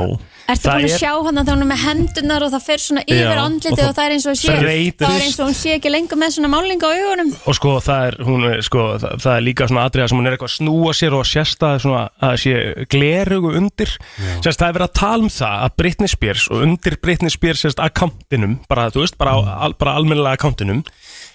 Ertu 0.52 0.66
búin 0.68 0.76
að 0.76 0.90
er- 0.90 1.00
sjá 1.00 1.12
hann 1.26 1.38
að 1.40 1.46
þá 1.46 1.52
hún 1.56 1.62
er 1.64 1.70
með 1.70 1.80
hendunar 1.86 2.44
og 2.46 2.50
það 2.52 2.62
fer 2.66 2.82
svona 2.84 3.02
yfir 3.06 3.30
og 3.36 3.44
andlitið 3.46 3.80
það 3.80 3.88
og 3.88 3.96
það 3.96 4.06
er 4.06 4.14
eins 4.16 4.26
og 4.26 4.36
sé. 4.36 4.48
Það 4.56 5.14
er 5.16 5.24
eins 5.26 5.38
og 5.40 5.46
hún 5.48 5.56
sé 5.56 5.70
ekki 5.78 5.92
lengur 5.94 6.20
með 6.20 6.34
svona 6.36 6.50
málinga 6.52 6.86
á 6.86 6.92
augunum. 6.96 7.30
Og 7.46 7.54
sko 7.56 7.72
það 7.86 8.06
er, 8.10 8.18
hún, 8.28 8.46
sko, 8.68 8.84
það, 9.00 9.16
það 9.24 9.32
er 9.36 9.44
líka 9.48 9.68
svona 9.70 9.84
atriða 9.88 10.08
sem 10.12 10.18
hún 10.20 10.26
er 10.30 10.36
eitthvað 10.36 10.52
að 10.52 10.56
snúa 10.60 10.92
sér 11.00 11.16
og 11.16 11.24
sérsta 11.32 11.72
svona 11.82 12.02
að 12.20 12.36
sé 12.44 12.54
glerugu 12.92 13.54
undir. 13.56 13.96
Sérst 14.44 14.60
það 14.60 14.68
er 14.68 14.76
verið 14.78 14.88
að 14.90 14.96
tala 15.00 15.22
um 15.26 15.32
það 15.32 15.64
að 15.66 15.76
Britney 15.80 16.08
Spears 16.12 16.46
og 16.52 16.62
undir 16.68 16.98
Britney 17.02 17.30
Spears 17.32 17.64
sérst 17.64 17.80
akkantinum, 17.82 18.58
bara 18.68 18.90
þú 18.90 19.04
veist, 19.06 19.16
bara, 19.18 19.34
á, 19.40 19.40
al, 19.66 19.72
bara 19.80 19.96
almennilega 19.96 20.36
akkantinum 20.36 20.84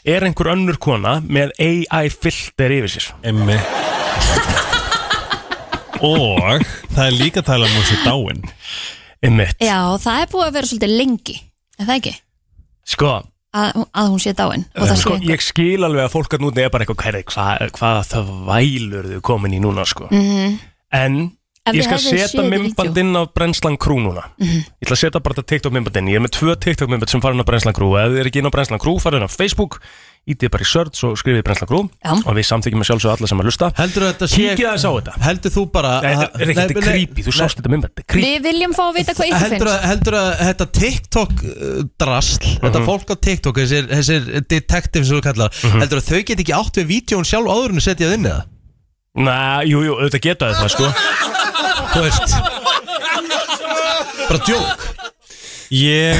er 0.05 0.21
einhver 0.25 0.53
önnur 0.55 0.77
kona 0.81 1.19
með 1.21 1.51
AI 1.61 2.09
filter 2.09 2.69
yfir 2.79 2.89
sér. 2.95 3.11
Emmi 3.23 3.57
Og 6.01 6.63
það 6.95 7.03
er 7.07 7.17
líka 7.19 7.41
að 7.43 7.49
tala 7.51 7.67
um 7.69 7.75
þessu 7.79 7.97
dáin 8.05 8.41
Einmitt. 9.21 9.59
Já, 9.61 9.77
það 10.01 10.21
er 10.23 10.31
búið 10.31 10.47
að 10.47 10.55
vera 10.57 10.69
svolítið 10.71 10.95
lengi 10.97 11.35
Er 11.79 11.85
það 11.89 11.97
ekki? 11.99 12.13
Sko, 12.91 13.11
Að, 13.51 13.81
að 13.91 14.07
hún 14.13 14.21
sé 14.23 14.31
dáin 14.37 14.63
og 14.79 14.87
það 14.87 14.97
sko, 15.01 15.15
sé 15.19 15.27
ég 15.27 15.41
skil 15.43 15.83
alveg 15.83 16.05
að 16.07 16.13
fólk 16.13 16.33
að 16.37 16.43
núti 16.45 16.63
er 16.63 16.69
bara 16.71 16.85
eitthvað 16.85 17.01
hverði, 17.03 17.23
hvað, 17.27 17.71
hvaða 17.75 18.03
það 18.07 18.29
vælur 18.47 19.09
þau 19.11 19.21
komin 19.27 19.55
í 19.57 19.59
núna 19.59 19.83
sko. 19.85 20.07
Mhm. 20.07 20.53
En 20.95 21.17
Ef 21.61 21.75
ég 21.75 21.83
þið 21.83 21.85
skal 21.85 21.97
hefðuð 21.99 22.07
séð 22.09 22.21
setja 22.23 22.29
þetta 22.31 22.45
mymband 22.49 22.97
inn 23.03 23.11
á 23.13 23.23
Brennslan 23.35 23.75
Crew 23.77 23.99
núna 24.01 24.23
Mhm. 24.39 24.63
Ég 24.81 24.87
ætla 24.87 24.95
að 24.95 25.01
setja 25.03 25.21
bara 25.21 25.35
þetta 25.35 25.49
TikTok 25.51 25.73
mymband 25.75 25.97
inn 25.99 26.07
Ég 26.09 26.15
er 26.17 26.23
með 26.25 26.33
tvö 26.39 26.55
TikTok 26.57 26.89
mymband 26.89 27.09
sem 27.11 27.21
fara 27.21 27.35
inn 27.35 27.43
á 27.43 27.49
Brennslan 27.51 27.75
Crew 27.77 27.91
Ef 27.99 28.07
þið 28.15 28.19
er 28.23 28.29
ekki 28.31 28.39
inn 28.41 28.49
á 28.49 28.53
Brennslan 28.55 28.79
Crew, 28.81 28.97
fara 29.03 29.19
inn 29.19 29.27
á 29.27 29.35
Facebook 29.35 29.77
Ítið 30.29 30.51
bara 30.53 30.61
í 30.61 30.67
search 30.69 30.99
og 31.07 31.15
skrifið 31.17 31.41
Brennslan 31.47 31.67
Crew 31.71 31.87
Já. 32.05 32.11
Og 32.29 32.35
við 32.37 32.45
samþykjum 32.45 32.83
að 32.83 32.87
sjálfsögðu 32.91 33.13
alla 33.15 33.29
sem 33.31 33.39
að 33.41 33.47
lusta 33.49 33.69
Heldur 33.79 34.03
þetta 34.05 34.27
sé 34.29 34.35
Kíkið 34.37 34.67
aðeins 34.69 34.85
á 34.85 34.91
þetta. 34.93 35.13
Heldur 35.25 35.51
þú 35.55 35.63
bara 35.73 35.93
Nei, 36.05 36.11
þetta 36.19 36.21
er 36.21 36.51
ekki 36.51 36.57
Nei, 36.61 36.61
þetta 36.61 36.81
nei, 36.81 36.85
creepy, 36.91 37.25
þú 37.25 37.33
sást 37.39 37.57
þetta 37.57 37.71
mymband 37.73 37.89
Þetta 37.91 38.03
er 38.03 38.07
creepy. 38.13 38.27
Við 38.29 38.45
viljum 38.45 38.75
fá 38.77 38.83
að 38.85 38.99
vita 38.99 39.15
hvað 39.17 39.31
ykkur 39.31 39.41
Heldur 39.41 39.65
finnst. 39.65 39.73
að, 39.73 39.87
heldur 39.91 40.17
að 40.21 40.29
þetta 40.45 40.67
TikTok 40.77 41.33
uh, 41.41 41.81
drasl, 42.05 42.45
þetta 42.61 42.79
Mhm. 42.81 42.85
fólk 42.91 43.07
á 43.09 43.15
TikTok 43.25 43.55
þessir, 43.63 43.89
þessir 43.89 44.29
detectives 44.45 45.07
sem 45.09 45.17
þú 45.17 45.23
kallar 45.25 45.49
Mhm. 45.57 45.79
heldur 45.81 45.97
að 46.03 46.09
þau 46.11 46.21
get 46.29 46.39
ekki 46.45 46.53
átt 46.61 46.75
við 46.77 46.89
vídjón 46.93 47.25
sjálf 47.25 47.49
áður 47.49 47.69
en 47.73 47.81
að 47.81 47.87
setja 47.89 48.05
það 48.07 48.13
inn 48.21 48.29
eða? 48.29 48.43
Næ, 49.11 49.65
jú, 49.73 49.81
jú, 49.89 49.93
auðvitað 49.97 50.21
geta 50.29 50.53
þau 50.53 50.61
það 50.61 50.69
sko. 50.69 50.85
Þú 51.91 52.01
veist. 52.05 52.29
Bara 54.29 54.39
djók 54.45 55.00
Ég, 55.71 56.17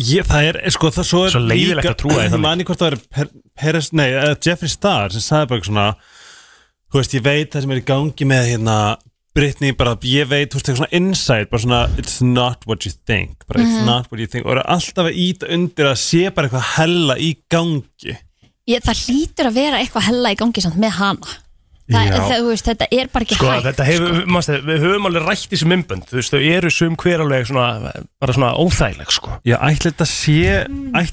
ég, 0.00 0.24
það 0.24 0.46
er, 0.48 0.58
sko, 0.72 0.88
það 0.94 1.04
svo 1.10 1.22
er 1.26 1.32
Svo 1.34 1.40
leiðilegt 1.44 1.90
að 1.90 1.96
trúa 2.00 2.20
því. 2.22 2.28
Ég 2.32 2.40
mani 2.40 2.64
hvort 2.64 2.80
það 2.80 2.94
er 2.94 3.00
per, 3.12 3.28
Peres, 3.60 3.90
nei, 3.92 4.06
Jeffrey 4.40 4.70
Star 4.72 5.12
sem 5.12 5.20
sagði 5.24 5.50
bara 5.50 5.60
eitthvað 5.60 5.72
svona 5.72 5.88
Þú 6.94 7.00
veist, 7.02 7.16
ég 7.18 7.24
veit 7.26 7.50
það 7.52 7.64
sem 7.66 7.74
er 7.74 7.80
í 7.82 7.84
gangi 7.90 8.26
með 8.30 8.48
hérna 8.52 8.76
Britney, 9.34 9.72
bara, 9.74 9.96
ég 10.06 10.28
veit, 10.30 10.52
þú 10.52 10.60
veist, 10.60 10.68
eitthvað 10.70 10.78
svona 10.78 10.94
insight 11.00 11.50
bara 11.50 11.62
svona, 11.64 11.80
it's 11.98 12.20
not 12.22 12.62
what 12.70 12.86
you 12.86 12.92
think 12.94 13.42
bara, 13.50 13.64
it's 13.64 13.74
Mhm. 13.80 13.88
not 13.88 14.06
what 14.12 14.20
you 14.22 14.28
think, 14.30 14.46
og 14.46 14.56
er 14.56 14.62
alltaf 14.70 15.08
að 15.10 15.18
íta 15.18 15.48
undir 15.50 15.88
að 15.90 15.98
sé 15.98 16.30
bara 16.34 16.46
eitthvað 16.48 16.68
hella 16.76 17.16
í 17.18 17.32
gangi. 17.50 18.14
Ég, 18.70 18.80
Það 18.86 19.00
hlýtur 19.04 19.48
að 19.50 19.56
vera 19.58 19.80
eitthvað 19.82 20.06
hella 20.08 20.30
í 20.32 20.38
gangi 20.38 20.62
samt 20.62 20.78
með 20.80 20.94
hana 21.00 21.34
það, 21.90 22.06
Já. 22.08 22.18
það, 22.30 22.44
veist, 22.48 22.68
Þetta 22.70 22.88
er 22.90 23.10
bara 23.12 23.26
ekki 23.26 23.38
Sko, 23.38 23.50
hægt 23.50 23.66
þetta 23.68 23.86
hefur, 23.88 24.20
manstu, 24.36 24.58
við 24.68 24.84
höfum 24.86 25.08
alveg 25.10 25.26
rætt 25.28 25.48
þessi 25.52 25.68
mymbönd 25.70 26.06
Þú 26.10 26.18
veist, 26.20 26.34
þau 26.34 26.46
eru 26.54 26.72
sum 26.72 26.96
hver 27.02 27.24
alveg 27.24 27.48
svona, 27.50 27.92
bara 28.22 28.36
svona 28.36 28.52
óþægileg 28.60 29.12
sko. 29.14 29.34
Já, 29.44 29.58
ætli 29.68 29.90
þetta 29.92 30.08
sé 30.08 30.38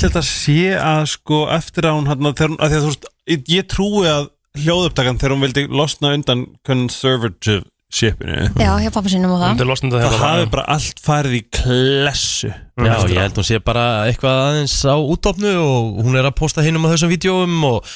þetta 0.05 0.23
sé 0.27 0.59
að 0.79 1.03
sko 1.15 1.41
eftir 1.57 1.89
að 1.89 1.97
hún 1.99 2.07
hann, 2.11 2.31
þegar, 2.31 2.53
hún- 2.53 2.61
að 2.61 2.71
því 2.71 2.79
að 2.79 2.85
þú 2.85 2.93
veist, 2.93 3.11
ég, 3.33 3.43
ég 3.57 3.67
trúi 3.71 4.07
að 4.11 4.29
hljóðupptakan 4.61 5.19
þegar 5.21 5.35
hún 5.35 5.45
vildi 5.47 5.67
losna 5.71 6.15
undan 6.15 6.45
conservative 6.67 7.63
shipinu. 7.91 8.47
Já, 8.55 8.71
hjá 8.79 8.91
pappa 8.95 9.11
sinum 9.11 9.33
og 9.35 9.41
það. 9.41 9.61
Er 9.61 9.67
það 9.67 10.15
það 10.15 10.23
hafi 10.23 10.47
bara 10.53 10.63
allt 10.75 11.01
farið 11.03 11.33
í 11.35 11.41
klessu. 11.51 12.51
Já, 12.79 12.93
ég 13.11 13.19
held 13.19 13.39
hún 13.39 13.47
sé 13.47 13.59
bara 13.63 13.85
eitthvað 14.07 14.39
aðeins 14.47 14.75
á 14.87 14.95
útofnu 14.95 15.51
og 15.59 15.99
hún 16.05 16.15
er 16.19 16.29
að 16.29 16.37
posta 16.39 16.63
hinum 16.63 16.87
á 16.87 16.91
þessum 16.93 17.11
vídjóum 17.11 17.57
og 17.67 17.91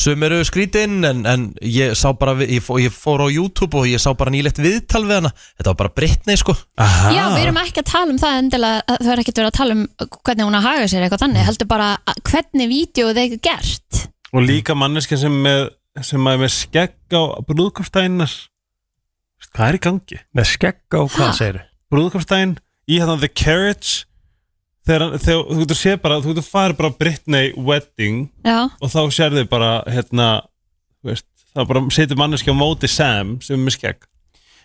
sum 0.00 0.22
eru 0.26 0.38
skrítinn 0.48 1.04
en, 1.04 1.18
en 1.28 1.42
ég 1.66 1.92
sá 1.98 2.08
bara, 2.16 2.32
við- 2.38 2.54
ég, 2.56 2.62
fó, 2.64 2.74
ég 2.80 2.94
fór 2.94 3.20
á 3.22 3.28
YouTube 3.28 3.76
og 3.80 3.88
ég 3.90 4.00
sá 4.02 4.10
bara 4.16 4.32
nýlegt 4.32 4.60
viðtal 4.62 5.02
við 5.04 5.18
hana. 5.18 5.32
Þetta 5.58 5.70
var 5.74 5.78
bara 5.82 5.92
Britney 6.00 6.38
sko. 6.40 6.54
Aha. 6.80 7.10
Já, 7.16 7.22
við 7.34 7.42
erum 7.46 7.60
ekki 7.62 7.82
að 7.84 7.90
tala 7.92 8.14
um 8.14 8.20
það 8.22 8.38
endilega 8.42 8.84
að 8.94 9.04
þau 9.06 9.12
er 9.14 9.22
ekkert 9.24 9.40
verið 9.42 9.50
að 9.52 9.58
tala 9.60 9.76
um 9.76 9.82
hvernig 10.24 10.48
hún 10.48 10.58
að 10.60 10.66
haga 10.70 10.86
sér 10.92 11.04
eitthvað 11.06 11.24
þannig, 11.26 11.46
heldur 11.50 11.70
bara 11.74 11.88
að- 12.08 12.22
hvernig 12.30 12.70
vídeo 12.72 13.12
þeir 13.20 13.36
gert. 13.44 14.00
Og 14.32 14.46
líka 14.46 14.76
manneskja 14.78 15.18
sem, 15.24 15.36
með, 15.44 15.64
sem 16.06 16.26
er 16.32 16.38
með 16.44 16.52
skegg 16.54 16.96
á 17.12 17.22
brúðkapstænar 17.48 18.34
hvað 19.50 19.66
er 19.72 19.78
í 19.78 19.82
gangi? 19.86 20.18
Með 20.36 20.46
skegg 20.54 20.94
á 20.94 21.00
hvað 21.10 21.32
segir 21.38 21.60
brúðkapstæn 21.90 22.56
í 22.90 23.00
hérna 23.00 23.16
The 23.18 23.30
Carriage 23.34 24.04
þegar, 24.88 25.16
þegar 25.18 25.42
þú 25.48 25.58
getur 25.64 25.80
sé 25.80 25.96
bara 26.00 26.20
þú 26.20 26.34
getur 26.34 26.46
farið 26.46 26.78
bara 26.80 26.92
Britney 27.00 27.52
wedding 27.56 28.28
Já, 28.46 28.68
og 28.68 28.92
þá 28.92 29.00
sérðu 29.16 29.46
bara 29.50 29.72
hérna 29.90 30.30
þú 31.00 31.12
veist, 31.12 31.28
þá 31.54 31.62
bara 31.72 31.84
setur 31.96 32.20
manneski 32.20 32.54
á 32.54 32.56
móti 32.56 32.90
Sam 32.90 33.38
sem 33.44 33.58
er 33.58 33.66
með 33.66 33.78
skegg 33.78 34.08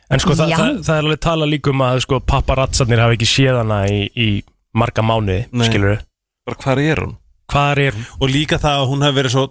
En 0.06 0.22
sko, 0.22 0.36
það, 0.38 0.52
Já. 0.52 0.58
það, 0.60 0.76
það 0.86 0.96
er 0.96 1.08
alveg 1.08 1.22
tala 1.26 1.46
líka 1.50 1.72
um 1.72 1.82
að 1.82 2.04
sko, 2.06 2.20
papparatsarnir 2.30 3.00
hafi 3.02 3.16
ekki 3.18 3.30
séð 3.30 3.56
hana 3.64 3.80
í, 3.90 4.04
í 4.14 4.28
marga 4.78 5.02
mánuði, 5.02 5.48
Nei. 5.50 5.66
skilur 5.66 6.04
bara 6.46 6.60
hvar 6.62 6.82
er 6.84 7.02
hún? 7.02 7.16
Hvar 7.50 7.82
er 7.82 7.98
hún? 7.98 8.06
og 8.20 8.30
líka 8.30 8.60
það 8.62 8.84
að 8.84 8.90
hún 8.92 9.06
hefur 9.06 9.18
verið 9.18 9.34
svo 9.34 9.46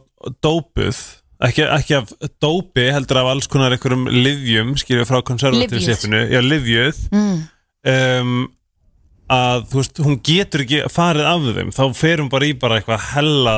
dópuð 0.45 1.01
ekki, 1.49 1.65
ekki 1.67 1.97
af 1.99 2.13
dópi 2.43 2.87
heldur 2.95 3.21
af 3.23 3.33
alls 3.33 3.51
konar 3.51 3.75
einhverjum 3.75 4.07
livjum 4.13 4.75
skilju 4.81 5.07
frá 5.09 5.21
sépinu 5.25 6.23
já, 6.31 6.41
livjuð 6.41 7.01
mm. 7.11 7.41
um, 7.91 8.37
að 9.33 9.65
þú 9.71 9.81
veist, 9.81 10.01
hún 10.05 10.19
getur 10.27 10.65
ekki 10.65 10.83
farið 10.93 11.29
af 11.31 11.49
þeim. 11.57 11.73
Þá 11.77 11.83
fer 11.97 12.23
hún 12.23 12.31
bara 12.33 12.49
í 12.51 12.55
bara 12.61 12.81
eitthvað 12.81 13.07
hella 13.15 13.57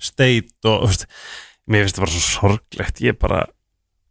steit 0.00 0.52
og 0.64 0.84
þú 0.86 0.90
veist, 0.92 1.06
mér 1.70 1.84
finnst 1.86 1.98
það 1.98 2.06
bara 2.06 2.14
svo 2.16 2.22
sorglegt. 2.26 3.02
Ég 3.04 3.18
bara, 3.20 3.42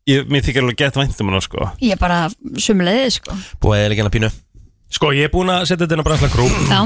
ég, 0.10 0.28
mér 0.32 0.46
þykir 0.46 0.64
alveg 0.66 0.80
gett 0.84 1.00
væntum 1.00 1.32
hana 1.32 1.42
sko. 1.44 1.72
Ég 1.84 1.96
er 1.98 2.02
bara 2.02 2.22
sumulegðið 2.32 3.18
sko. 3.20 3.40
Búið 3.64 3.84
eða 3.86 3.92
ekki 3.96 4.06
hana 4.06 4.16
pínu. 4.18 4.32
Sko, 4.90 5.12
ég 5.14 5.28
er 5.28 5.34
búinn 5.34 5.52
að 5.54 5.68
setja 5.70 5.84
þetta 5.86 6.00
inn 6.00 6.02
á 6.02 6.08
Bransla 6.08 6.30
Crew. 6.34 6.50
Já, 6.66 6.80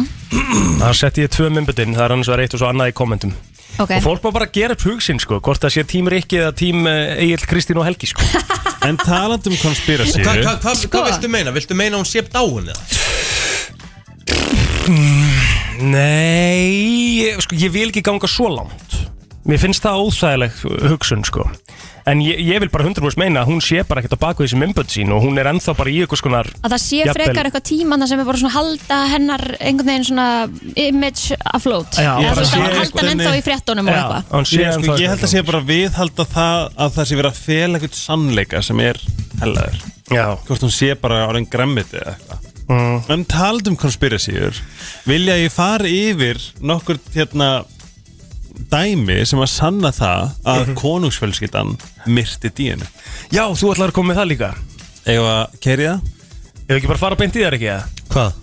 Það 0.84 0.96
setti 1.00 1.24
ég 1.24 1.30
tvö 1.32 1.46
mymböndin, 1.56 1.94
það 1.96 2.04
er 2.04 2.14
annars 2.18 2.30
verið 2.34 2.48
eitt 2.50 2.56
og 2.58 2.60
svo 2.60 2.68
annað 2.68 2.90
í 2.92 2.96
kommentum. 2.98 3.32
Ok. 3.80 3.94
Og 3.96 4.04
fólk 4.04 4.26
má 4.26 4.34
bara 4.36 4.50
gera 4.54 4.76
upp 4.76 4.84
hug 4.86 5.00
sinn, 5.02 5.18
sko 5.24 5.40
Hvort 5.42 5.64
það 5.64 5.72
sé 5.74 5.84
tím 5.90 6.10
Rikki 6.12 6.38
eða 6.38 6.52
tím 6.54 6.84
Egil 6.86 7.42
Kristín 7.50 7.80
og 7.82 7.88
Helgi, 7.88 8.12
sko. 8.12 8.22
En 8.86 9.00
talandum 9.02 9.56
konspirasíu 9.58 10.22
Hvað 10.22 10.44
hva, 10.44 10.54
hva, 10.62 10.74
Sko. 10.78 10.92
hva 11.00 11.08
viltu 11.08 11.32
meina? 11.32 11.54
Viltu 11.56 11.74
meina 11.80 11.98
hún 11.98 12.06
sé? 12.06 12.22
Nei, 15.84 17.32
sko, 17.44 17.56
ég 17.60 17.72
vil 17.74 17.90
ekki 17.90 18.04
ganga 18.06 18.28
svo 18.30 18.50
langt. 18.52 19.00
Mér 19.48 19.60
finnst 19.60 19.84
það 19.84 20.02
óþægileg 20.06 20.60
hugsun 20.92 21.24
sko. 21.28 21.44
En 22.08 22.20
ég, 22.20 22.40
ég 22.44 22.60
vil 22.60 22.68
bara 22.72 22.84
100% 22.84 23.16
meina 23.20 23.42
að 23.44 23.50
hún 23.54 23.62
sé 23.64 23.80
bara 23.88 24.02
ekkert 24.02 24.18
á 24.20 24.24
baku 24.26 24.44
þessi 24.44 24.58
mymböld 24.60 24.92
sín 24.92 25.12
og 25.16 25.24
hún 25.24 25.40
er 25.40 25.48
ennþá 25.48 25.72
bara 25.78 25.92
í 25.92 26.02
eitthvað 26.04 26.20
skonar 26.20 26.50
Að 26.60 26.74
það 26.74 26.82
sé 26.84 27.14
frekar 27.16 27.48
eitthvað 27.48 27.66
tíman 27.70 28.04
sem 28.12 28.20
er 28.20 28.28
bara 28.28 28.42
svona 28.42 28.56
halda 28.58 28.98
hennar 29.14 29.44
einhvern 29.60 29.88
veginn 29.88 30.08
svona 30.10 30.28
image 30.84 31.38
afloat. 31.56 31.96
Já, 31.96 32.12
Eða 32.20 32.34
bara 32.36 32.36
þú 32.36 32.44
veist 32.44 32.52
sé 32.52 32.60
að 32.60 32.68
halda 32.68 32.84
einhvern 32.84 33.12
ennþá 33.14 33.36
í 33.40 33.44
fréttunum 33.48 33.88
og 33.92 33.96
eitthvað. 33.96 34.52
Ég, 34.60 34.80
sko, 34.84 34.98
ég 35.00 35.14
held 35.14 35.28
að 35.28 35.34
sé 35.34 35.46
bara 35.48 35.64
að 35.64 35.70
viðhalda 35.72 36.28
það 36.36 36.64
að 36.76 36.96
það 36.98 37.10
sé 37.12 37.20
verið 37.22 37.32
að 37.32 37.44
fela 37.48 37.80
eitthvað 37.80 38.00
sannleika 38.02 38.64
sem 38.68 38.84
er 38.84 39.04
hellaður. 39.44 39.86
Já. 40.12 40.26
Hvort 40.48 40.68
hún 40.68 40.76
sé 40.76 40.92
bara 41.00 41.24
áraðin 41.30 41.52
gremmiti 41.56 42.00
eða 42.04 42.18
eitthvað 42.18 42.53
mm. 42.70 43.10
En 43.14 43.26
talað 43.30 43.68
um 43.74 43.78
konspirasíur 43.80 44.58
Vilja 45.10 45.36
ég 45.42 45.52
fara 45.54 45.90
yfir 45.90 46.40
nokkur 46.64 47.00
hérna 47.16 47.64
dæmi 48.70 49.20
sem 49.26 49.40
að 49.42 49.50
sanna 49.50 49.90
það 49.94 50.30
að 50.46 50.62
Mhm. 50.68 50.76
konungsfjölskyldan 50.78 51.76
myrti 52.06 52.50
díinu 52.54 52.86
Já, 53.34 53.48
þú 53.50 53.74
ætlar 53.74 53.90
að 53.90 53.98
koma 53.98 54.14
með 54.14 54.20
það 54.22 54.30
líka 54.34 54.52
Eða 55.06 55.36
keri 55.60 55.88
það? 55.90 56.02
Ef 56.70 56.78
ekki 56.78 56.88
bara 56.88 57.02
fara 57.02 57.16
beint 57.20 57.36
í 57.36 57.42
þær 57.44 57.58
ekki 57.58 57.70
eða? 57.74 57.84
Hvað? 58.14 58.34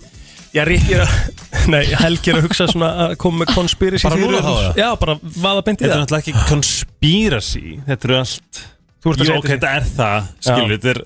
Já, 0.51 0.63
Rikki 0.67 0.93
er 0.97 1.01
að, 1.05 1.13
nei, 1.73 1.85
Helgi 1.95 2.29
er 2.33 2.37
að 2.41 2.45
hugsa 2.49 2.67
svona 2.67 2.89
að 3.07 3.15
koma 3.23 3.45
með 3.45 3.53
conspiracy 3.55 4.03
Bara 4.03 4.19
núna 4.19 4.41
þá, 4.43 4.51
eða? 4.51 4.73
Já, 4.77 4.89
bara 4.99 5.15
vaða 5.47 5.63
beint 5.65 5.79
í 5.79 5.85
Þetta 5.85 5.87
er 5.87 5.95
það 5.95 6.03
náttúrulega 6.03 6.23
ekki 6.27 6.49
konspirasi 6.51 7.63
Þetta 7.87 8.09
eru 8.09 8.17
allt 8.19 8.61
Jú, 9.01 9.13
segja 9.17 9.37
ok, 9.39 9.47
þetta 9.55 9.69
er 9.79 9.85
það, 9.97 10.27
skilur, 10.45 10.73
þetta 10.77 10.91
er 10.95 11.03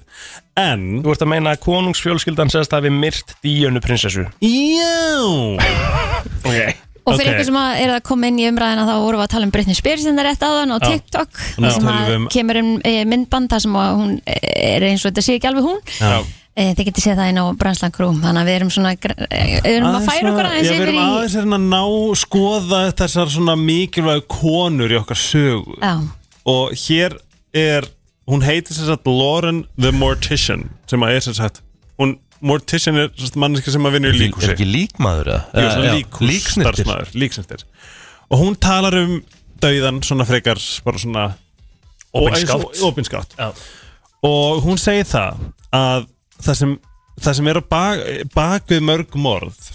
En 0.55 0.84
Þú 1.03 1.11
ert 1.11 1.23
að 1.26 1.30
meina 1.34 1.51
að 1.55 1.61
konungsfjölskyldan 1.65 2.51
segist 2.51 2.73
að 2.76 2.85
við 2.88 2.93
myrt 3.01 3.34
díunu 3.43 3.81
prinsessu? 3.84 4.26
Já. 4.39 5.65
Ok. 6.45 6.81
Og 7.05 7.19
fyrir 7.19 7.35
ykkur 7.35 7.45
sem 7.45 7.57
að 7.59 7.80
er 7.84 7.91
að 7.93 7.99
koma 8.07 8.30
inn 8.31 8.39
í 8.41 8.45
umræðina 8.49 8.85
þá 8.88 8.93
vorum 8.97 9.19
við 9.22 9.26
að 9.27 9.34
tala 9.35 9.45
um 9.45 9.51
Britney 9.53 9.76
Spears 9.77 10.05
en 10.09 10.15
það 10.17 10.23
er 10.23 10.27
rétt 10.31 10.45
áðan 10.47 10.72
og. 10.73 10.85
TikTok 10.89 11.41
þar 11.59 11.76
sem 11.76 11.89
að 11.91 12.07
um- 12.15 12.26
kemur 12.34 12.57
um 12.63 12.72
e, 12.81 12.93
myndband 13.11 13.51
þar 13.51 13.61
sem 13.61 13.76
að 13.77 13.91
hún 13.99 14.15
er 14.26 14.85
eins 14.88 15.03
og 15.05 15.11
þetta 15.11 15.23
sé 15.27 15.35
ekki 15.38 15.49
alveg 15.51 15.67
hún. 15.67 15.77
Já. 15.99 16.15
e, 16.57 16.65
Þið 16.80 16.88
getið 16.89 17.05
séð 17.05 17.22
það 17.22 17.30
inn 17.34 17.41
á 17.41 17.45
Branslan 17.61 17.93
Crew 17.93 18.09
þannig 18.23 18.41
að 18.41 18.49
við 18.49 18.57
erum 18.57 18.72
svona 18.73 18.95
gr- 19.05 19.15
e, 19.30 19.43
við 19.67 19.69
erum 19.76 19.91
að 19.99 20.09
færa 20.09 20.31
okkur 20.34 20.49
aðeins 20.49 20.65
Já, 20.65 20.72
við 20.72 20.80
yfir 20.80 20.88
erum 20.88 20.97
í 20.97 21.05
aðeins 21.05 21.38
að 21.43 21.69
ná 21.76 21.84
skoða 22.23 22.81
þessar 23.03 23.34
svona 23.38 23.57
mikilvægu 23.61 24.26
konur 24.39 24.95
í 24.95 24.97
okkar 25.03 25.22
sögu. 25.27 25.77
Já. 25.77 25.93
og 26.45 26.73
hér 26.88 27.19
er 27.56 27.88
hún 28.30 28.44
heitir 28.45 28.76
sem 28.76 28.88
sagt 28.90 29.07
Lauren 29.07 29.64
the 29.80 29.94
Mortician 29.95 30.68
sem 30.90 31.03
að 31.06 31.18
er 31.18 31.26
sem 31.27 31.38
sagt 31.38 31.61
hún, 32.02 32.18
Mortician 32.45 32.98
er 32.99 33.11
manneska 33.40 33.72
sem 33.73 33.86
að 33.88 33.98
vinna 33.98 34.11
í 34.11 34.19
líkhúsi. 34.19 34.49
Er 34.49 34.56
ekki 34.57 34.68
líkmaður 34.68 35.32
líksnyrtir. 36.19 36.65
starfsmaður, 36.65 37.14
líksnyrtir 37.15 37.65
og 38.30 38.41
hún 38.41 38.57
talar 38.60 38.98
um 38.99 39.15
dauðan 39.64 40.02
svona 40.03 40.27
frekar 40.27 40.60
bara 40.86 41.02
svona 41.02 41.26
Opinskátt. 42.15 42.82
opinskátt 42.88 43.38
og 44.26 44.61
hún 44.65 44.80
segir 44.82 45.07
það 45.10 45.41
að 45.76 46.06
það 46.41 46.60
sem, 46.61 46.76
það 47.22 47.38
sem 47.40 47.49
er 47.52 47.61
bak, 47.69 48.03
bak 48.36 48.69
við 48.72 48.86
mörg 48.88 49.18
morð 49.19 49.72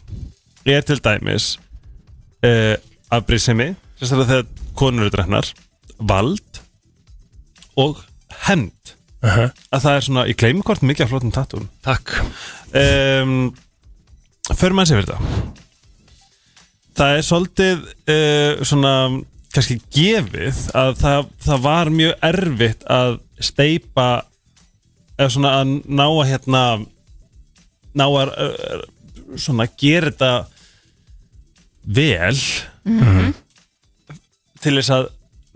er 0.69 0.85
til 0.85 0.99
dæmis 1.05 1.55
uh, 2.45 2.77
afbrísemi 3.13 3.73
sérstaklega 4.01 4.31
þegar 4.33 4.73
konur 4.79 5.07
eru 5.07 5.15
drefnar 5.15 5.51
vald 6.01 6.50
og 7.77 8.01
hend 8.47 8.97
Uh-huh. 9.21 9.51
að 9.69 9.83
það 9.85 9.95
er 9.99 10.05
svona, 10.07 10.23
ég 10.31 10.37
gleymi 10.41 10.63
hvort 10.65 10.81
mikið 10.89 11.05
af 11.05 11.11
flottum 11.11 11.33
tattúum 11.37 11.65
Takk. 11.85 12.15
Um, 12.73 13.51
Förum 14.57 14.81
að 14.81 14.87
sér 14.89 15.03
fyrir 15.03 15.11
þetta. 15.11 15.59
Það 16.97 17.13
er 17.19 17.27
svolítið 17.27 17.83
uh, 18.15 18.63
svona 18.65 18.95
kannski 19.53 19.77
gefið 19.93 20.63
að 20.73 20.95
það, 21.03 21.29
það 21.45 21.63
var 21.69 21.93
mjög 21.99 22.25
erfitt 22.31 22.89
að 22.97 23.19
steipa 23.45 24.09
eða 25.21 25.29
svona 25.37 25.53
að 25.59 25.77
ná 25.85 26.07
að 26.09 26.25
hérna 26.33 26.65
ná 28.01 28.07
að 28.09 28.35
uh, 28.41 28.83
svona 29.37 29.69
gera 29.77 30.15
þetta 30.15 30.33
vel. 32.01 32.41
Mhm. 32.89 33.33
til 34.65 34.79
þess 34.81 34.97
að 34.97 35.09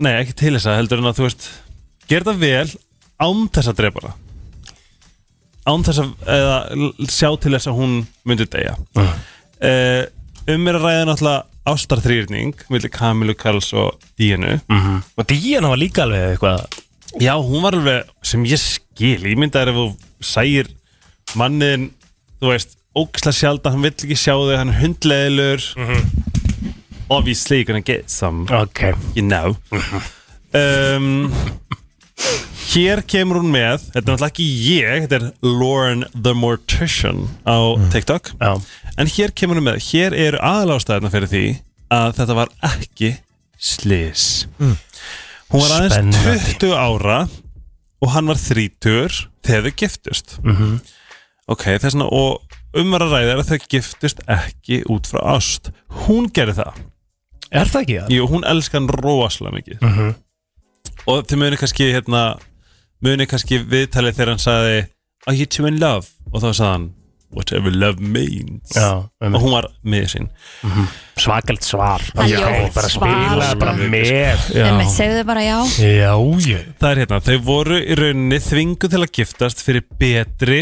nei 0.05 0.13
ekki 0.21 0.37
til 0.37 0.53
þess 0.53 0.69
að 0.69 0.83
heldur 0.83 1.01
en 1.01 1.09
að 1.09 1.17
þú 1.17 1.31
veist 1.31 1.53
gera 2.09 2.25
þetta 2.25 2.39
vel 2.39 2.69
án 3.21 3.49
þess 3.53 3.71
að 3.71 3.81
drepa 3.81 4.05
það 4.05 4.21
án 5.65 5.85
þess 5.85 6.01
að 6.03 6.31
eða, 6.35 6.57
sjá 7.09 7.29
til 7.41 7.53
þess 7.55 7.69
að 7.71 7.79
hún 7.79 7.93
myndi 8.27 8.45
deyja. 8.53 8.75
Uh. 8.95 9.13
um 10.51 10.67
er 10.69 10.77
að 10.77 10.83
ræða 10.85 11.05
náttúrulega 11.09 11.43
ástarþrýrning 11.65 12.65
millir 12.69 12.91
Kamilu 12.93 13.33
Karls 13.33 13.71
og 13.73 13.95
Díenu 14.19 14.59
-hmm. 14.67 15.01
og 15.17 15.27
Díana 15.27 15.69
var 15.69 15.77
líka 15.77 16.03
alveg 16.03 16.37
eitthvað 16.37 16.67
já 17.19 17.33
hún 17.41 17.63
var 17.63 17.73
alveg 17.73 18.03
sem 18.21 18.45
ég 18.45 18.59
skil 18.59 19.25
ég 19.25 19.37
myndi 19.37 19.57
að 19.57 19.69
ef 19.69 19.75
þú 19.75 19.95
sægir 20.21 20.67
mannin 21.35 21.91
þú 22.41 22.51
veist 22.51 22.77
ógislega 22.95 23.33
sjaldan, 23.33 23.71
hann 23.71 23.81
vill 23.81 23.91
ekki 23.91 24.15
sjá 24.15 24.35
þig 24.37 24.57
hann 24.57 24.69
er 24.69 24.81
hundleðilur 24.81 25.61
obviously 27.09 27.57
you're 27.57 27.65
gonna 27.65 27.81
get 27.81 28.09
some 28.09 28.45
okay. 28.49 28.93
you 29.15 29.23
know. 29.23 29.57
Um, 30.53 31.31
hér 32.75 33.01
kemur 33.07 33.39
hún 33.41 33.51
með 33.53 33.83
þetta 33.91 33.99
er 33.99 34.05
náttúrulega 34.07 34.31
ekki 34.31 34.45
ég 34.69 35.05
þetta 35.05 35.17
er 35.19 35.25
Lauren 35.45 36.05
the 36.15 36.33
Mortician 36.37 37.25
á 37.47 37.57
TikTok 37.93 38.31
Já. 38.39 38.53
en 38.97 39.11
hér 39.11 39.33
kemur 39.35 39.59
hún 39.59 39.67
með 39.69 39.79
hér 39.89 40.15
eru 40.27 40.39
aðalástæðina 40.39 41.11
fyrir 41.13 41.31
því 41.31 41.43
að 41.95 42.15
þetta 42.19 42.37
var 42.41 42.53
ekki 42.71 43.13
slis 43.59 44.45
Mm. 44.59 44.77
hún 45.51 45.61
var 45.61 45.75
aðeins 45.77 45.93
Spennandi. 45.95 46.57
20 46.59 46.73
ára 46.75 47.19
og 48.01 48.09
hann 48.15 48.27
var 48.31 48.39
30 48.39 49.27
þegar 49.45 49.67
þau 49.69 49.75
giftust 49.83 50.37
Mhm. 50.43 50.79
ok, 51.47 51.63
þess 51.79 51.93
vegna 51.95 52.07
og 52.11 52.41
umvar 52.75 53.05
að 53.05 53.13
ræða 53.15 53.31
er 53.35 53.39
að 53.43 53.49
þau 53.53 53.67
giftust 53.71 54.19
ekki 54.27 54.83
út 54.91 55.07
frá 55.07 55.21
ást 55.35 55.71
hún 56.07 56.31
gerði 56.31 56.59
það 56.63 56.83
Er 57.55 57.65
það 57.69 57.81
ekki 57.85 57.95
það? 58.01 58.09
Jú, 58.11 58.23
hún 58.27 58.43
elskar 58.49 58.79
hann 58.81 58.89
rosalega 58.89 59.55
mikið 59.59 59.81
Mhm. 59.81 60.15
Og 61.11 61.25
þið 61.29 61.41
muni 61.41 61.61
kannski 61.61 61.91
hérna 61.93 62.25
Muni 63.05 63.27
kannski 63.29 63.59
viðtalið 63.61 64.17
þegar 64.17 64.33
hann 64.33 64.41
sagði 64.45 64.77
Are 65.25 65.35
you 65.37 65.45
two 65.49 65.65
in 65.69 65.79
love? 65.81 66.07
Og 66.31 66.41
þá 66.43 66.49
sagði 66.51 66.71
hann 66.73 66.93
Whatever 67.35 67.73
love 67.73 67.99
means. 67.99 68.71
Já, 68.71 69.09
Og 69.19 69.41
hún 69.43 69.51
var 69.51 69.65
með 69.83 70.05
sín. 70.13 70.27
Svakalt 71.19 71.65
svar. 71.67 72.03
Það 72.13 72.21
er 72.23 72.29
Já, 72.31 72.43
ljótt 72.45 72.77
bara 72.77 72.91
svar. 72.93 73.15
spila 73.25 73.49
bara 73.59 73.73
með. 73.91 74.45
Em, 74.61 74.79
segðu 74.93 75.17
þau 75.17 75.27
bara 75.27 75.43
já. 75.43 75.57
Já, 75.83 76.13
Það 76.79 76.87
er 76.91 77.01
hérna, 77.01 77.19
þau 77.25 77.35
voru 77.49 77.81
í 77.81 77.97
rauninni 77.99 78.39
þvingu 78.45 78.91
til 78.93 79.01
að 79.01 79.11
giftast 79.19 79.65
fyrir 79.65 79.83
betri 79.99 80.61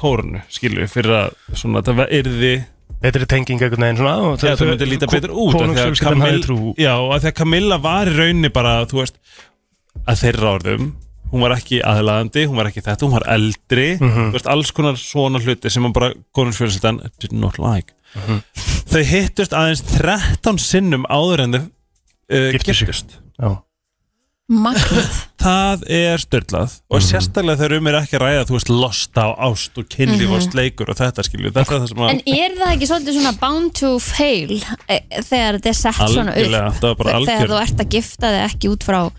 kórunu, 0.00 0.42
skilju, 0.50 0.88
fyrir 0.90 1.16
að 1.20 1.38
svona, 1.54 1.84
það 1.86 2.02
var 2.02 2.14
yrði 2.20 2.54
Betri 3.00 3.24
tenging 3.24 3.62
einhvern 3.62 3.80
veginn 3.86 3.96
svona 3.96 4.16
og 4.28 4.42
Já, 4.44 4.50
það 4.58 4.68
myndi 4.74 4.86
líta 4.90 5.06
betur 5.08 5.30
út 5.32 5.54
að 5.56 5.70
því 7.22 7.30
að 7.30 7.36
Camilla 7.38 7.78
var 7.80 8.10
í 8.10 8.16
rauninni 8.18 8.50
bara, 8.52 8.74
þú 8.90 8.98
veist 8.98 9.16
að 10.10 10.20
þeirra 10.24 10.52
orðum 10.58 10.90
hún 11.30 11.44
var 11.44 11.52
ekki 11.54 11.78
aðlaðandi, 11.86 12.42
hún 12.50 12.58
var 12.58 12.66
ekki 12.72 12.82
þetta, 12.82 13.06
hún 13.06 13.12
var 13.14 13.26
eldri 13.30 13.88
Mhm. 14.00 14.30
þú 14.32 14.34
veist, 14.34 14.48
alls 14.50 14.70
konar 14.74 14.96
svona 14.98 15.38
hluti 15.38 15.70
sem 15.70 15.92
bara 15.94 16.12
konungsfjölskyldan 16.34 17.00
did 17.22 17.32
not 17.32 17.58
like. 17.62 17.92
Þau 18.90 19.02
hittust 19.06 19.52
aðeins 19.54 19.84
13 19.86 20.58
sinnum 20.58 21.04
áður 21.08 21.44
en 21.44 21.52
þau 21.54 21.62
uh, 21.62 22.50
giftust. 22.58 23.14
það 25.40 25.84
er 25.86 26.18
störlað 26.18 26.72
og 26.90 26.98
Mhm. 26.98 27.04
sérstaklega 27.06 27.58
þegar 27.60 27.76
um 27.78 27.86
er 27.86 27.98
ekki 28.00 28.16
að 28.18 28.22
ræða 28.24 28.46
þú 28.48 28.54
veist, 28.56 28.70
losta 28.74 29.22
á 29.22 29.30
ást 29.46 29.78
og 29.78 29.86
kynlíf 29.88 30.26
og 30.26 30.40
Mhm. 30.40 30.50
sleikur 30.50 30.90
og 30.90 30.96
þetta 30.98 31.22
skilju, 31.22 31.52
þetta 31.54 31.60
er 31.60 31.80
það 31.80 31.88
sem 31.88 31.98
að 32.02 32.10
En 32.10 32.20
er 32.26 32.50
það 32.58 32.72
ekki 32.74 32.88
svolítið 32.90 33.14
svona 33.20 33.38
bound 33.38 33.74
to 33.74 33.98
fail 34.00 34.52
e, 34.88 34.98
þegar 35.22 35.54
þetta 35.60 35.66
er 35.70 35.78
sett 35.78 35.94
svona 35.94 36.34
Algjörlega, 36.34 36.66
upp 36.66 36.74
það 36.74 36.82
var 36.82 36.94
bara 36.96 37.10
þegar 37.10 37.46
algjör- 37.46 37.48
þú 37.54 37.62
ert 37.62 37.76
að 37.84 37.88
gifta 37.94 38.26
þig 38.26 38.44
ekki 38.50 38.68
út 38.74 38.82
frá 38.84 39.10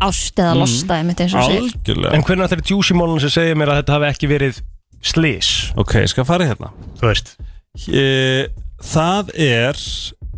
ást 0.00 0.34
eða 0.38 0.54
Mm. 0.54 0.60
losta 0.62 0.94
einmitt 0.98 1.20
eins 1.20 1.34
og 1.34 1.40
þú 1.42 1.46
segir. 1.48 1.62
algjörlega. 1.62 2.14
En 2.14 2.22
hvernig 2.22 2.48
þetta 2.48 2.58
er 2.58 2.70
juicy 2.70 2.94
málun 2.94 3.20
sem 3.20 3.30
segir 3.30 3.56
mér 3.56 3.68
að 3.72 3.82
þetta 3.82 3.96
hafi 3.96 4.10
ekki 4.12 4.28
verið 4.30 4.60
slis 5.02 5.72
ok, 5.76 5.92
ég 6.02 6.08
skal 6.08 6.24
fara 6.24 6.44
í 6.44 6.48
hérna. 6.48 6.72
Eh, 7.92 8.48
Það 8.78 9.30
er 9.34 9.74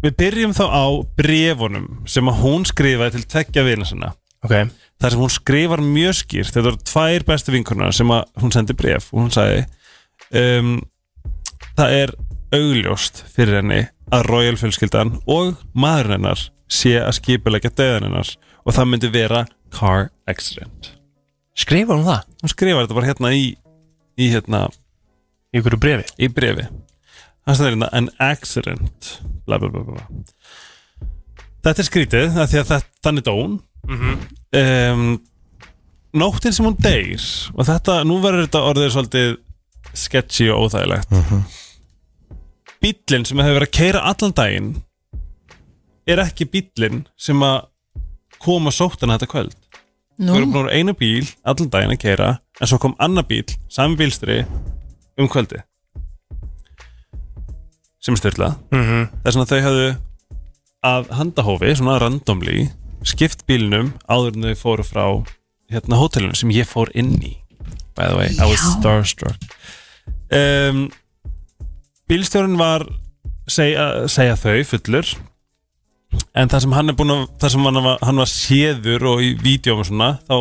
Við 0.00 0.14
byrjum 0.16 0.52
þá 0.56 0.64
á 0.72 0.84
brefunum 1.14 1.88
sem 2.08 2.24
að 2.30 2.38
hún 2.40 2.62
skrifaði 2.64 3.18
til 3.18 3.24
tveggja 3.28 3.64
vina 3.66 3.84
sinna. 3.84 4.14
Ok. 4.42 4.70
Þar 5.00 5.10
sem 5.12 5.20
hún 5.20 5.32
skrifar 5.34 5.82
mjög 5.84 6.14
skýrt 6.16 6.54
þetta 6.54 6.62
voru 6.70 6.80
tvær 6.88 7.24
bestu 7.28 7.52
vinkurnar 7.52 7.92
sem 7.92 8.08
að 8.08 8.24
hún 8.40 8.50
sendi 8.54 8.72
bref 8.72 9.10
og 9.12 9.20
hún 9.26 9.34
sagði 9.34 9.66
um, 10.32 10.80
það 11.76 11.92
er 11.98 12.14
augljóst 12.56 13.20
fyrir 13.28 13.60
henni 13.60 13.82
að 14.10 14.24
Royal 14.30 14.56
fjölskyldan 14.56 15.18
og 15.28 15.60
maður 15.76 16.14
hennar 16.16 16.46
sé 16.72 16.96
að 17.04 17.18
skipulegja 17.20 17.70
döðan 17.76 18.08
hennar 18.08 18.32
og 18.64 18.76
það 18.76 18.90
myndi 18.90 19.10
vera 19.12 19.44
car 19.74 20.10
accident. 20.30 20.92
Skrifar 21.58 21.98
hún 21.98 22.06
það? 22.06 22.28
Hún 22.42 22.52
skrifar 22.52 22.84
þetta 22.86 22.98
bara 22.98 23.10
hérna 23.10 23.32
í 23.36 23.44
í 24.20 24.30
hérna 24.32 24.68
Í 25.50 25.58
ykkur 25.58 25.78
brefi? 25.82 26.06
Í 26.22 26.28
brefi 26.30 26.66
Það 27.46 27.56
stendur 27.56 27.72
hérna 27.74 27.88
an 27.96 28.08
accident. 28.22 29.08
Bla 29.46 29.58
bla 29.58 29.70
bla 29.72 29.82
bla 29.88 30.04
Þetta 31.60 31.82
er 31.82 31.88
skrítið, 31.88 32.36
af 32.40 32.48
því 32.48 32.60
að 32.60 32.68
þetta, 32.70 32.92
þannig 33.04 33.24
dó 33.26 33.32
hún. 33.36 33.56
Mhm. 33.90 34.20
um, 34.60 35.02
Nóttin 36.20 36.54
sem 36.54 36.66
hún 36.66 36.78
deyr 36.80 37.22
Og 37.54 37.66
þetta, 37.68 38.00
nú 38.04 38.18
verður 38.22 38.46
þetta 38.46 38.62
orðið 38.70 38.92
svolítið 38.94 39.34
sketchy 39.94 40.48
og 40.52 40.68
óþægilegt. 40.68 41.10
Mm 41.10 41.42
Bíllinn 42.80 43.26
sem 43.28 43.36
hefur 43.36 43.58
verið 43.58 43.68
að 43.68 43.76
keira 43.76 44.00
allan 44.08 44.32
daginn 44.32 44.68
Er 46.08 46.22
ekki 46.22 46.46
bíllinn 46.48 47.02
sem 47.20 47.42
að 47.44 47.66
koma 48.42 48.72
sóttana 48.74 49.18
þetta 49.18 49.30
kvöld 49.34 49.56
Nú. 50.20 50.34
Við 50.34 50.36
erum 50.42 50.52
búin 50.52 50.68
einu 50.74 50.92
bíl 50.98 51.24
allan 51.48 51.70
daginn 51.72 51.94
að 51.94 52.02
keira 52.02 52.30
En 52.60 52.68
svo 52.68 52.76
kom 52.82 52.92
annar 53.00 53.24
bíl, 53.24 53.46
sami 53.72 53.96
bílstri 53.96 54.42
um 55.20 55.28
kvöldi 55.32 55.62
Sem 58.00 58.16
er 58.16 58.20
styrlað 58.20 58.56
Mhm. 58.72 59.08
Þess 59.24 59.36
að 59.40 59.50
þau 59.52 59.60
hafðu 59.66 59.88
að 60.90 61.08
handahófi, 61.12 61.74
svona 61.76 61.98
randomly 62.00 62.70
skipt 63.04 63.46
bílnum 63.48 63.92
áður 64.08 64.36
en 64.36 64.46
þau 64.48 64.56
fóru 64.60 64.84
frá 64.84 65.04
hérna 65.72 65.98
hótelinu 66.00 66.36
sem 66.36 66.52
ég 66.52 66.68
fór 66.68 66.88
inn 66.94 67.14
í 67.20 67.34
by 67.96 68.08
the 68.08 68.16
way, 68.16 68.28
I 68.40 68.46
was 68.48 68.60
Já. 68.60 68.78
starstruck 68.78 69.36
um, 70.32 70.90
Bílstjórinn 72.08 72.56
var 72.58 72.86
segja, 73.48 74.06
segja 74.08 74.36
þau 74.40 74.64
fullur 74.64 75.12
en 76.34 76.48
það 76.52 76.64
sem 76.64 76.74
hann 76.76 76.92
er 76.92 76.96
búin 76.98 77.14
að 77.14 77.24
það 77.42 77.54
sem 77.54 77.64
hann 77.68 77.80
var, 77.84 77.98
hann 78.06 78.22
var 78.22 78.30
séður 78.30 79.06
og 79.14 79.22
í 79.26 79.32
vídjóum 79.40 79.82
og 79.82 79.88
svona, 79.88 80.10
þá 80.28 80.36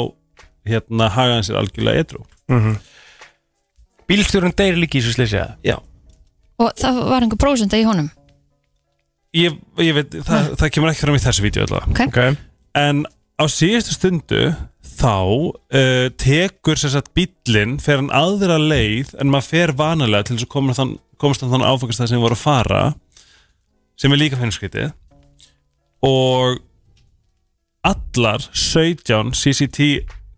hérna 0.70 1.10
hagaði 1.16 1.38
hann 1.40 1.48
sér 1.50 1.62
algjörlega 1.64 2.06
edru 2.06 2.26
Mhm. 2.50 2.80
Bílstjórun 4.10 4.56
deyr 4.58 4.78
líka 4.82 4.98
í 4.98 5.02
þessu 5.04 5.14
slýsja 5.20 5.44
Já. 5.66 5.76
Og 6.60 6.72
það 6.82 6.98
var 7.12 7.22
einhver 7.24 7.38
prósenda 7.40 7.78
í 7.78 7.84
honum? 7.86 8.10
Ég, 9.38 9.54
ég 9.78 9.94
veit, 9.94 10.16
það, 10.26 10.56
það 10.58 10.72
kemur 10.74 10.90
ekki 10.90 11.04
fram 11.06 11.18
í 11.20 11.22
þessu 11.22 11.44
vídeo 11.46 11.66
allavega. 11.68 11.92
Ok. 11.94 12.02
okay. 12.10 12.38
En 12.74 13.04
á 13.38 13.46
síðustu 13.46 13.94
stundu 13.94 14.40
þá 15.00 15.14
uh, 15.22 16.08
tekur 16.20 16.80
sér 16.82 16.96
satt 16.96 17.12
bíllinn 17.16 17.78
fer 17.84 18.02
hann 18.02 18.10
aðra 18.18 18.58
leið 18.60 19.14
en 19.22 19.30
maður 19.32 19.52
fer 19.54 19.76
vanalega 19.78 20.26
til 20.28 20.40
þess 20.40 20.48
að 20.50 20.54
komast 20.56 20.82
þann, 20.82 20.96
komast 21.22 21.46
þann 21.46 21.68
áfangast 21.70 22.02
sem 22.02 22.18
við 22.18 22.26
voru 22.26 22.40
að 22.40 22.44
fara 22.48 22.82
sem 24.00 24.12
er 24.16 24.20
líka 24.24 24.40
finnskritið 24.42 24.90
og 26.06 26.60
allar 27.84 28.44
17 28.54 29.34
CCT 29.36 29.80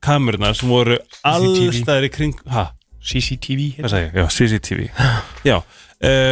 kamerunar 0.01 0.53
sem 0.57 0.69
voru 0.71 0.97
allstæðir 1.27 2.07
í 2.07 2.11
kring 2.13 2.35
ha? 2.53 2.67
CCTV 3.01 3.67
Hvað 3.79 3.93
sagði 3.93 4.07
ég? 4.07 4.17
Já, 4.17 4.25
CCTV 4.37 4.81
Já 5.45 5.57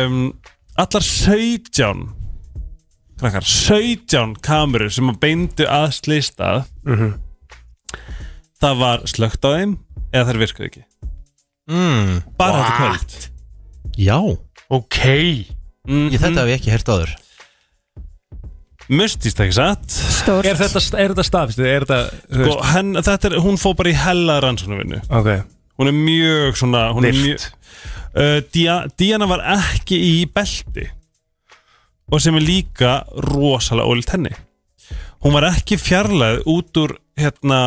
um, 0.06 0.20
Allar 0.80 1.04
17 1.04 2.06
krakkar, 3.20 3.44
17 3.44 4.38
kamerur 4.46 4.94
sem 4.96 5.10
að 5.12 5.18
beindu 5.20 5.66
að 5.68 5.90
slistað 5.98 6.62
Mhm. 6.88 7.10
það 8.62 8.78
var 8.80 9.04
slögt 9.12 9.44
á 9.44 9.50
þeim 9.58 9.74
eða 10.14 10.24
þær 10.30 10.38
virkuðu 10.42 10.68
ekki. 10.70 10.84
Mm, 11.70 12.24
bara 12.40 12.62
þetta 12.64 12.78
kvöld. 12.80 13.30
Já 14.00 14.18
Ok. 14.70 14.98
Mm 15.90 16.08
Ég 16.14 16.20
þetta 16.22 16.46
hef 16.46 16.50
ég 16.54 16.58
ekki 16.62 16.72
hert 16.72 16.90
áður 16.96 17.12
Mustist 18.90 19.38
ekki 19.44 19.54
satt? 19.54 19.86
Stórt. 19.94 20.48
Er 20.50 20.58
þetta, 20.58 20.82
er 20.98 21.12
þetta 21.14 21.26
stafist? 21.28 21.60
Er 21.62 21.86
þetta, 21.86 22.00
þú 22.26 22.40
sko, 22.40 22.46
veist, 22.50 22.70
henn, 22.74 22.92
þetta 23.06 23.30
er, 23.30 23.36
Hún 23.46 23.60
fór 23.62 23.76
bara 23.78 23.92
í 23.92 23.98
hella 24.02 24.40
rannsóknarvinnu 24.42 25.02
ok. 25.14 25.30
Hún 25.80 25.92
er 25.92 25.96
mjög 25.96 26.58
svona 26.60 26.88
hún 26.98 27.06
er 27.08 27.14
Virkt. 27.14 27.46
mjög, 27.46 27.84
uh, 28.18 28.40
Dia, 28.56 28.78
Diana 28.98 29.28
var 29.30 29.44
ekki 29.60 30.00
í 30.08 30.16
belti. 30.34 30.88
Og 32.10 32.24
sem 32.24 32.36
er 32.40 32.42
líka 32.42 32.96
rosalega 33.30 33.86
ólitt 33.94 34.10
henni. 34.16 34.34
Hún 35.22 35.36
var 35.38 35.46
ekki 35.52 35.78
fjarlæð 35.78 36.42
út 36.50 36.82
úr 36.82 36.96
hérna 37.20 37.62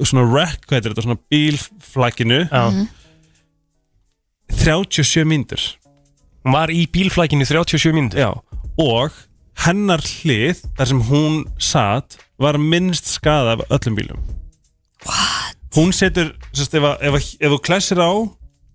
svona 0.00 0.26
wreck, 0.28 0.66
hvað 0.66 0.76
heitir 0.76 0.92
þetta, 0.92 1.06
svona 1.06 1.22
bílflækinu 1.32 2.42
Já. 2.50 2.62
37 4.60 5.24
mínútur. 5.28 5.64
Hún 6.44 6.56
var 6.56 6.72
í 6.72 6.84
bílflækinu 6.90 7.46
37 7.48 7.92
mínútur. 7.96 8.20
Já, 8.20 8.30
og 8.80 9.16
hennar 9.66 10.00
hlið 10.04 10.60
þar 10.78 10.90
sem 10.92 11.00
hún 11.10 11.40
satt 11.60 12.18
var 12.40 12.58
minnst 12.60 13.08
skada 13.12 13.56
af 13.58 13.64
öllum 13.76 13.96
bílum 13.98 14.20
What? 15.06 15.56
Hún 15.76 15.92
setur, 15.94 16.32
sérst, 16.52 16.74
ef, 16.74 16.82
að- 16.82 17.02
ef, 17.06 17.14
að- 17.14 17.36
ef 17.40 17.52
þú 17.54 17.58
klæsir 17.64 18.00
á 18.02 18.10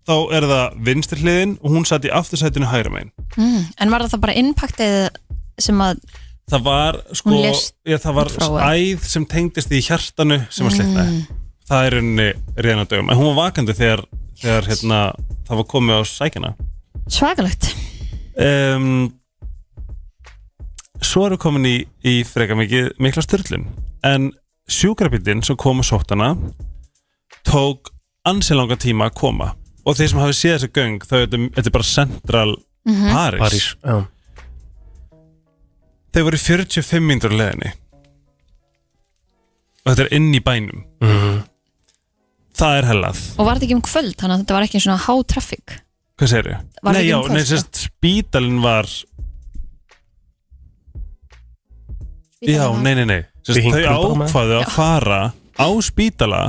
þá 0.06 0.14
er 0.38 0.46
það 0.50 0.76
vinstri 0.88 1.20
hliðin 1.22 1.56
og 1.62 1.72
hún 1.74 1.86
satt 1.90 2.06
í 2.08 2.12
aftursætinu 2.14 2.70
hægra 2.70 2.92
megin 2.94 3.12
mm. 3.38 3.64
En 3.82 3.90
var 3.94 4.06
það 4.08 4.22
bara 4.24 4.38
innpaktið 4.38 5.10
sem 5.60 5.82
að 5.82 6.00
Það 6.46 6.62
var 6.62 6.98
sko, 7.18 7.36
já, 7.90 7.98
það 7.98 8.14
var 8.20 8.28
æð 8.70 9.06
sem 9.10 9.24
tengdist 9.26 9.72
í 9.74 9.80
hjartanu 9.82 10.44
sem 10.54 10.68
var 10.68 10.76
slitnaði 10.78 11.16
Mm. 11.16 11.42
Það 11.66 11.86
er 11.88 11.96
henni 11.98 12.26
reyðan 12.62 12.84
á 12.86 12.90
dögum 12.92 13.08
En 13.10 13.18
hún 13.18 13.32
var 13.34 13.48
vakandi 13.50 13.74
þegar, 13.74 14.04
þegar 14.38 14.68
hérna, 14.70 15.00
það 15.48 15.58
var 15.58 15.68
komið 15.74 15.98
á 15.98 16.02
sækina 16.06 16.52
svakalegt 17.10 17.72
um, 18.38 19.10
Svo 21.06 21.28
við 21.30 21.38
komin 21.44 21.68
í, 21.70 21.76
í 22.04 22.16
freka 22.28 22.56
mikið, 22.58 22.92
mikla 23.04 23.22
styrlun 23.26 23.68
En 24.06 24.32
sjúkrabílinn 24.72 25.44
sem 25.46 25.58
kom 25.62 25.82
að 25.84 25.90
sóttana 25.92 26.32
tók 27.46 27.92
ansi 28.26 28.56
langa 28.58 28.74
tíma 28.82 29.08
að 29.12 29.18
koma. 29.20 29.52
Og 29.86 29.94
þeir 30.00 30.10
sem 30.10 30.20
hafi 30.24 30.34
séð 30.34 30.56
þessi 30.56 30.70
göng 30.74 30.96
þau, 31.06 31.20
þetta, 31.22 31.40
þetta 31.58 31.70
er 31.70 31.76
bara 31.76 31.90
central 31.90 32.56
Mhm. 32.86 33.10
Paris, 33.14 33.42
París, 33.42 33.68
já. 33.82 33.96
Þeir 36.14 36.24
voru 36.28 36.38
45 36.38 37.02
mínútur 37.02 37.34
á 37.34 37.38
leðinni 37.42 37.72
og 39.86 39.90
þetta 39.92 40.04
er 40.06 40.14
inn 40.18 40.28
í 40.34 40.42
bænum. 40.42 40.84
Mhm. 41.02 41.44
Það 42.56 42.78
er 42.80 42.88
hellað. 42.90 43.18
Og 43.38 43.46
var 43.46 43.58
þetta 43.58 43.66
ekki 43.68 43.76
um 43.76 43.82
kvöld, 43.82 44.16
þannig 44.16 44.36
að 44.36 44.44
þetta 44.46 44.56
var 44.56 44.64
ekki 44.68 44.82
svona 44.86 45.02
há 45.06 45.14
traffic. 45.28 45.74
Hvað 46.18 46.30
segir 46.32 46.46
þau? 46.48 46.62
Var 46.84 46.94
Nei, 46.94 47.04
já, 47.04 47.16
um 47.18 47.24
kvöld, 47.26 47.34
nei, 47.36 47.44
sérst, 47.50 47.82
spítalinn 47.90 48.62
var 48.64 48.86
Já, 52.42 52.66
nei, 52.82 52.94
nei, 52.96 53.06
nei. 53.06 53.22
Sérst, 53.46 53.60
Við 53.60 53.64
Þau 53.64 53.80
hinkum 53.80 53.86
bara 53.86 54.20
með. 54.20 54.30
ákvaðu 54.32 54.56
að 54.60 54.72
fara 54.76 55.20
á 55.56 55.68
spítala. 55.82 56.42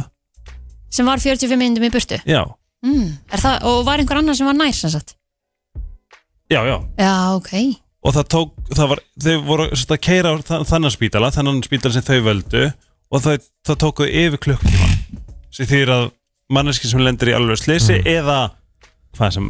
Sem 0.91 1.07
var 1.07 1.19
45 1.23 1.57
minnum 1.61 1.85
í 1.87 1.91
burtu. 1.93 2.19
Já, 2.27 2.43
mm. 2.85 3.09
Er 3.33 3.39
það, 3.43 3.63
Og 3.71 3.85
var 3.87 3.99
einhver 4.03 4.19
annar 4.19 4.35
sem 4.39 4.47
var 4.47 4.55
nær 4.57 4.73
sem 4.75 4.91
sagt? 4.91 5.15
Já, 6.51 6.61
já. 6.67 6.77
Já, 6.99 7.15
ok. 7.37 7.53
Og 8.07 8.15
það 8.15 8.27
tók, 8.31 8.51
það 8.71 8.89
var, 8.93 9.01
þau 9.25 9.37
voru 9.49 9.65
sérst, 9.73 9.91
að 9.91 10.01
keira 10.07 10.31
á 10.31 10.35
þa- 10.39 10.63
þannan 10.69 10.93
spítala 10.95 11.31
Þannan 11.35 11.63
spítala 11.67 11.93
sem 11.97 12.03
þau 12.07 12.21
völdu 12.23 12.61
Og 13.11 13.23
þau, 13.25 13.35
það 13.67 13.79
tókuðu 13.83 14.11
yfir 14.15 14.39
klukktíma 14.45 14.87
Sér 15.51 15.67
því 15.67 15.81
að 15.91 16.05
manneski 16.55 16.87
sem 16.87 17.03
lendir 17.03 17.33
í 17.33 17.35
alveg 17.35 17.59
slisi 17.59 17.99
Eða 18.07 18.53
hvað 19.19 19.33
sem 19.35 19.49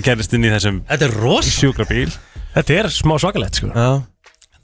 gerist 0.00 0.32
inn 0.32 0.46
í 0.48 0.52
þessum 0.54 0.80
Þetta 0.88 1.04
er 1.10 1.14
rosa. 1.20 1.50
sjúkrabíl. 1.60 2.08
Þetta 2.54 2.78
er 2.80 2.88
smá 2.94 3.18
svakalegt 3.20 3.60
sko. 3.60 3.68
Já 3.74 4.02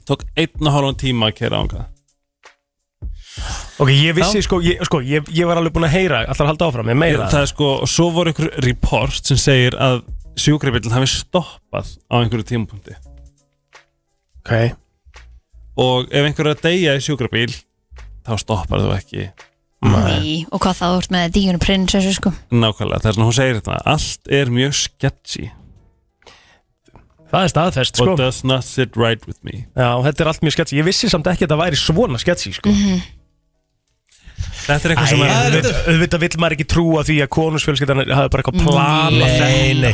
Tók 0.07 0.25
einn 0.35 0.67
og 0.67 0.75
hálfan 0.75 1.01
tíma 1.01 1.29
að 1.31 1.37
keira 1.41 1.61
ánga 1.61 1.87
Ok, 3.81 3.89
ég 3.95 4.13
vissi 4.13 4.41
sko, 4.45 4.59
ég, 4.61 4.81
sko 4.85 4.99
ég, 5.05 5.29
ég 5.33 5.47
var 5.47 5.57
alveg 5.57 5.73
búin 5.73 5.87
að 5.87 5.95
heyra 5.95 6.23
Allar 6.29 6.51
halda 6.51 6.67
áfram, 6.67 6.89
ég 6.91 6.99
meira. 6.99 7.29
Það 7.31 7.45
er 7.45 7.49
sko, 7.49 7.69
og 7.81 7.89
svo 7.89 8.09
voru 8.13 8.33
ykkur 8.33 8.49
report 8.65 9.31
sem 9.31 9.39
segir 9.39 9.77
að 9.81 10.01
sjúkrabílinn 10.39 10.93
hafi 10.93 11.09
stoppað 11.09 11.95
á 12.11 12.15
einhverju 12.19 12.47
tímapunkti. 12.51 12.97
Ok. 14.41 14.51
Og 15.81 16.11
ef 16.11 16.27
einhver 16.27 16.49
er 16.51 16.57
að 16.57 16.65
deyja 16.67 16.97
í 16.97 17.05
sjúkrabíl 17.05 17.55
þá 18.27 18.35
stoppar 18.43 18.83
þú 18.83 18.91
ekki. 18.97 19.29
Nei, 19.81 20.43
og 20.53 20.61
hvað 20.61 20.77
það 20.77 20.97
vart 20.99 21.15
með 21.15 21.31
díunum 21.39 21.63
prinsessu 21.63 22.13
sko. 22.13 22.35
Nákvæmlega, 22.53 23.01
það 23.01 23.09
er 23.09 23.17
svona 23.17 23.29
hún 23.31 23.37
segir 23.39 23.57
þetta 23.57 23.79
Allt 23.89 24.29
er 24.37 24.51
mjög 24.53 24.75
sketchy 24.77 25.47
Það 27.31 27.45
er 27.47 27.51
staðfest 27.53 27.95
sko. 28.01 28.11
What 28.11 28.19
does 28.19 28.41
not 28.43 28.65
sit 28.67 28.97
right 28.99 29.23
with 29.27 29.39
me. 29.47 29.65
Já, 29.77 29.89
þetta 30.03 30.23
er 30.25 30.29
allt 30.33 30.43
mjög 30.43 30.55
sketchy. 30.57 30.77
Ég 30.81 30.87
vissi 30.87 31.09
samt 31.11 31.27
ekki 31.31 31.47
að 31.47 31.53
það 31.55 31.61
væri 31.63 31.79
svona 31.79 32.19
sketchy 32.21 32.51
sko. 32.57 32.73
Þetta 34.61 34.87
er 34.87 34.93
eitthvað 34.93 35.07
Æ, 35.07 35.11
sem 35.11 35.21
er 35.21 35.31
auðvitað, 35.31 35.77
auðvitað 35.91 36.21
vill 36.23 36.39
maður 36.41 36.53
ekki 36.55 36.65
trúa 36.69 37.01
því 37.05 37.15
að 37.23 37.29
konusfjölskyldan 37.35 38.01
hafi 38.09 38.31
bara 38.33 38.43
eitthvað 38.43 38.63
plan 38.65 39.17
að 39.17 39.35
Nei, 39.41 39.73
nei 39.77 39.91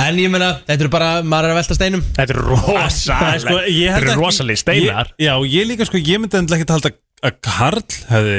En 0.00 0.20
ég 0.20 0.32
meina, 0.32 0.50
þetta 0.68 0.84
eru 0.86 0.92
bara, 0.92 1.08
maður 1.24 1.48
er 1.48 1.54
að 1.54 1.58
velta 1.60 1.76
steinum. 1.78 2.02
Þetta 2.16 2.34
er 2.34 2.40
Það 2.40 2.50
er 2.50 2.80
rosalega 2.80 3.40
sko, 3.44 3.56
ég 3.60 3.94
held 3.94 3.96
Þetta 3.96 4.00
er 4.00 4.08
ekki- 4.10 4.20
rosalega 4.20 4.62
steinar. 4.62 5.12
Ég, 5.16 5.26
Já, 5.26 5.32
ég 5.54 5.68
líka 5.70 5.88
sko, 5.88 6.00
ég 6.10 6.20
myndi 6.22 6.40
endilega 6.40 6.64
ekki 6.64 6.76
halda 6.76 6.92
að 7.30 7.38
Karl 7.44 7.82
hefði 8.10 8.38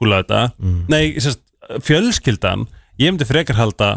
púlað 0.00 0.22
þetta. 0.24 0.42
Nei, 0.94 1.04
sérst, 1.22 1.42
fjölskyldan 1.86 2.66
Ég 3.00 3.10
myndi 3.14 3.26
frekar 3.28 3.58
halda 3.58 3.90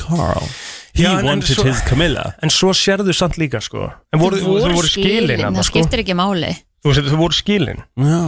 Carl 0.00 0.48
He 0.94 1.02
Já, 1.02 1.10
en- 1.12 1.18
en 1.18 1.26
wanted 1.26 1.56
svo- 1.58 1.64
his 1.66 1.80
Camilla. 1.82 2.34
En 2.42 2.50
svo 2.50 2.70
sérðu 2.72 3.12
samt 3.14 3.36
líka 3.36 3.60
sko. 3.60 3.92
En 4.12 4.20
voru, 4.20 4.36
Þau 4.38 4.60
þau 4.62 4.74
voru 4.74 4.86
skilin 4.88 5.26
Það 5.38 5.44
þarna, 5.48 5.64
sko. 5.64 5.78
skiptir 5.82 5.98
ekki 6.04 6.14
máli. 6.14 6.52
Þú 6.84 6.92
veist, 6.92 7.08
Þau 7.10 7.16
voru 7.18 7.34
skilin. 7.34 7.82
Já. 7.98 8.20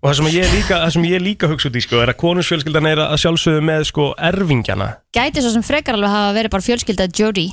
Og 0.00 0.10
það 0.10 0.14
sem 0.16 0.26
ég 0.26 0.50
líka, 0.54 0.74
það 0.82 0.92
sem 0.92 1.02
ég 1.04 1.20
líka 1.22 1.48
hugsa 1.50 1.68
út 1.70 1.76
í 1.76 1.82
sko 1.82 2.02
Er 2.02 2.08
að 2.12 2.16
konusfjölskyldan 2.22 2.86
er 2.86 2.98
að 3.02 3.16
sjálfsögðu 3.22 3.62
með 3.66 3.84
sko 3.90 4.14
erfingjana. 4.18 4.96
Gæti 5.14 5.42
svo 5.42 5.50
sem 5.52 5.62
frekar 5.62 5.94
alveg 5.94 6.10
hafa 6.10 6.34
verið 6.38 6.50
bara 6.50 6.62
fjölskylda 6.62 7.08
Jodie 7.18 7.52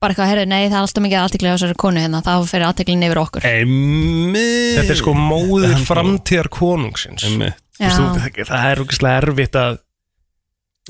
bara 0.00 0.14
eitthvað, 0.14 0.28
herri, 0.32 0.46
nei, 0.48 0.68
það 0.70 0.78
er 0.78 0.84
alltaf 0.86 1.02
mikið 1.04 1.20
aðtekli 1.20 1.48
á 1.50 1.54
þessari 1.60 1.76
konu 1.76 2.00
hérna, 2.00 2.22
þá 2.24 2.32
fyrir 2.48 2.64
aðteklin 2.72 3.02
yfir 3.04 3.18
okkur. 3.20 3.42
Einmitt. 3.44 4.78
Þetta 4.78 4.90
er 4.94 4.98
sko 5.02 5.12
móðir 5.12 5.74
framtíðar 5.84 6.48
konungsins 6.48 7.24
Einmitt. 7.28 7.54
Þú 7.76 7.84
veist, 7.84 7.98
þú- 7.98 8.16
það- 8.16 8.48
Það 8.48 8.70
er 8.70 8.80
ógeðslega 8.84 9.22
erfitt 9.22 9.54
að 9.60 9.78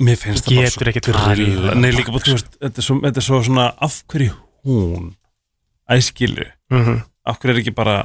Mér 0.01 0.17
finnst 0.17 0.47
það 0.49 0.57
bara 0.57 0.71
svo 0.73 1.35
real. 1.37 1.75
Nei, 1.81 1.91
líka 1.93 2.13
bara, 2.15 2.25
þú 2.25 2.37
veist, 2.39 2.55
þetta 2.61 2.81
er 2.81 2.87
svo, 2.87 2.97
þetta 3.05 3.21
er 3.21 3.27
svo 3.27 3.41
svona 3.45 3.67
af 3.85 3.99
hverju 4.09 4.33
hún 4.67 5.11
æskilu 5.91 6.47
Mhm. 6.71 7.03
af 7.27 7.39
hverju 7.41 7.55
er 7.57 7.61
ekki 7.63 7.75
bara 7.75 7.99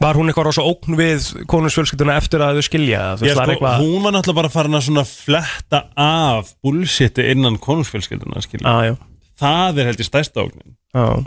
Var 0.00 0.14
hún 0.18 0.26
eitthvað 0.32 0.46
rosa 0.48 0.62
ógn 0.66 0.96
við 0.98 1.26
konungsfjölskylduna 1.46 2.16
eftir 2.18 2.40
að 2.42 2.56
þau 2.58 2.62
skilja? 2.66 3.02
Þú 3.18 3.22
veist, 3.26 3.36
var 3.36 3.44
sko, 3.46 3.52
eitthvað 3.54 3.82
hún 3.84 4.02
var 4.02 4.12
náttúrulega 4.16 4.34
bara 4.40 4.48
farin 4.48 4.74
að 4.74 4.86
svona 4.88 5.04
fletta 5.06 5.80
af 5.96 6.54
bullshiti 6.64 7.26
innan 7.30 7.58
konungsfjölskylduna 7.58 8.42
skilja. 8.42 8.66
ah, 8.66 8.96
það 9.38 9.78
er 9.78 9.84
held 9.90 9.98
ég 10.02 10.08
stærsta 10.08 10.42
ógnin 10.42 10.74
ah. 10.94 11.22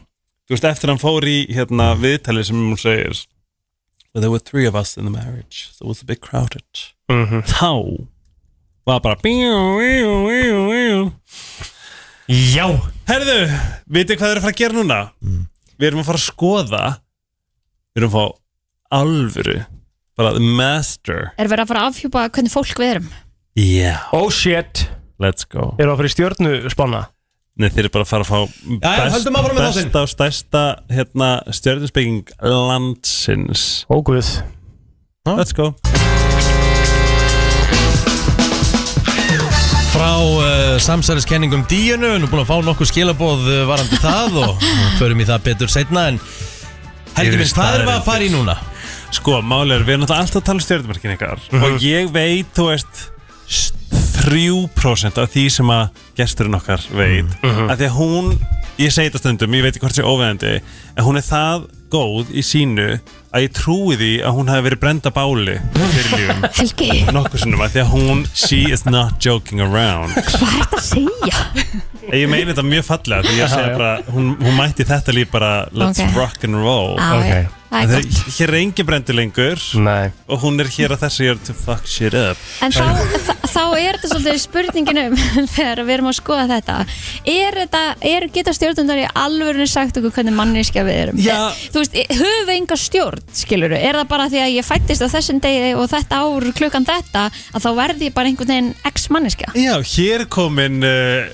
þú 0.49 0.49
veist, 0.55 0.65
eftir 0.65 0.89
hann 0.91 0.99
fór 0.99 1.23
í 1.23 1.47
hérna, 1.53 1.95
viðtalið 1.95 2.45
sem 2.49 2.55
hún 2.57 2.77
segir 2.77 3.25
there 4.13 4.29
were 4.31 4.39
three 4.39 4.65
of 4.65 4.75
us 4.75 4.97
in 4.97 5.03
the 5.05 5.11
marriage 5.11 5.69
so 5.71 5.85
it 5.85 5.87
was 5.87 6.01
a 6.01 6.05
bit 6.05 6.19
crowded 6.21 6.63
Mhm. 7.09 7.43
þá 7.45 8.07
var 8.85 9.01
bara 9.01 9.17
bíu, 9.21 9.77
bíu, 9.79 10.11
bíu, 10.27 10.59
bíu. 10.69 10.99
Já. 12.29 12.67
Herðu, 13.05 13.37
vitið 13.85 14.17
hvað 14.17 14.25
þið 14.25 14.31
eru 14.31 14.39
að 14.39 14.45
fara 14.45 14.53
að 14.53 14.61
gera 14.61 14.77
núna? 14.79 14.99
Við 15.75 15.87
erum 15.89 16.01
að 16.01 16.07
fara 16.07 16.19
að 16.21 16.25
skoða 16.25 16.83
Við 17.93 18.01
erum 18.01 18.09
að 18.09 18.15
fá 18.15 18.97
alvöru 18.97 19.57
Bara 20.15 20.31
the 20.37 20.39
master. 20.39 21.33
Er 21.35 21.49
verið 21.51 21.65
að 21.65 21.71
fara 21.73 21.83
að 21.83 21.89
afhjúpa 21.91 22.23
hvernig 22.29 22.53
fólk 22.53 22.79
við 22.79 22.93
erum? 22.93 23.09
Yeah 23.59 24.07
Oh 24.15 24.29
shit. 24.31 24.87
Let's 25.21 25.45
go. 25.47 25.73
Eru 25.79 25.93
að 25.93 25.99
fara 26.01 26.09
í 26.09 26.15
stjörnu 26.15 26.53
spána? 26.73 27.03
Nei, 27.55 27.69
þeir 27.69 27.85
eru 27.85 27.93
bara 27.93 28.07
að 28.07 28.11
fara 28.11 28.25
að 28.25 28.31
fá 28.31 28.39
með 28.67 29.19
þáttinn. 29.23 29.59
besta 29.61 30.01
og 30.01 30.11
stærsta 30.11 30.63
hérna, 30.91 31.29
stjörnusbygging 31.55 32.33
landsins. 32.43 33.85
Ó 33.87 34.01
guð. 34.03 34.33
Let's 35.25 35.55
go 35.55 35.73
Frá 39.95 40.11
uh, 40.19 40.76
samsæriskenningum 40.84 41.63
díunu 41.69 42.15
Nú 42.19 42.27
búin 42.30 42.41
að 42.43 42.49
fá 42.49 42.57
nokkuð 42.67 42.89
skilaboð 42.91 43.45
uh, 43.47 43.61
varandi 43.69 43.99
það 44.01 44.38
og, 44.43 44.65
förum 44.99 45.22
í 45.23 45.27
það 45.30 45.43
betur 45.47 45.72
setna 45.72 46.07
en 46.11 46.19
Helgi 47.15 47.38
minn, 47.39 47.47
hvað 47.55 47.77
erum 47.77 47.88
við 47.88 47.95
að 47.95 48.01
fara 48.09 48.26
í 48.26 48.31
núna? 48.34 48.55
Sko, 49.15 49.38
máli 49.47 49.72
er, 49.77 49.85
við 49.88 49.93
erum 49.95 50.03
alltaf 50.03 50.34
að 50.41 50.43
tala 50.49 50.57
um 50.59 50.63
stjörnumerkin 50.65 51.13
ykkar 51.15 51.39
Mhm. 51.47 51.63
og 51.63 51.85
ég 51.85 52.09
veit, 52.11 52.49
þú 52.57 52.65
veist 52.73 53.05
s- 53.47 53.72
3% 54.19 55.22
af 55.23 55.31
því 55.31 55.45
sem 55.53 55.72
að 55.72 56.01
gesturinn 56.19 56.57
okkar 56.59 56.84
veit 56.91 57.31
Mhm. 57.39 57.69
að 57.72 57.77
því 57.80 57.88
að 57.88 57.95
hún, 57.95 58.30
ég 58.81 58.91
segi 58.91 59.07
þetta 59.13 59.23
stundum 59.23 59.55
ég 59.55 59.63
veit 59.63 59.76
ekki 59.77 59.85
hvort 59.85 59.95
sé 59.95 60.03
óveðandi 60.03 60.53
en 60.97 61.03
hún 61.07 61.15
er 61.22 61.23
það 61.30 61.69
góð 61.95 62.34
í 62.35 62.43
sínu 62.43 62.89
að 63.35 63.45
ég 63.45 63.55
trúi 63.57 63.97
því 63.99 64.11
að 64.23 64.37
hún 64.37 64.51
hafi 64.53 64.65
verið 64.69 64.81
brenda 64.85 65.11
báli 65.15 65.57
fyrir 65.75 66.13
lífum 66.15 66.45
Helgi, 66.59 66.91
nokkuð 67.15 67.43
sinnum 67.43 67.65
að 67.65 67.75
því 67.75 67.83
að 67.83 67.91
hún 67.95 68.23
she 68.33 68.61
is 68.71 68.85
not 68.87 69.19
joking 69.23 69.59
around. 69.65 70.15
Hvað 70.15 70.47
er 70.47 70.63
þetta 70.63 70.79
að 70.79 70.87
segja? 70.87 71.43
ég 72.13 72.29
meina 72.29 72.51
þetta 72.53 72.63
mjög 72.69 72.85
fallega 72.85 73.25
því 73.25 73.35
ég 73.39 73.53
já. 73.57 73.67
bara 73.75 73.91
hún, 74.13 74.31
hún 74.39 74.57
mætti 74.59 74.85
þetta 74.87 75.13
líf 75.15 75.31
bara 75.33 75.51
let's 75.73 75.99
Ok. 75.99 76.15
rock 76.17 76.43
and 76.47 76.55
roll. 76.61 76.95
Á, 77.01 77.17
Ok. 77.17 77.31
já, 77.33 77.45
það 77.71 77.81
En 77.81 77.91
er 77.91 78.05
hér 78.37 78.51
er 78.53 78.57
engin 78.61 78.85
brendi 78.87 79.13
lengur. 79.17 79.63
Nei. 79.83 80.11
Og 80.31 80.39
hún 80.45 80.59
er 80.63 80.69
hér 80.71 80.93
að 80.95 81.01
þessu 81.01 81.25
ég 81.25 81.33
er 81.33 81.39
to 81.47 81.55
fuck 81.57 81.87
shit 81.89 82.13
up. 82.15 82.37
En 82.63 82.71
þá, 82.71 82.85
þá 83.49 83.63
er 83.81 83.97
þetta 83.97 84.11
svolítið 84.13 84.39
spurningin 84.45 85.01
um 85.01 85.17
þegar 85.57 85.81
við 85.83 85.95
erum 85.97 86.11
að 86.11 86.17
skoða 86.21 86.45
þetta. 86.53 86.77
Er 87.33 87.57
þetta, 87.63 87.81
er, 88.13 88.27
geta 88.37 88.53
stjórnundar 88.55 89.01
í 89.01 89.07
alvörinu 89.25 89.67
sagt 89.67 89.97
okkur 89.99 90.13
hvernig 90.19 90.37
manniska 90.37 90.85
við 90.87 91.01
erum? 91.07 91.19
Já. 91.25 91.41
Þú 91.73 91.83
veist, 91.83 91.99
höfum 92.13 92.47
við 92.51 92.55
enga 92.61 92.79
stjórn 92.79 93.24
skiluru, 93.34 93.77
er 93.77 93.99
það 93.99 94.11
bara 94.11 94.27
því 94.31 94.43
að 94.43 94.53
ég 94.56 94.68
fættist 94.68 95.06
á 95.06 95.07
þessum 95.11 95.41
degi 95.43 95.73
og 95.76 95.89
þetta 95.91 96.22
ár 96.23 96.47
klukkan 96.60 96.88
þetta 96.88 97.26
að 97.30 97.65
þá 97.65 97.69
verði 97.81 98.10
ég 98.10 98.15
bara 98.15 98.31
einhvern 98.31 98.53
veginn 98.53 98.72
ex 98.88 99.10
manniska 99.14 99.52
Já, 99.57 99.76
hér 99.95 100.26
komin 100.31 100.85
uh, 100.85 101.27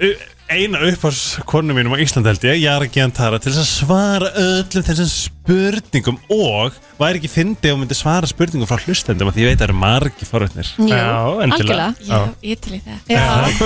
uh, 0.00 0.28
eina 0.52 0.78
uppárs 0.84 1.38
konu 1.48 1.72
mínum 1.74 1.94
á 1.96 1.98
Íslandi 2.04 2.28
held 2.28 2.44
ég, 2.44 2.58
Jara 2.62 2.86
Gjantara 2.92 3.38
til 3.42 3.52
að 3.54 3.64
svara 3.66 4.28
öllum 4.36 4.84
þessum 4.84 5.08
spurningum 5.08 6.18
og 6.32 6.76
væri 7.00 7.18
ekki 7.22 7.30
fyndi 7.32 7.72
og 7.72 7.80
myndi 7.80 7.96
svara 7.96 8.28
spurningum 8.28 8.68
frá 8.68 8.76
hlustendum 8.84 9.30
af 9.30 9.34
því 9.36 9.44
ég 9.46 9.50
veit 9.50 9.56
að 9.56 9.62
það 9.64 9.68
eru 9.70 9.78
margi 9.80 10.28
forvötnir 10.28 10.70
Jú, 10.76 10.88
Já, 10.92 11.06
algjörlega. 11.46 11.88
Já, 12.04 12.20
ég 12.50 12.60
til 12.64 12.76
í 12.76 12.82
það. 12.84 13.00
Já. 13.08 13.24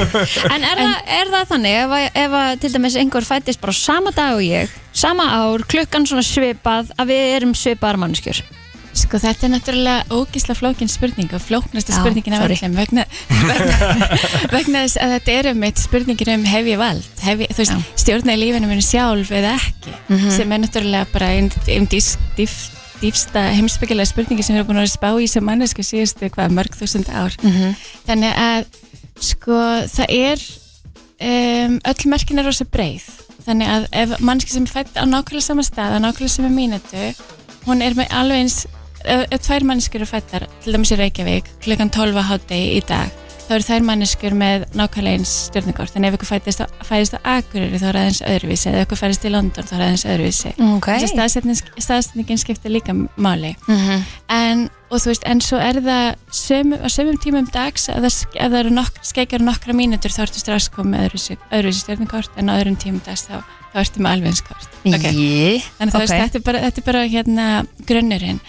En 0.54 0.68
er, 0.70 0.84
það, 0.84 0.94
er 1.18 1.32
það 1.34 1.48
þannig 1.52 1.80
ef, 1.82 1.96
að- 1.98 2.20
ef 2.22 2.38
að 2.42 2.52
til 2.62 2.72
dæmis 2.76 2.98
einhver 3.02 3.28
fættist 3.32 3.60
bara 3.64 3.74
á 3.74 3.78
sama 3.82 4.14
dag 4.14 4.38
og 4.38 4.46
ég, 4.46 4.78
sama 4.94 5.28
ár, 5.34 5.66
klukkan 5.68 6.06
svona 6.08 6.24
svipað 6.26 6.94
að 6.96 7.10
við 7.12 7.26
erum 7.40 7.56
svipaðar 7.58 8.00
mannskjör 8.06 8.44
Sko 8.98 9.18
þetta 9.22 9.46
er 9.46 9.52
náttúrulega 9.52 10.14
ógísla 10.14 10.54
flókin 10.58 10.90
spurning 10.90 11.30
og 11.36 11.42
flóknasta 11.44 11.92
Já, 11.94 11.98
spurningin 12.00 12.34
af 12.34 12.46
öllum 12.48 12.74
vegna, 12.74 13.04
vegna, 13.30 14.08
vegna 14.56 14.82
þess 14.84 14.98
að 15.02 15.12
þetta 15.14 15.36
er 15.36 15.48
um 15.52 15.66
eitt 15.68 15.82
spurningin 15.82 16.32
um 16.34 16.46
hef 16.48 16.70
ég 16.70 16.80
vald? 16.80 17.06
Hef 17.22 17.44
ég, 17.44 17.52
þú 17.52 17.62
veist, 17.62 17.92
stjórna 18.02 18.34
í 18.34 18.40
lífinu 18.40 18.70
minu 18.70 18.84
sjálf 18.84 19.30
eða 19.30 19.54
ekki? 19.60 19.94
Mhm. 20.08 20.34
sem 20.34 20.52
er 20.56 20.62
náttúrulega 20.64 21.06
bara 21.12 21.30
einn 21.36 21.88
dýf, 21.92 22.10
dýfsta 22.98 23.44
heimsbyggilega 23.54 24.10
spurningi 24.10 24.42
sem 24.42 24.56
við 24.56 24.64
erum 24.64 24.72
búin 24.72 24.82
að 24.82 24.90
spá 24.96 25.10
í 25.14 25.28
sem 25.30 25.46
mannesku 25.46 25.86
síðustu 25.86 26.32
hvað 26.34 26.56
mörg 26.58 26.74
þúsund 26.80 27.12
ár. 27.12 27.38
Mhm. 27.42 27.76
þannig 28.08 28.42
að 28.48 28.66
sko 29.30 29.62
það 29.94 30.14
er 30.18 30.44
um, 31.22 31.80
öll 31.86 32.10
merkin 32.10 32.42
er 32.42 32.50
rosa 32.50 32.66
breið. 32.66 33.06
Þannig 33.46 33.70
að 33.72 33.86
ef 34.02 34.18
mannski 34.20 34.52
sem 34.52 34.66
er 34.66 34.74
fætt 34.74 34.98
á 34.98 35.06
nákvæmlega 35.08 35.46
sama 35.46 35.62
stað 35.64 35.96
á 35.96 35.98
nákvæmlega 36.02 36.34
sama 36.34 36.50
mínútu 36.52 37.14
hún 37.68 37.82
er 37.84 37.96
með 37.96 38.12
alveg 38.16 38.42
eins 38.44 38.58
ef, 39.04 39.38
tvær 39.46 39.64
manneskur 39.68 40.02
eru 40.02 40.10
fættar 40.10 40.48
til 40.64 40.74
dæmis 40.74 40.92
í 40.94 40.98
Reykjavík 41.00 41.50
klukkan 41.64 41.90
12 41.94 42.18
á 42.18 42.24
hátegi 42.32 42.76
í 42.78 42.84
dag 42.88 43.10
þá 43.48 43.54
eru 43.56 43.64
þær 43.64 43.84
manneskur 43.88 44.34
með 44.36 44.64
nákvæmlega 44.76 45.16
eins 45.16 45.30
stjórnugort 45.48 45.94
þannig 45.94 46.10
ef 46.10 46.16
ykkur 46.18 46.28
fættist 46.28 46.60
á, 46.60 46.66
fæðist 46.84 47.14
á 47.16 47.20
Akureyri 47.38 47.78
þá 47.80 47.86
er 47.88 47.98
aðeins 48.02 48.18
öðruvísi. 48.28 48.66
Eða 48.68 48.82
ykkur 48.84 49.00
fæðist 49.00 49.24
í 49.24 49.30
London 49.32 49.64
þá 49.64 49.72
er 49.78 49.84
aðeins 49.86 50.04
öðruvísi. 50.04 50.52
Ok. 50.66 50.88
Þessi 50.90 51.08
staðsetning, 51.14 51.70
staðsetningin 51.80 52.42
skiptir 52.42 52.74
líka 52.74 52.92
máli. 53.16 53.54
Mhm. 53.64 54.04
en, 54.36 54.66
og 54.92 55.00
þú 55.00 55.12
veist, 55.14 55.24
en 55.24 55.40
svo 55.40 55.56
er 55.64 55.80
það 55.80 56.04
sömu, 56.42 56.76
á 56.84 56.88
sömum 56.92 57.16
tímum 57.24 57.48
dags 57.52 57.88
ef 57.88 57.96
það, 58.04 58.20
það 58.36 58.58
eru 58.60 58.74
nokk, 58.76 59.00
skeikjar 59.02 59.40
nokkra 59.48 59.72
mínútur 59.72 60.12
þá 60.12 60.22
ertu 60.26 60.44
strax 60.44 60.68
komið 60.68 61.08
öðruvísi, 61.08 61.38
öðruvísi 61.48 61.84
stjórnukort 61.86 62.36
en 62.36 62.52
á 62.52 62.56
öðrum 62.60 62.76
tímum 62.76 63.00
dags 63.04 63.24
þá, 63.24 63.40
þá 63.72 63.80
ertu 63.80 64.04
með 64.04 64.12
alveg 64.12 64.28
eins 64.34 64.44
kort. 64.44 64.78
Jé, 64.84 65.64
Þannig 65.80 65.96
þú 65.96 66.04
veist, 66.04 66.12
ok. 66.12 66.20
þetta 66.20 66.36
er 66.36 66.46
bara, 66.52 66.64
þetta 66.68 66.80
er 66.84 66.88
bara 66.92 67.04
hérna 67.08 67.48
grunnurinn 67.88 68.40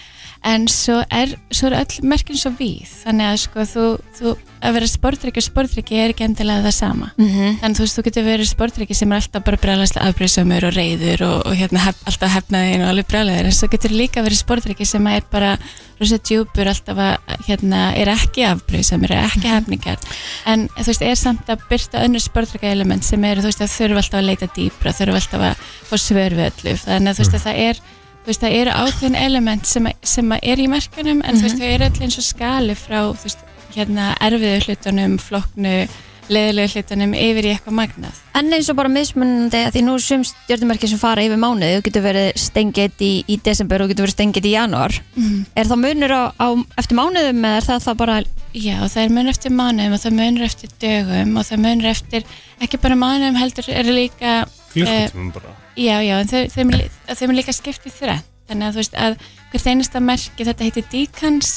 en 0.46 0.68
svo 0.72 1.02
er, 1.12 1.34
svo 1.52 1.68
er 1.68 1.80
öll 1.82 2.06
merkin 2.08 2.38
svo 2.40 2.52
víð. 2.56 2.88
Þannig 3.04 3.28
að 3.28 3.40
sko 3.42 3.66
þú, 3.68 3.86
þú 4.16 4.36
að 4.60 4.76
vera 4.76 4.88
sportryggi 4.90 5.40
og 5.40 5.46
sportryggi 5.46 5.98
er 6.00 6.12
ekki 6.12 6.24
endilega 6.26 6.64
það 6.66 6.74
sama. 6.76 7.10
Mhm. 7.16 7.60
þannig 7.60 7.78
þú 7.78 7.84
veist, 7.84 7.98
þú 7.98 8.04
getur 8.06 8.26
verið 8.26 8.48
sportryggi 8.50 8.96
sem 8.96 9.12
er 9.12 9.20
alltaf 9.20 9.44
bara 9.44 9.60
brjálæslega 9.60 10.08
afbreyðsamur 10.10 10.66
og 10.68 10.74
reyður 10.76 11.22
og, 11.26 11.46
og 11.46 11.54
hérna 11.56 11.84
hef, 11.86 12.00
alltaf 12.06 12.34
hefnaðin 12.34 12.84
og 12.84 12.90
alveg 12.92 13.08
brjálæður 13.08 13.48
en 13.48 13.56
svo 13.56 13.68
getur 13.72 13.94
líka 13.96 14.24
verið 14.24 14.42
sportryggi 14.42 14.88
sem 14.88 15.06
er 15.06 15.24
bara 15.32 15.54
rosa 16.00 16.18
djúpur 16.18 16.68
alltaf 16.68 17.00
að 17.04 17.46
hérna 17.48 17.80
er 17.96 18.12
ekki 18.12 18.44
afbreyðsamur, 18.48 19.12
er 19.12 19.28
ekki 19.28 19.48
hefningar 19.48 19.98
en 20.46 20.68
þú 20.76 20.88
veist, 20.92 21.06
er 21.08 21.16
samt 21.20 21.48
að 21.52 21.64
byrta 21.70 22.04
önnur 22.04 22.24
sportrygga 22.24 22.72
element 22.72 23.04
sem 23.04 23.24
eru, 23.24 23.44
þú 23.44 23.52
veist, 23.52 23.64
að 23.64 23.74
þurfa 23.76 24.04
alltaf 24.04 24.20
að 24.20 24.28
leita 24.28 24.50
dýpra, 24.56 24.92
þurfa 24.96 25.20
alltaf 25.20 25.48
að 25.50 25.64
fá 25.88 25.96
svör 25.96 26.36
við 26.36 26.46
öllu, 26.50 26.76
þannig 26.84 27.10
að 27.12 27.16
þú 27.16 27.24
veist 27.24 27.40
að 27.40 27.48
það 27.48 27.64
er 27.68 27.82
veist, 28.26 28.40
það 28.42 28.58
eru 28.60 28.70
ákveðin 28.70 29.16
element 29.16 29.66
sem, 29.66 29.86
að- 29.86 29.96
sem 30.02 30.28
að 30.30 30.38
er 30.42 30.56
í 30.58 30.68
merkunum 30.68 31.22
en 31.24 31.34
þú 31.36 31.42
veist, 31.42 31.56
Mhm. 31.56 31.60
þau 31.60 31.74
eru 31.74 31.84
allir 31.84 32.02
eins 32.02 32.18
og 32.18 32.24
skali 32.24 32.74
frá 32.74 33.00
veist, 33.24 33.38
hérna 33.74 34.14
erfiðu 34.20 34.60
hlutunum 34.66 35.18
flokknu, 35.18 35.88
leðilegu 36.30 36.70
hlutunum 36.76 37.12
yfir 37.14 37.44
í 37.44 37.50
eitthvað 37.56 37.74
magnað 37.74 38.18
En 38.34 38.52
eins 38.52 38.68
og 38.70 38.76
bara 38.76 38.88
mismunandi 38.88 39.58
að 39.66 39.72
því 39.74 39.82
nú 39.82 39.94
er 39.94 39.98
sum 40.00 40.22
stjórnumerki 40.24 40.88
sem 40.88 40.98
fara 40.98 41.22
yfir 41.22 41.36
mánuði 41.36 41.78
þú 41.78 41.82
getur 41.88 42.02
verið 42.06 42.28
stengið 42.38 42.92
í, 43.02 43.24
í 43.28 43.36
desember 43.42 43.82
og 43.82 43.88
getur 43.90 44.06
verið 44.06 44.14
stengið 44.14 44.46
í 44.46 44.52
januar 44.54 45.00
Mhm. 45.16 45.46
Er 45.56 45.64
það 45.64 45.80
munur 45.84 46.10
á, 46.14 46.22
á 46.38 46.46
eftir 46.78 46.96
mánuðum 46.96 47.40
eða 47.44 47.56
er 47.56 47.66
það 47.66 47.82
það 47.88 47.96
bara 47.96 48.22
Já, 48.54 48.78
það 48.82 49.04
er 49.04 49.08
munur 49.10 49.30
eftir 49.30 49.50
mánuðum 49.52 49.92
og 49.94 50.00
það 50.00 50.12
munur 50.12 50.42
eftir 50.44 50.68
dögum 50.80 51.36
og 51.38 51.44
það 51.46 51.58
munur 51.58 51.86
eftir, 51.90 52.24
ekki 52.60 52.80
bara 52.80 52.94
mánuðum 52.94 53.36
heldur 53.38 53.68
eru 53.68 53.92
líka 53.94 54.46
Klukkutímum 54.74 55.32
bara. 55.34 55.54
Já, 55.76 55.96
já, 56.04 56.14
en 56.20 56.28
þau, 56.30 56.70
lí- 56.70 56.90
þeim 57.16 57.30
er 57.30 57.36
líka 57.40 57.52
skipt 57.56 57.86
í 57.86 57.90
þrætt 57.94 58.26
þannig 58.50 58.66
að 58.66 58.72
þú 58.72 58.80
veist 58.82 58.94
að 58.94 59.18
hvert 59.52 59.66
einasta 59.70 60.00
merki 60.02 60.46
þetta 60.48 60.64
heitir 60.66 60.84
díkans 60.92 61.50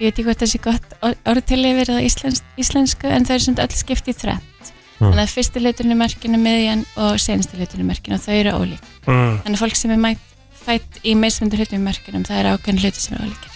ég 0.00 0.06
veit 0.08 0.14
ekki 0.14 0.24
hvort 0.28 0.40
það 0.40 0.52
sé 0.54 0.60
gott 0.64 0.94
orð 1.28 1.44
til 1.44 1.60
yfir 1.68 1.90
það 1.92 2.06
íslensk, 2.08 2.44
íslensku 2.56 3.06
en 3.12 3.24
þau 3.28 3.34
eru 3.36 3.44
svona 3.44 3.64
öll 3.66 3.76
skipt 3.82 4.08
í 4.08 4.14
þrætt 4.16 4.46
Mm. 5.00 5.14
þannig 5.14 5.22
að 5.24 5.30
fyrsti 5.32 5.60
hluturinn 5.62 5.92
er 5.94 5.96
merkinu 5.96 6.36
miðjan 6.36 6.82
og 7.00 7.14
senasti 7.16 7.56
hluturinn 7.56 7.86
er 7.86 7.88
merkinu 7.88 8.16
og 8.18 8.20
þau 8.20 8.34
eru 8.36 8.50
ólík. 8.52 8.82
Mm. 9.06 9.38
þannig 9.40 9.56
að 9.56 9.62
fólk 9.62 9.76
sem 9.80 9.90
er 9.94 9.96
mætt, 10.02 10.18
fætt 10.60 10.98
í 11.08 11.14
meðsvendur 11.16 11.56
hlutum 11.62 11.80
í 11.80 11.84
merkinum 11.86 12.24
það 12.28 12.36
er 12.42 12.48
ákveðin 12.52 12.80
hluti 12.84 13.00
sem 13.00 13.16
er 13.16 13.22
ólíkir 13.24 13.54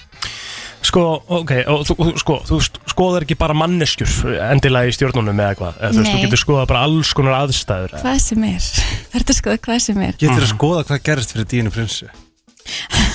Sko, 0.85 1.03
ok, 1.41 1.53
og 1.73 1.85
þú, 1.89 1.95
þú- 1.97 2.19
sko, 2.21 2.35
þú 2.45 2.59
skoðar 2.93 3.25
ekki 3.25 3.37
bara 3.41 3.55
manneskjur 3.57 4.35
endilega 4.51 4.91
í 4.91 4.97
stjórnunum 4.97 5.39
eða 5.41 5.55
eitthvað? 5.55 5.79
Eða 5.81 5.93
þú 5.95 6.03
veist, 6.03 6.13
þú 6.13 6.25
getur 6.27 6.43
skoðað 6.43 6.67
bara 6.75 6.83
alls 6.89 7.13
konar 7.17 7.37
aðstæður 7.41 7.95
Hvað 8.03 8.19
sem 8.21 8.45
er. 8.51 8.67
Það 9.15 9.17
er 9.21 9.25
að 9.25 9.39
skoða 9.41 9.63
hvað 9.65 9.81
sem 9.87 10.03
er. 10.05 10.15
Getur 10.21 10.45
að 10.45 10.53
skoða 10.53 10.85
hvað 10.91 11.03
gerist 11.09 11.33
fyrir 11.35 11.49
dínu 11.55 11.73
prinsu. 11.75 12.11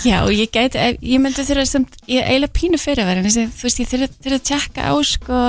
Já, 0.06 0.18
og 0.26 0.32
ég 0.34 0.50
gæti, 0.54 0.78
ef- 0.78 1.00
ég 1.02 1.22
myndi 1.22 1.46
þurfa 1.46 1.66
samt, 1.70 1.96
ég 2.10 2.26
eiginlega 2.26 2.54
pínu 2.58 2.78
fyrirværin 2.82 3.26
þú 3.30 3.46
veist, 3.66 3.80
ég 3.82 3.90
þurfa 3.90 4.38
að 4.38 4.44
tjekka 4.50 4.90
á 4.90 4.94
sko 5.06 5.40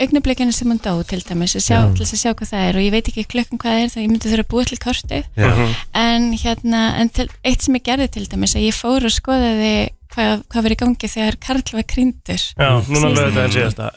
augnablikinu 0.00 0.52
sem 0.56 0.70
hún 0.70 0.80
dó 0.80 0.94
til 1.04 1.20
dæmis 1.28 1.54
og 1.58 1.62
sjá, 1.62 1.76
Já. 1.76 1.90
til 1.94 2.04
þess 2.06 2.14
að 2.16 2.20
sjá 2.22 2.32
hvað 2.38 2.50
það 2.54 2.66
er 2.70 2.76
og 2.78 2.84
ég 2.86 2.92
veit 2.94 3.08
ekki 3.10 3.24
klukkan 3.28 3.60
hvað 3.60 3.74
það 3.76 3.82
er 3.84 3.90
það 3.92 4.02
ég 4.06 4.10
myndi 4.14 4.30
þurfa 4.32 4.44
að 4.46 4.50
búa 4.54 4.64
til 4.70 4.78
kortið. 4.80 5.24
Já. 5.36 5.48
Mhm. 5.50 5.74
en 6.00 6.28
hérna, 6.40 6.82
en 7.02 7.08
til, 7.10 7.26
eitt 7.44 7.62
sem 7.66 7.74
ég 7.76 7.84
gerði 7.90 8.08
til 8.16 8.26
dæmis 8.32 8.54
að 8.56 8.66
ég 8.70 8.78
fór 8.78 9.04
og 9.04 9.12
skoðaði 9.14 9.72
hvað, 10.14 10.42
hvað 10.50 10.66
var 10.66 10.74
í 10.76 10.80
gangi 10.84 11.12
þegar 11.14 11.38
Karl 11.46 11.76
var 11.76 11.86
krýndur 11.94 12.42
Já, 12.42 12.70
núna 12.88 13.12
lögðu 13.14 13.30
þetta 13.30 13.46
en 13.46 13.56
síðasta 13.56 13.92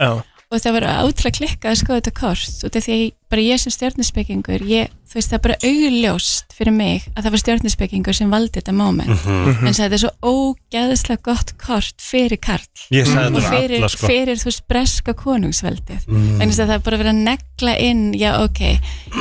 og 0.53 0.61
það 0.61 0.75
var 0.77 0.85
átrúlega 0.85 1.37
klikkað 1.39 1.71
að 1.71 1.79
skoða 1.79 1.99
þetta 1.99 2.13
kort 2.19 2.65
af 2.67 2.85
því 2.85 2.93
að 2.93 2.99
ég, 3.01 3.13
bara 3.33 3.43
ég 3.43 3.61
sem 3.61 3.73
stjórnispekingur 3.73 4.65
ég, 4.69 4.91
þú 5.09 5.17
veist 5.17 5.31
það 5.31 5.37
er 5.37 5.43
bara 5.47 5.69
augljóst 5.69 6.53
fyrir 6.53 6.75
mig 6.75 7.07
að 7.13 7.25
það 7.25 7.33
var 7.33 7.41
stjórnispekingur 7.41 8.17
sem 8.17 8.33
valdi 8.33 8.59
þetta 8.59 8.75
moment. 8.77 9.13
Mhm. 9.23 9.67
en 9.67 9.77
þetta 9.79 9.97
er 9.97 10.03
svo 10.03 10.11
ógeðslega 10.21 11.25
gott 11.25 11.53
kort 11.61 12.05
fyrir 12.05 12.41
Karl. 12.43 12.67
Og 12.93 13.41
fyrir, 13.47 13.77
alla, 13.79 13.89
sko. 13.89 14.09
fyrir 14.09 14.41
þú 14.41 14.49
veist 14.51 14.65
breska 14.69 15.15
konungsveldið. 15.17 16.07
Mm. 16.07 16.41
en 16.41 16.53
það 16.53 16.75
er 16.75 16.83
bara 16.85 17.01
verið 17.01 17.13
að 17.13 17.23
negla 17.29 17.77
inn 17.79 18.03
já 18.13 18.31
ok, 18.43 18.61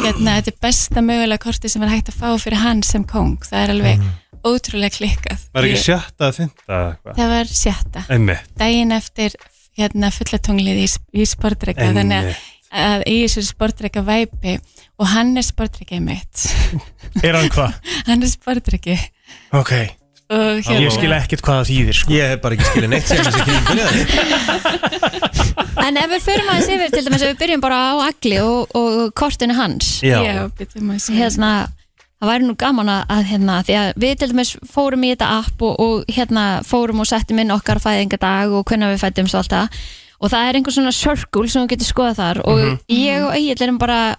hérna 0.02 0.36
þetta 0.40 0.52
er 0.52 0.60
besta 0.60 1.00
mögulega 1.04 1.44
korti 1.46 1.72
sem 1.72 1.80
var 1.80 1.94
hægt 1.94 2.12
að 2.12 2.20
fá 2.20 2.28
fyrir 2.36 2.60
hann 2.60 2.82
sem 2.84 3.04
kong, 3.08 3.40
það 3.48 3.62
er 3.62 3.74
alveg 3.76 4.04
ótrúlega 4.46 4.96
klikkað. 4.96 5.46
Var 5.54 5.68
ekki 5.68 5.82
sjötta 5.84 6.28
að 6.28 6.38
fynda 6.40 6.80
það 7.16 7.32
var 7.34 7.52
sjötta 7.52 8.04
Einmitt. 8.12 8.52
daginn 8.58 8.94
eftir 8.96 9.36
hérna 9.78 10.10
fullatunglið 10.12 10.82
í, 10.82 10.88
í 11.22 11.26
sportreika 11.28 11.88
þannig 11.94 12.18
að, 12.18 12.44
að 12.82 13.06
í 13.08 13.16
þessu 13.24 13.46
sportreika 13.48 14.04
væpi 14.06 14.58
og 15.00 15.10
hann 15.14 15.34
er 15.40 15.46
sportreikið 15.46 16.04
mitt 16.04 16.46
Er 17.26 17.38
hann 17.38 17.50
hvað? 17.52 17.74
hann 18.08 18.22
er 18.22 18.32
sportreiki 18.32 18.98
Ok 19.56 19.72
hérna 20.32 20.80
Ég 20.80 20.92
skil 20.94 21.12
ekkert 21.12 21.42
hvað 21.44 21.58
það 21.58 21.68
þýðir 21.68 21.96
sko. 21.98 22.12
Ég 22.14 22.30
hef 22.32 22.38
bara 22.40 22.56
ekki 22.56 22.68
skilið 22.70 22.90
neitt 22.92 23.08
sem 23.10 23.20
þessi 23.26 23.40
byrjaði 23.68 24.00
En 25.86 25.98
ef 25.98 26.08
við 26.12 26.24
förum 26.24 26.50
aðeins 26.52 26.70
yfir 26.72 26.92
til 26.94 27.04
dæmis 27.06 27.24
ef 27.24 27.32
við 27.32 27.40
byrjum 27.42 27.62
bara 27.64 27.78
á 27.92 27.92
Agli 28.06 28.38
og, 28.40 28.72
og 28.78 29.12
kortinu 29.18 29.56
hans 29.58 29.98
Já. 30.04 30.18
Já, 30.24 30.34
að 30.46 31.08
hérna, 31.12 31.52
það 32.22 32.30
væri 32.32 32.46
nú 32.46 32.54
gaman 32.56 32.88
að- 32.88 33.06
að 33.10 33.24
hérna, 33.32 33.56
því 33.66 33.74
að 33.82 33.92
við 34.04 34.18
til 34.18 34.28
dæmis 34.32 34.52
fórum 34.72 35.04
í 35.04 35.10
þetta 35.14 35.28
app 35.42 35.62
og, 35.62 35.80
og 35.80 36.04
hérna 36.08 36.44
fórum 36.64 37.00
og 37.02 37.06
settum 37.10 37.38
inn 37.42 37.50
okkar 37.50 37.80
fæðingadag 37.82 38.52
og 38.54 38.64
hvernig 38.64 38.94
við 38.94 39.02
fættumst 39.02 39.34
og 39.34 39.42
allt 39.42 39.50
það. 39.56 39.80
Og 40.22 40.30
það 40.30 40.48
er 40.48 40.54
einhver 40.60 40.72
svona 40.76 40.92
circle 40.94 41.48
sem 41.50 41.64
þú 41.66 41.70
getur 41.72 41.88
skoðað 41.90 42.20
þar 42.22 42.38
og 42.46 42.58
Mhm. 42.58 42.78
ég 42.88 43.24
og 43.26 43.34
Egil 43.34 43.62
erum 43.66 43.78
bara 43.78 44.16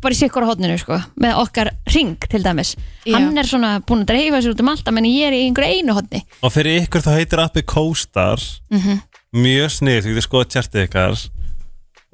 bara 0.00 0.14
í 0.14 0.18
sikkur 0.20 0.44
hodninu 0.46 0.76
sko 0.78 1.00
með 1.18 1.34
okkar 1.42 1.70
ring 1.92 2.12
til 2.30 2.42
dæmis. 2.44 2.76
Hann 3.10 3.36
er 3.36 3.42
svona 3.42 3.80
búin 3.82 4.04
að 4.04 4.12
dreifa 4.12 4.38
sér 4.38 4.54
út 4.54 4.60
um 4.62 4.68
allt 4.70 4.92
menn 4.94 5.04
ég 5.04 5.26
er 5.26 5.32
í 5.34 5.40
einhverju 5.48 5.80
einu 5.80 5.94
hodni 5.96 6.22
Og 6.46 6.52
fyrir 6.54 6.84
ykkur 6.86 7.02
þá 7.02 7.10
heitir 7.18 7.42
appi 7.42 7.62
CoStar 7.66 8.38
Mhm. 8.70 9.00
Mjög 9.34 9.68
snið, 9.80 9.98
þú 10.04 10.14
getur 10.14 10.28
skoða 10.28 10.46
tjartið 10.54 10.86
ykkar. 10.88 11.28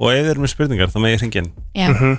Og 0.01 0.11
ef 0.11 0.24
þið 0.24 0.31
eru 0.31 0.41
með 0.41 0.51
spurningar 0.55 0.89
þá 0.91 0.99
með 1.05 1.12
ég 1.12 1.20
hringin 1.20 1.53
Já. 1.77 2.19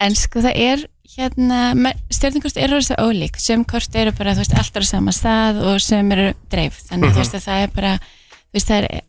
en 0.00 0.14
sko 0.14 0.40
það 0.40 0.56
er 0.56 0.86
hérna, 1.16 1.92
stjórningkort 2.10 2.56
eru 2.56 2.78
þessu 2.80 2.96
ólík 2.98 3.36
sem 3.40 3.64
kort 3.64 3.94
eru 3.96 4.12
bara, 4.12 4.32
þú 4.34 4.42
veist, 4.44 4.54
alltaf 4.58 4.82
á 4.82 4.86
sama 4.88 5.12
stað 5.14 5.60
og 5.62 5.80
sem 5.80 6.12
eru 6.12 6.32
dreif, 6.50 6.80
þannig 6.88 7.10
Mhm. 7.10 7.14
þú 7.14 7.22
veist 7.22 7.34
að 7.34 7.44
það 7.48 7.62
er 7.62 7.70
bara, 7.74 7.92
þú 7.98 8.52
veist, 8.58 8.68
það 8.68 8.78
er 8.82 9.00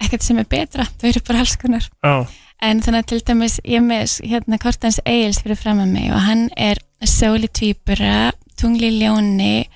ekkert 0.00 0.22
sem 0.22 0.38
er 0.38 0.44
betra, 0.44 0.84
þau 0.98 1.08
eru 1.08 1.20
bara 1.26 1.38
alls 1.40 1.56
konar 1.56 1.88
Já. 2.04 2.26
en 2.62 2.80
þannig 2.80 3.02
að 3.02 3.06
til 3.06 3.20
dæmis 3.20 3.60
ég 3.64 3.82
með 3.82 4.20
hérna 4.30 4.58
kortans 4.58 5.00
Egils 5.04 5.42
fyrir 5.42 5.56
fram 5.58 5.78
að 5.80 5.92
mig 5.92 6.10
og 6.12 6.20
hann 6.20 6.50
er 6.56 6.76
sóli 7.04 7.48
tvíbura 7.48 8.32
tungli 8.56 8.90
ljóni 9.00 9.66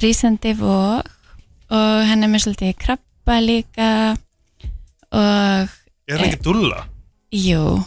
rísandi 0.00 0.54
vóg 0.58 1.02
og 1.70 2.06
hann 2.06 2.22
er 2.24 2.28
með 2.28 2.44
svolítið 2.46 2.76
krabba 2.78 3.40
líka 3.40 4.16
og 5.12 5.68
Er 6.08 6.18
það 6.18 6.26
ekki 6.28 6.42
dúlla? 6.44 6.84
Jú, 7.32 7.84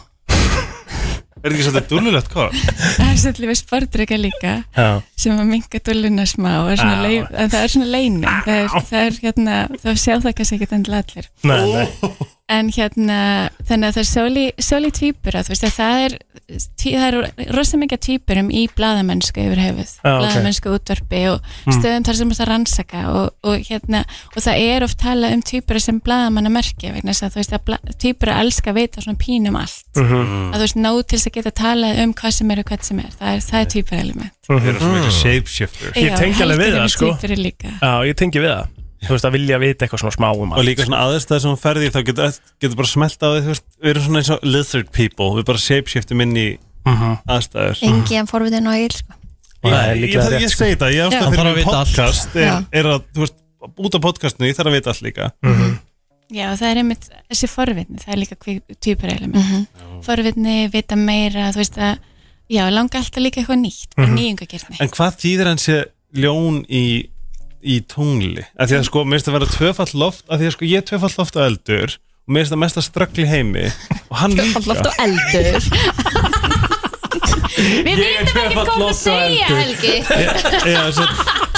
Er 1.38 1.52
það 1.52 1.54
ekki 1.54 1.66
svolítið 1.68 1.92
dúllulegt 1.92 2.32
hvað? 2.32 2.56
það 2.98 3.10
er 3.12 3.20
svolítið 3.22 3.50
við 3.52 3.58
sportreika 3.60 4.18
líka 4.18 4.54
Já. 4.74 4.88
sem 5.16 5.36
að 5.38 5.50
minga 5.52 5.82
dulluna 5.90 6.26
smá 6.26 6.50
er 6.72 6.82
en 6.82 7.52
það 7.52 7.60
er 7.62 7.74
svona 7.74 7.92
leinin 7.94 8.26
það 8.26 8.56
er, 8.56 8.72
það 8.90 9.04
er 9.04 9.20
hérna, 9.22 9.60
þá 9.84 9.90
sjá 9.94 10.14
það 10.16 10.34
kannski 10.40 10.58
ekki 10.58 10.74
endilega 10.78 11.04
allir 11.06 11.30
Nei, 11.46 11.62
nei. 11.76 12.34
En 12.48 12.70
hérna, 12.72 13.16
þannig 13.68 13.90
að 13.90 13.96
það 13.98 14.02
er 14.02 14.52
sóli 14.64 14.90
tvíbura, 14.96 15.42
þú 15.44 15.52
veist 15.52 15.66
að 15.68 15.74
það 15.76 16.04
er 16.06 16.14
tí, 16.80 16.92
það 16.94 17.06
eru 17.08 17.20
rosa 17.52 17.76
mikið 17.76 18.00
tvíburum 18.06 18.48
í 18.56 18.62
bladamennsku 18.72 19.42
yfir 19.44 19.60
hefið, 19.60 19.90
Já, 20.00 20.08
ok. 20.14 20.20
bladamennsku 20.22 20.72
útvarpi 20.72 21.20
og 21.34 21.42
Mm. 21.68 21.74
stöðum 21.76 22.06
þar 22.08 22.16
sem 22.16 22.30
það 22.30 22.48
rannsaka 22.48 23.02
og, 23.12 23.26
og 23.44 23.58
hérna, 23.68 24.00
og 24.34 24.40
það 24.42 24.62
er 24.64 24.82
oft 24.86 24.98
talað 25.02 25.34
um 25.36 25.42
tvíbura 25.42 25.80
sem 25.84 26.00
bladamanna 26.00 26.48
merki 26.48 26.88
vegna 26.94 27.12
þess 27.12 27.26
að 27.28 27.32
þú 27.36 27.40
veist 27.42 27.52
að 27.58 27.64
bla- 27.68 27.94
tvíbura 28.00 28.38
elska 28.40 28.70
að 28.72 28.78
vita 28.80 29.00
svona 29.04 29.18
pínum 29.20 29.56
allt. 29.60 29.84
Mhm. 29.96 30.52
að 30.52 30.56
þú 30.56 30.64
veist, 30.64 30.76
nóg 30.80 31.06
til 31.06 31.18
þess 31.18 31.28
að 31.28 31.36
geta 31.36 31.50
talað 31.50 32.02
um 32.02 32.14
hvað 32.14 32.32
sem 32.32 32.50
er 32.50 32.58
og 32.58 32.64
hvað 32.64 32.82
sem 32.82 32.98
er, 33.00 33.12
það 33.20 33.28
er, 33.36 33.40
það 33.50 33.60
er 33.60 33.70
tvíbura 33.74 34.00
element 34.00 34.32
Þeir 34.48 34.64
eru 34.64 34.78
svona 34.80 35.00
mikið 35.02 35.16
shapeshifters. 35.20 35.92
Ég 36.00 36.08
Já, 36.08 36.16
tengi 36.16 36.40
alveg 36.42 36.58
við 36.58 36.72
það 36.78 36.88
sko. 36.88 37.08
Já, 37.20 37.92
ég 38.08 38.14
tengi 38.16 38.40
við 38.40 38.48
það 38.48 38.66
Þú 38.98 39.12
veist 39.14 39.24
að 39.28 39.34
vilja 39.36 39.58
vita 39.62 39.84
eitthvað 39.86 40.00
svona 40.02 40.16
smá 40.16 40.28
um 40.34 40.52
Og 40.58 40.64
líka 40.66 40.84
svona 40.84 41.02
aðstæð 41.06 41.40
sem 41.44 41.50
hún 41.52 41.60
ferði 41.62 41.86
í, 41.86 41.92
þá 41.94 42.00
getur, 42.08 42.38
getur 42.60 42.76
bara 42.80 42.88
smelt 42.90 43.20
á 43.22 43.28
því, 43.30 43.42
þú 43.44 43.52
veist, 43.52 43.66
við 43.82 43.90
erum 43.92 44.02
svona 44.08 44.18
eins 44.22 44.30
og 44.34 44.40
lizard 44.42 44.88
people, 44.92 45.28
við 45.38 45.44
bara 45.44 45.58
shapeshiftum 45.58 46.20
inn 46.24 46.34
í 46.36 46.48
Mhm. 46.88 47.18
aðstæður. 47.28 47.82
engi 47.84 48.14
en 48.16 48.26
forvitin 48.26 48.66
og 48.66 48.74
Egil 48.74 48.96
sko 48.96 49.14
Ég, 49.64 49.72
Það 49.74 49.96
ég, 49.98 50.40
ég, 50.40 50.48
sko. 50.50 50.64
segi 50.64 50.76
það, 50.78 50.92
ég 50.94 50.98
Já. 50.98 51.06
ástæð 51.08 51.22
Hann 51.24 51.34
þarf 51.34 51.48
að 51.48 51.54
fyrir 51.54 51.66
allt. 51.66 51.74
podcast 51.74 52.36
er, 52.36 52.64
er 52.72 52.84
að, 52.84 53.02
þú 53.14 53.20
veist, 53.24 53.34
út 53.78 53.94
af 53.94 54.00
podcastinu, 54.00 54.46
ég 54.48 54.56
þarf 54.56 54.68
að 54.70 54.76
vita 54.78 54.90
allt 54.90 55.02
líka. 55.02 55.32
Já, 56.30 56.46
það 56.60 56.68
er 56.70 56.76
einmitt 56.82 57.08
þessi 57.32 57.48
forvitni, 57.48 57.98
það 57.98 58.12
er 58.12 58.20
líka 58.20 58.36
tvíbara 58.78 59.16
element 59.16 59.34
Mhm. 59.44 60.02
forvitni, 60.04 60.70
vita 60.70 60.94
meira, 60.96 61.50
þú 61.52 61.56
veist 61.56 61.76
að 61.78 61.98
já, 62.50 62.70
langa 62.70 62.98
alltaf 62.98 63.22
líka 63.22 63.40
eitthvað 63.42 63.62
nýtt 63.64 63.96
Mhm. 63.96 64.14
nýjungagirni 64.16 64.76
En 64.80 64.88
hvað 64.88 65.16
þýðir 65.22 65.46
hann 65.46 65.56
sé 65.58 65.84
ljón 66.14 66.64
í, 66.68 67.08
í 67.62 67.80
tungli? 67.90 68.44
Af 68.58 68.68
því 68.70 68.78
að 68.80 68.86
sko, 68.90 69.04
mér 69.04 69.18
finnst 69.18 69.30
að 69.32 69.36
vera 69.38 69.50
tvöfall 69.54 69.92
loft, 70.04 70.24
af 70.28 70.38
því 70.40 70.46
að 70.50 70.54
sko, 70.56 70.68
ég 70.68 70.82
er 70.82 70.86
tvöfall 70.92 71.14
loft 71.18 71.38
og 71.38 71.46
eldur 71.48 71.96
og 71.98 72.34
mér 72.34 72.44
finnst 72.44 72.52
það 72.54 72.62
mesta 72.64 72.84
ströggl 72.84 73.22
í 73.24 73.28
heimi 73.30 73.66
og 74.10 74.16
hann 74.20 74.36
líka. 74.36 74.62
Loft 74.68 74.86
og 74.90 74.94
eldur 75.04 75.62
Við 77.58 77.98
vitum 77.98 78.38
ekki 78.38 78.54
hvað 78.54 78.68
það 78.70 78.92
segja 78.98 79.46
Helgi 79.50 79.94
Já, 80.74 80.82
svo 80.94 81.06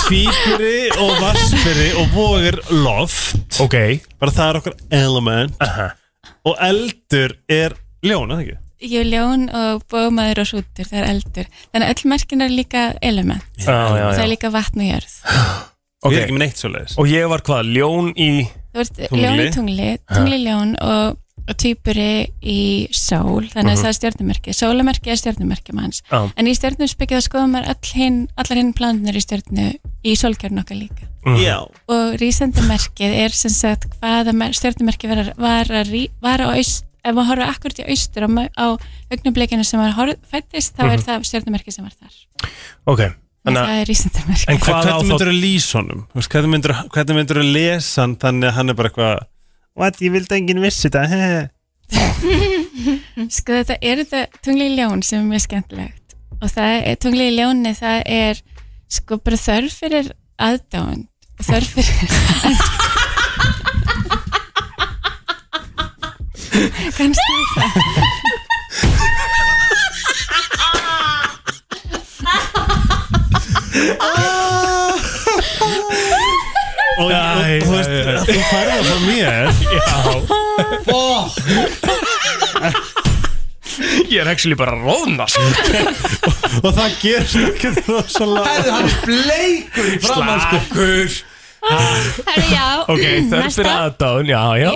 tvíburi 0.01 0.79
og 1.03 1.11
vaspuri 1.21 1.89
og 2.01 2.15
vógir 2.15 2.57
loft 2.73 3.61
Ok 3.61 3.77
Bara 4.23 4.35
það 4.35 4.47
er 4.53 4.59
okkur 4.61 4.77
element 4.97 5.61
Aha. 5.65 5.91
Og 6.49 6.57
eldur 6.65 7.35
er 7.53 7.75
ljón, 8.07 8.33
eða 8.33 8.45
ekki? 8.47 8.57
Jú, 8.81 9.03
ljón 9.05 9.43
og 9.53 9.83
bómaður 9.93 10.41
og 10.41 10.49
sútur, 10.55 10.87
það 10.89 11.03
er 11.03 11.09
eldur 11.11 11.51
þannig 11.69 11.85
að 11.85 11.91
öll 11.93 12.11
merkin 12.15 12.47
er 12.47 12.55
líka 12.55 12.85
element 13.05 13.45
Já, 13.61 13.67
já, 13.69 14.07
það 14.07 14.17
já. 14.17 14.23
er 14.25 14.33
líka 14.33 14.53
vatn 14.55 14.81
og 14.87 14.89
jörð 14.95 15.19
Ég 16.09 16.17
er 16.17 16.23
ekki 16.25 16.33
með 16.37 16.45
neitt 16.47 16.57
svo 16.61 16.71
leiðis 16.73 16.95
Og 17.01 17.09
ég 17.11 17.27
var 17.29 17.43
hvað, 17.45 17.73
ljón 17.77 18.07
í 18.17 18.29
þú 18.73 18.81
ert 18.85 18.95
Tungli. 19.01 19.25
ljón 19.27 19.41
í 19.43 19.49
tungli, 19.53 19.89
tungli. 20.09 20.39
Ljón 20.47 20.71
og, 20.81 21.19
og 21.51 21.57
tvíburi 21.61 22.31
í 22.41 22.89
sól. 22.95 23.45
Þannig 23.51 23.75
að 23.75 23.77
Mhm. 23.77 23.83
það 23.83 23.89
er 23.91 23.97
stjórnumerki, 23.99 24.55
sólamerki 24.55 25.11
er 25.11 25.17
stjórnumerki 25.21 25.73
manns. 25.75 26.03
Já. 26.11 26.31
en 26.37 26.47
í 26.47 26.55
stjórnumspekki 26.57 27.17
þá 27.19 27.23
skoðum 27.27 27.57
hin, 27.93 28.29
allar 28.39 28.57
hinn 28.63 28.73
plánunir 28.73 29.17
í 29.19 29.21
stjórnu 29.25 29.67
í 30.05 30.13
sólkjörn 30.17 30.63
okkar 30.63 30.79
líka. 30.79 31.05
Mhm. 31.27 31.37
Já. 31.43 31.59
Og 31.89 32.15
rísendamerkið 32.21 33.13
er 33.25 33.29
sem 33.31 33.51
sagt 33.51 33.89
hvaða 34.01 34.33
stjórnumerki 34.55 35.09
var, 35.09 35.35
var, 35.37 35.67
á 36.41 36.49
aust 36.57 36.85
ef 37.05 37.15
maður 37.15 37.27
horfa 37.27 37.49
akkurat 37.53 37.79
í 37.81 37.89
austur 37.91 38.25
á, 38.25 38.29
á 38.57 38.67
augnablikinu 39.11 39.65
sem 39.65 39.81
maður 39.81 39.95
fættist 40.31 40.77
þá 40.77 40.85
er 40.93 40.99
Mhm. 40.99 41.05
það 41.05 41.25
stjórnumerki 41.29 41.73
sem 41.73 41.85
var 41.85 41.93
þar. 41.93 42.15
Ok 42.87 43.13
Þannig 43.41 43.65
það 43.65 43.79
er 43.81 43.87
rísendamerki 43.89 44.51
En 44.53 44.59
hvað 44.61 44.75
á 44.77 44.83
Hvernig 44.85 45.09
myndur 45.11 45.31
þú 45.31 45.37
lýsa 45.41 45.79
honum? 45.79 46.01
Þú 46.12 46.25
Hvernig 46.35 46.51
myndur 46.55 46.75
hvernig 46.93 47.17
myndirðu 47.17 47.45
lesa 47.55 48.03
hann 48.05 48.17
þannig 48.21 48.51
að 48.51 48.57
hann 48.59 48.69
er 48.73 48.77
bara 48.81 48.91
eitthvað 48.91 49.15
What, 49.81 50.01
ég 50.05 50.12
vildi 50.12 50.35
enginn 50.37 50.61
vissi 50.61 50.91
þetta. 50.93 51.49
Sko 53.37 53.55
þetta 53.61 53.77
er 53.81 54.03
þetta 54.03 54.21
tungli 54.45 54.67
í 54.69 54.77
ljón 54.77 55.01
sem 55.07 55.23
er 55.23 55.29
mjög 55.31 55.43
skemmtilegt. 55.47 56.17
Og 56.41 56.49
það 56.51 56.73
er 56.91 56.97
tungli 57.01 57.25
í 57.31 57.37
ljóni 57.39 57.73
það 57.79 57.99
er 58.11 58.35
sko 58.91 59.21
bara 59.23 59.39
þörf 59.39 59.75
fyrir 59.85 60.07
aðdáund 60.41 61.07
og 61.39 61.45
þörf 61.47 61.71
fyrir 61.77 61.99
kannski 66.97 67.35
það 67.55 68.20
Og, 73.71 74.99
og, 76.99 77.11
Æ, 77.11 77.61
þú 77.63 77.71
veist, 77.71 77.91
æ, 77.91 77.93
æ. 78.11 78.19
þú 78.27 78.41
fær 78.51 78.67
er 78.75 78.83
Já. 79.71 79.95
Ég 84.11 84.19
er 84.25 84.29
actually 84.33 84.57
bara 84.59 84.75
að 84.75 84.83
róðna 84.89 85.27
sko. 85.31 85.45
Og 86.67 86.73
það 86.75 86.97
gerst 87.01 87.37
ekki 87.39 87.69
rosalega 87.87 88.47
Herðu, 88.51 88.71
hann 88.75 88.89
er 88.91 88.97
bleikur 89.07 89.87
í 89.87 89.99
framann 90.03 90.43
sko. 90.43 90.59
Slakur. 90.67 91.11
Herri, 91.61 92.47
já, 92.51 92.67
Ok, 92.91 93.05
þörftir 93.31 93.67
næsta. 93.69 93.75
aðdáðun, 93.85 94.29
já, 94.33 94.43
já. 94.59 94.73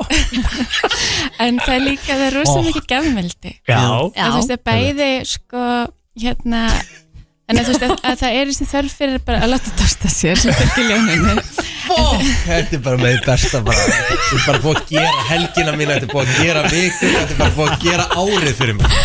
En 1.43 1.59
það 1.65 1.75
er 1.75 1.83
líka, 1.89 2.13
það 2.13 2.27
er 2.29 2.35
rosa 2.39 2.55
Ó. 2.55 2.63
mikið 2.69 2.85
gafmeldi 2.93 3.53
Já. 3.67 3.81
Þú 4.15 4.31
veist, 4.37 4.55
að 4.55 4.63
bæði, 4.71 5.11
sko, 5.33 5.65
hérna 6.23 6.63
En 7.55 7.61
að 7.61 7.69
þú 7.69 7.75
veist, 7.75 7.85
að, 7.87 7.93
að 8.11 8.17
það 8.25 8.37
er 8.41 8.49
þessi 8.51 8.67
þörf 8.73 8.95
fyrir 8.99 9.21
bara 9.29 9.43
að 9.45 9.53
láta 9.55 9.73
dosta 9.79 10.11
sér 10.11 10.41
sem 10.43 10.57
fylgir 10.59 10.89
ljóninu. 10.91 11.35
Þetta 11.85 12.79
er 12.79 12.81
bara 12.81 12.97
með 12.97 13.11
því 13.13 13.19
besta 13.27 13.59
bara 13.61 13.83
Þetta 13.85 14.37
er 14.39 14.45
bara 14.47 14.61
búið 14.65 14.79
að 14.81 14.87
gera 14.95 15.25
helgina 15.29 15.75
mína 15.77 15.97
Þetta 15.99 16.07
er 16.07 16.13
búið 16.15 16.31
að 16.31 16.39
gera 16.41 16.63
vikur 16.73 17.11
Þetta 17.13 17.35
er 17.35 17.39
bara 17.43 17.55
búið 17.59 17.73
að 17.75 17.85
gera 17.85 18.07
árið 18.23 18.55
fyrir 18.57 18.79
mig. 18.79 18.97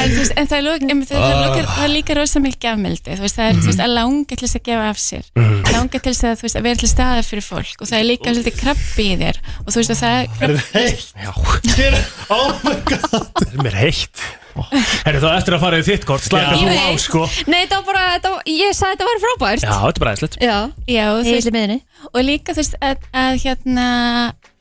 En, 0.00 0.14
veist, 0.16 0.32
en 0.40 0.48
það 0.48 0.56
er, 0.56 0.64
lók, 0.64 0.86
em, 0.94 1.02
það, 1.10 1.20
er 1.20 1.26
Ah. 1.30 1.42
lókar, 1.44 1.68
það 1.74 1.84
er 1.84 1.92
líka 1.92 2.16
rosa 2.16 2.40
mikið 2.40 2.60
gafmeldi 2.64 3.18
Þú 3.20 3.26
veist, 3.26 3.36
það 3.36 3.50
er 3.50 3.60
þú 3.60 3.68
veist, 3.70 3.84
að 3.84 3.94
langa 3.98 4.32
til 4.32 4.40
þess 4.46 4.58
að 4.60 4.64
gefa 4.70 4.88
af 4.94 4.98
sér. 5.04 5.28
Mhm. 5.36 5.60
Langa 5.76 6.00
til 6.00 6.12
þess 6.14 6.24
að, 6.30 6.42
veist, 6.46 6.56
að 6.60 6.66
vera 6.70 6.80
til 6.80 6.90
staða 6.94 7.22
fyrir 7.28 7.46
fólk. 7.50 7.76
Og 7.84 7.86
það 7.92 7.98
er 8.00 8.08
líka 8.08 8.32
svolítið 8.34 8.58
krabbi 8.64 9.04
í 9.12 9.16
þér. 9.20 9.40
Og 9.60 9.68
þú 9.70 9.76
veist, 9.82 9.92
og 9.92 10.00
það 10.00 10.14
er 10.40 10.50
Oh 12.32 12.50
my 12.64 12.76
god. 12.88 13.28
Það 13.36 13.52
er 13.52 13.64
mér 13.68 13.76
heitt 13.84 14.24
Herru, 15.06 15.20
þá 15.22 15.28
eftir 15.36 15.56
að 15.56 15.62
fara 15.64 15.78
í 15.80 15.86
þitt 15.86 16.04
kort 16.08 16.24
Slaka 16.26 16.56
Ég 16.58 16.66
þú 16.66 16.76
á, 16.80 16.88
sko. 17.04 17.24
Nei, 17.50 17.60
þetta 17.64 17.78
var 17.80 17.86
bara, 17.90 18.04
þetta 18.16 18.32
var, 18.34 18.42
ég 18.50 18.76
sagði 18.76 18.96
þetta 18.96 19.08
var 19.10 19.22
frábært. 19.24 19.64
Já, 19.66 19.72
þetta 19.80 19.96
er 20.00 20.04
bara 20.04 20.14
æslegt 20.18 20.38
Já, 20.42 20.56
Já, 20.90 21.04
og, 21.14 21.20
þú 21.24 21.34
Heill 21.34 21.50
í 21.50 21.54
miðjunni. 21.56 21.78
og 22.12 22.20
líka 22.26 22.54
þú 22.56 22.62
veist 22.64 22.78
að, 22.80 23.08
að 23.24 23.32
hérna 23.44 23.88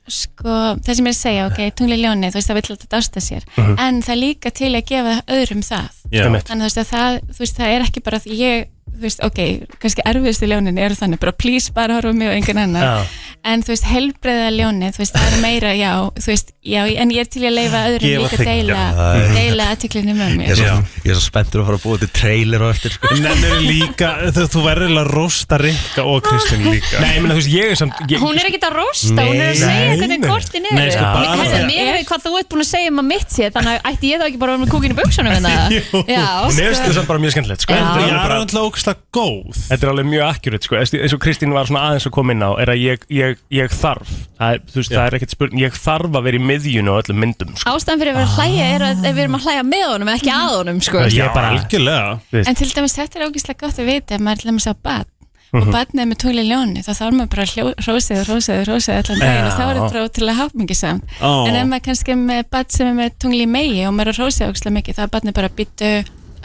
sko, 0.10 0.54
það 0.82 0.96
sem 0.98 1.06
ég 1.06 1.12
er 1.12 1.14
að 1.14 1.20
segja, 1.20 1.42
ok, 1.52 1.60
tungli 1.78 1.98
ljóni 2.02 2.32
þú 2.34 2.40
veist, 2.40 2.50
það 2.50 2.58
vill 2.60 2.72
alltaf 2.74 2.90
dásta 2.96 3.22
sér. 3.22 3.44
Mhm. 3.58 3.76
en 3.86 4.00
það 4.02 4.14
er 4.16 4.20
líka 4.24 4.52
til 4.58 4.72
að 4.74 4.86
gefa 4.90 5.16
öðrum 5.36 5.62
það. 5.66 5.90
Já. 6.10 6.24
Þannig 6.26 6.50
þú 6.50 6.66
veist 6.66 6.82
að 6.82 6.90
það, 6.90 7.20
þú 7.30 7.44
veist, 7.44 7.58
það 7.60 7.74
er 7.76 7.86
ekki 7.86 8.04
bara 8.08 8.20
því 8.24 8.40
ég, 8.40 8.66
þú 9.00 9.08
veist, 9.08 9.24
ok, 9.26 9.40
kannski 9.82 10.04
erfiðustu 10.10 10.50
ljónin 10.52 10.78
eru 10.84 10.96
þannig, 11.00 11.20
bara 11.24 11.32
please 11.40 11.72
bara 11.76 11.96
horfa 12.00 12.14
mig 12.14 12.28
og 12.30 12.36
engan 12.38 12.60
annar, 12.66 12.84
Já. 12.84 13.26
en 13.54 13.64
þú 13.64 13.72
veist 13.74 13.88
helbreiða 13.90 14.50
ljóni, 14.58 14.90
þú 14.96 15.02
veist, 15.04 15.16
það 15.16 15.34
er 15.34 15.42
meira 15.44 15.72
já, 15.80 15.92
þú 16.20 16.28
veist, 16.34 16.52
já, 16.68 16.82
en 17.04 17.14
ég 17.16 17.24
er 17.24 17.30
til 17.32 17.44
að 17.48 17.56
leifa 17.56 17.84
öðrum 17.90 18.10
Gefa 18.10 18.24
líka 18.26 18.38
þig- 18.40 18.50
deila, 18.50 18.80
Já. 19.00 19.34
deila 19.40 19.68
aðteklinu 19.74 20.16
með 20.20 20.30
Ég 20.30 20.38
mér 20.40 20.50
er 20.50 20.60
svo, 20.60 20.76
ég 21.06 21.12
er 21.14 21.20
svo 21.20 21.26
spenntur 21.30 21.62
að 21.64 21.70
fara 21.70 21.80
að 21.80 21.86
búa 21.88 22.00
til 22.04 22.12
trailer 22.20 22.66
og 22.68 22.74
eftir 22.76 22.92
sko. 22.98 23.14
Nennir 23.20 23.56
líka, 23.64 24.10
þú, 24.36 24.46
þú 24.54 24.64
verður 24.68 24.86
eiginlega 24.90 25.06
að 25.08 25.14
rosta 25.16 25.58
Rikka 25.64 26.06
og 26.06 26.22
Kristín 26.28 26.66
líka 26.70 27.00
Nei, 27.00 27.14
ég 27.16 27.22
meina, 27.24 27.34
þú 27.34 27.40
veist, 27.42 27.54
ég 27.56 27.72
er 27.74 27.80
samt 27.80 27.94
ég, 28.12 28.20
Hún 28.20 28.36
er 28.40 28.50
ekkert 28.50 28.68
að 28.70 28.76
rosta, 28.80 29.16
hún 29.24 29.40
er 29.40 29.50
að 29.50 29.54
Nei, 29.54 29.62
segja 29.64 29.88
nei, 29.90 29.98
hvernig 30.00 30.20
nei. 30.20 30.30
kortin 30.30 30.68
eru 30.70 30.76
Nei, 30.80 30.92
sko, 30.92 31.04
bara 31.04 31.36
Mér- 31.40 31.50
því 31.50 31.60
að- 31.60 31.68
Mér 31.70 31.92
veit 32.00 32.08
hvað 32.10 32.24
þú 32.26 32.34
ert 32.40 32.50
búin 32.54 32.64
að 32.66 32.70
segja 32.70 32.90
um 32.94 33.00
að 33.00 33.08
mitt 33.10 33.30
sé 33.34 33.50
Þannig 33.56 33.72
að 33.74 33.90
ætti 33.94 34.10
ég 34.10 34.20
þá 34.20 34.26
ekki 34.30 34.40
bara 34.40 34.52
að 34.52 34.56
vera 34.60 34.64
með 34.66 34.72
kúkinu 34.74 34.96
buksunum 35.00 35.34
en 35.34 35.48
það 35.50 35.60
Já, 36.16 36.26
Mér 36.50 36.70
finnst 36.70 36.82
þetta 36.84 36.96
samt 37.00 37.10
bara 37.10 37.20
mjög 37.24 37.34
skemmtilegt 37.36 37.62
sko. 37.66 37.74
Já. 37.74 37.80
Þetta 37.80 37.90
er 37.90 38.00
Það 38.00 38.00
alveg 38.00 38.10
er 38.10 38.30
bara- 38.30 38.40
alltaf 38.40 38.66
ógslag 38.90 39.04
góð 39.14 39.60
Þetta 39.70 39.86
er 39.86 39.92
alveg 39.94 40.08
mjög 40.10 40.24
akkurat 40.28 40.66
sko. 40.66 40.76
Eins 40.80 40.94
eins 40.98 41.14
og 41.16 41.22
Kristín 41.24 41.54
var 41.54 41.70
svona 41.70 41.84
aðeins 41.90 42.08
að 42.10 42.14
koma 42.18 42.34
inn 42.36 42.42
á 42.46 42.52
er 42.60 42.72
að 42.74 42.82
ég, 42.84 43.04
ég, 43.14 43.38
ég 43.54 43.76
þarf 43.76 44.10
það 44.40 44.56
er, 44.56 44.64
þú 44.70 44.80
veist, 44.82 44.94
það 44.96 45.06
er 45.06 45.18
ekkert 45.20 45.36
spurning, 45.36 45.62
ég 45.64 45.78
þarf 45.78 46.18
að 46.20 46.26
vera 46.30 46.40
í 46.40 46.44
miðjunu 46.50 46.96
á 46.96 47.00
öllum 47.04 47.20
myndum 47.24 47.54
sko. 47.60 47.76
Ástæðan 47.76 48.02
fyrir 48.02 48.14
að 48.14 48.20
vera 48.20 48.30
að 48.30 48.36
hlæja 48.40 48.68
er 48.76 48.88
að 48.90 49.06
við 49.10 49.22
erum 49.26 49.38
að 49.40 49.46
hlæja 49.48 49.64
með 49.70 49.86
honum 49.94 50.12
ekki 50.16 50.34
að 50.34 50.52
honum 50.58 50.82
sko. 50.82 51.06
Ég 51.10 51.24
er 51.28 51.34
bara 51.36 51.54
algjörlega 51.54 52.44
En 52.50 52.60
til 52.60 52.70
dæmis 52.74 52.98
þetta 53.00 53.20
er 53.20 53.28
ógeðslega 53.30 53.64
gott 53.68 53.80
að 53.80 53.90
vita 53.94 54.16
ef 54.16 54.22
maður 54.26 54.38
er 54.38 54.44
til 54.44 54.52
dæmis 54.54 54.70
á 54.70 54.74
bad 54.76 55.08
og 55.50 55.64
Mhm. 55.66 55.72
badnið 55.74 56.02
er 56.04 56.06
með 56.06 56.18
tungli 56.22 56.44
ljóni 56.46 56.82
þá 56.86 56.92
þarf 56.94 57.14
maður 57.18 57.30
bara 57.34 57.46
hrósið 57.82 58.20
og 58.22 58.28
hrósið 58.30 58.60
og 58.60 58.68
hrósið 58.70 58.98
allan 59.00 59.20
daginn 59.24 59.48
og 59.50 59.56
þá 59.58 59.64
er 59.66 59.78
þetta 59.80 59.94
bara 59.96 60.10
til 60.14 60.28
að 60.30 60.38
hafmingisamt 60.38 61.04
Ó. 61.26 61.32
en 61.50 61.56
ef 61.58 61.66
maður 61.72 61.86
kannski 61.88 62.14
með 62.20 62.44
bad 62.54 62.70
sem 62.72 62.86
er 62.86 62.94
með 62.94 63.16
tungli 63.18 63.42
í 63.48 63.50
megi 63.50 63.82
og 63.90 63.96
maður 63.98 64.12
er 64.12 64.14
að 64.14 64.20
hrósið 64.22 64.46
ógeðslega 64.52 64.76
mikið 64.78 65.00
þá 65.00 65.02
er 65.08 65.12
badnið 65.16 65.34
bara 65.40 65.50
að 65.50 65.56
byttu 65.58 65.90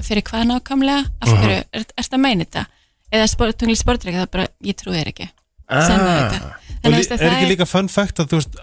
fyrir 0.05 0.23
hvað 0.29 0.45
nákvæmlega 0.51 1.05
af 1.21 1.29
hverju, 1.33 1.57
er, 1.57 1.65
er 1.81 1.85
þetta 2.03 2.17
að 2.19 2.25
meina 2.27 2.45
þetta 2.45 2.67
eða 3.15 3.31
spor, 3.31 3.53
tungli 3.53 3.77
sportreika 3.79 4.19
það 4.21 4.27
er 4.29 4.33
bara, 4.37 4.47
ég 4.65 4.77
trúi 4.81 4.99
þér 5.01 5.13
ekki 5.15 5.31
Ah. 5.65 5.81
Þannig 6.85 6.99
að 6.99 7.13
er 7.15 7.19
það 7.19 7.31
ekki 7.39 7.47
líka 7.55 7.65
fun 7.67 7.87
fact 7.89 8.19
að 8.21 8.27
þú 8.35 8.37
veist 8.37 8.59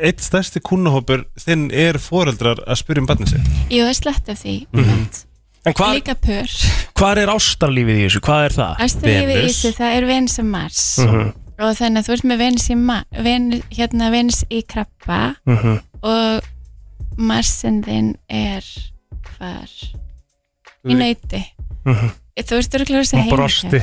eitt 0.00 0.20
stærsti 0.22 0.60
kunnahópur 0.62 1.24
þinn 1.42 1.64
er 1.74 1.98
foreldrar 1.98 2.60
að 2.70 2.78
spyrja 2.78 3.02
um 3.02 3.08
barnið 3.10 3.32
sitt 3.34 3.48
Jú, 3.68 3.82
það 3.82 3.90
er 3.90 3.98
slett 3.98 4.28
af 4.30 4.38
því 4.44 4.54
Mhm. 4.72 5.08
En 5.66 5.74
hvar, 5.76 5.92
Líka 5.98 6.14
pör 6.16 6.48
hvar 6.96 7.18
er 7.20 7.28
ástarlífið 7.28 7.98
í 7.98 8.04
þessu? 8.06 8.20
Hvað 8.24 8.44
er 8.46 8.54
það? 8.56 8.78
Æstalífi 8.86 9.34
í 9.34 9.42
þessu, 9.44 9.72
það 9.76 9.96
er 9.98 10.06
Venus 10.08 10.38
og 10.38 10.44
Mars 10.54 10.98
Mhm. 11.02 11.32
og 11.60 11.74
þannig 11.76 11.98
að 11.98 12.06
þú 12.06 12.12
ert 12.14 12.24
með 12.30 12.38
Venus 12.38 12.68
í, 12.70 12.76
Ven, 13.26 13.62
hérna, 13.70 14.10
Venus 14.10 14.44
í 14.50 14.62
krabba 14.66 15.36
Mhm. 15.46 15.80
og 16.02 16.42
Marsin 17.18 17.82
þinn 17.84 18.14
er 18.30 18.64
hvar? 19.36 19.68
Í 20.88 20.96
nauti 20.96 21.42
Mhm. 21.84 22.10
Þú 22.40 22.56
ert 22.60 22.74
örgulega 22.76 23.00
að 23.00 23.08
segja 23.08 23.24
Hún 23.24 23.32
brosti 23.34 23.78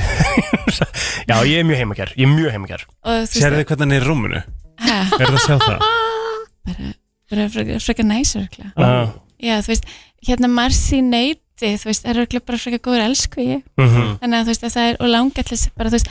Já, 1.30 1.34
ég 1.46 1.58
er 1.60 1.66
mjög 1.66 1.78
heimakær 1.82 2.12
Ég 2.18 2.24
er 2.26 2.30
mjög 2.32 2.52
heimakær 2.54 2.84
þú 3.06 3.16
Sérðu 3.30 3.64
hvernig 3.66 3.82
hann 3.84 3.94
er 3.96 4.02
í 4.02 4.06
rúmunu? 4.08 4.40
Ha? 4.82 4.96
Er 5.18 5.26
það 5.26 5.34
að 5.34 5.44
sjá 5.44 5.56
það? 5.62 5.78
bara 7.28 7.46
frekar 7.52 7.82
freka 7.84 8.06
næs 8.06 8.34
örgulega 8.38 8.70
Ah. 8.78 9.10
Já, 9.42 9.58
þú 9.62 9.70
veist, 9.74 9.84
hérna 10.26 10.48
Mars 10.50 10.80
í 10.94 11.00
nauti 11.58 11.78
þú 11.82 11.88
veist, 11.90 12.04
það 12.04 12.10
er 12.12 12.20
örgulega 12.22 12.46
bara 12.46 12.58
freka 12.58 12.78
góður 12.78 13.04
elsku 13.08 13.40
ég 13.42 13.62
Mhm. 13.78 14.18
þannig 14.22 14.38
að 14.38 14.44
þú 14.44 14.52
veist 14.52 14.64
að 14.64 14.74
það 14.76 14.88
er 14.88 14.96
og 15.00 15.08
langar 15.08 15.44
til 15.44 15.56
þess 15.56 15.70
bara, 15.76 15.88
þú 15.90 15.96
veist, 15.98 16.08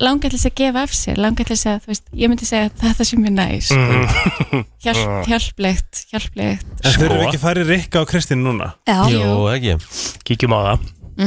langar 0.00 0.30
til 0.30 0.38
þess 0.38 0.46
að 0.50 0.54
gefa 0.60 0.82
af 0.82 0.90
sér 0.92 1.16
langar 1.16 1.44
til 1.46 1.56
þess 1.56 1.66
að, 1.66 1.80
þú 1.80 1.86
veist, 1.86 2.04
ég 2.14 2.28
myndi 2.28 2.46
segja 2.46 2.68
að 2.68 2.72
þetta 2.84 3.04
sé 3.04 3.16
mér 3.16 3.34
næs 3.40 3.70
Mhm. 3.70 4.64
Hjálp, 4.80 5.26
hjálplegt, 5.30 6.04
hjálplegt 6.12 6.64
En 6.84 6.92
þurfum 6.92 7.16
við 7.16 7.20
Sko. 7.20 7.28
ekki 7.28 7.38
í 7.60 7.66
Rikka 7.70 8.00
og 8.00 8.08
Kristín 8.08 8.42
núna? 8.44 8.74
Já. 8.86 9.08
Jú, 9.08 9.48
ekki 9.54 9.76
Kíkjum 10.24 10.52
á 10.56 10.60
það 10.64 10.78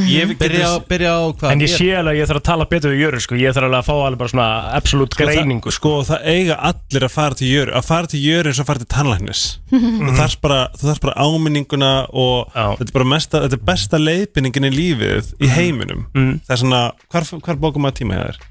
Ég 0.10 0.32
Byrja 0.40 0.70
á, 0.74 0.76
byrja 0.90 1.12
á 1.14 1.22
hvað? 1.38 1.52
En 1.54 1.64
ég 1.64 1.70
sé 1.70 1.88
alveg 1.94 2.16
að 2.16 2.20
ég 2.20 2.30
þarf 2.30 2.40
að 2.42 2.46
tala 2.48 2.66
betur 2.72 2.94
við 2.94 3.04
Jöru 3.04 3.20
sko. 3.24 3.38
Ég 3.38 3.54
þarf 3.54 3.68
alveg 3.68 3.80
að 3.80 3.88
fá 3.90 3.94
alveg 3.94 4.22
bara 4.22 4.32
svona 4.34 4.48
absolutt 4.80 5.18
greiningu 5.20 5.74
Sko, 5.74 5.92
það 6.08 6.30
eiga 6.34 6.58
allir 6.72 7.06
að 7.08 7.14
fara 7.14 7.38
til 7.40 7.50
jöru 7.52 7.76
Að 7.78 7.90
fara 7.90 8.12
til 8.14 8.22
jöru 8.24 8.52
eins 8.52 8.62
og 8.62 8.66
að 8.66 8.72
fara 8.72 8.84
til 8.84 8.90
tannlæknis. 8.94 9.44
Þú 9.74 10.16
þarf 10.18 10.40
bara, 10.46 10.62
þú 10.78 10.90
þarf 10.90 11.04
bara 11.06 11.28
áminninguna 11.28 11.92
Og 12.10 12.56
þetta 12.56 12.90
er 12.90 12.96
bara 12.98 13.12
mesta, 13.14 13.44
þetta 13.46 13.60
er 13.60 13.68
besta 13.70 14.02
leiðbinningin 14.02 14.70
í 14.70 14.74
lífið 14.74 15.32
Í 15.38 15.54
heiminum. 15.54 16.08
Mm. 16.18 16.34
Það 16.48 16.58
er 16.58 16.64
svona, 16.66 16.82
hvar, 17.14 17.30
hvar 17.46 17.62
bókum 17.68 17.86
maður 17.86 18.02
tíma 18.02 18.18
hjá 18.18 18.26
þér? 18.32 18.42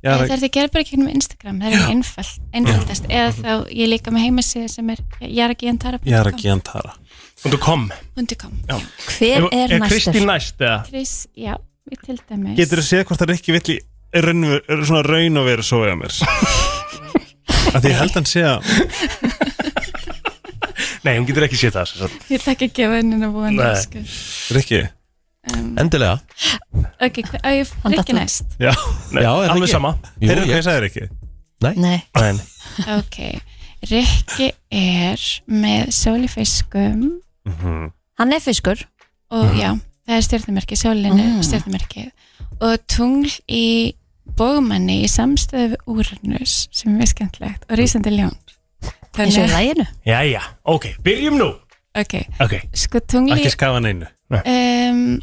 Já, 0.00 0.14
Það 0.14 0.22
er 0.22 0.30
þetta 0.30 0.48
að 0.48 0.54
gera 0.54 0.70
bara 0.72 0.82
ekki 0.86 0.96
um 0.96 1.08
Instagram, 1.12 1.56
það 1.60 1.74
er 1.76 1.90
einfald, 1.92 2.36
einfaldast. 2.56 3.08
Eða 3.12 3.32
þá 3.36 3.50
ég 3.68 3.82
er 3.84 3.90
líka 3.92 4.12
með 4.14 4.22
heimasíðu 4.24 4.70
sem 4.72 4.92
er 4.94 5.02
jaragiantara.com 5.20 6.08
Jara 6.08 6.32
Giantara 6.40 6.94
.com 7.44 7.88
.com 8.40 8.52
Hver 9.18 9.46
er 9.48 9.72
Er 9.72 9.78
næstur? 9.80 9.88
Kristín 9.88 10.26
næst 10.28 10.60
eða? 10.60 10.78
Chris, 10.88 11.14
já, 11.36 11.54
við 11.88 12.02
til 12.06 12.18
dæmis 12.28 12.56
Getur 12.60 12.82
þú 12.82 12.86
séð 12.90 13.04
hvort 13.08 13.20
það 13.22 13.30
er 13.30 13.36
ekki 13.38 13.54
vill 13.56 13.70
í 13.74 13.78
raun, 14.26 14.44
svona 14.84 15.02
raun 15.06 15.40
og 15.40 15.46
veru 15.48 15.64
svo 15.66 15.82
eða 15.86 15.96
mér 16.02 16.12
Af 17.74 17.82
því 17.84 17.90
ég 17.92 17.98
held 18.00 18.14
hann 18.18 18.28
sé 18.28 18.42
að 18.46 18.60
Nei, 21.04 21.14
hún 21.16 21.24
getur 21.28 21.46
ekki 21.46 21.56
séð 21.56 21.76
það 21.78 21.86
sem 21.88 22.00
sagt. 22.04 22.24
Ég 22.32 22.42
takk 22.44 22.62
ekki 22.66 22.82
að 22.84 22.90
vennina 22.98 23.28
búin 23.32 23.56
Nei. 23.56 23.70
sko. 23.80 24.02
Rikki 24.56 24.80
um, 25.54 25.70
Endilega 25.80 26.18
Ok, 27.00 27.22
ekki 27.24 28.16
næst 28.16 28.58
Já, 28.60 28.74
Nei, 29.14 29.22
Já, 29.24 29.30
er 29.32 29.48
það 29.48 29.54
alveg 29.54 29.64
ekki? 29.64 29.72
sama 29.72 29.94
Jú, 30.20 30.28
Heyrðu 30.28 30.44
hvað 30.44 30.58
ég- 30.58 30.66
sagði 30.68 30.84
Rikki? 30.84 31.08
Nei 31.64 31.72
Nei 31.80 31.98
Nei. 32.20 32.44
Ok, 32.98 33.18
Rikki 33.90 34.50
er 34.76 35.24
með 35.48 35.90
sól 35.96 36.20
í 37.46 37.50
fiskum 37.54 37.92
Hann 38.20 38.32
er 38.36 38.40
fiskur. 38.44 38.82
Og 39.32 39.54
já, 39.56 39.70
það 40.04 40.16
er 40.16 40.24
stjórnumerki, 40.26 40.76
sólinu 40.76 41.14
Mm. 41.14 41.36
mm. 41.36 41.42
stjórnumerkið 41.46 42.10
og 42.60 42.78
tungl 42.90 43.30
í 43.48 43.94
bógumanni 44.36 44.98
í 45.04 45.08
samstöðu 45.08 45.70
við 45.72 45.86
Úranus 45.86 46.68
sem 46.72 46.98
er 47.00 47.06
skemmtlegt 47.06 47.64
og 47.70 47.78
rísandi 47.78 48.12
ljón. 48.12 48.36
Eins 49.16 49.38
og 49.38 49.48
læginu 49.48 49.86
Jæja, 50.06 50.40
ok, 50.64 50.86
byrjum 51.04 51.38
nú. 51.38 51.48
Ok, 51.94 52.14
Ok, 52.40 52.54
sko 52.74 53.00
tungli 53.00 53.34
Ekki 53.34 53.50
skafa 53.50 53.80
neinu 53.80 54.06
um, 54.30 55.20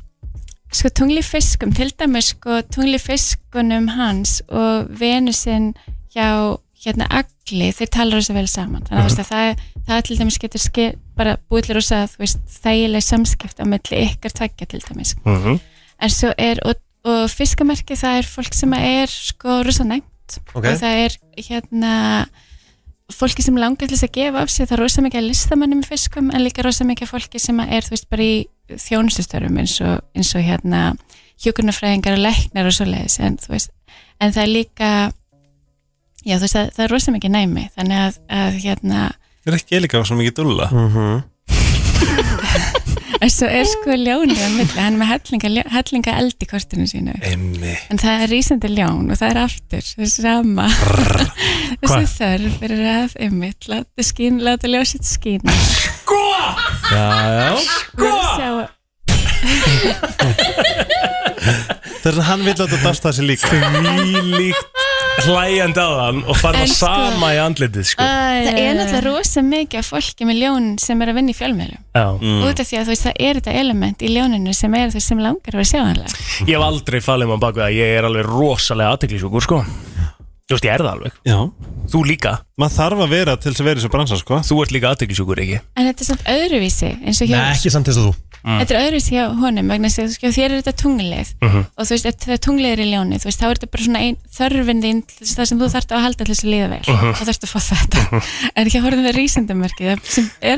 sko 0.74 0.90
tungli 0.90 1.22
í 1.22 1.26
fiskum 1.26 1.72
til 1.74 1.94
dæmis 2.00 2.34
sko 2.34 2.62
tungli 2.68 2.98
í 3.00 3.02
fiskunum 3.02 3.88
hans 3.96 4.42
og 4.50 4.90
Venusin 5.00 5.74
hjá 6.16 6.58
hérna 6.88 7.08
agli, 7.20 7.70
þeir 7.76 7.92
tala 7.94 8.18
rosa 8.18 8.36
vel 8.36 8.48
saman. 8.50 8.88
Þannig 8.88 9.04
að, 9.04 9.12
mm 9.12 9.22
að 9.24 9.30
það, 9.32 9.64
það 9.88 10.04
til 10.08 10.18
dæmis 10.22 10.40
getur 10.44 10.64
ske, 10.64 10.88
bara 11.18 11.38
búið 11.50 11.70
til 11.70 11.78
rosa 11.78 12.02
þægileg 12.08 13.06
samskipt 13.06 13.62
á 13.62 13.66
milli 13.68 14.04
ykkar 14.08 14.36
tveggja 14.40 14.70
til 14.74 14.84
dæmis. 14.88 15.16
Mhm. 15.26 15.60
en 15.98 16.10
svo 16.14 16.30
er, 16.38 16.60
og, 16.64 16.76
og 17.10 17.30
fiskamerki 17.30 17.96
það 17.98 18.20
er 18.20 18.28
fólk 18.30 18.54
sem 18.54 18.74
er 18.74 19.08
sko 19.10 19.62
rosa 19.66 19.84
næmt. 19.84 20.40
Ok. 20.54 20.66
og 20.66 20.78
það 20.82 21.06
er 21.06 21.18
hérna 21.38 21.94
fólki 23.14 23.44
sem 23.44 23.56
langar 23.56 23.88
til 23.88 23.96
þess 23.96 24.08
að 24.08 24.16
gefa 24.18 24.42
af 24.44 24.52
sig 24.52 24.68
það 24.68 24.76
er 24.76 24.82
rosa 24.84 25.04
mikið 25.06 25.22
að 25.22 25.30
listamannum 25.30 25.84
í 25.84 25.88
fiskum 25.88 26.32
en 26.34 26.44
líka 26.44 26.66
rosa 26.66 26.84
mikið 26.88 27.12
fólki 27.14 27.40
sem 27.40 27.60
er 27.64 27.86
þú 27.86 27.94
veist 27.96 28.10
bara 28.12 28.26
í 28.26 28.36
þjónustustörum 28.68 29.60
eins 29.62 29.78
og, 29.82 30.02
eins 30.18 30.34
og 30.36 30.44
hérna 30.44 30.82
hjúkurnafræðingar 31.44 32.18
og 32.18 32.26
læknar 32.26 32.68
og 32.68 32.76
svo 32.76 32.88
leiðis 32.90 33.20
en 33.24 33.38
en 34.20 34.34
það 34.34 34.44
er 34.44 34.52
líka 34.52 34.92
já, 36.28 36.36
þú 36.36 36.44
veist, 36.44 36.58
það, 36.58 36.70
það 36.76 36.84
er 36.86 36.94
rosa 36.94 37.16
mikið 37.16 37.32
næmi 37.38 37.64
þannig 37.78 38.04
að, 38.04 38.20
að 38.42 38.62
hérna 38.66 39.08
Er 39.48 39.56
ekki 39.56 39.80
líka 39.80 40.04
svo 40.04 40.18
mikið 40.20 40.36
dulla? 40.42 40.68
Mhm. 40.76 41.24
en 43.24 43.32
svo 43.32 43.48
er 43.50 43.66
sko 43.66 43.96
ljónið 43.98 44.42
á 44.44 44.50
milli, 44.54 44.76
hann 44.78 44.98
er 44.98 45.00
með 45.00 45.10
hellinga, 45.14 45.64
hellinga 45.74 46.16
eld 46.20 46.44
í 46.44 46.48
kortinu 46.50 46.86
sínu. 46.90 47.16
Einmi 47.26 47.74
en 47.90 48.02
það 48.02 48.26
er 48.26 48.32
rísandi 48.34 48.70
ljón 48.76 49.08
og 49.08 49.18
það 49.22 49.30
er 49.32 49.40
aftur 49.46 49.84
þessi 50.02 50.26
sama. 50.26 50.68
Þessi 51.82 52.06
þörf 52.18 52.58
fyrir 52.62 52.84
að 52.92 53.16
einmitt, 53.26 53.70
láta 53.72 54.02
skín, 54.06 54.36
láta 54.44 54.68
ljósið 54.72 55.08
skín 55.08 55.42
sko! 55.48 56.20
Já, 56.92 57.08
já. 57.40 57.56
Sko! 57.96 58.12
Þess 62.04 62.18
að 62.20 62.26
hann 62.28 62.44
vil 62.46 62.56
láta 62.60 62.78
dasta 62.84 63.12
sig 63.16 63.26
líka. 63.32 63.48
Þvílíkt 63.50 64.87
hlæjandi 65.26 65.82
á 65.82 65.90
þann 65.98 66.20
og 66.30 66.38
fara 66.38 66.60
En 66.62 66.68
það 66.68 66.74
sko- 66.74 66.90
sama 66.94 67.30
í 67.34 67.40
andlitið 67.42 67.86
sko. 67.92 68.04
það 68.04 68.60
er 68.62 68.76
náttúrulega 68.78 69.04
rosa 69.08 69.42
mikið 69.42 69.80
af 69.82 69.90
fólki 69.92 70.28
með 70.30 70.40
ljón 70.44 70.68
sem 70.84 71.02
er 71.02 71.12
að 71.12 71.18
vinna 71.20 71.34
í 71.34 71.38
fjölmjölum 71.38 71.82
Já. 71.98 72.06
út 72.48 72.60
af 72.62 72.68
því 72.70 72.78
að 72.80 72.86
þú 72.86 72.94
veist 72.94 73.06
það 73.08 73.22
er 73.28 73.40
þetta 73.42 73.56
element 73.64 74.02
í 74.06 74.12
ljóninu 74.14 74.54
sem 74.54 74.76
er 74.78 74.90
þess 74.94 75.08
sem 75.14 75.18
langar 75.20 75.54
að 75.54 75.60
vera 75.62 75.72
sjáanlega. 75.74 76.14
Ég 76.48 76.54
hef 76.58 76.68
aldrei 76.70 77.00
falið 77.02 77.28
maður 77.32 77.44
bak 77.48 77.56
við 77.56 77.66
að 77.68 77.78
ég 77.82 77.98
er 77.98 78.04
alveg 78.12 78.26
rosalega 78.30 78.94
aðteklisjúkur 78.98 79.42
sko 79.48 79.64
Þú 80.48 80.56
veist, 80.56 80.64
ég 80.64 80.72
er 80.72 80.80
það 80.80 80.94
alveg. 80.94 81.12
Já. 81.28 81.38
Þú 81.92 82.02
líka. 82.08 82.32
Maður 82.56 82.76
þarf 82.78 83.02
að 83.04 83.10
vera 83.12 83.34
til 83.36 83.52
þess 83.52 83.60
að 83.60 83.66
vera 83.68 83.76
í 83.76 83.82
þessu 83.82 83.90
bransa 83.92 84.16
sko. 84.22 84.38
Þú 84.48 84.56
ert 84.64 84.72
líka 84.72 84.88
aðteklisjúkur, 84.94 85.42
ekki? 85.44 85.58
en 85.76 85.84
þetta 85.90 86.02
er 86.04 86.08
samt 86.08 86.24
öðruvísi 86.32 86.92
eins 87.04 87.20
og 87.22 87.28
hjá 87.28 87.36
Nei, 87.36 87.52
ekki 87.52 87.70
samt 87.74 87.88
eins 87.92 88.00
og 88.00 88.06
þú. 88.08 88.14
Þetta 88.48 88.72
er 88.72 88.80
öðruvísi 88.86 89.12
hjá 89.18 89.24
honum 89.42 89.68
vegna 89.74 89.90
þess 89.92 90.00
að 90.06 90.14
sko, 90.16 90.28
þér 90.38 90.48
er 90.48 90.62
þetta 90.62 90.74
tunglið. 90.80 91.30
Mhm. 91.44 91.62
og 91.76 91.84
þú 91.84 91.92
veist, 91.98 92.08
þegar 92.24 92.40
tunglið 92.48 92.72
er 92.72 92.80
í 92.80 92.88
ljóni 92.94 93.20
þú 93.20 93.28
veist, 93.28 93.42
þá 93.42 93.48
er 93.50 93.56
þetta 93.58 93.72
bara 93.76 93.84
svona 93.84 94.00
ein, 94.08 94.18
þörfin 94.38 94.82
þín 94.88 95.00
til 95.04 95.18
þess- 95.20 95.36
það 95.36 95.48
sem 95.52 95.60
þú 95.60 95.68
þarft 95.76 95.92
að 95.92 96.04
halda 96.08 96.24
til 96.24 96.32
þess 96.32 96.44
að 96.48 96.52
líða 96.56 96.70
vel. 96.72 96.86
Mhm. 96.88 97.12
þá 97.12 97.24
þarfst 97.28 97.44
að 97.44 97.52
fá 97.52 97.60
þetta. 97.68 98.00
En 98.56 98.64
ekki 98.68 98.80
að 98.80 98.86
horfum 98.88 99.04
við 99.04 99.16
rísendamerkið 99.20 100.00
sem 100.08 100.26
er 100.40 100.58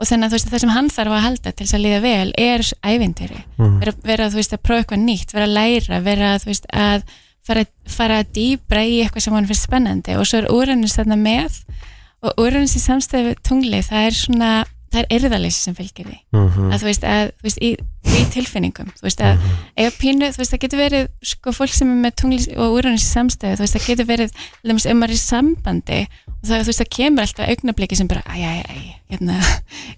og 0.00 0.08
þannig 0.08 0.24
að 0.24 0.30
þú 0.32 0.38
veist, 0.38 0.50
það 0.50 0.62
sem 0.64 0.70
hann 0.74 0.88
þarf 0.88 1.12
að 1.16 1.24
halda 1.26 1.52
til 1.52 1.66
þess 1.66 1.76
að 1.76 1.84
líða 1.84 2.00
vel 2.02 2.32
er 2.38 2.62
ævindiri 2.88 3.40
Mhm. 3.58 3.78
vera, 3.80 3.92
vera 4.04 4.28
þú 4.30 4.38
veist, 4.40 4.54
að 4.56 4.62
prófa 4.64 4.80
eitthvað 4.84 5.04
nýtt 5.04 5.32
vera 5.36 5.46
að 5.46 5.56
læra, 5.58 6.00
vera 6.02 6.30
þú 6.40 6.46
veist, 6.50 6.66
að 6.72 7.02
fara, 7.46 7.64
fara 7.86 8.18
að 8.22 8.32
dýbra 8.36 8.82
í 8.86 8.98
eitthvað 9.04 9.22
sem 9.22 9.34
hann 9.34 9.46
finnst 9.46 9.66
spennandi. 9.68 10.16
Og 10.16 10.24
svo 10.26 10.38
er 10.42 10.50
Uranus 10.52 10.96
þarna 10.96 11.16
með. 11.20 11.64
Og 12.22 12.32
Uranus 12.38 12.76
í 12.76 12.80
samstæðu 12.84 13.34
tungli 13.42 13.80
það 13.82 14.06
er 14.06 14.16
svona, 14.16 14.50
það 14.92 15.00
er 15.00 15.06
erðaleysi 15.18 15.60
sem 15.64 15.74
fylgir 15.74 16.06
því. 16.06 16.18
Mhm. 16.32 16.72
að 16.72 16.78
þú 16.80 16.88
veist, 16.90 17.04
að, 17.04 17.30
þú 17.40 17.52
í, 17.60 17.70
í 18.20 18.24
tilfinningum, 18.34 18.90
þú 18.96 19.02
veist 19.06 19.20
að 19.20 19.38
eiga 19.76 19.90
pínu, 20.00 20.28
þú 20.32 20.38
veist, 20.42 20.52
það 20.52 20.62
getur 20.64 20.80
verið 20.80 21.08
sko 21.22 21.52
fólk 21.52 21.72
sem 21.76 21.90
er 21.90 22.10
með 22.10 22.14
tungli 22.16 22.56
og 22.56 22.76
Uranus 22.78 23.04
í 23.04 23.12
samstæðu 23.14 23.56
þú 23.56 23.64
veist, 23.64 23.76
það 23.76 23.86
getur 23.88 24.06
verið, 24.10 24.30
ef 24.64 24.94
maður 24.96 25.10
er 25.10 25.16
í 25.16 25.20
sambandi 25.20 26.00
það, 26.46 26.62
þú 26.62 26.70
veist, 26.70 26.80
það 26.80 26.90
kemur 26.96 27.24
alltaf 27.26 27.48
augnabliki 27.52 27.96
sem 27.98 28.08
bara, 28.10 28.22
æj, 28.32 28.44
æj, 28.48 28.60
æj, 28.74 28.84
hérna 29.10 29.36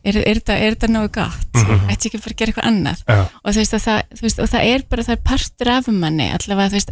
er, 0.04 0.16
er, 0.16 0.40
þetta, 0.40 0.56
er 0.58 0.74
þetta 0.76 0.90
nógu 0.92 1.12
gott 1.18 1.48
Mhm. 1.62 1.90
ætti 1.92 2.08
ekki 2.10 2.18
bara 2.22 2.32
að 2.34 2.38
gera 2.40 2.52
eitthvað 2.52 2.68
annað 2.70 3.02
Já. 3.06 3.18
og 3.44 3.52
þú 3.54 3.58
veist, 3.62 3.74
það, 3.86 4.02
þú 4.18 4.22
veist, 4.26 4.38
og 4.42 4.48
það 4.50 4.64
er 4.74 4.82
bara, 4.90 5.02
það 5.06 5.16
er 5.16 5.22
partur 5.30 5.68
af 5.76 5.88
manni, 5.88 6.26
allavega, 6.34 6.68
þú 6.72 6.78
veist 6.80 6.90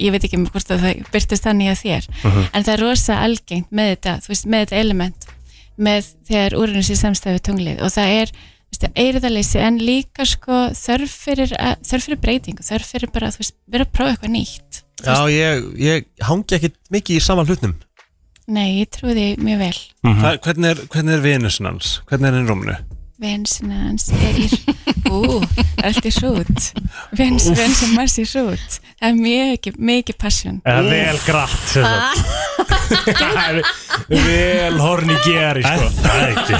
ég 0.00 0.12
veit 0.14 0.24
ekki 0.24 0.38
um 0.38 0.46
hvort 0.48 0.70
að 0.72 0.80
það 0.86 1.02
byrtist 1.12 1.44
þannig 1.44 1.68
að 1.74 1.82
þér 1.84 2.06
Mhm. 2.24 2.46
en 2.54 2.64
það 2.64 2.72
er 2.72 2.80
rosa 2.86 3.18
algengt 3.20 3.70
með 3.70 3.90
þetta, 3.96 4.14
þú 4.24 4.28
veist, 4.32 4.46
með 4.46 4.64
þetta 4.64 4.80
element 4.80 5.26
með 5.80 6.08
þegar 6.28 6.56
úrunum 6.60 6.82
sér 6.84 6.96
samstæðu 7.04 7.40
tunglið 7.44 7.82
og 7.84 7.90
það 7.92 8.08
er, 8.22 8.32
þú 8.32 8.72
veist, 8.72 8.86
eirðaleysi 8.96 9.58
en 9.60 9.78
líka 9.78 10.24
sko 10.26 10.70
þörf 10.72 11.12
fyrir, 11.26 11.52
að, 11.58 11.76
þörf 11.84 12.04
fyrir 12.08 12.20
breytingu, 12.24 12.62
þörf 12.64 12.86
fyrir 12.94 13.12
bara 13.12 13.28
þú 13.34 13.38
veist, 13.44 13.54
vera 13.68 13.84
að 13.84 13.92
prófa 13.92 14.14
eitthvað 14.16 14.34
nýtt 14.38 14.82
Já, 15.00 15.16
ég, 15.32 15.62
ég 15.80 16.04
hangi 16.28 16.56
ekkit 16.58 16.74
mikið 16.92 17.16
í 17.16 17.20
saman 17.24 17.46
hlutnum 17.48 17.74
Nei, 18.50 18.80
ég 18.80 18.88
trúi 18.90 19.14
því 19.14 19.26
mjög 19.46 19.60
vel. 19.62 19.76
Hvað- 20.10 20.40
Hvernig 20.46 20.70
er, 20.72 20.86
hvernig 20.90 21.14
er 21.18 21.20
Venusin 21.26 21.68
hans? 21.70 22.00
Hvernig 22.10 22.26
er 22.30 22.34
hann 22.38 22.46
í 22.46 22.50
rúminu? 22.50 22.78
Vensina 23.20 23.76
hans 23.84 24.08
er 24.16 24.38
í 24.40 24.46
Ú, 25.10 25.40
allt 25.82 26.06
Vens, 26.06 27.48
Úff. 27.50 27.56
Vens 27.58 27.80
og 27.84 27.90
Mars 27.96 28.14
í 28.20 28.24
hrút 28.24 28.76
Það 29.00 29.08
er 29.08 29.16
mikið, 29.18 29.76
mikið 29.90 30.16
passion. 30.20 30.60
Eða 30.68 30.82
vel 30.86 31.18
grætt 31.24 31.68
sem 31.72 31.84
sagt. 31.84 32.26
Það 33.18 33.38
er 33.42 33.60
Vel 34.10 34.78
horni 34.80 35.16
geri 35.24 35.64
sko. 35.64 35.88
Það 36.00 36.16
er 36.20 36.28
ekki. 36.34 36.54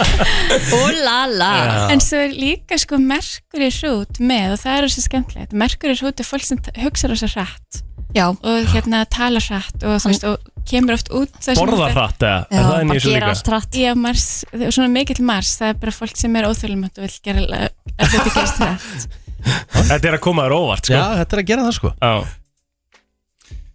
Úlala 0.80 1.50
En 1.94 2.00
svo 2.04 2.20
er 2.26 2.34
líka 2.36 2.78
sko 2.80 2.98
merkur 3.00 3.64
í 3.64 3.70
hrút 3.80 4.20
með 4.24 4.56
og 4.56 4.62
það 4.64 4.76
er 4.78 4.88
þessi 4.88 5.06
skemmtilegt. 5.06 5.56
Merkur 5.64 5.92
í 5.94 5.98
hrút 6.00 6.20
er 6.24 6.28
fólk 6.28 6.46
sem 6.48 6.60
hugsar 6.80 7.14
þessu 7.14 7.30
hratt 7.36 7.82
Já. 8.14 8.26
og 8.34 8.70
hérna 8.72 9.04
tala 9.06 9.38
hratt 9.44 9.84
og, 9.86 10.00
þú 10.02 10.10
veist, 10.10 10.24
og 10.26 10.64
kemur 10.70 10.96
oft 10.96 11.08
út 11.14 11.30
það 11.38 11.46
sem 11.54 11.60
Borða 11.60 11.76
þetta- 11.86 11.94
hratt 11.96 12.24
eða? 12.26 12.40
Er 12.50 12.56
Já, 12.58 12.64
það 12.70 12.80
inn 12.80 12.90
í 12.90 12.96
þessu 12.98 13.10
gera 13.12 13.20
líka? 13.20 13.30
allt 13.36 13.50
hratt. 13.52 13.78
Já, 13.84 13.94
Mars, 13.94 14.26
svona 14.74 14.88
mikill 14.90 15.22
Mars 15.24 15.52
það 15.60 15.68
er 15.68 15.78
bara 15.84 15.92
fólk 15.94 16.16
sem 16.16 16.36
er 16.36 16.48
óþjóðlumönd 16.50 16.98
og 16.98 17.06
vil 17.06 17.16
gera 17.22 17.46
að 17.46 18.10
hluti 18.10 18.34
gerst 18.34 18.58
hratt. 18.60 19.08
Þetta 19.90 20.04
er 20.10 20.14
að 20.18 20.20
koma 20.20 20.42
þér 20.44 20.52
óvart 20.58 20.84
sko. 20.84 20.92
Já, 20.98 21.04
þetta 21.22 21.36
er 21.36 21.40
að 21.40 21.46
gera 21.48 21.62
það 21.64 21.76
sko. 21.78 21.92
Já. 21.96 22.12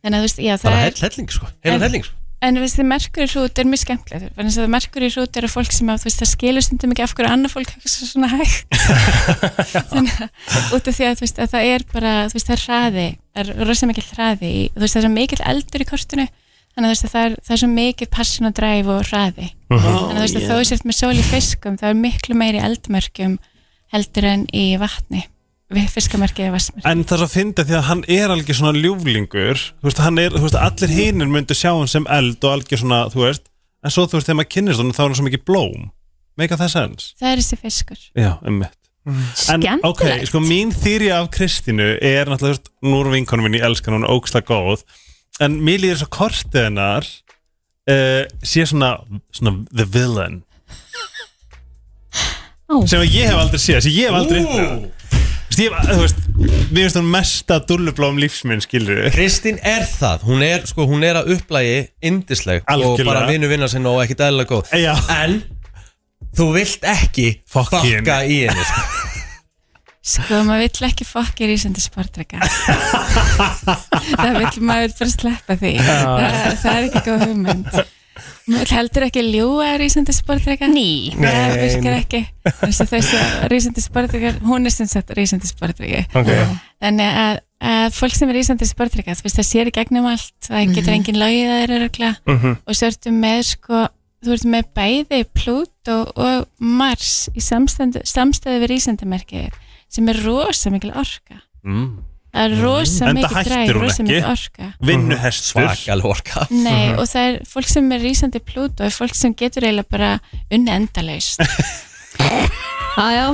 Þannig 0.05 0.15
að 0.15 0.19
þú 0.19 0.27
veist, 0.27 0.41
já, 0.45 0.53
það 0.61 0.67
Bara 0.69 0.77
er 0.77 0.85
hell 0.91 1.01
helling 1.09 1.31
sko. 1.33 1.47
Heilan 1.65 1.75
En- 1.81 1.85
helling 1.87 2.05
sko 2.05 2.21
En 2.43 2.59
veist 2.59 2.77
þið, 2.77 2.87
merkur 2.89 3.23
í 3.23 3.27
hrút 3.31 3.59
er 3.61 3.67
mjög 3.69 3.81
skemmtilegt. 3.81 4.33
Þannig 4.35 4.57
að 4.59 4.71
merkur 4.73 5.05
í 5.05 5.09
hrút 5.13 5.37
eru 5.39 5.49
fólk 5.49 5.71
sem 5.73 5.89
að, 5.89 6.01
þú 6.03 6.09
veist, 6.09 6.19
það 6.21 6.29
skilur 6.31 6.65
stundum 6.65 6.93
ekki 6.93 7.05
af 7.05 7.13
hverju 7.15 7.31
annað 7.31 7.53
fólk 7.55 7.71
hugsa 7.79 8.07
svona 8.09 8.29
hægt. 8.33 8.79
Þannig 9.91 10.17
að 10.19 10.73
út 10.75 10.89
af 10.91 10.97
því 10.97 11.07
að, 11.07 11.15
þú 11.15 11.25
veist, 11.25 11.39
að 11.41 11.53
það 11.55 11.69
er 11.71 11.85
bara 11.93 12.15
þú 12.29 12.37
veist, 12.37 12.49
það 12.49 12.55
er 12.57 12.65
hraði, 12.65 13.05
það 13.31 13.43
er 13.45 13.69
rosa 13.69 13.89
mikill 13.89 14.07
hraði 14.11 14.51
það 14.75 14.87
er 14.89 15.05
svo 15.07 15.13
mikill 15.15 15.45
eldur 15.53 15.85
í 15.85 15.89
kortinu. 15.89 16.27
Þannig 16.75 16.91
að 16.91 17.05
að 17.07 17.13
það 17.15 17.25
er, 17.25 17.35
það 17.47 17.55
er 17.55 17.61
svo 17.63 17.69
mikill 17.71 18.09
passion 18.11 18.49
og 18.49 18.55
dræf 18.59 18.89
og 18.91 19.05
hraði. 19.09 19.47
Mhm. 19.71 19.85
þannig 19.85 20.11
að 20.11 20.19
þú 20.19 20.25
veist, 20.25 20.35
Oh, 20.35 20.41
að 20.41 20.49
þó 20.51 20.69
sért 20.69 20.85
með 20.85 20.99
sól 20.99 21.15
í 21.15 21.23
fiskum 21.25 21.77
það 21.79 21.89
er 21.89 22.01
miklu 22.03 22.35
meiri 22.37 22.59
eldmörkjum 22.61 23.37
heldur 23.95 24.27
en 24.29 24.43
í 24.53 24.65
vatni 24.81 25.23
við 25.73 25.89
fiskamerkið 25.95 26.45
er 26.47 26.53
vassmörk 26.53 26.85
En 26.85 27.03
það 27.03 27.15
er 27.15 27.21
svo 27.21 27.27
að 27.29 27.35
finna 27.35 27.65
því 27.65 27.75
að 27.79 27.85
hann 27.89 28.03
er 28.19 28.33
alveg 28.35 28.57
svona 28.59 28.77
ljúflingur. 28.77 29.61
Þú 29.81 29.89
veist, 29.89 30.01
hann 30.05 30.21
er, 30.21 30.35
þú 30.35 30.45
veist, 30.45 30.59
allir 30.61 30.93
hinir 30.93 31.31
myndu 31.31 31.57
sjá 31.57 31.71
hann 31.73 31.89
sem 31.91 32.05
eld 32.13 32.43
og 32.45 32.53
algjör 32.59 32.83
svona, 32.83 33.01
þú 33.13 33.23
veist. 33.25 33.49
En 33.85 33.93
svo, 33.93 34.05
þú 34.05 34.19
veist, 34.19 34.29
þegar 34.29 34.39
maður 34.41 34.53
kynnist 34.55 34.81
honum 34.81 34.95
þá 34.95 35.01
er 35.03 35.07
hann 35.09 35.19
svo 35.19 35.27
mikið 35.29 35.45
blóm. 35.49 35.87
Meika 36.37 36.57
það 36.59 36.73
sens? 36.73 37.13
það 37.19 37.31
er 37.31 37.41
þessi 37.41 37.61
fiskur. 37.61 38.01
Já, 38.17 38.31
ummitt 38.43 38.81
En 39.05 39.61
ok, 39.85 39.99
Skemmtilegt. 40.01 40.27
sko 40.31 40.39
mín 40.41 40.71
þýri 40.73 41.11
af 41.13 41.27
Kristínu 41.33 41.91
er 42.01 42.25
náttúrulega, 42.25 42.41
þú 42.41 42.49
veist, 42.55 42.71
nú 42.81 43.01
er 43.03 43.11
vinkonum 43.13 43.45
minn, 43.45 43.57
ég 43.59 43.65
elskan 43.67 43.93
hún, 43.93 44.07
ógslag 44.09 44.47
góð. 44.49 44.81
En 45.45 45.59
mér 45.61 45.83
líður 45.83 45.99
svo 46.01 46.07
kortið 46.15 46.63
hennar 46.71 47.05
uh, 47.05 48.23
sé 48.41 48.65
svona, 48.65 48.95
svona 49.35 49.59
the 49.69 49.85
villain. 49.85 50.41
Ó. 52.65 52.81
sem 52.89 52.97
að 52.97 53.13
ég 53.13 53.29
hef 53.29 53.37
aldrei 53.37 53.61
séð, 53.61 53.83
sem 53.85 53.93
ég 53.93 54.09
hef 54.09 54.17
aldrei 54.17 54.41
upplifað. 54.41 54.85
Þú 55.45 55.55
veist, 55.55 55.61
ég 55.61 55.71
hef, 55.71 55.87
þú 55.87 56.01
veist, 56.01 56.21
mér 56.73 56.81
finnst 56.83 56.97
hún 56.99 57.09
mesta 57.13 57.59
dullublóm 57.69 58.17
lífsminn, 58.19 58.63
skilur 58.65 58.97
við 59.05 59.13
Kristín 59.15 59.59
er 59.63 59.85
það, 59.87 60.25
hún 60.27 60.41
er, 60.43 60.65
sko, 60.67 60.87
hún 60.89 61.05
er 61.07 61.19
að 61.21 61.29
upplægi 61.37 61.77
indisleg 62.09 62.63
og 62.65 62.73
Algjörlega. 62.75 63.07
bara 63.11 63.27
vinnu 63.29 63.47
vinna 63.51 63.69
sinna 63.71 63.93
og 63.93 64.01
ekkit 64.03 64.23
eðlilega 64.25 64.51
góð 64.51 64.73
Já. 64.81 64.93
En 65.21 65.37
þú 66.35 66.49
vilt 66.57 66.83
ekki 66.91 67.27
Fokk 67.47 67.77
í 67.77 67.83
henni. 67.93 68.01
fokka 68.01 68.17
í 68.27 68.39
henni 68.49 68.65
sko. 68.67 68.81
Sko, 70.05 70.41
maður 70.45 70.65
vill 70.67 70.85
ekki 70.89 71.05
fokki 71.09 71.47
rísandi 71.49 71.81
sportreika 71.81 72.37
Það 73.35 74.35
vill 74.41 74.65
maður 74.67 74.91
bara 74.99 75.11
sleppa 75.13 75.55
því 75.61 75.71
það, 75.81 76.59
það 76.61 76.73
er 76.75 76.83
ekki 76.89 77.01
góð 77.07 77.23
hugmynd 77.29 77.79
Vill 78.45 78.69
heldur 78.69 79.07
ekki 79.07 79.23
ljúa 79.25 79.71
rísandi 79.81 80.13
sportreika 80.13 80.67
Ný 80.69 81.15
Það 81.17 81.35
Nei. 81.49 81.57
virkar 81.63 81.95
ekki 81.97 82.21
Þessi 82.61 83.21
rísandi 83.49 83.81
sportreika 83.81 84.33
Hún 84.45 84.69
er 84.69 84.73
sem 84.75 84.85
sagt 84.91 85.09
rísandi 85.17 85.49
sportreiki 85.49 86.03
Ok. 86.13 86.29
Þannig 86.85 87.17
að, 87.25 87.39
að 87.65 87.97
fólk 87.97 88.13
sem 88.19 88.29
er 88.29 88.37
rísandi 88.37 88.67
sportreika 88.69 89.15
þú 89.17 89.25
veist 89.25 89.39
það 89.41 89.49
sér 89.49 89.71
í 89.71 89.75
gegnum 89.79 90.05
allt 90.11 90.49
það 90.49 90.73
getur 90.75 90.91
Mhm. 90.93 90.97
engin 90.99 91.21
logið 91.23 91.49
að 91.49 91.61
þeirra 91.63 91.79
regla 91.87 92.11
Mhm. 92.27 92.57
og 92.67 92.75
svo 92.77 92.87
ertu 92.91 93.13
með 93.15 93.41
sko 93.49 93.87
þú 94.25 94.33
ert 94.37 94.45
með 94.53 94.63
bæði 94.77 95.21
Pluto 95.33 95.97
og 96.15 96.47
Mars 96.59 97.29
í 97.33 97.41
samstæðu 97.41 98.59
við 98.61 98.69
rísandamerkið 98.75 99.49
sem 99.89 100.09
er 100.09 100.21
rosa 100.25 100.69
mikil 100.73 100.91
orka 100.93 101.41
mm. 101.65 101.97
Það 102.35 102.45
er 102.45 102.55
rosa 102.61 103.07
Enda 103.07 103.15
mikil 103.15 103.37
hættir 103.39 103.51
dræf, 103.53 103.65
hún 103.71 103.81
rosa 103.81 104.03
ekki. 104.03 104.07
mikil 104.11 104.29
orka. 104.35 104.69
Vinnuhestur 104.91 105.61
Nei, 106.51 106.85
og 106.99 107.07
það 107.09 107.31
er 107.31 107.41
fólk 107.55 107.71
sem 107.71 107.91
er 107.95 108.05
rísandi 108.05 108.43
Pluto 108.43 108.85
er 108.85 108.93
fólk 108.95 109.15
sem 109.17 109.35
getur 109.37 109.65
eiginlega 109.65 109.91
bara 109.95 110.13
unni 110.51 110.71
endalaust. 110.75 111.43
Jájá 112.95 113.25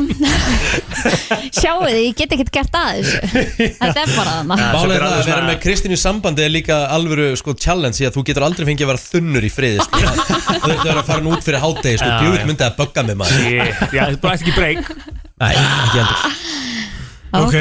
Sjáu 1.62 1.84
þið, 1.86 1.98
ég 2.02 2.16
get 2.18 2.32
ekkert 2.34 2.50
gert 2.56 2.78
að 2.80 3.02
þessu. 3.02 3.42
Þetta 3.82 4.04
er 4.06 4.14
bara 4.16 4.34
Málið 4.50 4.96
er 4.96 5.04
það 5.06 5.18
að 5.20 5.28
vera 5.30 5.44
með 5.46 5.60
Kristín 5.62 5.94
í 5.94 6.00
sambandi 6.02 6.46
er 6.48 6.54
líka 6.54 6.80
alvöru 6.96 7.28
sko 7.38 7.54
challenge 7.54 8.00
því 8.00 8.08
að 8.10 8.18
þú 8.18 8.24
getur 8.32 8.48
aldrei 8.48 8.66
fengið 8.72 8.88
að 8.88 8.92
vera 8.94 9.04
þunnur 9.06 9.46
í 9.46 9.52
friði 9.54 9.86
sko. 9.86 10.02
Þú 10.02 10.16
þurftur 10.16 10.74
að 10.74 10.90
vera 10.90 11.04
að 11.04 11.12
fara 11.12 11.26
nú 11.28 11.36
út 11.36 11.46
fyrir 11.46 11.62
hádegi 11.62 12.02
sko, 12.02 12.10
Já, 12.10 12.18
djúvill 12.24 12.42
já. 12.42 12.48
myndi 12.50 12.68
að 12.68 12.78
bögga 12.82 13.06
mig 13.12 13.22
maður. 13.22 13.46
Shit, 13.46 13.86
Já, 13.94 14.02
þetta 14.02 14.10
er 14.10 14.22
bara 14.26 14.40
ekki 14.40 14.58
breyk 14.58 14.94
Nei, 15.42 15.54
ekki 15.62 16.04
endur 16.06 16.70
Ok. 17.32 17.56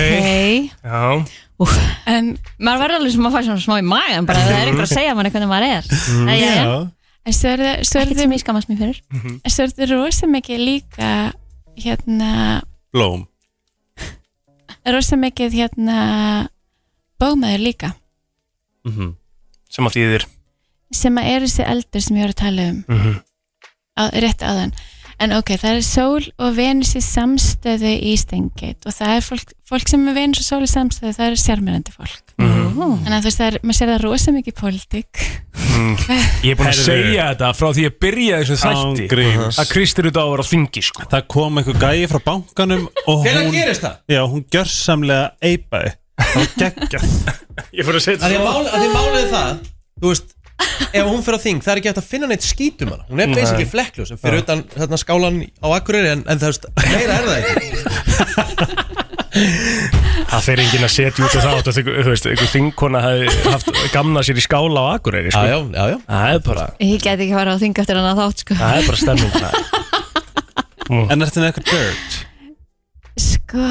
Já. 0.82 1.02
Úf, 1.60 1.74
En 2.09 2.30
maður 2.59 2.80
verður 2.84 2.97
alveg 2.98 3.12
sem 3.14 3.26
að 3.28 3.34
fara 3.36 3.47
svona 3.47 3.62
smá 3.64 3.76
í 3.78 3.84
magan 3.86 4.26
bara 4.28 4.42
það 4.47 4.56
er 4.56 4.70
einhver 4.70 4.86
að 4.86 4.94
segja 4.94 5.14
manni 5.14 5.30
hvernig 5.34 5.51
maður 5.51 5.66
er. 5.76 5.90
Mm. 5.90 6.30
Æ, 6.30 6.34
já. 6.40 6.64
En 7.20 7.36
svo 7.36 7.51
er 7.52 7.62
það 7.64 7.82
svo 7.90 8.01
er 8.01 8.06
Ekkert 8.06 8.22
sem 8.22 8.32
ég 8.34 8.42
skammast 8.42 8.70
mér 8.70 8.80
fyrir. 8.80 9.01
En 9.44 9.52
svo 9.55 9.66
er 9.66 9.74
það 9.76 9.92
rosa 9.92 10.30
mikið 10.30 10.64
líka 10.64 11.10
hérna 11.84 12.30
Blóm. 12.90 13.26
Rosa 14.90 15.18
mikið 15.20 15.56
hérna 15.60 15.97
bómaður 17.20 17.64
líka. 17.68 17.92
Mhm. 18.88 19.14
Sem 19.70 19.86
að 19.86 19.97
þýðir 19.98 20.24
sem 20.90 21.18
að 21.20 21.28
er 21.30 21.44
þessi 21.44 21.66
eldur 21.70 22.02
sem 22.02 22.16
ég 22.18 22.24
var 22.24 22.32
að 22.32 22.40
tala 22.40 22.62
um. 22.70 22.78
Mhm. 22.88 23.12
á, 24.01 24.02
rétt 24.16 24.42
áðan 24.42 24.72
en 25.20 25.34
ok, 25.36 25.51
það 25.60 25.76
er 25.78 25.84
sól 25.84 26.24
og 26.40 26.55
venus 26.56 26.94
í 26.97 27.02
samstöðu 27.05 27.90
í 28.10 28.14
stengið 28.20 28.88
og 28.88 28.94
það 28.97 29.14
er 29.18 29.26
fólk, 29.26 29.52
fólk 29.68 29.90
sem 29.92 30.09
er 30.09 30.16
venus 30.16 30.40
og 30.42 30.48
sól 30.48 30.64
í 30.64 30.70
samstöðu 30.70 31.12
það 31.18 31.26
er 31.34 31.40
sérmyrandi 31.44 31.94
fólk 31.97 32.26
Mhm. 32.40 33.05
en 33.05 33.12
að 33.12 33.20
þú 33.20 33.28
veist, 33.28 33.38
það 33.40 33.47
er, 33.51 33.56
maður 33.62 33.76
sér 33.76 33.90
það 33.90 34.02
rosa 34.06 34.32
mikið 34.32 34.52
í 34.55 34.59
pólitík 34.60 35.24
Mm. 35.80 35.94
Ég 36.44 36.51
er 36.51 36.56
búin 36.59 36.68
að 36.68 36.78
segja 36.82 37.24
þetta 37.30 37.48
frá 37.56 37.68
því 37.72 37.82
ég 37.86 37.94
byrjaði 38.02 38.47
þessu 38.48 38.56
þætti 38.60 39.60
að 39.62 39.68
Kristur 39.70 40.09
út 40.10 40.18
á 40.18 40.22
að 40.24 40.30
vera 40.34 40.44
á 40.44 40.51
þingi 40.51 40.82
sko. 40.84 41.05
Það 41.12 41.22
kom 41.32 41.60
einhver 41.60 41.78
gæi 41.80 42.09
frá 42.10 42.18
bankanum 42.26 42.82
og 43.09 43.22
hún 43.24 43.48
gerist 43.55 43.84
það? 43.86 43.94
Já, 44.12 44.20
hún 44.28 44.42
gjörsamlega 44.52 45.30
eipaði 45.40 45.92
Það 46.20 46.34
var 46.36 46.51
geggjað 46.60 47.06
Ég 47.78 47.86
fór 47.88 47.97
að 48.01 48.05
setja 48.05 48.28
að 48.28 48.44
mál, 48.44 48.66
að 48.66 48.76
því 48.82 48.90
málið 48.97 49.20
er 49.22 49.30
það 49.32 49.51
Þú 50.01 50.12
veist 50.12 50.34
Ef 50.91 51.07
hún 51.07 51.23
fyrir 51.24 51.39
á 51.39 51.41
þing, 51.45 51.61
það 51.65 51.73
er 51.73 51.81
ekki 51.81 51.91
hægt 51.91 52.01
að 52.03 52.09
finna 52.11 52.27
neitt 52.31 52.45
skítum 52.47 52.91
hana. 52.95 53.05
Hún 53.11 53.23
er 53.23 53.32
basically 53.35 53.66
flekklu 53.70 54.07
sem 54.09 54.19
fyrir 54.20 54.43
utan 54.43 54.65
hérna, 54.74 54.99
skálan 55.01 55.37
á 55.62 55.66
Akureyri 55.77 56.11
en, 56.16 56.24
en 56.27 56.41
það 56.43 56.49
veist, 56.53 56.65
meira 56.91 57.15
er 57.16 57.24
það 57.28 57.37
ekki. 57.41 57.69
Það 60.31 60.43
fer 60.47 60.62
enginn 60.65 60.87
að 60.87 60.93
setja 60.95 61.24
út 61.27 61.35
á 61.35 61.41
það 61.41 61.55
og 61.59 61.62
þú 61.78 62.11
veist, 62.11 62.27
einhver 62.31 62.51
þingkona 62.51 63.03
hafi 63.05 63.27
haft 63.47 63.70
gamna 63.95 64.24
sér 64.27 64.41
í 64.41 64.45
skála 64.45 64.82
á 64.82 64.87
Akureyri 64.97 65.31
sko. 65.35 65.45
Já, 65.47 65.55
já, 65.55 65.61
já, 65.70 65.85
já. 65.95 65.99
Það 66.11 66.35
er 66.35 66.43
bara, 66.49 66.65
Ég 66.82 67.05
geti 67.05 67.27
ekki 67.27 67.37
fara 67.39 67.55
á 67.55 67.62
þing 67.62 67.74
eftir 67.85 68.01
hann 68.01 68.11
að 68.11 68.20
þátt 68.24 68.45
sko. 68.45 68.59
Það 68.61 68.81
er 68.81 68.91
bara 68.91 69.01
stemming. 69.05 69.35
En 71.15 71.23
ertu 71.23 71.39
með 71.39 71.53
eitthvað 71.53 71.70
dirt? 71.70 72.19
sko, 73.20 73.66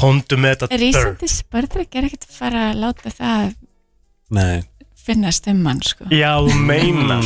Kondu 0.00 0.36
með 0.40 0.54
þetta 0.54 0.68
dirt. 0.70 0.82
Rísandi 0.82 1.28
spörðrik 1.30 1.96
er 1.98 2.06
ekkert 2.08 2.26
að 2.28 2.36
fara 2.36 2.66
að 2.70 2.78
láta 2.84 3.12
það 3.14 3.50
Nei 4.36 4.60
finnast 5.10 5.46
um 5.50 5.62
mann 5.66 5.82
sko. 5.84 6.08
Já, 6.14 6.32
meinar. 6.56 7.24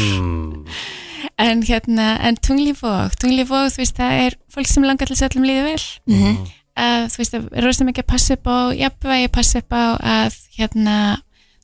En 1.38 1.62
hérna, 1.66 2.18
en 2.22 2.36
tunglífók 2.38 3.16
tunglífók, 3.18 3.72
þú 3.74 3.82
veist, 3.82 3.96
það 3.98 4.20
er 4.26 4.36
fólk 4.54 4.68
sem 4.70 4.84
langar 4.86 5.08
til 5.10 5.16
þess 5.16 5.26
að 5.26 5.32
öllum 5.34 5.48
líði 5.50 5.64
vel. 5.70 5.86
Mhm. 6.06 6.44
að 6.74 7.04
þú 7.12 7.20
veist, 7.20 7.34
það 7.34 7.44
er 7.54 7.64
rosa 7.68 7.84
mikið 7.86 8.02
að 8.02 8.10
passa 8.10 8.34
upp 8.34 8.46
á 8.50 8.58
jafnvægi, 8.74 9.28
passa 9.30 9.58
upp 9.62 9.74
á 9.74 9.84
að 9.98 10.38
hérna, 10.58 10.94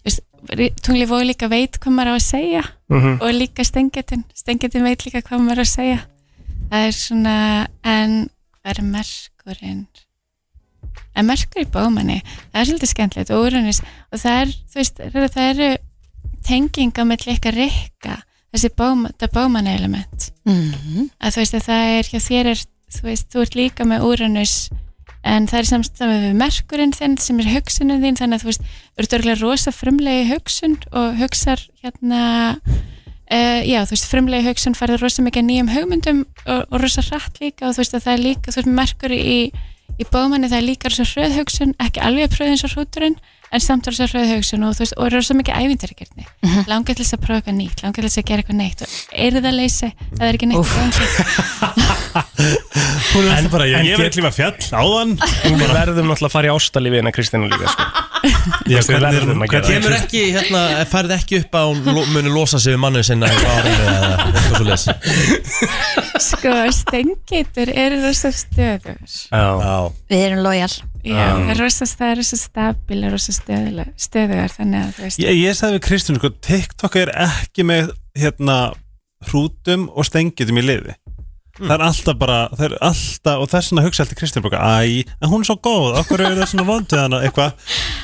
þú 0.00 0.06
veist 0.06 0.82
tunglífók 0.86 1.24
líka 1.26 1.48
veit 1.50 1.78
hvað 1.80 1.96
maður 1.96 2.12
á 2.14 2.16
að 2.16 2.26
segja. 2.26 2.62
Mhm. 2.90 3.18
og 3.22 3.30
líka 3.34 3.64
stengetin 3.64 4.24
stengetin 4.34 4.82
veit 4.86 5.04
líka 5.06 5.22
hvað 5.22 5.42
maður 5.42 5.62
á 5.62 5.66
að 5.66 5.74
segja. 5.74 6.00
Það 6.70 6.86
er 6.86 6.94
svona, 6.94 7.66
en 7.84 8.30
hvað 8.62 8.78
er 8.78 8.82
merkurinn? 8.82 9.86
En 11.14 11.26
merkur 11.26 11.62
í 11.62 11.70
bómanni 11.70 12.22
það 12.52 12.60
er 12.60 12.66
svolítið 12.68 12.90
skemmtilegt 12.94 13.30
og 13.34 13.46
úrunis 13.46 13.80
og 14.12 14.18
það 14.18 14.40
er, 14.40 14.46
þú 14.70 14.78
veist, 14.78 15.00
það 15.34 15.48
eru 15.50 15.70
tenginga 16.46 17.04
með 17.06 17.26
ykkar 17.34 17.54
rikka 17.58 18.18
þessi 18.50 18.70
bóma, 18.76 19.10
það 19.18 19.34
bómanni 19.36 19.74
element 19.76 20.30
Mhm. 20.46 21.10
að 21.22 21.34
þú 21.34 21.42
veist 21.42 21.54
að 21.54 21.66
það 21.68 21.98
er 21.98 22.04
hjá 22.10 22.20
þér 22.28 22.46
er, 22.54 22.62
þú 22.90 23.02
veist, 23.06 23.26
þú 23.30 23.42
ert 23.44 23.54
líka 23.54 23.84
með 23.86 24.06
úrunus 24.08 24.54
en 25.22 25.46
það 25.46 25.58
er 25.60 25.68
samstæðið 25.68 26.22
við 26.24 26.36
merkurinn 26.40 26.92
þinn 26.96 27.18
sem 27.20 27.40
er 27.40 27.50
hugsunin 27.54 28.00
þín 28.02 28.16
þannig 28.18 28.40
að 28.40 28.42
þú 28.42 28.48
veist, 28.50 28.62
þú 28.96 29.02
ert 29.04 29.12
örgulega 29.18 29.40
rosa 29.42 29.70
frumlegi 29.70 30.28
hugsun 30.32 30.78
og 30.92 31.18
hugsar 31.20 31.60
hérna 31.82 32.22
Uh, 33.30 33.62
já, 33.62 33.84
þú 33.86 33.92
veist, 33.94 34.06
frumlegi 34.10 34.42
hugsun 34.48 34.74
farið 34.74 35.04
rosa 35.04 35.22
mikið 35.22 35.44
nýjum 35.46 35.68
hugmyndum 35.70 36.22
og, 36.50 36.64
og 36.66 36.80
rosa 36.82 36.98
hratt 37.06 37.36
líka 37.38 37.68
og 37.68 37.76
þú 37.76 37.78
veist 37.84 37.92
að 37.94 38.02
það 38.02 38.14
er 38.16 38.22
líka, 38.24 38.50
þú 38.50 38.58
veist, 38.58 38.70
merkur 38.74 39.12
í, 39.14 39.36
í 40.02 40.06
bómanni 40.10 40.48
það 40.50 40.56
er 40.58 40.66
líka 40.66 40.90
rosa 40.90 41.06
hröð 41.06 41.36
hugsun, 41.38 41.74
ekki 41.78 42.02
alveg 42.02 42.32
pröð 42.34 42.50
eins 42.50 42.64
og 42.66 42.72
hrúturinn, 42.74 43.14
en 43.52 43.60
samt 43.60 43.86
rosa 43.90 44.06
hröð 44.06 44.34
hugsun 44.36 44.64
og 44.66 44.74
þú 44.76 44.84
veist, 44.84 44.94
og 44.96 45.12
rosa 45.14 45.34
mikið 45.34 45.54
ævindarikirni 45.60 46.24
mm 46.26 46.48
-hmm. 46.50 46.68
langar 46.68 46.94
til 46.94 47.04
þess 47.04 47.14
að 47.14 47.22
prófa 47.24 47.38
eitthvað 47.40 47.56
nýtt, 47.60 47.82
langar 47.82 48.00
til 48.02 48.08
þess 48.10 48.18
að 48.18 48.28
gera 48.28 48.38
eitthvað 48.42 48.60
neitt. 48.62 48.80
Og 48.82 48.88
er 49.14 49.30
það 49.32 49.54
leysi, 49.60 49.88
það 50.18 50.26
er 50.28 50.34
ekki 50.34 50.46
neitt 50.46 50.66
Hún 53.10 53.24
er 53.26 53.36
alltaf 53.36 53.52
bara, 53.52 53.64
en 53.64 53.86
ég, 53.86 53.90
ég 53.90 53.98
veit 53.98 54.16
lífa 54.16 54.30
fjall 54.30 54.56
áðan. 54.72 55.18
Við 55.44 55.72
verðum 55.72 56.06
náttúrulega 56.10 56.26
að 56.26 56.32
fara 56.32 56.46
í 56.48 56.54
ástalífi 56.54 56.98
en 56.98 57.06
að 57.06 57.12
Kristina 57.12 57.44
líka 57.46 57.66
sko. 57.70 57.82
Já, 58.68 58.80
Við 58.84 58.90
er- 58.90 59.00
verðum 59.00 59.42
að 59.42 59.48
gera 59.50 59.66
hvernig- 59.66 59.82
Kemur 59.82 59.96
ekki, 59.96 60.22
hérna, 60.34 60.84
færð 60.90 61.10
ekki 61.16 61.40
upp 61.40 61.54
að 61.60 61.84
lo- 61.86 62.06
muni 62.12 62.28
losa 62.28 62.58
sig 62.58 62.74
við 62.74 62.78
mannu 62.78 63.02
sinna 63.02 63.26
svo 64.60 64.76
sko, 66.20 66.52
stengitur 66.72 67.72
eru 67.72 68.02
rosa 68.04 68.28
stöður 68.28 68.98
Já, 69.32 69.90
Við 70.10 70.26
erum 70.26 70.42
lojal 70.44 70.72
já, 71.04 71.24
það 71.36 71.52
er 71.54 71.60
rosa, 71.62 71.88
það 72.00 72.12
er 72.12 72.20
rosa 72.20 72.38
stabil 72.40 73.00
og 73.06 73.14
rosa 73.14 73.34
stöðulega, 73.36 73.96
stöðugar 74.06 74.54
þannig 74.56 74.80
að 74.82 74.92
þú 74.96 75.06
veist. 75.06 75.22
Ég, 75.24 75.40
ég 75.40 75.58
sagði 75.58 75.78
við 75.78 75.84
Kristján, 75.88 76.20
sko, 76.20 76.32
TikTok 76.48 76.98
er 77.00 77.12
ekki 77.26 77.66
með 77.70 77.92
hérna 78.18 78.58
hrútum 79.28 79.88
og 79.92 80.08
stengitum 80.08 80.60
í 80.60 80.64
liði 80.64 80.96
Það 81.60 81.74
er 81.76 81.84
alltaf 81.86 82.18
bara, 82.20 82.38
það 82.56 82.66
er 82.66 82.74
alltaf 82.90 83.42
og 83.44 83.50
þess 83.52 83.70
vegna 83.70 83.84
hugsa 83.86 84.04
alltaf 84.04 84.18
Kristján 84.20 84.44
bara, 84.46 84.60
æ, 84.80 85.04
en 85.20 85.30
hún 85.30 85.44
er 85.44 85.48
svo 85.50 85.56
góð 85.60 85.98
okkur 86.00 86.24
er 86.24 86.38
það 86.38 86.50
svona 86.54 86.66
vondið 86.70 87.02
hana, 87.04 87.20
eitthvað. 87.26 87.52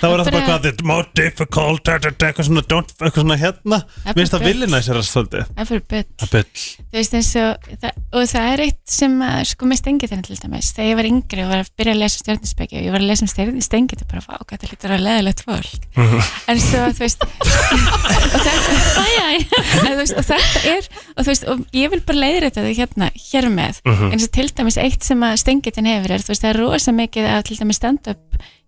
Þá 0.00 0.06
er 0.06 0.10
það 0.10 0.16
bara 0.16 0.36
Bara- 0.36 0.46
hvað, 0.50 0.68
it's 0.70 0.86
more 0.86 1.06
difficult 1.16 1.90
eitthvað 1.92 2.48
svona, 2.50 2.64
don't, 2.68 2.92
eitthvað 3.00 3.22
svona 3.24 3.38
hérna. 3.40 3.78
Það 3.86 4.10
er 4.10 4.16
Mér 4.16 4.20
finnst 4.20 4.36
það 4.36 4.46
vilja 4.46 4.68
næsir 4.72 5.00
að 5.00 5.06
svolítið. 5.10 5.46
Það 5.52 5.62
er 5.64 5.70
fyrir 5.70 5.84
byll 5.92 6.04
Það 6.16 6.34
þú 6.36 7.00
veist 7.00 7.16
eins 7.16 7.30
og 7.40 7.70
það, 7.82 8.00
og 8.12 8.28
það 8.32 8.46
er 8.52 8.64
eitt 8.66 8.80
sem 8.96 9.16
sko 9.50 9.68
með 9.70 9.80
stengitin 9.80 10.24
til 10.26 10.38
dæmis. 10.40 10.72
Þegar 10.76 10.90
ég 10.90 10.98
var 11.00 11.08
yngri 11.10 11.44
og 11.44 11.50
var 11.52 11.62
að 11.64 11.72
byrja 11.76 11.94
að 11.96 12.02
lesa 12.02 12.22
stjórninsbeki 12.22 12.78
og 12.80 12.86
ég 12.86 12.94
var 12.94 13.04
að 13.04 13.10
lesa 13.10 13.26
um 13.26 13.60
stengit 13.66 14.02
og 14.02 14.10
bara, 14.10 14.22
hvað 14.26 14.52
þetta 14.52 14.70
lítur 14.72 14.94
að 14.96 15.04
leðilegt 15.06 15.44
fólk. 15.46 15.88
En 15.96 16.60
svo, 16.62 16.84
þú 16.96 17.04
veist 17.04 17.26
og 18.36 18.42
þetta, 18.46 18.76
en 19.36 19.90
þú 19.90 19.96
veist, 20.00 20.16
og 20.16 20.26
þetta 20.28 20.62
er, 20.72 20.88
og 21.16 21.20
þú 21.24 21.28
veist 21.32 21.46
og 21.52 21.64
ég 21.76 21.92
vil 21.92 22.02
bara 22.08 22.22
leiðra 22.22 22.50
þetta 22.50 22.74
hérna, 22.80 23.10
hér 23.26 23.45
með 23.52 23.80
Mhm. 23.84 24.12
eins 24.12 24.24
og 24.24 24.32
til 24.32 24.48
dæmis 24.48 24.78
eitt 24.78 25.02
sem 25.04 25.20
að 25.20 25.36
stengitin 25.42 25.86
hefur 25.86 26.10
er, 26.10 26.20
þú 26.20 26.32
veist, 26.32 26.42
það 26.42 26.50
er 26.54 26.60
rosa 26.60 26.92
mikið 26.92 27.24
af 27.26 27.44
til 27.44 27.56
dæmis 27.56 27.76
stand-up 27.76 28.18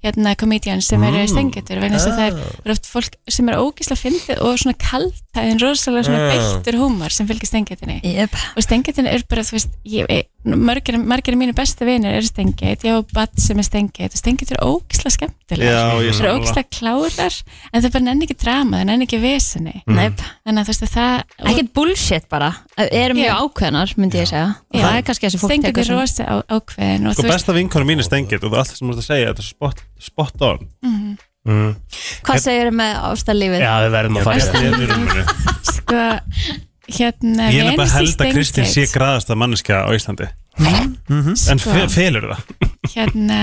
hérna 0.04 0.36
comedians 0.38 0.86
sem 0.86 1.02
eru 1.02 1.18
Mm. 1.18 1.28
stengitur 1.32 1.80
vegna 1.82 1.98
þess 1.98 2.06
að 2.12 2.18
það 2.18 2.26
er, 2.28 2.56
er 2.64 2.70
oft 2.72 2.86
fólk 2.86 3.14
sem 3.28 3.48
er 3.48 3.56
ógislega 3.58 3.98
fyndið 3.98 4.42
og 4.46 4.58
svona 4.58 4.76
kaltæðin 4.78 5.58
rosalega 5.62 6.04
svona 6.06 6.18
Ah. 6.18 6.30
beittur 6.32 6.78
húmor 6.78 7.10
sem 7.10 7.26
fylgir 7.26 7.46
stengitinni 7.50 8.00
yep. 8.04 8.30
og 8.56 8.62
stengitin 8.62 9.06
er 9.10 9.22
bara, 9.28 9.42
þú 9.42 9.56
veist 9.58 9.70
ég, 9.84 10.06
margir, 10.44 10.98
margir 11.02 11.34
af 11.34 11.38
mínu 11.40 11.52
bestu 11.54 11.84
vinir 11.84 12.14
eru 12.14 12.26
stengit, 12.26 12.84
ég 12.86 12.94
á 12.94 13.02
badd 13.12 13.34
sem 13.42 13.58
er 13.58 13.66
stengit 13.66 14.14
og 14.14 14.18
stengit 14.22 14.52
er 14.54 14.62
ógislega 14.62 15.10
skemmtilega 15.16 15.66
Já, 15.66 15.82
ég 15.98 15.98
það 15.98 16.08
er 16.08 16.12
sammála. 16.14 16.38
ógislega 16.38 16.70
klárar 16.78 17.42
en 17.72 17.82
það 17.82 17.92
bara 17.92 18.04
nenni 18.04 18.24
ekki 18.28 18.38
drama, 18.44 18.76
það 18.78 18.86
nenni 18.86 19.04
ekki 19.08 19.20
veseni 19.20 19.82
Mm. 19.88 20.14
Þannig 20.46 20.60
að 20.60 20.64
þú 20.64 20.72
veist 20.72 20.82
að 20.82 20.94
það 20.94 21.22
Ekkert 21.48 21.72
bullshit 21.74 22.28
bara 22.28 22.54
Erum 22.78 23.16
mjög 23.18 23.34
ákveðnar, 23.42 23.94
myndi 23.98 24.18
ég 24.22 24.28
segja 24.30 24.54
Og 24.74 24.80
það 24.80 24.96
er 24.96 25.02
kannski 25.02 25.26
þessi 25.26 25.38
fólk 25.42 25.50
stengit 25.50 25.66
tekur 25.74 25.80
er 25.80 25.84
sem- 25.84 25.98
rosa 25.98 26.24
á, 26.24 26.36
ákveðin 26.48 27.06
og 27.08 27.14
Sko 27.14 27.22
besta 27.22 27.52
vinkonu 27.52 27.84
mín 27.88 27.98
er 27.98 28.06
stengið 28.06 28.44
og 28.44 28.52
það 28.52 29.74
að 29.98 30.06
spot, 30.08 30.40
on. 30.42 30.64
Mhm. 30.82 31.16
mm. 31.48 31.76
Hvað 32.26 32.42
segir 32.44 32.70
með 32.72 32.96
ástarlífið? 33.10 33.60
Já, 33.64 33.74
við 33.84 33.94
verðum 33.98 34.18
að 34.18 34.24
fara 34.24 34.40
sko 35.68 36.02
hérna 36.88 37.50
Ég 37.52 37.66
er 37.66 37.74
í 37.74 37.88
held 37.92 38.22
að 38.24 38.32
Kristín 38.32 38.64
sé 38.66 38.84
Stengate, 38.86 38.96
graðasta 38.96 39.36
manneskja 39.38 39.82
á 39.84 39.90
Íslandi. 39.92 40.28
En 40.58 41.60
Sko. 41.60 41.70
fe 41.74 41.84
felur 41.92 42.30
það? 42.32 42.70
Hérna 42.94 43.40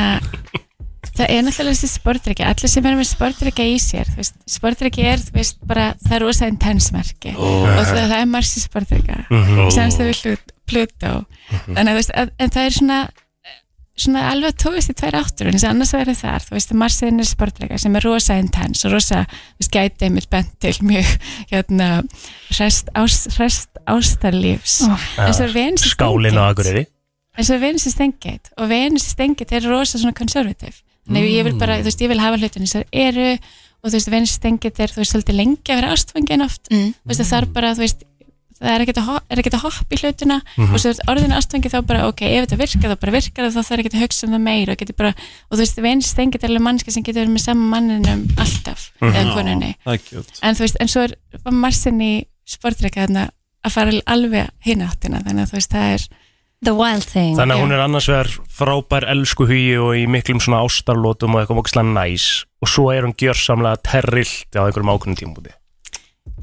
það 1.16 1.30
er 1.32 1.44
náttúrulega 1.46 1.76
þessi 1.78 1.90
sportdrykja 1.94 2.48
allir 2.52 2.72
sem 2.72 2.88
er 2.90 2.98
með 2.98 3.08
sportdrykja 3.08 3.68
í 3.72 3.76
sér 3.80 4.10
sportdrykja 4.52 5.14
er, 5.14 5.22
þú 5.24 5.38
veist, 5.38 5.60
bara 5.68 5.86
það 6.04 6.16
er 6.18 6.26
rosa 6.26 6.50
intensmerki 6.52 7.32
Ó. 7.38 7.46
og 7.46 7.86
það, 7.88 8.02
það 8.10 8.18
er 8.18 8.26
marsi 8.34 8.64
sportdrykja 8.64 9.20
Mhm. 9.30 9.70
semst 9.72 10.02
þau 10.02 10.10
við 10.10 10.44
Pluto 10.66 11.14
þannig 11.70 11.86
að 11.86 11.94
þú 11.94 12.00
veist, 12.02 12.12
að, 12.18 12.30
en 12.40 12.50
það 12.50 12.66
er 12.66 12.76
svona 12.80 13.00
svona 13.96 14.26
alveg 14.32 14.52
að 14.52 14.58
tóðist 14.66 14.92
í 14.92 14.96
tvær 15.00 15.16
áttur 15.22 15.48
en 15.48 15.56
þess 15.56 15.66
að 15.68 15.74
annars 15.74 15.94
verður 15.96 16.18
þar, 16.20 16.46
þú 16.46 16.56
veist, 16.58 16.74
marsiðin 16.82 17.24
er 17.24 17.30
sportdrykja 17.30 17.78
sem 17.80 17.96
er 17.96 18.06
rosa 18.06 18.36
intens 18.42 18.84
og 18.88 18.96
rosa 18.96 19.22
þú 19.30 19.64
veist, 19.64 19.76
gæti 19.76 20.08
einmitt 20.10 20.28
bent 20.32 20.52
til 20.64 20.74
mjög 20.84 21.14
hérna, 21.54 21.90
rest, 22.60 22.92
ás, 22.92 23.20
rest 23.40 23.80
ástarlífs. 23.86 24.82
En 24.84 25.32
svo 25.32 25.48
er 25.48 25.56
Venus 25.56 25.86
í 25.88 25.94
Skálinn 25.94 26.40
á 26.40 26.44
Akureyri. 26.50 26.84
En 27.36 27.48
svo 27.48 27.56
er 27.56 27.64
Venus 27.64 27.88
í 27.88 27.94
stengið 27.94 28.52
og 28.60 28.68
Venus 28.72 29.08
í 29.08 29.14
stengið 29.14 29.56
er 29.60 29.70
rosa 29.72 30.02
svona 30.02 30.18
konservativ 30.18 30.82
þannig 31.06 31.22
að 31.22 31.36
ég 31.36 31.48
vil 31.48 31.56
bara, 31.62 31.78
þú 31.80 31.88
veist, 31.88 32.02
ég 32.02 32.12
vil 32.12 32.24
hafa 32.24 32.40
hlutin 32.42 32.66
þess 32.66 32.80
að 32.82 33.00
eru 33.06 33.30
og 33.36 33.92
þú 33.92 33.96
veist, 34.00 34.12
Venus 34.12 34.34
í 34.34 34.40
stengið 34.40 34.82
er 34.82 34.92
þú 34.92 35.02
veist, 35.04 35.14
svolítið 35.14 35.40
lengi 35.40 35.72
að 35.72 35.80
vera 35.80 35.92
ástfangin 35.94 36.46
oft. 36.46 36.64
Mm. 36.72 36.92
þú 36.98 37.12
veist, 37.12 37.26
það 37.30 37.38
er 37.38 37.50
bara, 37.56 37.74
þú 37.78 37.86
veist 37.86 38.06
það 38.56 38.72
er 38.72 38.84
ekkert 38.86 39.00
að, 39.02 39.10
er 39.30 39.42
ekkert 39.42 39.58
að 39.58 39.64
hoppa 39.66 39.96
í 39.96 40.00
hlutina 40.02 40.38
Mhm. 40.58 40.74
og 40.74 40.80
svo 40.80 40.90
er 40.94 41.00
orðinu 41.12 41.36
ástfangi 41.38 41.72
þá 41.74 41.78
bara 41.86 42.08
ok, 42.08 42.22
ef 42.24 42.46
þetta 42.48 42.60
virkar 42.62 42.92
þá 42.94 43.00
bara 43.02 43.12
virkar 43.16 43.46
það 43.50 43.56
þá 43.56 43.70
þarf 43.70 43.84
ekki 43.84 43.92
að 43.96 44.04
hugsa 44.06 44.28
um 44.28 44.34
það 44.36 44.44
meira 44.46 44.72
og, 44.76 44.96
bara, 44.98 45.14
og 45.50 45.58
þú 45.58 45.62
veist, 45.64 45.82
vinst 45.84 46.18
engið 46.24 46.46
alveg 46.50 46.62
mannska 46.68 46.92
sem 46.96 47.04
getur 47.04 47.22
verið 47.26 47.34
með 47.36 47.46
sama 47.46 47.66
manninum 47.76 48.22
alltaf 48.38 48.86
eða 49.02 49.34
konunni. 49.36 49.72
Það 49.86 49.94
er 49.94 50.04
cute. 50.10 50.40
en 50.42 50.56
þú 50.56 50.66
veist, 50.66 50.78
en 50.80 50.88
svo 50.88 51.02
er 51.04 51.16
var 51.44 51.54
Marsin 51.54 52.00
í 52.02 52.14
sportreika 52.48 53.06
þarna 53.08 53.30
að 53.66 53.72
fara 53.76 53.92
alveg 54.08 54.50
hinn 54.64 54.82
áttina 54.86 55.20
þannig 55.26 55.44
að 55.48 55.52
þú 55.52 55.60
veist, 55.60 55.72
það 55.76 55.94
er 55.98 56.08
The 56.66 56.72
wild 56.74 57.04
thing. 57.06 57.36
Þannig 57.38 57.58
að 57.58 57.62
hún 57.62 57.74
er 57.76 57.82
annars 57.84 58.08
vegar 58.10 58.30
frábær 58.50 59.04
elsku 59.12 59.46
hugi 59.46 59.76
og 59.78 59.92
í 60.00 60.06
miklum 60.10 60.40
svona 60.42 60.64
ástarlótum 60.66 61.36
og 61.36 61.44
eitthvað 61.44 61.60
mókslega 61.60 61.92
næs. 61.94 62.46
Og 62.64 62.70
svo 62.72 62.88
er 62.96 63.04
hún 63.06 63.14
gjörsamlega 63.14 63.78
terrilt 63.84 64.56
á 64.56 64.64
einhverjum 64.66 64.90
ákveðnum 64.96 65.20
tímabúti 65.20 65.52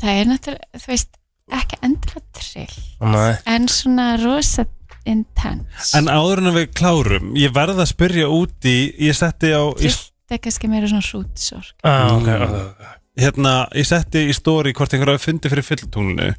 það 0.03 0.21
er 0.21 0.29
náttúrulega, 0.31 0.79
þú 0.79 0.87
veist, 0.93 1.11
ekki 1.51 1.81
endilega 1.83 2.23
trill 2.39 2.79
Nei. 3.13 3.35
en 3.51 3.69
svona 3.73 4.13
rosa 4.23 4.67
intense. 5.09 5.91
En 5.99 6.07
áður 6.07 6.45
en 6.45 6.55
við 6.55 6.69
klárum, 6.79 7.33
ég 7.35 7.51
verð 7.55 7.81
að 7.83 7.91
spyrja 7.91 8.29
út 8.31 8.69
í, 8.71 8.77
ég 9.03 9.17
setti 9.19 9.51
á 9.51 9.67
í, 9.83 9.91
það 9.91 10.37
er 10.37 10.43
kannski 10.45 10.71
meira 10.71 10.91
svona 10.91 11.09
hrútsorg. 11.09 11.75
Ah, 11.83 12.15
okay, 12.15 12.39
okay. 12.47 12.93
Hérna, 13.19 13.57
ég 13.77 13.89
setti 13.89 14.23
í 14.31 14.37
stóri 14.37 14.73
hvort 14.77 14.95
einhver 14.95 15.17
hafi 15.17 15.27
fundið 15.27 15.57
fyrir 15.57 15.67
fyllutunglinu 15.67 16.31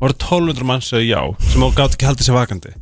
voru 0.00 0.16
1200 0.16 0.66
manns 0.68 0.92
að 0.92 1.06
já 1.08 1.20
sem 1.50 1.64
á 1.64 1.68
gátt 1.76 1.96
ekki 1.96 2.08
haldið 2.08 2.28
sér 2.28 2.36
vakandi 2.36 2.72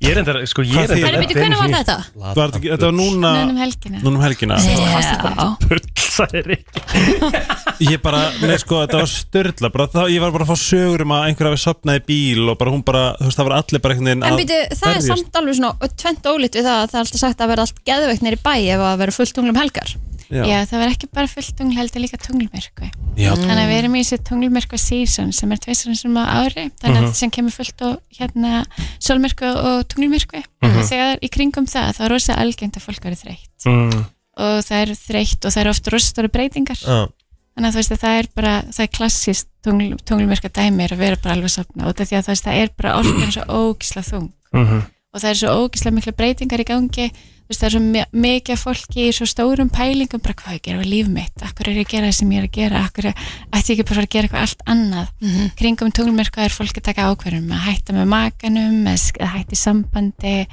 Ég 0.00 0.14
er 0.14 0.18
enda, 0.22 0.32
sko, 0.48 0.62
ég 0.64 0.78
er 0.80 0.88
þýðir 0.88 1.04
Herri, 1.04 1.26
byrju, 1.28 1.42
hvenær 1.44 1.58
var 1.60 1.72
þetta? 1.74 1.94
Var 2.16 2.38
þetta 2.38 2.58
ekki- 2.60 2.70
Þetta 2.72 2.86
var 2.88 2.94
núna 2.96 3.30
Núna 3.36 3.50
um 3.52 3.58
helgina. 3.60 3.98
Núna 4.00 4.16
um 4.16 4.22
helgina 4.24 4.56
Já. 4.64 5.48
Pulsaðir 5.66 6.48
ekki 6.56 7.90
Ég 7.90 8.00
bara, 8.04 8.22
nei 8.40 8.56
sko, 8.60 8.78
þetta 8.86 9.00
var 9.02 9.10
störla 9.12 9.70
bara, 9.74 9.86
það, 9.92 10.08
Ég 10.14 10.20
var 10.24 10.32
bara 10.32 10.46
að 10.46 10.52
fá 10.54 10.56
sögur 10.62 11.04
um 11.04 11.12
að 11.16 11.26
einhver 11.28 11.50
hafi 11.50 11.60
sopnað 11.66 12.00
í 12.00 12.04
bíl 12.08 12.48
og 12.52 12.56
bara 12.60 12.72
hún 12.74 12.84
bara, 12.84 13.04
þú 13.20 13.28
veist, 13.28 13.40
það 13.40 13.48
var 13.50 13.56
allir 13.60 13.80
bara 13.84 13.94
einhvern 13.94 14.10
veginn 14.10 14.24
En 14.24 14.32
að 14.32 14.40
býtu, 14.40 14.58
það 14.72 14.88
er 14.88 14.96
berjast. 14.96 15.12
samt 15.12 15.40
alveg 15.42 15.58
svona 15.60 15.92
tvent 16.04 16.30
ólít 16.32 16.56
við 16.60 16.64
það 16.70 16.78
að 16.80 16.88
það 16.90 16.98
er 17.00 17.04
alltaf 17.04 17.20
sagt 17.26 17.40
að 17.44 17.52
vera 17.54 17.66
allt 17.68 17.84
geðveiknir 17.90 18.36
í 18.36 18.42
bæ 18.48 18.54
ef 18.76 18.86
að 18.90 18.98
vera 19.04 19.16
fullt 19.20 19.34
tunglum 19.36 19.60
helgar 19.60 19.94
Já. 20.30 20.44
Já, 20.46 20.58
það 20.70 20.78
var 20.78 20.92
ekki 20.94 21.08
bara 21.12 21.26
fullt 21.26 21.56
tungl 21.58 21.74
heldur 21.76 22.00
líka 22.04 22.18
tunglmyrkvi 22.22 22.90
Já. 23.18 23.32
Þannig 23.34 23.60
að 23.64 23.70
við 23.72 23.78
erum 23.80 23.94
í 23.98 24.02
þessu 24.04 24.18
tunglmyrkva 24.28 24.78
season 24.78 25.32
sem 25.34 25.50
er 25.52 25.58
tveisar 25.58 25.96
sem 25.98 26.14
á 26.14 26.24
ári 26.46 26.70
þannig 26.80 26.98
að 27.00 27.06
Mhm. 27.08 27.14
sem 27.18 27.30
kemur 27.30 27.50
fullt 27.56 27.82
og 27.82 27.98
hérna 28.14 28.64
sólmyrkvi 29.00 29.50
og 29.56 29.88
tunglmyrkvi 29.90 30.42
Mhm. 30.62 30.76
og 30.78 30.84
þegar 30.86 31.18
í 31.20 31.28
kringum 31.34 31.66
það 31.66 31.96
þá 31.96 32.00
er 32.04 32.10
rosa 32.14 32.34
algengt 32.38 32.76
að 32.78 32.86
fólk 32.86 33.02
verið 33.02 33.22
þreytt 33.24 33.66
mm. 33.66 34.04
og 34.38 34.62
það 34.64 34.78
er 34.82 34.94
þreytt 34.94 35.44
og 35.44 35.50
það 35.52 35.60
er 35.64 35.68
oft 35.74 35.88
rosa 35.92 36.12
stóru 36.14 36.28
breytingar 36.30 36.78
Já. 36.78 37.08
þannig 37.56 37.66
að 37.68 37.74
þú 37.74 37.80
veist 37.82 37.92
að 37.96 38.02
það 38.04 38.18
er 38.20 38.26
bara 38.36 38.54
það 38.70 38.80
er 38.86 38.92
klassist 38.94 39.46
tungl, 39.64 39.98
tunglmyrkva 40.06 40.48
dæmi 40.54 40.84
er 40.86 40.94
að 40.94 41.02
vera 41.02 41.16
bara 41.22 41.34
alveg 41.34 41.50
sopna 41.50 41.86
og 41.88 41.94
því 41.98 42.16
að 42.16 42.30
það 42.30 42.54
er 42.62 42.68
bara 42.78 42.94
orðin 43.02 43.32
svo 43.34 43.44
ógisla 43.50 44.02
þung 44.06 44.30
Mhm. 44.54 44.82
og 45.14 45.20
það 45.20 45.30
er 45.30 45.34
svo 45.42 45.50
ógislega 45.66 45.94
mikla 45.98 46.12
breytingar 46.16 46.60
í 46.62 46.64
gangi 46.70 47.10
það 47.50 47.66
er 47.66 47.72
svo 47.74 47.80
mi- 47.82 48.06
mikið 48.14 48.58
fólki 48.60 49.06
í 49.08 49.12
svo 49.16 49.26
stórum 49.26 49.70
pælingum 49.74 50.20
bara 50.22 50.34
hvað 50.38 50.54
ég 50.54 50.62
gera 50.62 50.78
við 50.82 50.90
líf 50.92 51.08
mitt 51.10 51.42
akkur 51.42 51.68
er 51.68 51.80
ég 51.80 51.86
að 51.86 51.90
gera 51.90 52.06
það 52.06 52.14
sem 52.20 52.30
ég 52.30 52.38
er 52.38 52.46
að 52.46 52.52
gera 52.56 52.82
akkur 52.86 53.08
ætti 53.10 53.72
ég 53.72 53.80
ekki 53.80 53.86
bara 53.90 54.02
að 54.04 54.08
gera 54.14 54.28
eitthvað 54.28 54.44
allt 54.46 54.62
annað 54.70 55.08
Mhm. 55.20 55.50
kringum 55.58 55.90
tunglmyrkva 55.92 56.44
er 56.44 56.54
fólk 56.54 56.76
að 56.78 56.86
taka 56.90 57.08
ákverðum 57.10 57.50
að 57.50 57.64
hætta 57.66 57.92
með 57.92 58.06
makanum 58.14 58.86
að 58.86 59.32
hætta 59.34 59.52
í 59.52 59.58
sambandi 59.58 60.46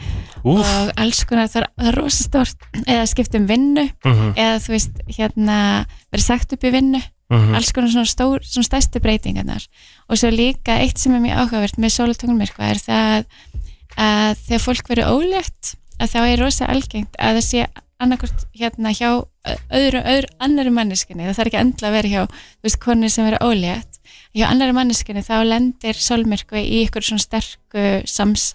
Úff. 0.44 0.66
og 0.66 0.92
alls 0.98 1.24
konar 1.24 1.48
það 1.48 1.62
er, 1.62 1.68
það 1.78 1.88
er 1.88 1.96
rosa 2.02 2.24
stórt 2.24 2.58
eða 2.88 3.06
skipta 3.08 3.38
um 3.38 3.48
vinnu 3.48 3.86
Mhm. 4.04 4.34
eða 4.36 4.58
þú 4.58 4.70
veist 4.74 4.94
hérna 5.18 5.86
verið 6.12 6.24
sagt 6.26 6.54
upp 6.54 6.64
í 6.64 6.72
vinnu 6.72 7.02
Mhm. 7.30 7.56
alls 7.56 7.72
konar 7.74 7.90
svona, 7.92 8.08
stór, 8.08 8.40
svona 8.42 8.64
stærstu 8.66 9.00
breytingarnar 9.04 9.68
og 10.10 10.18
svo 10.18 10.32
líka 10.32 10.80
eitt 10.82 10.98
sem 10.98 11.14
er 11.14 11.20
mjög 11.20 11.38
áhugavert 11.46 11.78
með 11.78 11.92
sólatunglmyrkva 11.94 12.70
er 12.72 12.80
það 12.80 13.26
að 13.98 14.38
þegar 14.48 14.62
fólk 14.66 14.88
verið 14.88 15.10
ólétt 15.12 15.76
að 15.98 16.14
þá 16.14 16.20
er 16.24 16.42
rosa 16.44 16.70
algengt 16.72 17.20
að 17.20 17.40
það 17.40 17.46
sé 17.48 17.68
annarkvort 17.98 18.46
hérna 18.54 18.94
hjá 18.94 19.10
öðru, 19.74 20.02
öðru 20.04 20.34
annari 20.44 20.74
manneskinni, 20.74 21.26
það 21.26 21.40
þarf 21.40 21.52
ekki 21.52 21.62
endla 21.64 21.90
að 21.90 21.96
vera 21.98 22.12
hjá 22.12 22.22
þú 22.28 22.68
veist, 22.68 22.80
konur 22.84 23.14
sem 23.14 23.26
verið 23.26 23.46
ólétt 23.48 23.97
hjá 24.36 24.46
annari 24.52 24.74
manneskinni 24.78 25.24
þá 25.26 25.44
lendir 25.48 25.94
sólmyrkvi 25.98 26.62
í 26.64 26.84
ykkur 26.88 27.02
svona 27.08 27.24
sterku 27.24 27.86
sams, 28.08 28.54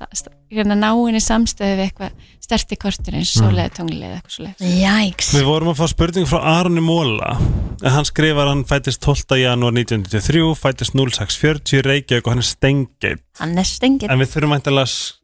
hérna 0.53 0.75
náinni 0.77 1.21
samstöðu 1.23 1.77
við 1.79 1.85
eitthvað 1.87 2.13
stert 2.43 2.73
í 2.75 2.77
kortinu 2.77 3.17
eins 3.21 3.33
og 3.37 3.43
Mm. 3.43 3.49
sólega 3.51 3.75
tunglið 3.77 4.05
eða 4.09 4.17
eitthvað 4.21 4.35
svo 4.37 4.71
Jæks 4.83 5.33
Við 5.35 5.45
vorum 5.49 5.69
að 5.73 5.79
fá 5.81 5.87
spurning 5.89 6.27
frá 6.29 6.41
Arni 6.61 6.81
Móla 6.85 7.37
Hann 7.83 8.05
skrifar 8.07 8.47
hann 8.47 8.65
fættist 8.69 9.01
12. 9.03 9.39
janúar 9.41 9.73
1993 9.73 10.55
fættist 10.59 10.93
0640 10.95 11.83
Reykjavík 11.87 12.27
og 12.27 12.33
hann 12.33 12.43
er 12.43 12.49
stengið 12.51 13.19
Hann 13.41 13.59
er 13.59 13.65
stengið 13.67 14.11
En 14.13 14.19
við 14.23 14.31
þurfum 14.35 14.55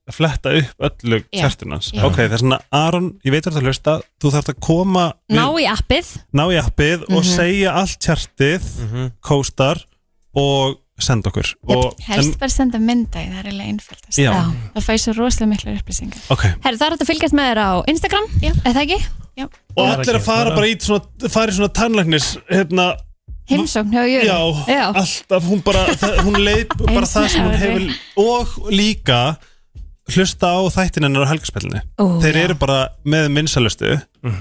að 0.09 0.15
fletta 0.17 0.55
upp 0.57 0.87
öllu 0.89 1.19
Já. 1.33 1.45
Ok, 2.03 2.17
það 2.17 2.33
er 2.33 2.39
svona 2.41 2.61
Aron, 2.73 3.11
ég 3.25 3.31
veit 3.35 3.45
að 3.47 3.59
það 3.59 3.67
hlusta 3.69 4.01
Þú 4.23 4.33
þarft 4.33 4.49
að 4.55 4.61
koma 4.65 5.05
Ná 5.29 5.45
í 5.61 5.67
appið 5.69 6.15
ná 6.33 6.45
í 6.49 6.57
appið 6.63 7.03
og 7.11 7.21
Mhm. 7.23 7.29
segja 7.37 7.75
allt 7.77 7.99
kertið 8.01 8.63
kóstar 9.21 9.85
og 10.39 10.79
senda 11.03 11.31
okkur. 11.31 11.53
Og, 11.71 11.93
helst 12.09 12.39
bara 12.41 12.51
senda 12.51 12.81
mynda 12.83 13.23
í 13.23 13.29
það 13.31 13.39
er 13.39 13.51
eiginlega 13.51 13.73
einföldast 13.73 14.19
Já. 14.19 14.33
það 14.75 14.87
fæði 14.89 15.03
svo 15.05 15.15
rosalega 15.19 15.51
mikla 15.53 15.75
upplýsingar. 15.79 16.25
Ok. 16.35 16.47
Herri, 16.65 16.81
það 16.81 16.87
er 16.87 16.95
hægt 16.97 17.05
að 17.05 17.11
fylgjast 17.13 17.37
með 17.39 17.51
þér 17.53 17.61
á 17.63 17.71
Instagram 17.93 18.31
Já, 18.43 18.53
eða 18.71 18.87
ekki? 18.87 18.99
Já. 19.39 19.47
Og 19.79 19.85
allir 19.93 20.19
að 20.19 20.25
fara 20.27 20.55
bara 20.57 20.71
í 20.71 20.75
svona, 20.83 21.31
fara 21.31 21.53
í 21.53 21.59
svona 21.59 21.71
tannlæknis 21.79 22.33
hérna 22.51 22.89
Heimsókn 23.49 23.95
hjá 23.95 24.03
Jöri 24.05 24.27
Já, 24.29 24.41
Já. 24.69 24.83
alltaf, 24.93 25.47
hún 25.49 25.63
bara, 25.65 25.87
það, 25.97 26.19
hún 26.27 26.41
leið 26.43 26.75
bara 26.83 27.07
það 27.09 27.29
sem 27.33 27.47
hún 27.47 27.55
hefur 27.63 27.87
og 28.25 28.59
líka 28.75 29.21
hlusta 30.15 30.51
á 30.55 30.61
þættinennar 30.73 31.27
á 31.29 31.31
helgarspillinu 31.33 31.81
Ó, 32.01 32.05
þeir 32.23 32.37
já. 32.39 32.43
eru 32.47 32.57
bara 32.61 32.79
með 33.05 33.29
minnsalustu 33.35 33.91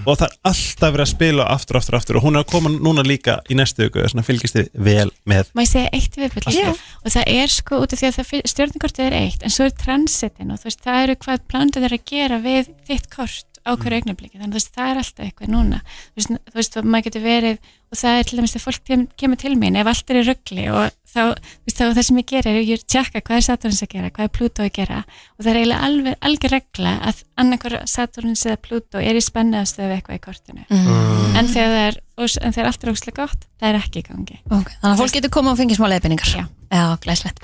og 0.08 0.18
það 0.18 0.26
er 0.28 0.36
alltaf 0.50 0.94
verið 0.96 1.04
að 1.04 1.12
spila 1.12 1.48
aftur, 1.54 1.78
aftur, 1.80 1.98
aftur 2.00 2.20
og 2.20 2.26
hún 2.26 2.38
er 2.40 2.46
að 2.46 2.52
koma 2.54 2.72
núna 2.74 3.04
líka 3.06 3.38
í 3.52 3.58
næstu 3.58 3.86
viku 3.86 4.02
þess 4.02 4.18
að 4.18 4.28
fylgist 4.28 4.58
þið 4.58 4.70
vel 4.88 5.12
með. 5.30 5.52
Má 5.54 5.62
ég 5.64 5.70
segja 5.70 5.92
eitt 5.94 6.18
viðbyrð 6.18 6.56
Já. 6.56 6.72
og 7.04 7.14
það 7.14 7.34
er 7.36 7.54
sko 7.54 7.82
út 7.84 7.94
af 7.94 8.02
því 8.02 8.10
að 8.10 8.18
það 8.18 8.50
stjórninkortið 8.54 9.06
er 9.10 9.18
eitt 9.20 9.46
en 9.46 9.54
svo 9.54 9.68
er 9.68 9.78
transitin 9.84 10.56
og 10.56 10.62
þú 10.62 10.70
veist 10.72 10.88
það 10.88 11.04
eru 11.04 11.20
hvað 11.26 11.46
planið 11.52 11.88
er 11.90 11.98
að 12.00 12.08
gera 12.14 12.42
við 12.48 12.74
þitt 12.90 13.10
kort 13.14 13.57
á 13.68 13.72
hverju 13.76 14.00
augnabliki 14.02 14.40
þannig 14.40 14.62
að 14.62 14.70
það 14.78 14.92
er 14.92 15.02
alltaf 15.02 15.26
eitthvað 15.26 15.52
núna. 15.54 15.82
Þú 16.14 16.22
veist, 16.22 16.38
þú 16.48 16.58
veist 16.62 16.80
maður 16.84 17.06
getur 17.08 17.26
verið 17.28 17.60
og 17.88 18.00
það 18.02 18.18
er 18.20 18.28
til 18.28 18.38
dæmis 18.38 18.54
þegar 18.54 18.66
fólk 18.66 18.82
kem, 18.88 19.04
kemur 19.20 19.40
til 19.40 19.54
mín 19.60 19.78
ef 19.80 19.88
allt 19.88 20.12
er 20.12 20.20
í 20.20 20.24
ruggli 20.28 20.66
og 20.74 20.96
þá, 21.08 21.22
þú 21.32 21.70
veist, 21.70 21.78
þá 21.78 21.86
það 21.86 22.06
sem 22.08 22.20
ég 22.20 22.28
gerir 22.32 22.52
er 22.52 22.68
ég 22.68 22.84
tjekka 22.84 23.22
hvað 23.22 23.38
er 23.38 23.46
Saturnus 23.48 23.84
að 23.86 23.92
gera, 23.94 24.12
hvað 24.16 24.28
er 24.28 24.34
Pluto 24.38 24.66
að 24.66 24.74
gera. 24.76 25.00
Og 25.38 25.46
það 25.46 25.52
er 25.52 25.60
eiginlega 25.62 25.88
alveg 25.88 26.28
algjör 26.30 26.54
regla 26.58 26.94
að 27.08 27.24
annarkur 27.44 27.78
Saturnus 27.88 28.46
eða 28.48 28.60
Pluto 28.68 29.02
er 29.02 29.16
í 29.18 29.24
spennaðastöðu 29.24 29.88
við 29.88 29.98
eitthvað 29.98 30.20
í 30.20 30.24
kortinu. 30.28 30.68
Mm. 30.68 31.40
en 31.40 31.52
þegar 31.54 31.74
það 31.74 31.82
er, 31.88 32.00
og, 32.18 32.38
en 32.42 32.56
þegar 32.58 32.72
allt 32.72 32.86
er 32.86 32.94
óslega 32.94 33.20
gott 33.24 33.50
það 33.58 33.70
er 33.72 33.82
ekki 33.82 34.04
í 34.04 34.08
gangi. 34.12 34.40
Okay. 34.46 34.78
Þannig 34.84 34.94
að 34.94 35.02
fólk 35.04 35.18
getur 35.18 35.36
koma 35.40 35.54
og 35.54 35.60
fengið 35.62 35.80
smá 35.80 35.90
leiðbynningar 35.94 36.34
Já, 36.36 36.46
Já 36.74 36.84
glæslegt 37.04 37.44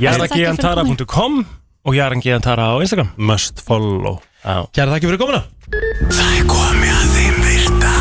Og 1.84 1.96
Jarangíantara 1.96 2.72
á 2.72 2.80
Instagram. 2.80 3.10
Must 3.18 3.60
follow. 3.60 4.22
Kæra 4.44 4.94
þakki 4.96 5.10
fyrir 5.10 5.20
komuna. 5.20 5.42
Það 6.08 6.30
er 6.38 6.46
komið 6.48 6.94
að 6.96 7.10
þeim 7.16 7.42
virta. 7.44 7.92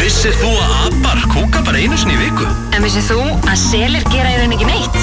Vissir 0.00 0.32
þú 0.40 0.52
að 0.56 0.72
abar 0.86 1.20
kúka 1.28 1.60
bara 1.66 1.82
einu 1.82 1.98
sinni 2.00 2.16
í 2.16 2.20
viku? 2.22 2.48
En 2.72 2.84
vissið 2.86 3.10
þú 3.10 3.18
að 3.44 3.58
selir 3.60 4.06
gera 4.08 4.32
í 4.32 4.38
raun 4.40 4.56
ekki 4.56 4.70
neitt? 4.70 4.96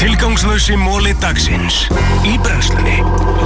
Tilgangslösi 0.00 0.78
móli 0.80 1.14
dagsins. 1.22 1.84
Í 2.26 2.34
brennslunni. 2.42 2.98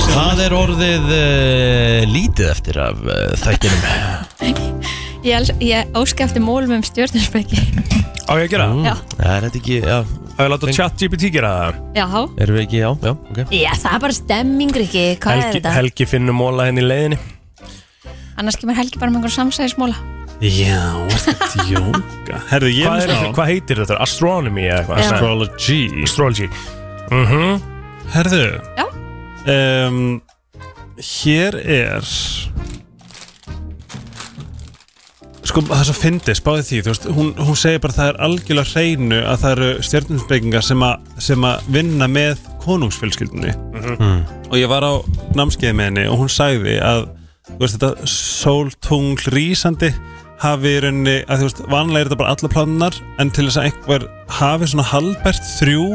Það 0.09 0.43
er 0.47 0.57
orðið 0.63 1.13
uh, 1.19 2.09
lítið 2.09 2.51
eftir 2.55 2.81
af 2.89 3.05
uh, 3.05 3.21
þættinum 3.45 5.00
Ég, 5.21 5.35
els- 5.37 5.53
ég 5.61 5.91
óska 6.01 6.25
eftir 6.25 6.41
mólum 6.45 6.73
um 6.79 6.83
stjórninsbyggi 6.87 7.61
Á 8.31 8.33
ég 8.39 8.47
að 8.47 8.53
gera 8.55 8.67
það? 8.71 8.85
Já. 8.87 8.95
Það 9.17 9.33
er 9.37 9.47
þetta 9.47 9.61
ekki, 9.61 9.77
já 9.85 9.99
Það 10.31 10.45
er 10.47 10.53
látað 10.55 10.71
chat 10.77 10.95
GPT 11.03 11.31
gera 11.35 11.51
það 11.59 11.81
Já, 11.99 12.05
Erum 12.41 12.57
við 12.57 12.63
ekki, 12.65 12.79
já, 12.81 12.91
já, 13.05 13.11
ok 13.13 13.41
Já, 13.53 13.73
það 13.83 13.93
er 13.97 14.01
bara 14.07 14.17
stemmingur 14.17 14.85
ekki 14.87 15.03
Hvað 15.21 15.35
er 15.35 15.43
Helgi, 15.43 15.59
þetta? 15.59 15.75
Helgi 15.77 16.07
finnur 16.09 16.37
móla 16.39 16.69
henni 16.71 16.81
í 16.81 16.89
leiðinni 16.89 17.19
Annars 18.41 18.57
kemur 18.57 18.79
Helgi 18.79 19.01
bara 19.03 19.13
með 19.13 19.21
einhver 19.21 19.35
samsæðismóla 19.37 19.99
Já, 20.41 20.81
þetta 21.27 21.67
jóka 21.69 22.39
Herðu, 22.55 22.71
ég 22.73 22.87
Hvað, 22.89 23.03
er 23.03 23.11
með 23.13 23.19
smá. 23.21 23.33
hvað 23.37 23.51
heitir 23.53 23.83
þetta? 23.83 23.99
Astronomy 24.07 24.65
eða 24.71 24.79
eitthvað? 24.81 25.03
Astrology 25.05 25.81
Astrology 26.07 26.49
mm 27.11 27.61
Herðu 28.15 28.45
Já. 28.81 28.87
um, 29.53 30.01
Hér 31.01 31.61
er 31.61 32.09
Sko, 35.41 35.63
það 35.67 35.81
er 35.81 35.87
svo 35.89 35.95
fyndið, 35.97 36.37
spáði 36.37 36.65
því 36.69 36.79
þú 36.85 36.91
veist, 36.93 37.07
hún, 37.17 37.31
hún 37.41 37.57
segir 37.59 37.81
bara 37.81 37.95
að 37.95 37.99
það 38.01 38.11
er 38.11 38.19
algjörlega 38.27 38.73
hreinu 38.75 39.21
að 39.25 39.39
það 39.43 39.53
eru 39.55 39.69
stjórnumsbyggingar 39.89 40.67
sem, 40.67 40.83
að- 40.85 41.23
sem 41.27 41.47
að 41.49 41.71
vinna 41.77 42.09
með 42.13 42.43
konungsfjölskyldunni. 42.61 43.55
Mm. 43.81 44.21
og 44.51 44.57
ég 44.61 44.69
var 44.69 44.85
á 44.85 44.93
námskeiði 45.39 45.73
með 45.79 45.89
henni 45.89 46.05
og 46.13 46.19
hún 46.21 46.29
sagði 46.33 46.77
að 46.85 47.07
þú 47.49 47.59
veist, 47.63 47.79
þetta 47.79 48.11
sóltungl 48.45 49.31
rísandi 49.35 49.91
hafi 50.45 50.75
í 50.77 50.81
rauninni 50.85 51.17
að 51.27 51.41
þú 51.43 51.49
veist, 51.49 51.63
vanlega 51.73 52.01
er 52.05 52.11
þetta 52.11 52.21
bara 52.21 52.35
alla 52.37 52.53
plánunar 52.55 53.01
en 53.21 53.31
til 53.35 53.47
þess 53.49 53.61
að 53.61 53.69
einhver 53.71 54.07
hafi 54.41 54.69
svona 54.71 54.87
halbert 54.93 55.49
þrjú 55.59 55.87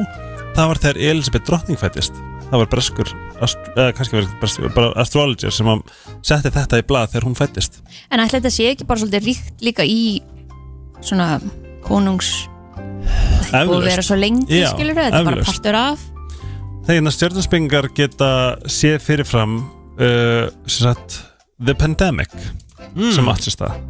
það 0.56 0.70
var 0.72 0.82
þegar 0.84 1.02
Elisabeth 1.12 1.46
drottning 1.50 1.80
fættist 1.82 2.18
það 2.50 2.60
var 2.64 2.70
breskur, 2.74 3.14
eða 3.42 3.92
kannski 3.98 4.24
breskur, 4.42 4.72
bara 4.76 4.94
astrologer 5.02 5.54
sem 5.54 5.70
að 5.70 5.84
setti 6.26 6.54
þetta 6.56 6.80
í 6.82 6.88
blað 6.88 7.14
þegar 7.14 7.28
hún 7.30 7.38
fættist 7.38 7.80
En 8.10 8.24
ætli 8.24 8.40
þetta 8.40 8.54
sé 8.54 8.70
ekki 8.72 8.88
bara 8.88 9.04
svolítið 9.04 9.30
ríkt 9.30 9.66
líka 9.66 9.86
í 9.86 10.22
svona 11.04 11.36
konungs 11.86 12.34
og 13.64 13.84
vera 13.86 14.04
svo 14.04 14.18
lengi 14.20 14.62
Já, 14.62 14.70
skilur 14.74 14.98
þetta 14.98 15.22
er 15.22 15.28
bara 15.30 15.46
partur 15.46 15.78
af. 15.80 16.06
Þegar 16.86 17.16
stjórnarspingar 17.16 17.90
geta 17.98 18.30
séð 18.70 19.00
fyrirfram 19.02 19.58
uh, 19.62 20.48
sem 20.68 20.82
sagt, 20.86 21.20
The 21.58 21.76
Pandemic 21.78 22.34
sem 23.16 23.30
átt 23.32 23.46
sér 23.46 23.58
stað. 23.58 23.84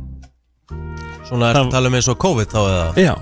Svona 1.26 1.52
er 1.52 1.60
að 1.64 1.72
tala 1.74 1.90
um 1.90 1.98
eins 1.98 2.10
og 2.12 2.20
COVID 2.22 2.52
þá 2.54 2.60
eða? 2.64 2.92
Já. 3.02 3.16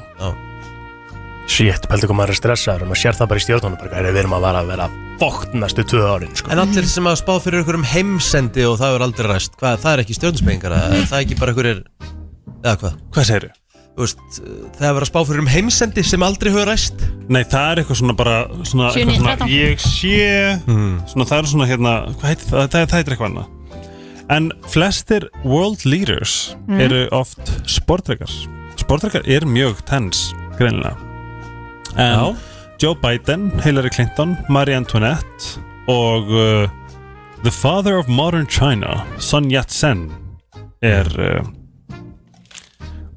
Shit, 1.48 1.86
pældu 1.92 2.08
hvað 2.08 2.18
maður 2.18 2.34
er 2.34 2.40
stressaður 2.40 2.86
og 2.86 2.90
maður 2.94 3.02
sér 3.04 3.18
það 3.20 3.28
bara 3.34 3.42
í 3.42 3.44
stjórnunum 3.44 3.80
bara, 3.82 3.96
"Heyrðu, 3.98 4.14
við 4.16 4.22
erum 4.24 4.36
að 4.38 4.42
vara 4.46 4.60
að 4.64 4.68
vera 4.72 4.86
fókt 5.20 5.54
næstu 5.54 5.84
tvö 5.84 6.04
árin 6.14 6.36
sko. 6.36 6.52
En 6.52 6.60
allir 6.60 6.86
sem 6.88 7.04
að 7.04 7.18
spá 7.22 7.34
fyrir 7.44 7.64
ykkur 7.64 7.76
um 7.76 7.84
heimsendi 7.84 8.64
og 8.66 8.80
það 8.80 8.96
er 8.96 9.02
aldrei 9.06 9.28
ræst 9.30 9.58
hvað, 9.60 9.78
það 9.84 9.94
er 9.94 10.04
ekki 10.04 10.16
stjórnspengar 10.18 10.72
er 10.72 11.04
það 11.06 11.20
ekki 11.26 11.40
bara 11.40 11.52
ykkur 11.54 11.70
eða 12.64 12.78
hvað? 12.80 12.96
Hvað? 13.12 13.50
Þú 13.94 14.02
veist, 14.02 14.18
það 14.80 14.88
er 14.90 14.94
verið 14.96 15.06
að 15.06 15.12
spá 15.12 15.20
fyrir 15.28 15.40
um 15.40 15.48
heimsendi 15.54 16.04
sem 16.04 16.24
aldrei 16.24 16.50
hefur 16.52 16.66
ræst 16.66 17.04
Nei, 17.30 17.44
það 17.44 17.72
er 17.72 17.84
eitthvað 17.84 18.00
svona 18.00 18.16
bara 18.18 18.48
svona, 18.66 18.90
eitthvað 18.90 19.18
svona. 19.22 19.48
Ég 19.48 19.80
sé 19.80 20.60
svona, 21.12 21.26
Það 21.30 21.38
er 21.38 21.44
svona 21.52 21.68
hérna 21.70 21.94
Hvað 22.18 22.28
heitir 22.32 22.48
það? 22.50 22.68
Það, 22.70 22.88
það 22.88 22.98
heitir 22.98 23.14
eitthvað 23.14 23.30
annað 23.30 23.48
En 24.30 24.52
flestir 24.68 25.30
world 25.46 25.86
leaders 25.86 26.56
Mm. 26.68 26.80
eru 26.82 27.08
oft 27.12 27.46
sportreikar 27.68 28.32
Sportreikar 28.78 29.22
er 29.30 29.42
mjög 29.46 29.84
tens 29.86 30.34
greinilega 30.58 30.98
En 31.98 32.14
Já. 32.18 32.36
Joe 32.82 32.96
Biden, 33.00 33.52
Hillary 33.64 33.90
Clinton, 33.94 34.38
Marie 34.50 34.76
Antoinette 34.76 35.60
og 35.88 36.28
uh, 36.32 36.68
The 37.44 37.52
father 37.52 37.98
of 38.00 38.08
modern 38.08 38.48
China 38.50 39.04
Sun 39.20 39.50
Yat-sen 39.52 40.08
er 40.84 41.08
uh, 41.20 41.44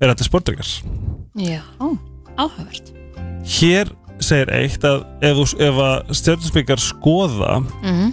er 0.01 0.13
þetta 0.13 0.27
sportreikar 0.27 0.69
Já, 1.41 1.63
áhugavert 2.37 2.93
Hér 3.47 3.91
segir 4.23 4.51
eitt 4.57 4.85
að 4.87 5.05
ef, 5.25 5.41
ef 5.61 5.81
að 5.83 6.15
stjórnarspikar 6.21 6.81
skoða 6.83 7.59
Mhm. 7.83 8.13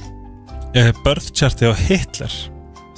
uh, 0.77 0.91
birthcharti 1.06 1.69
á 1.69 1.73
Hitler 1.76 2.34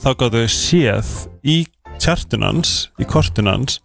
þá 0.04 0.10
gáttu 0.22 0.44
þau 0.46 0.52
séð 0.54 1.12
í 1.44 1.58
tjartunans, 1.98 2.90
í 3.02 3.06
kortunans 3.10 3.80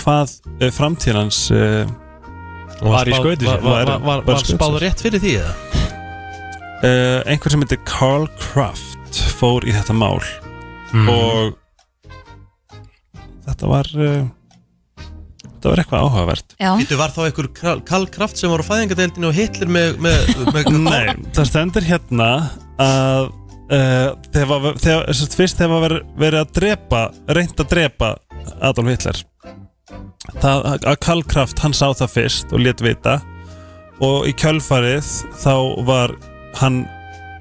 hvað 0.00 0.38
uh, 0.60 0.70
framtíðans 0.74 1.44
uh, 1.54 1.84
Var 2.80 3.10
í 3.10 3.16
skauti 3.16 3.44
sér? 3.46 3.60
Var- 3.64 3.86
var- 3.86 4.04
var- 4.06 4.22
var 4.28 4.44
spáð 4.46 4.78
rétt 4.84 5.02
fyrir 5.04 5.20
því 5.22 5.32
eða? 5.40 5.54
Uh, 6.80 7.20
einhver 7.28 7.52
sem 7.52 7.60
heitir 7.60 7.80
Carl 7.84 8.24
Kraft 8.40 9.18
fór 9.36 9.66
í 9.68 9.72
þetta 9.76 9.92
mál 9.96 10.20
Mhm. 10.94 11.08
og 11.08 11.56
þetta 13.46 13.68
var 13.70 13.90
uh, 13.94 14.22
þetta 15.44 15.68
var 15.72 15.82
eitthvað 15.82 16.06
áhugavert 16.06 16.54
Býtu, 16.80 16.96
var 16.98 17.12
þá 17.14 17.20
einhver 17.26 17.48
Karl- 17.58 17.82
Karl 17.86 18.06
Kraft 18.14 18.40
sem 18.40 18.50
var 18.52 18.64
á 18.64 18.70
fæðingadeildinu 18.70 19.28
og 19.28 19.36
Hitler 19.36 19.68
með, 19.68 19.98
með, 20.00 20.32
með 20.54 20.70
Nei, 20.88 21.14
það 21.36 21.50
stendur 21.52 21.86
hérna 21.86 22.30
að 22.80 23.28
uh, 23.28 24.08
þegar, 24.32 24.48
var- 24.54 24.80
þegar, 24.80 25.12
fyrst 25.36 25.60
þegar 25.60 25.74
var 25.76 25.84
verið, 25.88 26.02
verið 26.24 26.40
að 26.46 26.54
drepa 26.60 27.02
reynd 27.28 27.60
að 27.60 27.70
drepa 27.76 28.12
Adolf 28.70 28.88
Hitler 28.94 29.20
það, 30.40 30.66
að 30.86 30.96
Karl 31.04 31.22
Kraft 31.30 31.58
hann 31.64 31.72
sá 31.76 31.88
það 31.94 32.12
fyrst 32.14 32.52
og 32.52 32.60
let 32.64 32.80
vita 32.84 33.18
og 34.00 34.26
í 34.30 34.32
kjölfarið 34.40 35.04
þá 35.42 35.54
var 35.88 36.14
hann 36.60 36.82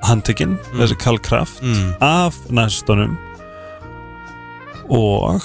handtekinn, 0.08 0.58
þessi 0.78 0.98
Karl 1.02 1.20
Kraft 1.24 1.62
Mm. 1.64 1.94
af 2.02 2.36
næstunum 2.50 3.18
og 4.90 5.42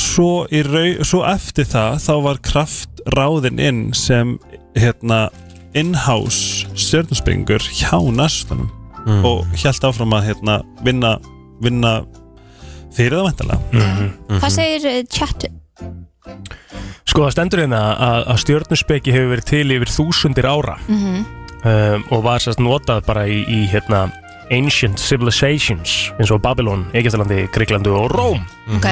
svo, 0.00 0.46
í 0.52 0.62
rau, 0.64 1.02
svo 1.04 1.22
eftir 1.28 1.66
það 1.68 1.98
þá 2.06 2.12
var 2.24 2.38
Kraft 2.44 3.02
ráðinn 3.16 3.60
inn 3.60 3.82
sem 3.96 4.36
hérna 4.78 5.26
in-house 5.76 6.66
stjörnusbyngur 6.76 7.64
hjá 7.80 7.98
næstunum 8.12 8.70
Mm. 9.02 9.24
og 9.26 9.46
hjælt 9.58 9.82
áfram 9.82 10.12
að 10.14 10.28
hérna 10.28 10.60
vinna, 10.86 11.16
vinna 11.60 12.04
fyrir 12.94 13.16
það 13.18 13.24
væntalega 13.26 14.38
Hvað 14.38 14.52
segir 14.54 14.84
uh, 14.86 15.00
chat? 15.10 15.46
Sko 17.12 17.26
það 17.26 17.32
stendur 17.34 17.60
hérna 17.64 17.80
að, 17.92 18.18
að 18.32 18.40
stjörnuspeki 18.44 19.12
hefur 19.12 19.32
verið 19.34 19.48
til 19.50 19.64
yfir 19.76 19.90
þúsundir 19.92 20.48
ára. 20.48 20.78
Mhm. 20.88 21.22
um, 21.62 22.04
og 22.10 22.22
var 22.24 22.40
sérst 22.42 22.58
notað 22.62 23.04
bara 23.06 23.26
í, 23.30 23.42
í 23.46 23.66
hérna 23.70 24.06
ancient 24.52 24.98
civilizations 25.00 26.10
eins 26.18 26.32
og 26.34 26.40
Babylon, 26.42 26.86
Egyptalandi, 26.96 27.44
Gríklandu 27.54 27.92
og 27.96 28.10
Róm. 28.12 28.40
Ok. 28.76 28.88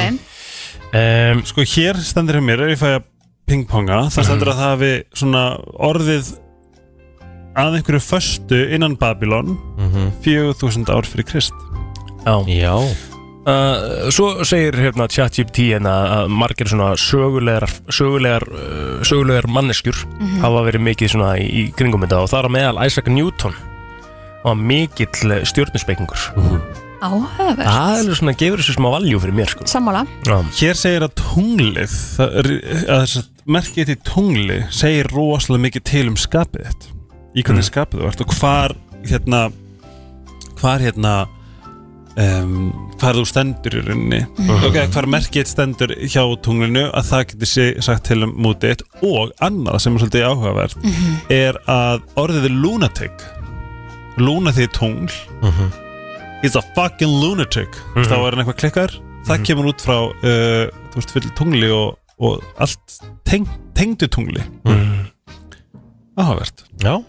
Um, 0.91 1.43
Sko 1.47 1.65
hér 1.67 1.99
stendur 2.03 2.39
hjá 2.39 2.45
mér 2.45 2.63
ef 2.67 2.77
ég 2.77 2.81
fæ 2.81 2.93
að 2.99 3.09
pingponga 3.51 4.05
það 4.15 4.27
stendur 4.29 4.53
að 4.53 4.61
það 4.61 4.71
hafi 4.71 4.93
svona 5.19 5.43
orðið 5.91 6.31
að 7.61 7.77
einhverju 7.81 8.03
föstu 8.07 8.61
innan 8.75 8.95
Babylon 8.99 9.57
4000 10.23 10.87
ár 10.95 11.07
fyrir 11.11 11.27
Krist. 11.27 11.55
Já, 12.23 12.37
Já. 12.47 12.75
Uh, 13.41 14.11
Svo 14.13 14.45
segir 14.45 14.77
hérna 14.77 15.07
ChatGPT 15.09 15.71
hérna 15.73 15.95
að 16.21 16.33
margir 16.37 16.69
svona 16.69 16.91
sögulegar 17.01 17.65
sögulegar, 17.89 18.45
uh, 18.53 19.01
sögulegar 19.07 19.49
manneskjur 19.49 19.97
Mhm. 20.21 20.41
hafa 20.43 20.61
verið 20.69 20.85
mikið 20.91 21.09
svona 21.15 21.31
í, 21.41 21.47
í 21.49 21.63
kringum 21.73 22.05
þetta 22.05 22.19
og 22.21 22.29
það 22.29 22.39
er 22.43 22.49
á 22.53 22.57
meðal 22.57 22.85
Isaac 22.85 23.09
Newton 23.09 23.55
og 24.45 24.57
mikill 24.61 25.41
stjórnuspekingur 25.49 26.21
Áhugavert. 27.01 27.65
Það 27.65 28.11
er 28.11 28.15
svona 28.19 28.37
gefur 28.37 28.61
þessu 28.61 28.75
smá 28.77 28.91
valjú 28.93 29.21
fyrir 29.23 29.33
mér 29.33 29.49
sko. 29.49 29.65
Sammála. 29.65 30.03
Hér 30.53 30.77
segir 30.77 31.01
að 31.07 31.15
tunglið 31.17 31.95
það 32.19 32.35
er, 32.43 32.49
að 32.93 33.01
þess 33.07 33.17
að 33.23 33.29
merkið 33.57 33.87
til 33.89 33.97
tungli 34.05 34.59
segir 34.69 35.09
rosalega 35.09 35.65
mikið 35.65 35.83
til 35.89 36.07
um 36.13 36.17
skapið 36.21 36.89
í 37.33 37.43
hvernig 37.43 37.65
skapið 37.65 38.03
þú 38.05 38.11
ert 38.11 38.21
og 38.21 38.35
hvar 38.37 38.77
hérna 39.09 39.41
hvar 40.61 40.85
hérna 40.85 41.15
um, 42.21 42.55
hvar 43.01 43.17
þú 43.17 43.25
stendur 43.31 43.77
í 43.79 43.83
rauninni. 43.87 44.21
Mhm. 44.39 44.65
ok, 44.69 44.79
hvar 44.95 45.09
merkið 45.17 45.49
stendur 45.51 45.95
hjá 46.05 46.23
tunglinu 46.45 46.87
að 46.93 47.09
það 47.11 47.27
getur 47.33 47.83
sagt 47.87 48.05
til 48.11 48.23
um 48.27 48.33
mútið 48.45 48.83
og 49.03 49.33
annað 49.41 49.81
sem 49.81 49.97
er 49.97 50.05
svolítið 50.05 50.27
áhugavert 50.31 50.77
Mhm. 50.85 51.21
er 51.31 51.61
að 51.67 52.03
orðið 52.17 52.45
er 52.51 52.57
lunatic 52.65 53.27
lunatic 54.19 54.73
tungl 54.77 55.11
he's 56.43 56.57
a 56.57 56.63
fucking 56.75 57.09
lunatic. 57.23 57.69
Mhm. 57.95 58.05
þá 58.05 58.13
er 58.17 58.31
hann 58.35 58.45
eitthvað 58.45 58.61
klikkar. 58.65 58.91
Það 59.27 59.43
kemur 59.45 59.67
út 59.69 59.81
frá 59.85 59.97
uh, 60.09 60.71
veist, 60.95 61.13
tungli 61.37 61.69
og, 61.71 61.99
og 62.19 62.43
allt 62.59 63.01
teng, 63.29 63.47
tengdu 63.77 64.09
tungli. 64.09 64.41
Áhugavert. 66.17 66.65
Já. 66.83 67.03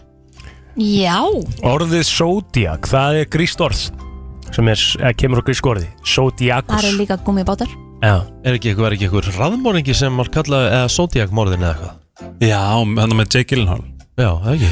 Já. 0.76 1.18
Orðið 1.64 2.04
Zodiac, 2.08 2.86
það 2.88 3.20
er 3.22 3.26
gríst 3.32 3.60
orð 3.64 3.80
sem 4.52 4.68
er, 4.72 4.84
eða 5.00 5.14
kemur 5.22 5.40
á 5.40 5.46
grísk 5.46 5.72
orði 5.72 5.88
Það 6.02 6.12
Zodiacus 6.16 6.84
eru 6.84 7.00
líka 7.00 7.18
gummibátar 7.24 7.72
Já. 8.02 8.16
Er 8.42 8.56
ekki 8.56 8.72
eitthvað, 8.72 8.88
er 8.88 8.94
ekki 8.96 9.06
eitthvað 9.06 9.36
raðmóringi 9.38 9.94
sem 9.94 10.16
var 10.18 10.30
kallað 10.34 10.64
eða 10.72 10.88
Zodiac 10.90 11.34
morðin 11.34 11.62
eða 11.62 11.74
eitthvað? 11.76 11.98
Já, 12.42 12.58
hann 12.58 13.14
með 13.14 13.28
Jake 13.28 13.52
Gyllenhaal. 13.52 13.84
Já, 14.18 14.28
það 14.42 14.56
ekki? 14.56 14.70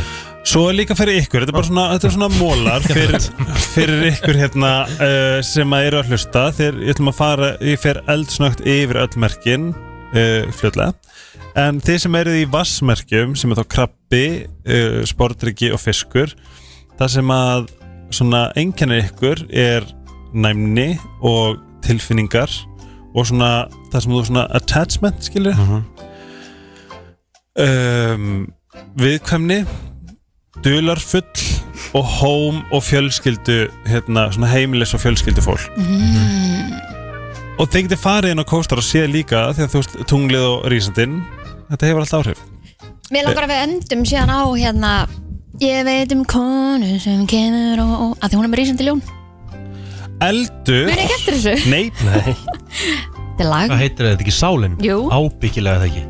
Svo 0.50 0.62
er 0.66 0.74
líka 0.74 0.96
fyrir 0.98 1.20
ykkur, 1.20 1.44
þetta 1.44 1.52
er 1.52 1.56
bara 1.58 1.68
svona, 1.68 1.84
þetta 1.92 2.08
er 2.08 2.14
svona 2.16 2.28
mólar 2.40 2.86
fyrir, 2.88 3.26
fyrir 3.74 4.02
ykkur 4.08 4.38
hérna 4.40 4.72
uh, 4.88 5.36
sem 5.46 5.76
að 5.76 5.86
eru 5.86 6.00
að 6.00 6.10
hlusta. 6.10 6.44
Þegar 6.58 6.80
ég 6.82 6.94
ætlum 6.96 7.12
að 7.12 7.18
fara, 7.20 7.50
ég 7.70 7.82
fer 7.84 8.02
eldsnögt 8.10 8.64
yfir 8.66 9.00
öll 9.04 9.20
merkin 9.22 9.70
uh, 9.70 10.50
fljótlega. 10.58 10.96
En 11.60 11.78
þið 11.84 12.02
sem 12.02 12.18
eruð 12.18 12.40
í 12.40 12.48
vassmerkjum 12.50 13.38
sem 13.38 13.54
er 13.54 13.62
þá 13.62 13.66
krabbi, 13.76 14.24
uh, 14.66 15.02
sportryggi 15.06 15.70
og 15.76 15.82
fiskur 15.84 16.34
það 16.98 17.14
sem 17.14 17.30
að 17.32 17.70
svona 18.14 18.48
einkennir 18.58 19.06
ykkur 19.06 19.44
er 19.50 19.86
næmni 20.34 20.94
og 21.26 21.58
tilfinningar 21.84 22.50
og 23.14 23.26
svona 23.26 23.66
það 23.90 24.04
sem 24.04 24.12
þú 24.14 24.24
svona 24.28 24.46
attachment 24.54 25.26
skilur 25.26 25.56
um, 27.58 28.46
viðkvæmni 29.00 29.64
dularfull 30.64 31.24
og 31.94 32.04
hóm 32.04 32.60
og 32.70 32.82
fjölskyldu 32.86 33.64
hérna, 33.86 34.28
svona 34.32 34.46
heimilis 34.46 34.94
og 34.94 35.00
fjölskyldu 35.00 35.42
fólk. 35.42 35.70
Og 37.58 37.68
þeir 37.68 37.88
getið 37.88 38.00
farið 38.00 38.34
inn 38.34 38.42
á 38.42 38.46
kóstar 38.46 38.80
og 38.80 38.86
séð 38.86 39.10
líka 39.14 39.48
því 39.56 39.64
að 39.64 39.72
þú 39.72 39.82
veist 39.82 39.96
tunglið 40.08 40.46
og 40.46 40.68
rísandinn 40.72 41.18
þetta 41.70 41.90
hefur 41.90 42.04
allt 42.04 42.16
áhrif. 42.20 42.44
Mér 43.10 43.26
langar 43.26 43.48
að 43.48 43.52
við 43.52 43.64
endum 43.66 44.06
síðan 44.06 44.30
á 44.32 44.40
hérna 44.54 44.92
Ég 45.60 45.82
veit 45.84 46.12
um 46.14 46.22
konu 46.24 46.94
sem 47.02 47.26
kemur 47.28 47.80
og, 47.82 47.90
og 47.92 48.12
að 48.24 48.32
því 48.32 48.38
hún 48.38 48.46
er 48.46 48.52
með 48.52 48.60
rísandi 48.62 48.86
ljón 48.86 49.02
eldu 50.24 50.76
Muni 50.86 51.02
ekki 51.04 51.16
eftir 51.18 51.36
þessu? 51.36 51.72
Nei, 51.72 51.90
nei. 52.04 52.32
Þetta 53.40 53.44
er 53.44 53.50
lag 53.50 53.72
Hvað 53.72 53.82
heitir 53.82 54.08
þetta 54.08 54.24
ekki 54.24 54.34
sálin? 54.36 54.78
Jú. 54.84 54.96
Ábyggilega 55.12 55.82
það 55.82 55.90
ekki 55.90 56.04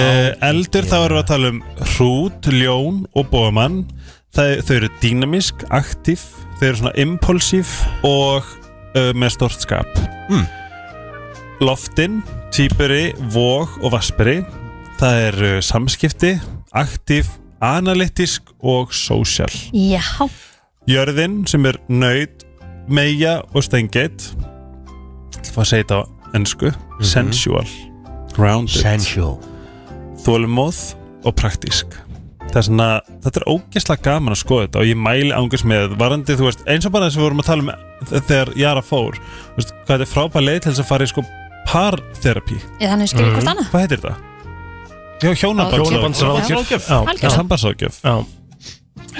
uh, 0.00 0.48
Eldur 0.48 0.88
þá 0.88 0.96
erum 1.00 1.16
við 1.18 1.20
að 1.22 1.28
tala 1.32 1.50
um 1.52 1.60
hrút, 1.94 2.48
ljón 2.56 3.02
og 3.16 3.28
bóðamann 3.32 3.76
þau, 4.36 4.48
eru 4.76 4.90
dýnamisk, 5.02 5.66
aktív 5.76 6.24
þau 6.60 6.66
eru 6.70 6.80
svona 6.80 6.94
impulsív 7.04 7.74
og 8.06 8.48
uh, 8.96 9.12
með 9.16 9.36
stort 9.36 9.66
skap 9.66 10.00
Mm. 10.30 10.44
Loftin, 11.66 12.20
týpuri, 12.54 13.10
vog 13.34 13.72
og 13.82 13.90
vasperi 13.96 14.36
það 15.00 15.22
eru 15.24 15.48
samskipti 15.64 16.36
aktív, 16.78 17.26
analytisk 17.60 18.52
og 18.60 18.94
social. 18.94 19.50
Já, 19.72 20.02
Jörðin 20.88 21.44
sem 21.46 21.66
er 21.68 21.76
nöyt, 21.92 22.46
meja 22.88 23.40
og 23.54 23.64
steingeit. 23.64 24.30
Það 25.40 25.60
að 25.62 25.68
segja 25.70 25.84
þetta 25.84 25.98
á 26.00 26.02
ennsku 26.36 26.70
Sensual. 27.04 27.66
Grounded. 28.36 28.80
Sensual. 28.80 29.36
Þólumóð 30.24 30.80
og 31.26 31.36
praktísk. 31.36 31.96
Það 32.50 32.58
er 32.58 32.66
svona, 32.66 32.88
þetta 33.22 33.40
er 33.40 33.46
ógeðslega 33.52 34.04
gaman 34.08 34.34
að 34.34 34.40
skoða 34.40 34.66
þetta 34.66 34.80
og 34.80 34.88
ég 34.88 34.98
mæli 34.98 35.30
ángurs 35.36 35.62
með 35.68 35.94
varandi, 36.00 36.34
þú 36.38 36.48
veist, 36.48 36.64
eins 36.66 36.88
og 36.88 36.94
bara 36.96 37.06
þess 37.06 37.18
að 37.18 37.22
við 37.22 37.28
vorum 37.28 37.42
að 37.44 37.50
tala 37.50 37.62
um 37.62 38.10
þegar 38.16 38.50
Jara 38.58 38.82
fór, 38.82 39.20
þú 39.20 39.60
veist, 39.60 39.76
hvað 39.76 39.92
þetta 39.92 40.08
er 40.08 40.12
frábæð 40.14 40.46
leið 40.48 40.58
til 40.64 40.72
þess 40.72 40.82
að 40.82 40.90
fara 40.90 41.06
í 41.06 41.12
sko 41.12 41.26
parterapi 41.70 42.58
ég 42.80 42.90
þannig 42.90 43.12
skilur 43.12 43.36
hvort 43.36 43.52
annað. 43.54 43.70
Hvað 43.70 43.86
heitir 43.86 44.02
þetta? 44.02 44.29
Já, 45.20 45.30
hjónabandsráðgjöf. 45.44 46.88
Sambandsráðgjöf. 47.36 48.00
Já. 48.04 48.14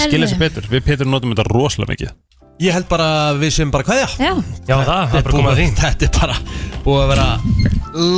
Skilja 0.00 0.28
sér 0.30 0.40
betur, 0.40 0.66
við 0.70 0.84
Pétur 0.86 1.08
notum 1.10 1.32
þetta 1.34 1.46
rosalega 1.50 1.94
mikið. 1.94 2.12
Ég 2.60 2.76
held 2.76 2.86
bara 2.90 3.08
við 3.40 3.54
sem 3.56 3.70
bara 3.72 3.86
kveðja. 3.88 4.08
Já, 4.20 4.32
Já, 4.68 4.74
það, 4.84 4.90
það 4.90 5.16
er 5.16 5.24
bara 5.24 5.34
komað 5.36 5.50
að 5.52 5.60
því. 5.60 5.66
Þetta 5.80 6.06
er 6.06 6.12
bara 6.18 6.36
búið 6.84 7.00
að 7.00 7.10
vera 7.14 7.28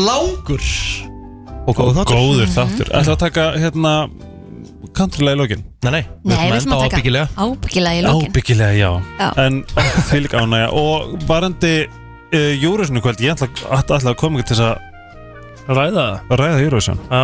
langur 0.09 0.69
og 1.63 1.79
góð 1.79 1.93
þáttur. 2.01 2.19
Góður 2.19 2.53
þáttur. 2.57 2.93
Ætla 2.99 3.15
að 3.15 3.21
taka 3.23 3.47
hérna 3.63 3.95
Countrylega 4.93 5.37
í 5.37 5.41
lokin? 5.41 5.63
Nei, 5.87 5.91
nei, 5.95 6.03
Nei, 6.27 6.37
við 6.51 6.57
ætlum 6.59 6.75
að 6.77 6.83
taka 6.85 6.99
ábyggilega. 6.99 7.29
ábyggilega 7.39 8.01
í 8.01 8.03
lókin 8.05 8.33
Ábyggilega, 8.33 8.73
já, 8.77 8.91
Já. 9.23 9.29
En 9.41 9.61
því 10.11 10.21
líka 10.27 10.43
ánægja. 10.43 10.69
Og 10.77 11.15
varandi 11.31 11.73
uh, 11.87 12.53
Júrusinu 12.61 13.03
kvöld 13.05 13.23
Ég 13.25 13.33
ætla, 13.37 13.49
ætla, 13.79 14.01
að 14.13 14.19
koma 14.21 14.41
ekki 14.43 14.51
til 14.53 14.59
þess 14.59 14.67
að 14.69 15.79
Ræða 15.79 16.07
ræða 16.35 16.61
Júrusun 16.67 17.01
Já 17.07 17.23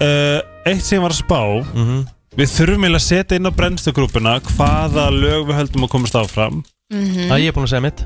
uh, 0.00 0.40
Eitt 0.68 0.84
sem 0.84 1.00
var 1.02 1.10
að 1.14 1.22
spá 1.24 1.40
Mhm. 1.74 2.06
Við 2.38 2.50
þurfum 2.54 2.84
eiginlega 2.84 3.00
að 3.02 3.08
setja 3.08 3.36
inn 3.38 3.48
á 3.50 3.52
brennstugrúpuna 3.56 4.32
Hvaða 4.54 5.06
lög 5.10 5.48
við 5.48 5.56
höldum 5.58 5.86
að 5.86 5.90
komast 5.90 6.14
áfram. 6.14 6.60
Mhm. 6.92 7.28
Það 7.30 7.40
ég 7.42 7.48
er 7.48 7.52
búin 7.56 7.66
að 7.66 7.72
segja 7.72 7.82
mitt. 7.82 8.04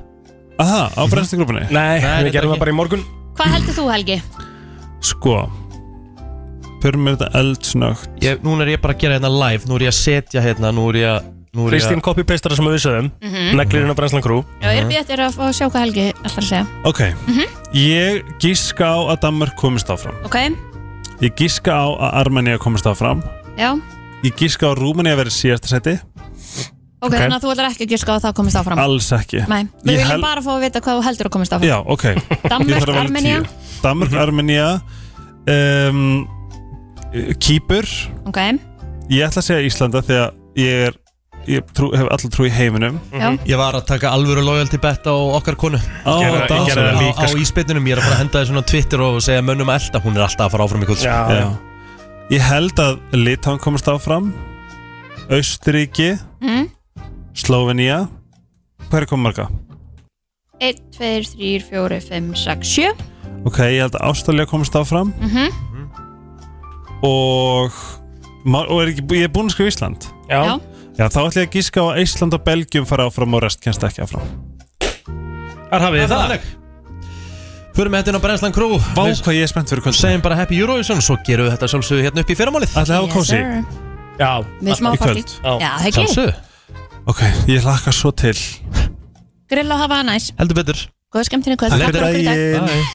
Aha, 0.59 0.83
á 0.97 1.03
brennstugrúpunni 1.11 1.67
Nei, 1.71 2.01
Nei, 2.01 2.23
við 2.25 2.33
gerum 2.33 2.53
það 2.55 2.59
bara 2.63 2.71
í 2.73 2.75
morgun. 2.77 3.05
Hvað 3.37 3.53
heldur 3.57 3.75
þú 3.77 3.91
Helgi? 3.93 4.23
Sko 5.03 5.51
Förum 6.83 7.05
við 7.07 7.15
þetta 7.19 7.29
eldsnögt. 7.39 8.09
Ég, 8.25 8.41
Núna 8.43 8.65
er 8.67 8.73
ég 8.77 8.81
bara 8.83 8.95
að 8.95 8.99
gera 9.05 9.15
hérna 9.19 9.31
live 9.31 9.69
Nú 9.71 9.77
er 9.79 9.85
ég 9.87 9.93
að 9.93 9.99
setja 10.01 10.43
hérna 10.43 10.73
Nú 10.75 10.89
er 10.91 10.99
ég 10.99 11.09
að 11.13 11.29
Nú 11.53 11.67
er 11.69 11.75
ég 11.77 11.83
Kristín 11.83 12.01
að 12.01 12.07
copy-pastara 12.09 12.57
sem 12.57 12.65
við 12.65 12.81
sögum 12.81 13.11
Mhm. 13.21 13.57
Neglir 13.61 13.83
inn 13.85 13.93
á 13.93 13.97
Brenslan 13.99 14.23
Crew. 14.25 14.43
Já, 14.63 14.69
ég 14.73 14.89
er 14.89 15.01
eftir 15.03 15.21
að 15.21 15.35
fá 15.37 15.43
að 15.51 15.53
sjá 15.59 15.67
hvað 15.69 15.83
Helgi 15.85 16.07
ætlar 16.25 16.43
að 16.43 16.49
segja. 16.49 16.67
Ok, 16.85 17.01
ég 17.77 18.23
gíska 18.41 18.87
á 18.89 18.99
að 19.13 19.21
Danmark 19.21 19.55
komist 19.57 19.87
áfram. 19.93 20.15
Ok, 20.25 20.37
Ég 21.23 21.35
gíska 21.39 21.71
á 21.71 21.87
að 21.87 22.15
Armenia 22.25 22.59
komist 22.59 22.87
áfram. 22.89 23.21
Já. 23.59 23.77
Ég 24.27 24.35
gíska 24.39 24.67
á 24.67 24.75
að 24.75 24.81
Rúmenia 24.83 25.15
verið 25.19 25.35
síðasta 25.37 25.71
seti 25.71 25.95
Ok, 27.03 27.11
Ok. 27.11 27.15
þannig 27.19 27.35
að 27.37 27.43
þú 27.43 27.51
ætlar 27.53 27.69
ekki 27.73 27.87
að 27.87 27.93
gíska 27.97 28.11
á 28.11 28.17
að 28.17 28.25
það 28.27 28.35
komist 28.39 28.57
áfram? 28.61 28.79
Alls 28.79 29.09
ekki. 29.17 29.41
Nei, 29.51 29.63
við 29.83 29.91
Ég 29.93 29.99
viljum 29.99 30.11
held- 30.13 30.23
bara 30.23 30.41
fá 30.43 30.51
að 30.55 30.61
vita 30.63 30.81
hvað 30.81 30.99
þú 30.99 31.03
heldur 31.07 31.27
að 31.27 31.33
komist 31.35 31.53
áfram. 31.53 31.69
Já, 31.69 31.79
ok. 31.83 32.05
Danmörk, 32.47 32.69
Ég 32.71 32.79
þarf 32.79 32.83
að 32.83 32.93
velja 32.93 33.03
Armenía. 33.03 33.39
tíu. 33.43 33.81
Danmörk, 33.83 34.13
Armenia 34.23 34.69
um, 35.51 36.29
Kýpur. 37.43 37.87
Ok, 38.31 38.39
Ég 39.11 39.27
ætla 39.27 39.43
að 39.43 39.49
segja 39.51 39.67
Íslanda 39.67 40.03
þegar 40.07 40.31
ég 40.57 40.87
er 40.89 40.95
Ég 41.51 41.65
trú, 41.75 41.89
hef 41.97 42.07
allir 42.07 42.31
trú 42.31 42.45
í 42.47 42.51
heiminum. 42.55 43.01
Já. 43.11 43.33
Ég 43.51 43.57
var 43.59 43.75
að 43.75 43.87
taka 43.89 44.13
alvöru 44.15 44.45
loyalty 44.47 44.79
bet 44.79 45.03
á 45.11 45.11
okkar 45.13 45.57
konu. 45.59 45.79
Ó, 46.07 46.15
Gerðu- 46.23 46.47
dásamlegt. 46.47 46.69
gerðu 46.69 46.85
það 46.87 46.95
á, 46.95 47.03
líka, 47.03 47.19
á 47.19 47.27
sko. 47.29 47.39
íspytunum, 47.43 47.87
ég 47.89 47.93
er 47.93 47.99
að 47.99 48.07
fara 48.07 48.15
að 48.15 48.23
henda 48.23 48.39
þessu 48.45 48.63
á 48.63 48.65
Twitter 48.71 49.01
og 49.03 49.19
segja 49.23 49.43
mönnum 49.43 49.69
að 49.73 49.81
elda, 49.83 50.01
hún 50.05 50.17
er 50.17 50.23
alltaf 50.23 50.47
að 50.47 50.51
fara 50.55 50.65
áfram 50.69 50.83
í 50.83 50.87
kvöld 50.87 51.03
Já, 51.03 51.19
Já. 51.35 51.49
Ég 52.31 52.41
held 52.41 52.77
að 52.79 53.01
Litáin 53.13 53.59
komast 53.61 53.89
áfram. 53.91 54.33
Austuríki 55.31 56.19
mm. 56.41 56.69
Slovenia 57.35 58.09
Hver 58.91 59.03
er 59.03 59.07
komið 59.11 59.23
marga? 59.27 59.49
1, 60.61 60.79
2, 60.95 61.23
3, 61.35 61.59
4, 61.71 62.01
5, 62.01 62.35
6, 62.37 62.69
7 62.69 62.95
Ok, 63.47 63.59
ég 63.67 63.81
held 63.83 63.97
að 63.99 64.07
Ástralja 64.13 64.47
komast 64.47 64.73
áfram. 64.79 65.11
Mhm. 65.19 65.51
Og 67.03 67.73
ma- 68.45 68.67
Og 68.69 68.83
er 68.83 68.93
ekki, 68.93 69.03
ég 69.19 69.25
er 69.25 69.33
búinn 69.35 69.49
að 69.51 69.55
skrifa 69.57 69.73
Ísland. 69.73 70.07
Já, 70.31 70.43
Já. 70.47 70.61
Já, 70.99 71.07
þá 71.09 71.21
ætla 71.25 71.43
ég 71.43 71.49
að 71.49 71.55
gíska 71.57 71.81
á 71.81 71.87
að 71.89 72.01
Ísland 72.03 72.35
og 72.37 72.43
Belgium 72.45 72.89
fara 72.89 73.07
áfram 73.09 73.37
og 73.39 73.43
rest 73.47 73.63
kennst 73.65 73.85
ekki 73.87 74.05
áfram. 74.05 74.27
Þar 75.73 75.87
hafið 75.87 76.03
þið 76.03 76.11
það 76.13 76.23
Þannig. 76.27 76.51
Förum 77.73 77.95
við 77.97 78.11
inn 78.13 78.19
á 78.21 78.25
Brennslan 78.27 78.53
Crew. 78.53 78.75
Vá, 78.93 79.03
Við 79.09 79.23
hvað 79.25 79.37
ég 79.39 79.47
er 79.47 79.49
spennt 79.49 79.73
fyrir 79.73 79.85
kvöld 79.87 79.97
segjum 79.97 80.25
bara 80.25 80.37
Happy 80.37 80.59
Eurovision 80.61 81.01
Svo 81.01 81.17
gerum 81.25 81.49
við 81.49 81.55
þetta 81.55 81.71
sjálfsögðu 81.73 82.05
hérna 82.05 82.25
upp 82.25 82.33
í 82.33 82.37
fyrramálið. 82.37 82.75
Ætla 82.77 82.99
að 82.99 83.01
hafa 83.01 83.15
kósi 83.17 83.31
sir. 83.33 83.45
Já, 84.21 84.33
Við 84.61 84.75
smá 84.77 84.91
Í 84.93 85.01
partí 85.01 85.23
kvöld. 85.23 85.33
Já. 85.39 85.53
Já, 85.57 85.71
það 85.71 85.87
ekki. 85.89 85.97
Sjálfsögðu. 85.97 86.35
Ok, 87.09 87.23
ég 87.49 87.65
hlakka 87.65 87.97
svo 87.97 88.13
til. 88.13 88.37
Grill 89.49 89.73
og 89.73 89.81
hafa 89.81 90.03
það 90.03 90.11
næs. 90.13 90.29
Heldur 90.43 90.61
betur. 90.61 90.85
Góða 91.13 91.29
skemmtinn 91.31 91.57
í 91.57 91.63
kvöld. 91.65 91.73
Takk 91.73 91.89
Takk 91.89 91.97
fyrir 91.97 92.21
í 92.21 92.29
dag. 92.29 92.37
Bye 92.69 92.85